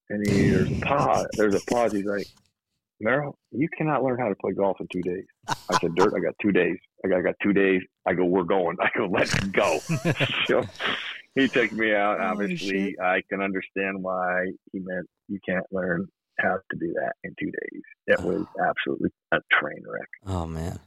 And 0.10 0.28
he, 0.28 0.50
there's 0.50 0.72
a 0.72 0.82
pause. 0.82 1.28
There's 1.34 1.56
a 1.56 1.62
pause. 1.62 1.94
He's 1.94 2.06
like, 2.06 2.28
Merril, 3.04 3.34
you 3.52 3.68
cannot 3.78 4.04
learn 4.04 4.20
how 4.20 4.28
to 4.28 4.36
play 4.36 4.52
golf 4.52 4.78
in 4.80 4.88
two 4.92 5.02
days. 5.02 5.26
I 5.48 5.80
said, 5.80 5.96
Dirt, 5.96 6.14
I 6.16 6.20
got 6.20 6.36
two 6.42 6.52
days. 6.52 6.78
I 7.06 7.08
got, 7.08 7.20
I 7.20 7.22
got 7.22 7.36
two 7.42 7.54
days. 7.54 7.82
I 8.06 8.14
go, 8.14 8.26
we're 8.26 8.44
going. 8.44 8.78
I 8.82 8.90
go, 8.98 9.06
let's 9.06 9.34
go. 9.34 9.80
so 10.46 10.64
he 11.36 11.48
took 11.48 11.72
me 11.72 11.94
out. 11.94 12.20
Holy 12.20 12.32
Obviously, 12.32 13.00
I 13.00 13.22
can 13.30 13.42
understand 13.42 14.02
why 14.02 14.46
he 14.72 14.80
meant 14.80 15.08
you 15.28 15.40
can't 15.48 15.66
learn 15.72 16.08
how 16.40 16.58
to 16.72 16.78
do 16.80 16.94
that 16.94 17.14
in 17.24 17.36
two 17.40 17.52
days. 17.52 17.82
It 18.08 18.20
was 18.22 18.46
absolutely 18.60 19.10
a 19.32 19.40
train 19.52 19.84
wreck. 19.88 20.10
Oh 20.26 20.46
man. 20.46 20.80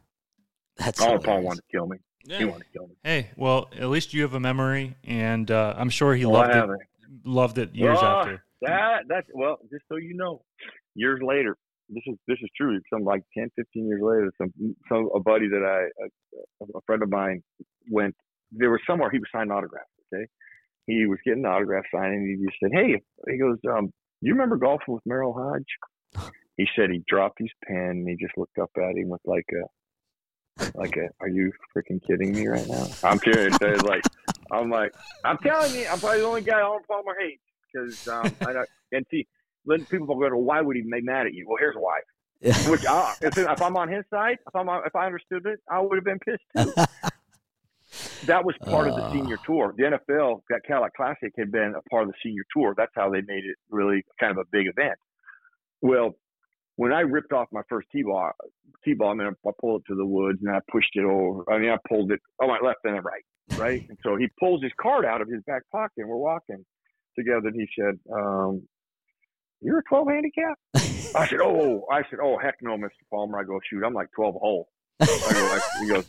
That's 0.77 1.01
All 1.01 1.19
Paul 1.19 1.43
wanted 1.43 1.61
to 1.61 1.77
kill 1.77 1.87
me. 1.87 1.99
He 2.27 2.45
wanted 2.45 2.65
to 2.65 2.71
kill 2.73 2.89
me. 2.89 2.95
Hey, 3.03 3.31
well, 3.37 3.69
at 3.79 3.89
least 3.89 4.15
you 4.15 4.23
have 4.23 4.35
a 4.35 4.41
memory, 4.41 4.97
and 5.05 5.51
uh, 5.51 5.75
I'm 5.77 5.91
sure 5.91 6.15
he 6.15 6.25
Well, 6.25 6.43
I 6.43 6.59
loved 6.59 6.73
it. 6.73 6.89
Loved 7.25 7.59
it 7.59 7.75
years 7.75 7.99
Well, 8.01 8.05
after. 8.05 8.45
That 8.63 9.03
that's 9.09 9.29
well, 9.35 9.59
just 9.71 9.85
so 9.89 9.97
you 9.97 10.15
know, 10.15 10.43
years 10.95 11.21
later, 11.23 11.57
this 11.89 12.03
is 12.07 12.17
this 12.27 12.39
is 12.43 12.49
true. 12.57 12.81
Some 12.93 13.05
like 13.05 13.23
10, 13.37 13.51
15 13.57 13.87
years 13.87 14.01
later, 14.03 14.33
some 14.39 14.53
some 14.89 15.11
a 15.15 15.21
buddy 15.21 15.49
that 15.49 15.63
I 15.63 16.05
a, 16.05 16.79
a 16.79 16.81
friend 16.87 17.03
of 17.03 17.11
mine 17.11 17.43
went. 17.91 18.15
There 18.53 18.71
was 18.71 18.81
somewhere 18.89 19.11
he 19.11 19.19
was 19.19 19.29
signing 19.33 19.51
autographs. 19.51 19.89
Okay, 20.13 20.27
he 20.87 21.07
was 21.07 21.19
getting 21.25 21.45
an 21.45 21.51
autograph 21.51 21.85
signed, 21.95 22.15
and 22.15 22.39
he 22.39 22.45
just 22.45 22.59
said, 22.63 22.71
"Hey," 22.73 23.01
he 23.31 23.39
goes, 23.39 23.59
um, 23.71 23.93
"You 24.21 24.33
remember 24.33 24.57
golfing 24.57 24.95
with 24.95 25.05
Merril 25.05 25.35
Hoge?" 25.35 26.31
He 26.57 26.69
said 26.77 26.91
he 26.91 27.03
dropped 27.09 27.41
his 27.41 27.51
pen 27.67 28.05
and 28.07 28.09
he 28.09 28.15
just 28.15 28.39
looked 28.39 28.59
up 28.59 28.71
at 28.77 28.97
him 28.97 29.09
with 29.09 29.21
like 29.25 29.45
a 29.51 30.71
like 30.79 30.97
a 30.97 31.09
Are 31.21 31.29
you 31.29 31.51
freaking 31.77 32.01
kidding 32.07 32.33
me 32.33 32.47
right 32.47 32.69
now? 32.69 32.87
I'm 33.03 33.19
serious. 33.19 33.59
It's 33.61 33.83
like 33.83 34.03
I'm 34.53 34.71
like 34.71 34.95
I'm 35.25 35.39
telling 35.39 35.75
you, 35.75 35.87
I'm 35.89 35.99
probably 35.99 36.21
the 36.21 36.27
only 36.27 36.43
guy 36.43 36.61
on 36.61 36.81
Palmer 36.85 37.17
hates 37.19 37.43
because 37.73 38.07
um, 38.09 38.37
I 38.47 38.53
don't, 38.53 38.69
and 38.93 39.07
see, 39.11 39.27
then 39.67 39.85
people 39.87 40.19
go, 40.19 40.29
to, 40.29 40.37
why 40.37 40.61
would 40.61 40.77
he 40.77 40.83
be 40.83 41.01
mad 41.03 41.27
at 41.27 41.35
you? 41.35 41.47
Well, 41.49 41.57
here's 41.59 41.77
why. 41.77 42.01
Which 42.71 42.85
I, 42.87 43.15
if, 43.23 43.39
if 43.39 43.63
I'm 43.63 43.77
on 43.77 43.89
his 43.89 44.05
side, 44.11 44.37
if 44.47 44.55
I'm 44.55 44.69
on, 44.69 44.83
if 44.87 44.95
I 44.95 45.07
understood 45.07 45.47
it, 45.47 45.61
I 45.71 45.81
would 45.81 45.97
have 45.97 46.05
been 46.05 46.19
pissed 46.19 46.43
too. 46.57 46.75
that 48.27 48.45
was 48.45 48.55
part 48.65 48.89
of 48.89 48.97
the 48.97 49.03
Uh. 49.03 49.13
senior 49.13 49.37
tour. 49.45 49.75
The 49.77 49.85
NFL, 49.85 50.43
that 50.51 50.63
Cadillac 50.67 50.95
Classic, 50.95 51.33
had 51.37 51.51
been 51.53 51.75
a 51.77 51.83
part 51.91 52.05
of 52.05 52.09
the 52.09 52.15
senior 52.23 52.45
tour. 52.57 52.75
That's 52.77 52.93
how 52.95 53.11
they 53.11 53.21
made 53.23 53.45
it 53.45 53.57
really 53.71 54.05
kind 54.19 54.33
of 54.33 54.39
a 54.39 54.45
big 54.51 54.67
event. 54.67 54.99
Well, 55.83 56.15
when 56.77 56.93
I 56.93 57.01
ripped 57.01 57.33
off 57.33 57.49
my 57.53 57.63
first 57.69 57.89
T-ball, 57.93 58.33
T-ball, 58.85 59.11
I 59.11 59.15
mean, 59.15 59.29
I 59.29 59.51
pulled 59.61 59.83
it 59.83 59.87
to 59.93 59.95
the 59.97 60.07
woods 60.07 60.39
and 60.43 60.51
I 60.55 60.61
pushed 60.71 60.91
it 60.95 61.05
over. 61.05 61.45
I 61.51 61.59
mean, 61.59 61.71
I 61.71 61.79
pulled 61.89 62.11
it 62.13 62.21
on 62.41 62.49
my 62.49 62.59
left 62.61 62.81
and 62.85 62.97
the 62.97 63.01
right, 63.03 63.25
right. 63.57 63.87
and 63.89 63.99
so 64.03 64.17
he 64.17 64.29
pulls 64.41 64.63
his 64.63 64.73
card 64.81 65.05
out 65.05 65.21
of 65.21 65.29
his 65.29 65.43
back 65.47 65.63
pocket, 65.71 65.93
and 65.99 66.09
we're 66.09 66.17
walking 66.17 66.65
together. 67.17 67.49
And 67.49 67.55
he 67.55 67.69
said, 67.79 67.99
um, 68.13 68.67
"You're 69.61 69.79
a 69.79 69.83
12 69.85 70.09
handicap." 70.09 70.59
I 71.15 71.27
said, 71.29 71.39
"Oh, 71.41 71.85
I 71.93 72.03
said, 72.11 72.19
oh, 72.21 72.39
heck 72.39 72.57
no, 72.61 72.77
Mr. 72.77 72.91
Palmer." 73.11 73.39
I 73.39 73.45
go, 73.45 73.61
"Shoot, 73.71 73.85
I'm 73.85 73.95
like 73.95 74.09
12 74.17 74.35
hole." 74.35 74.69
I 75.01 75.07
go, 75.07 75.11
I, 75.13 75.61
he 75.81 75.89
goes, 75.89 76.07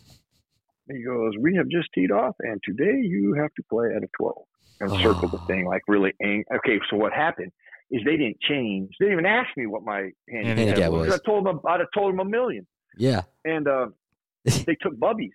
he 0.91 1.03
goes, 1.03 1.33
"We 1.39 1.55
have 1.55 1.67
just 1.67 1.89
teed 1.93 2.11
off, 2.11 2.35
and 2.39 2.61
today 2.63 2.99
you 3.01 3.33
have 3.33 3.53
to 3.55 3.63
play 3.69 3.87
at 3.95 4.03
a 4.03 4.07
12." 4.19 4.35
And 4.81 4.91
circle 5.01 5.29
the 5.29 5.37
Oh. 5.37 5.45
thing 5.47 5.65
like 5.65 5.81
really 5.87 6.13
ang- 6.21 6.43
Okay, 6.53 6.79
so 6.89 6.97
what 6.97 7.13
happened 7.13 7.51
is 7.91 8.01
they 8.03 8.17
didn't 8.17 8.41
change. 8.41 8.89
They 8.99 9.05
didn't 9.05 9.19
even 9.19 9.25
ask 9.25 9.47
me 9.55 9.67
what 9.67 9.83
my 9.83 10.11
handicap, 10.29 10.57
Handicap 10.57 10.91
was. 10.91 11.07
was. 11.09 11.19
I 11.21 11.23
told 11.25 11.45
them. 11.45 11.61
I'd 11.65 11.79
have 11.79 11.89
told 11.93 12.11
them 12.11 12.19
a 12.19 12.25
million, 12.25 12.67
yeah. 12.97 13.21
and 13.45 13.67
uh, 13.67 13.87
they 14.65 14.75
took 14.81 14.99
Bubby's. 14.99 15.31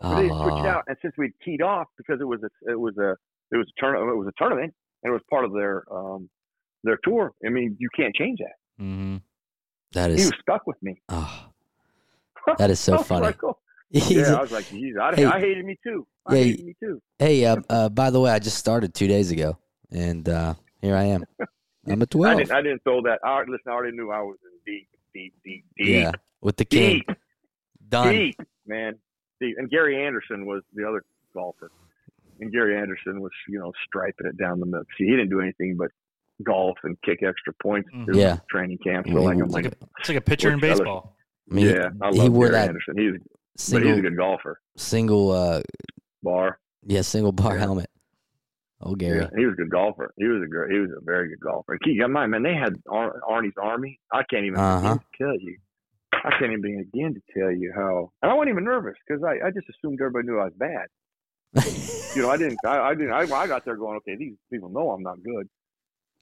But 0.00 0.16
they 0.16 0.22
didn't 0.22 0.38
switch 0.38 0.54
it 0.54 0.66
Oh, 0.66 0.68
out, 0.68 0.84
and 0.88 0.96
since 1.02 1.14
we 1.16 1.32
teed 1.44 1.62
off 1.62 1.86
because 1.96 2.20
it 2.20 2.24
was 2.24 2.40
a, 2.42 2.70
it 2.72 2.78
was 2.80 2.96
a 2.98 3.16
it 3.52 3.56
was 3.56 3.66
a 3.68 3.80
tournament 3.80 4.10
it 4.12 4.16
was 4.18 4.28
a 4.28 4.32
tournament 4.42 4.72
and 5.02 5.10
it 5.10 5.12
was 5.12 5.22
part 5.30 5.44
of 5.44 5.52
their 5.52 5.84
um 5.92 6.28
their 6.82 6.98
tour. 7.04 7.32
I 7.46 7.50
mean, 7.50 7.76
you 7.78 7.88
can't 7.94 8.14
change 8.14 8.38
that. 8.38 8.56
hmm 8.82 9.16
that 9.92 10.08
He 10.10 10.24
was 10.24 10.32
stuck 10.40 10.66
with 10.66 10.82
me. 10.82 11.00
oh, 11.10 11.50
that 12.58 12.70
is 12.70 12.80
so 12.80 12.98
funny. 12.98 13.26
like, 13.26 13.44
oh. 13.44 13.58
He's 14.08 14.10
yeah, 14.12 14.32
a- 14.34 14.36
I 14.36 14.40
was 14.42 14.52
like, 14.52 14.68
geez, 14.70 14.94
I, 15.00 15.14
Hey. 15.14 15.24
I 15.24 15.40
hated 15.40 15.64
me 15.64 15.76
too. 15.84 16.06
I 16.26 16.34
Yeah, 16.36 16.44
hated 16.44 16.64
me 16.66 16.76
too. 16.80 17.02
hey, 17.18 17.44
uh, 17.44 17.56
uh, 17.70 17.88
by 17.88 18.10
the 18.10 18.20
way, 18.20 18.30
I 18.30 18.38
just 18.38 18.56
started 18.58 18.94
two 18.94 19.08
days 19.08 19.30
ago, 19.30 19.58
and 19.90 20.28
uh, 20.28 20.54
here 20.80 20.94
I 20.96 21.04
am. 21.04 21.24
I'm 21.88 22.02
a 22.02 22.06
twelve. 22.06 22.38
didn't 22.38 22.52
I 22.52 22.62
didn't 22.62 22.82
throw 22.84 23.02
that. 23.02 23.18
I, 23.24 23.40
listen, 23.40 23.58
I 23.66 23.70
already 23.70 23.96
knew 23.96 24.10
I 24.10 24.20
was 24.20 24.36
in 24.44 24.72
deep, 24.72 24.88
deep, 25.14 25.34
deep, 25.44 25.64
deep, 25.76 25.88
Yeah, 25.88 26.12
with 26.40 26.56
the 26.56 26.64
king. 26.66 26.98
deep, 27.08 27.16
Done. 27.88 28.14
deep, 28.14 28.36
man. 28.66 28.96
Deep. 29.40 29.56
And 29.58 29.68
Gary 29.70 30.04
Anderson 30.06 30.44
was 30.46 30.62
the 30.74 30.86
other 30.86 31.02
golfer. 31.34 31.70
And 32.38 32.52
Gary 32.52 32.76
Anderson 32.78 33.20
was, 33.20 33.32
you 33.48 33.58
know, 33.58 33.72
striping 33.86 34.26
it 34.26 34.36
down 34.38 34.60
the 34.60 34.66
middle. 34.66 34.84
See, 34.98 35.04
he 35.04 35.10
didn't 35.10 35.30
do 35.30 35.40
anything 35.40 35.76
but 35.78 35.90
golf 36.42 36.76
and 36.84 36.96
kick 37.02 37.22
extra 37.22 37.52
points 37.62 37.88
Mhm. 37.92 38.04
through 38.06 38.18
Yeah. 38.18 38.38
training 38.50 38.78
camp. 38.78 39.06
I 39.08 39.12
So 39.12 39.22
like, 39.22 39.36
I'm 39.38 39.44
It's 39.44 39.54
like, 39.54 39.64
like 39.64 39.72
a 39.72 39.76
it's 39.98 40.08
like 40.08 40.18
a 40.18 40.22
pitcher 40.22 40.52
in 40.52 40.60
baseball. 40.60 41.16
I 41.50 41.54
mean, 41.54 41.66
yeah, 41.66 41.88
I 42.00 42.10
he, 42.10 42.16
love 42.18 42.22
he 42.22 42.28
wore 42.28 42.46
Gary 42.46 42.52
that 42.58 42.68
Anderson. 42.68 42.94
He's, 42.98 43.20
but 43.70 43.82
he's 43.82 43.84
single, 43.84 43.98
a 43.98 44.00
good 44.02 44.16
golfer. 44.16 44.60
single, 44.76 45.30
uh, 45.32 45.60
Bar. 46.22 46.58
yeah, 46.86 47.02
single 47.02 47.32
bar 47.32 47.54
Yeah. 47.54 47.60
helmet. 47.60 47.90
Oh, 48.82 48.94
Gary. 48.94 49.18
Yeah, 49.20 49.28
he 49.36 49.44
was 49.44 49.52
a 49.54 49.56
good 49.56 49.70
golfer. 49.70 50.12
He 50.16 50.24
was 50.26 50.42
a 50.42 50.46
great, 50.46 50.72
he 50.72 50.78
was 50.78 50.90
a 50.90 51.00
very 51.04 51.28
good 51.28 51.40
golfer. 51.40 51.76
Keep 51.84 52.00
in 52.02 52.12
mind, 52.12 52.30
man, 52.30 52.42
they 52.42 52.54
had 52.54 52.74
Ar- 52.88 53.20
Arnie's 53.28 53.52
Army. 53.60 53.98
I 54.12 54.22
can't 54.30 54.44
even 54.46 54.58
Uh-huh. 54.58 54.94
begin 54.94 54.98
to 54.98 55.18
tell 55.24 55.38
you. 55.40 55.56
I 56.12 56.30
can't 56.38 56.52
even 56.52 56.84
begin 56.90 57.14
to 57.14 57.20
tell 57.38 57.50
you 57.52 57.72
how. 57.74 58.10
And 58.22 58.30
I 58.30 58.34
wasn't 58.34 58.50
even 58.52 58.64
nervous 58.64 58.94
because 59.06 59.22
I, 59.22 59.46
I 59.46 59.50
just 59.50 59.68
assumed 59.68 60.00
everybody 60.00 60.26
knew 60.28 60.38
I 60.38 60.44
was 60.44 60.54
bad. 60.56 60.86
You 62.16 62.22
know, 62.22 62.30
I 62.30 62.36
didn't. 62.38 62.58
I, 62.66 62.78
I 62.80 62.94
didn't. 62.94 63.12
I, 63.12 63.20
I 63.20 63.46
got 63.46 63.64
there 63.64 63.76
going, 63.76 63.96
okay, 63.98 64.16
these 64.16 64.34
people 64.52 64.68
know 64.68 64.90
I'm 64.90 65.02
not 65.02 65.22
good. 65.22 65.48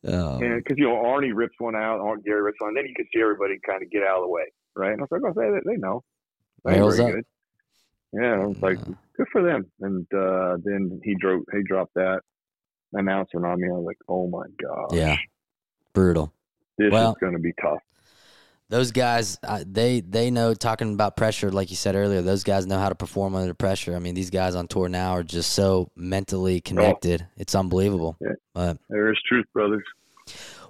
oh, 0.07 0.39
And 0.39 0.63
because 0.63 0.77
you 0.77 0.85
know, 0.85 0.97
Arnie 0.97 1.33
rips 1.35 1.55
one 1.59 1.75
out, 1.75 2.01
Arnie 2.01 2.25
Gary 2.25 2.43
rips 2.43 2.61
one, 2.61 2.69
and 2.69 2.77
then 2.77 2.85
you 2.87 2.95
can 2.95 3.07
see 3.15 3.23
everybody 3.23 3.55
kind 3.67 3.83
of 3.83 3.91
get 3.91 4.03
out 4.03 4.19
of 4.19 4.25
the 4.25 4.29
way, 4.29 4.45
right? 4.77 4.93
And 4.93 5.01
I 5.01 5.05
was 5.05 5.09
like, 5.11 5.23
oh, 5.25 5.33
they, 5.65 5.71
they 5.73 5.77
know. 5.79 6.03
Very 6.65 6.81
up. 6.81 7.11
good. 7.13 7.25
Yeah, 8.13 8.35
I 8.43 8.47
was 8.47 8.61
like, 8.63 8.79
good 8.85 9.27
for 9.33 9.43
them. 9.43 9.67
And 9.81 10.07
uh, 10.15 10.57
then 10.65 11.01
he 11.05 11.15
drove. 11.21 11.43
He 11.53 11.63
dropped 11.63 11.95
that. 11.95 12.21
announcing 12.95 13.45
on 13.45 13.61
me. 13.61 13.69
I 13.69 13.73
was 13.73 13.85
like, 13.85 13.99
oh 14.09 14.27
my 14.29 14.47
god, 14.63 14.95
Yeah, 14.95 15.17
brutal. 15.93 16.33
this 16.79 16.91
Well- 16.93 17.11
is 17.13 17.17
going 17.21 17.35
to 17.35 17.39
be 17.39 17.53
tough. 17.61 17.81
Those 18.71 18.93
guys, 18.93 19.39
uh, 19.45 19.65
they 19.67 20.01
they 20.01 20.31
know 20.31 20.53
talking 20.53 20.93
about 20.93 21.17
pressure, 21.17 21.51
like 21.51 21.71
you 21.71 21.77
said 21.77 21.95
earlier. 21.95 22.21
Those 22.21 22.45
guys 22.45 22.67
know 22.67 22.79
how 22.79 22.91
to 22.91 22.95
perform 22.95 23.35
under 23.35 23.55
pressure. 23.55 23.97
I 23.97 23.99
mean, 23.99 24.15
these 24.15 24.29
guys 24.29 24.55
on 24.55 24.69
tour 24.69 24.91
now 24.91 25.13
are 25.13 25.23
just 25.23 25.53
so 25.55 25.91
mentally 25.97 26.61
connected. 26.61 27.27
It's 27.39 27.55
unbelievable. 27.55 28.19
Yeah. 28.21 28.33
But 28.53 28.77
There 28.91 29.11
is 29.11 29.19
truth, 29.27 29.47
brothers. 29.55 29.85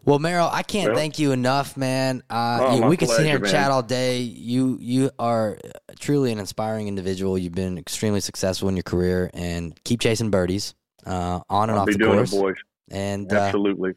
Well, 0.08 0.18
Merril, 0.18 0.48
I 0.50 0.62
can't 0.62 0.88
Well- 0.88 0.96
thank 0.96 1.18
you 1.18 1.32
enough, 1.32 1.76
man. 1.76 2.22
Uh, 2.30 2.58
Oh, 2.62 2.74
you- 2.76 2.80
my 2.80 2.88
we 2.88 2.96
could 2.96 3.10
sit 3.10 3.26
here 3.26 3.38
pleasure, 3.38 3.56
and 3.56 3.64
chat 3.64 3.70
all 3.70 3.82
day. 3.82 4.20
You 4.20 4.78
you 4.80 5.10
are 5.18 5.58
truly 6.00 6.32
an 6.32 6.38
inspiring 6.38 6.88
individual. 6.88 7.36
You've 7.36 7.54
been 7.54 7.76
extremely 7.76 8.20
successful 8.20 8.70
in 8.70 8.76
your 8.76 8.84
career, 8.84 9.30
and 9.34 9.78
keep 9.84 10.00
chasing 10.00 10.30
birdies 10.30 10.74
uh, 11.04 11.40
on 11.50 11.68
and 11.68 11.72
I'll 11.72 11.80
off 11.82 11.86
be 11.88 11.92
the 11.92 11.98
doing 11.98 12.16
course. 12.16 12.32
it, 12.32 12.40
boys. 12.40 12.56
And 12.90 13.30
uh, 13.30 13.36
Absolutely. 13.36 13.92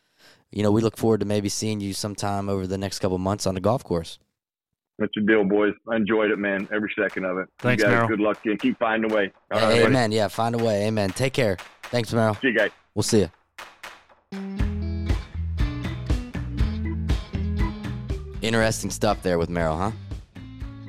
you 0.52 0.64
know, 0.64 0.72
we 0.74 0.82
look 0.82 0.98
forward 0.98 1.22
to 1.22 1.26
maybe 1.26 1.48
seeing 1.48 1.80
you 1.80 1.94
sometime 1.94 2.50
over 2.50 2.68
the 2.68 2.78
next 2.78 3.00
couple 3.00 3.18
months 3.18 3.48
on 3.48 3.56
the 3.56 3.62
golf 3.62 3.86
course. 3.86 4.20
That's 5.00 5.14
your 5.16 5.26
deal, 5.26 5.46
boys. 5.46 5.74
I 5.90 5.96
enjoyed 5.96 6.30
it, 6.32 6.40
man. 6.40 6.68
Every 6.74 6.94
second 7.00 7.24
of 7.24 7.38
it. 7.38 7.48
Thanks, 7.60 7.84
you 7.84 7.90
guys, 7.90 8.04
Merril. 8.04 8.08
good 8.10 8.20
luck 8.20 8.46
and 8.46 8.60
keep 8.60 8.78
finding 8.80 9.10
a 9.10 9.16
way. 9.16 9.32
All 9.50 9.60
Hey, 9.60 9.66
right, 9.66 9.72
buddy. 9.76 9.86
amen. 9.86 10.12
Yeah, 10.12 10.28
find 10.28 10.56
a 10.56 10.58
way. 10.62 10.88
Amen. 10.88 11.12
Take 11.12 11.32
care. 11.32 11.56
Thanks, 11.84 12.12
Merril. 12.14 12.36
See 12.42 12.50
you 12.50 12.58
guys. 12.58 12.72
We'll 12.96 13.04
see 13.04 13.28
you. 14.34 14.68
Interesting 18.42 18.90
stuff 18.90 19.22
there 19.22 19.38
with 19.38 19.50
Merril, 19.50 19.78
huh? 19.78 19.92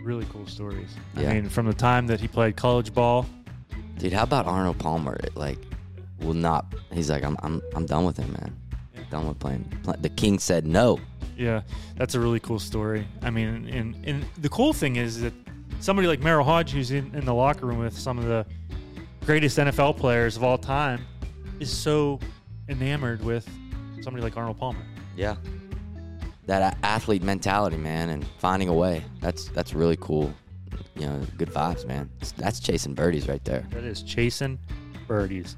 Really 0.03 0.27
cool 0.33 0.47
stories. 0.47 0.91
Yeah. 1.17 1.31
I 1.31 1.35
mean, 1.35 1.49
from 1.49 1.67
the 1.67 1.75
time 1.75 2.07
that 2.09 2.21
he 2.21 2.29
played 2.29 2.57
college 2.57 2.93
ball, 2.95 3.27
Dude, 3.99 4.13
how 4.13 4.25
about 4.25 4.47
Arnold 4.47 4.79
Palmer? 4.79 5.15
It, 5.23 5.37
like, 5.37 5.59
will 6.21 6.35
not. 6.35 6.67
He's 6.93 7.09
like, 7.09 7.23
I'm, 7.23 7.37
I'm, 7.43 7.63
I'm 7.75 7.87
done 7.87 8.05
with 8.05 8.17
him, 8.17 8.33
man. 8.33 8.57
Done 9.11 9.29
with 9.29 9.39
playing. 9.39 9.71
The 10.01 10.09
King 10.09 10.39
said 10.41 10.67
no. 10.67 10.99
yeah, 11.37 11.63
that's 11.97 12.15
a 12.15 12.21
really 12.21 12.41
cool 12.41 12.59
story. 12.59 13.07
I 13.23 13.31
mean, 13.31 13.69
and 13.69 13.95
and 14.07 14.25
the 14.39 14.49
cool 14.49 14.73
thing 14.73 14.97
is 14.97 15.21
that 15.21 15.35
somebody 15.81 16.09
like 16.09 16.21
Merril 16.21 16.45
Hoge, 16.45 16.71
who's 16.71 16.91
in, 16.91 17.15
in 17.15 17.25
the 17.25 17.35
locker 17.35 17.67
room 17.67 17.79
with 17.79 17.97
some 17.97 18.19
of 18.19 18.25
the 18.25 18.47
greatest 19.27 19.59
NFL 19.59 19.99
players 19.99 20.37
of 20.37 20.43
all 20.43 20.57
time, 20.59 21.05
is 21.61 21.71
so 21.71 22.19
enamored 22.69 23.23
with 23.23 23.47
somebody 24.01 24.25
like 24.25 24.37
Arnold 24.37 24.59
Palmer. 24.59 24.83
Yeah. 25.15 25.37
That 26.47 26.77
athlete 26.83 27.23
mentality, 27.23 27.77
man, 27.77 28.09
and 28.11 28.27
finding 28.39 28.69
a 28.69 28.75
way. 28.75 29.05
That's 29.21 29.49
that's 29.51 29.75
really 29.75 29.97
cool. 30.01 30.35
You 30.97 31.07
know, 31.07 31.21
good 31.39 31.51
vibes, 31.51 31.87
man. 31.87 32.11
That's 32.37 32.61
chasing 32.61 32.95
birdies 32.95 33.29
right 33.29 33.45
there. 33.45 33.67
That 33.71 33.85
is 33.85 34.03
chasing 34.03 34.59
birdies. 35.07 35.57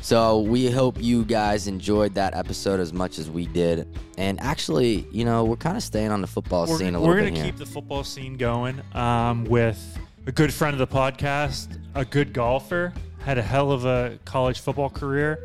So 0.00 0.40
we 0.40 0.70
hope 0.70 1.02
you 1.02 1.24
guys 1.24 1.66
enjoyed 1.66 2.14
that 2.14 2.34
episode 2.34 2.78
as 2.78 2.92
much 2.92 3.18
as 3.18 3.30
we 3.30 3.46
did. 3.46 3.88
And 4.16 4.40
actually, 4.40 5.06
you 5.10 5.24
know, 5.24 5.44
we're 5.44 5.56
kind 5.56 5.76
of 5.76 5.82
staying 5.82 6.12
on 6.12 6.20
the 6.20 6.26
football 6.26 6.66
we're, 6.66 6.78
scene 6.78 6.94
a 6.94 7.00
little 7.00 7.14
bit. 7.14 7.24
we're 7.24 7.30
gonna 7.30 7.44
keep 7.44 7.56
the 7.56 7.66
football 7.66 8.04
scene 8.04 8.36
going 8.36 8.80
um, 8.94 9.44
with 9.44 9.98
a 10.26 10.32
good 10.32 10.52
friend 10.52 10.78
of 10.78 10.78
the 10.78 10.94
podcast, 10.94 11.78
a 11.94 12.04
good 12.04 12.32
golfer, 12.32 12.92
had 13.24 13.38
a 13.38 13.42
hell 13.42 13.72
of 13.72 13.84
a 13.86 14.18
college 14.24 14.60
football 14.60 14.90
career, 14.90 15.44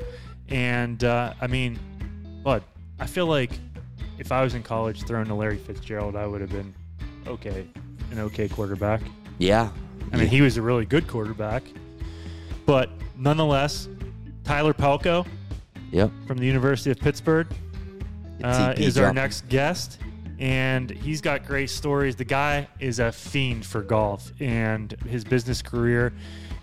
and 0.50 1.04
uh, 1.04 1.34
I 1.42 1.48
mean, 1.48 1.80
but 2.44 2.64
I 3.00 3.08
feel 3.08 3.26
like 3.26 3.52
if 4.20 4.32
I 4.32 4.41
was 4.43 4.53
in 4.55 4.64
college 4.64 5.03
throwing 5.03 5.26
to 5.28 5.34
Larry 5.34 5.57
Fitzgerald, 5.57 6.16
I 6.16 6.26
would 6.26 6.41
have 6.41 6.51
been 6.51 6.74
okay, 7.28 7.68
an 8.11 8.20
okay 8.20 8.47
quarterback. 8.47 9.01
yeah. 9.39 9.70
I 10.11 10.18
mean, 10.18 10.28
he 10.28 10.41
was 10.41 10.57
a 10.57 10.61
really 10.61 10.86
good 10.86 11.07
quarterback, 11.07 11.64
but 12.68 12.89
nonetheless, 13.18 13.88
Tyler 14.43 14.74
Palko 14.74 15.26
Yep. 15.91 16.11
from 16.28 16.38
the 16.38 16.45
University 16.45 16.91
of 16.91 16.99
Pittsburgh 16.99 17.47
uh, 18.43 18.74
is 18.78 18.97
our 18.99 19.11
next 19.14 19.47
guest, 19.49 19.97
and 20.39 20.91
he's 20.91 21.20
got 21.22 21.45
great 21.45 21.70
stories. 21.72 22.16
The 22.16 22.26
guy 22.26 22.68
is 22.80 22.99
a 22.99 23.11
fiend 23.11 23.66
for 23.66 23.82
golf, 23.82 24.32
and 24.39 24.91
his 25.07 25.24
business 25.24 25.61
career 25.64 26.14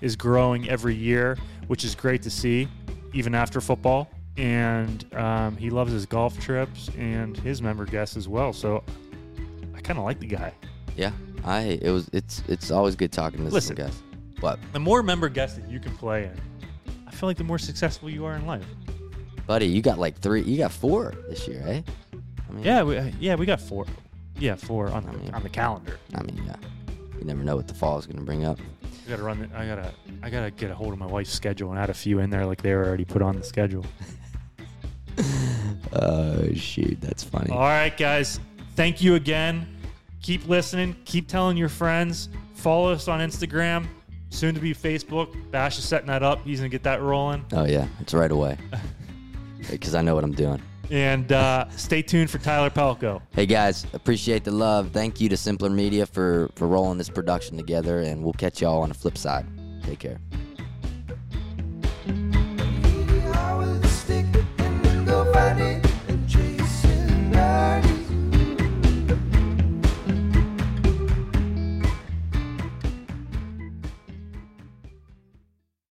is 0.01 0.15
growing 0.15 0.69
every 0.69 0.95
year, 0.95 1.37
which 1.67 1.85
is 1.85 1.95
great 1.97 2.23
to 2.23 2.31
see, 2.31 2.69
even 3.15 3.35
after 3.35 3.61
football. 3.61 4.11
And 4.41 5.05
um, 5.15 5.55
he 5.59 5.69
loves 5.69 5.93
his 5.93 6.07
golf 6.07 6.39
trips 6.41 6.89
and 6.97 7.37
his 7.37 7.61
member 7.61 7.85
guests 7.85 8.17
as 8.17 8.27
well. 8.27 8.55
So 8.55 8.83
I 9.75 9.81
kind 9.83 9.99
of 9.99 10.05
like 10.07 10.19
the 10.19 10.27
guy. 10.27 10.55
Yeah. 10.97 11.13
I 11.45 11.79
it 11.83 11.91
was 11.91 12.09
it's 12.15 12.43
it's 12.49 12.71
always 12.71 12.97
good 12.97 13.13
talking 13.13 13.45
to 13.47 13.51
Listen. 13.51 13.77
some 13.77 13.87
guys. 13.87 14.03
But 14.41 14.59
The 14.73 14.81
more 14.81 15.03
member 15.03 15.29
guests 15.29 15.59
that 15.59 15.71
you 15.71 15.79
can 15.79 15.95
play 15.97 16.25
in, 16.25 16.41
I 17.07 17.11
feel 17.11 17.29
like 17.29 17.37
the 17.37 17.45
more 17.45 17.59
successful 17.59 18.09
you 18.09 18.25
are 18.25 18.35
in 18.37 18.47
life. 18.47 18.65
buddy, 19.47 19.67
you 19.67 19.83
got 19.83 19.99
like 19.99 20.19
three 20.19 20.41
you 20.43 20.57
got 20.57 20.73
four 20.73 21.13
this 21.29 21.47
year, 21.47 21.63
eh? 21.67 21.83
I 22.49 22.53
mean 22.53 22.65
Yeah, 22.65 22.83
we, 22.83 22.97
yeah, 23.21 23.35
we 23.35 23.45
got 23.45 23.61
four. 23.61 23.85
Yeah, 24.39 24.55
four 24.55 24.89
on 24.89 25.07
I 25.07 25.13
the, 25.13 25.19
mean- 25.19 25.35
on 25.35 25.43
the 25.43 25.51
calendar. 25.51 25.99
I 26.15 26.23
mean, 26.23 26.43
yeah. 26.47 26.57
You 27.19 27.25
never 27.27 27.43
know 27.43 27.57
what 27.57 27.69
the 27.69 27.75
fall 27.75 27.99
is 27.99 28.07
gonna 28.07 28.25
bring 28.25 28.47
up. 28.47 28.59
I 29.07 29.11
gotta 29.11 29.23
run. 29.23 29.41
The, 29.41 29.59
I 29.59 29.67
gotta. 29.67 29.93
I 30.23 30.31
gotta 30.31 30.51
get 30.51 30.71
a 30.71 30.75
hold 30.75 30.93
of 30.95 30.99
my 30.99 31.07
wife's 31.07 31.33
schedule 31.33 31.71
and 31.71 31.79
add 31.79 31.91
a 31.91 31.95
few 31.95 32.21
in 32.21 32.31
there, 32.31 32.47
like 32.47 32.63
they 32.63 32.75
were 32.75 32.87
already 32.87 33.05
put 33.05 33.21
on 33.23 33.37
the 33.37 33.43
schedule. 33.45 33.85
Oh 35.93 36.53
shoot, 36.55 37.01
that's 37.01 37.25
funny. 37.25 37.51
All 37.51 37.59
right, 37.59 37.97
guys. 37.97 38.39
Thank 38.77 39.03
you 39.03 39.17
again. 39.17 39.67
Keep 40.23 40.49
listening. 40.49 40.95
Keep 41.05 41.27
telling 41.29 41.57
your 41.57 41.69
friends. 41.69 42.29
Follow 42.55 42.93
us 42.93 43.09
on 43.09 43.21
Instagram. 43.21 43.87
Soon 44.29 44.55
to 44.55 44.61
be 44.61 44.73
Facebook. 44.73 45.35
Bash 45.51 45.79
is 45.79 45.85
setting 45.85 46.07
that 46.07 46.23
up. 46.23 46.45
He's 46.45 46.61
gonna 46.61 46.69
get 46.69 46.85
that 46.85 47.03
rolling. 47.03 47.45
Oh 47.53 47.65
yeah, 47.65 47.89
it's 48.01 48.15
right 48.15 48.31
away. 48.31 48.57
Because 49.71 49.95
I 49.95 50.01
know 50.01 50.15
what 50.15 50.25
I'm 50.25 50.33
doing. 50.33 50.61
And 50.91 51.31
uh, 51.33 51.69
stay 51.77 52.01
tuned 52.01 52.31
for 52.31 52.39
Tyler 52.39 52.71
Palko. 52.71 53.21
Hey 53.33 53.45
guys, 53.45 53.87
appreciate 53.93 54.43
the 54.43 54.51
love. 54.51 54.91
Thank 54.91 55.21
you 55.21 55.29
to 55.29 55.37
Simpler 55.37 55.69
Media 55.71 56.07
for 56.07 56.49
for 56.57 56.67
rolling 56.67 56.99
this 56.99 57.11
production 57.11 57.57
together, 57.59 58.01
and 58.01 58.25
we'll 58.25 58.33
catch 58.33 58.63
y'all 58.63 58.81
on 58.81 58.89
the 58.89 58.95
flip 58.95 59.19
side. 59.19 59.47
Take 59.85 59.99
care. 59.99 60.19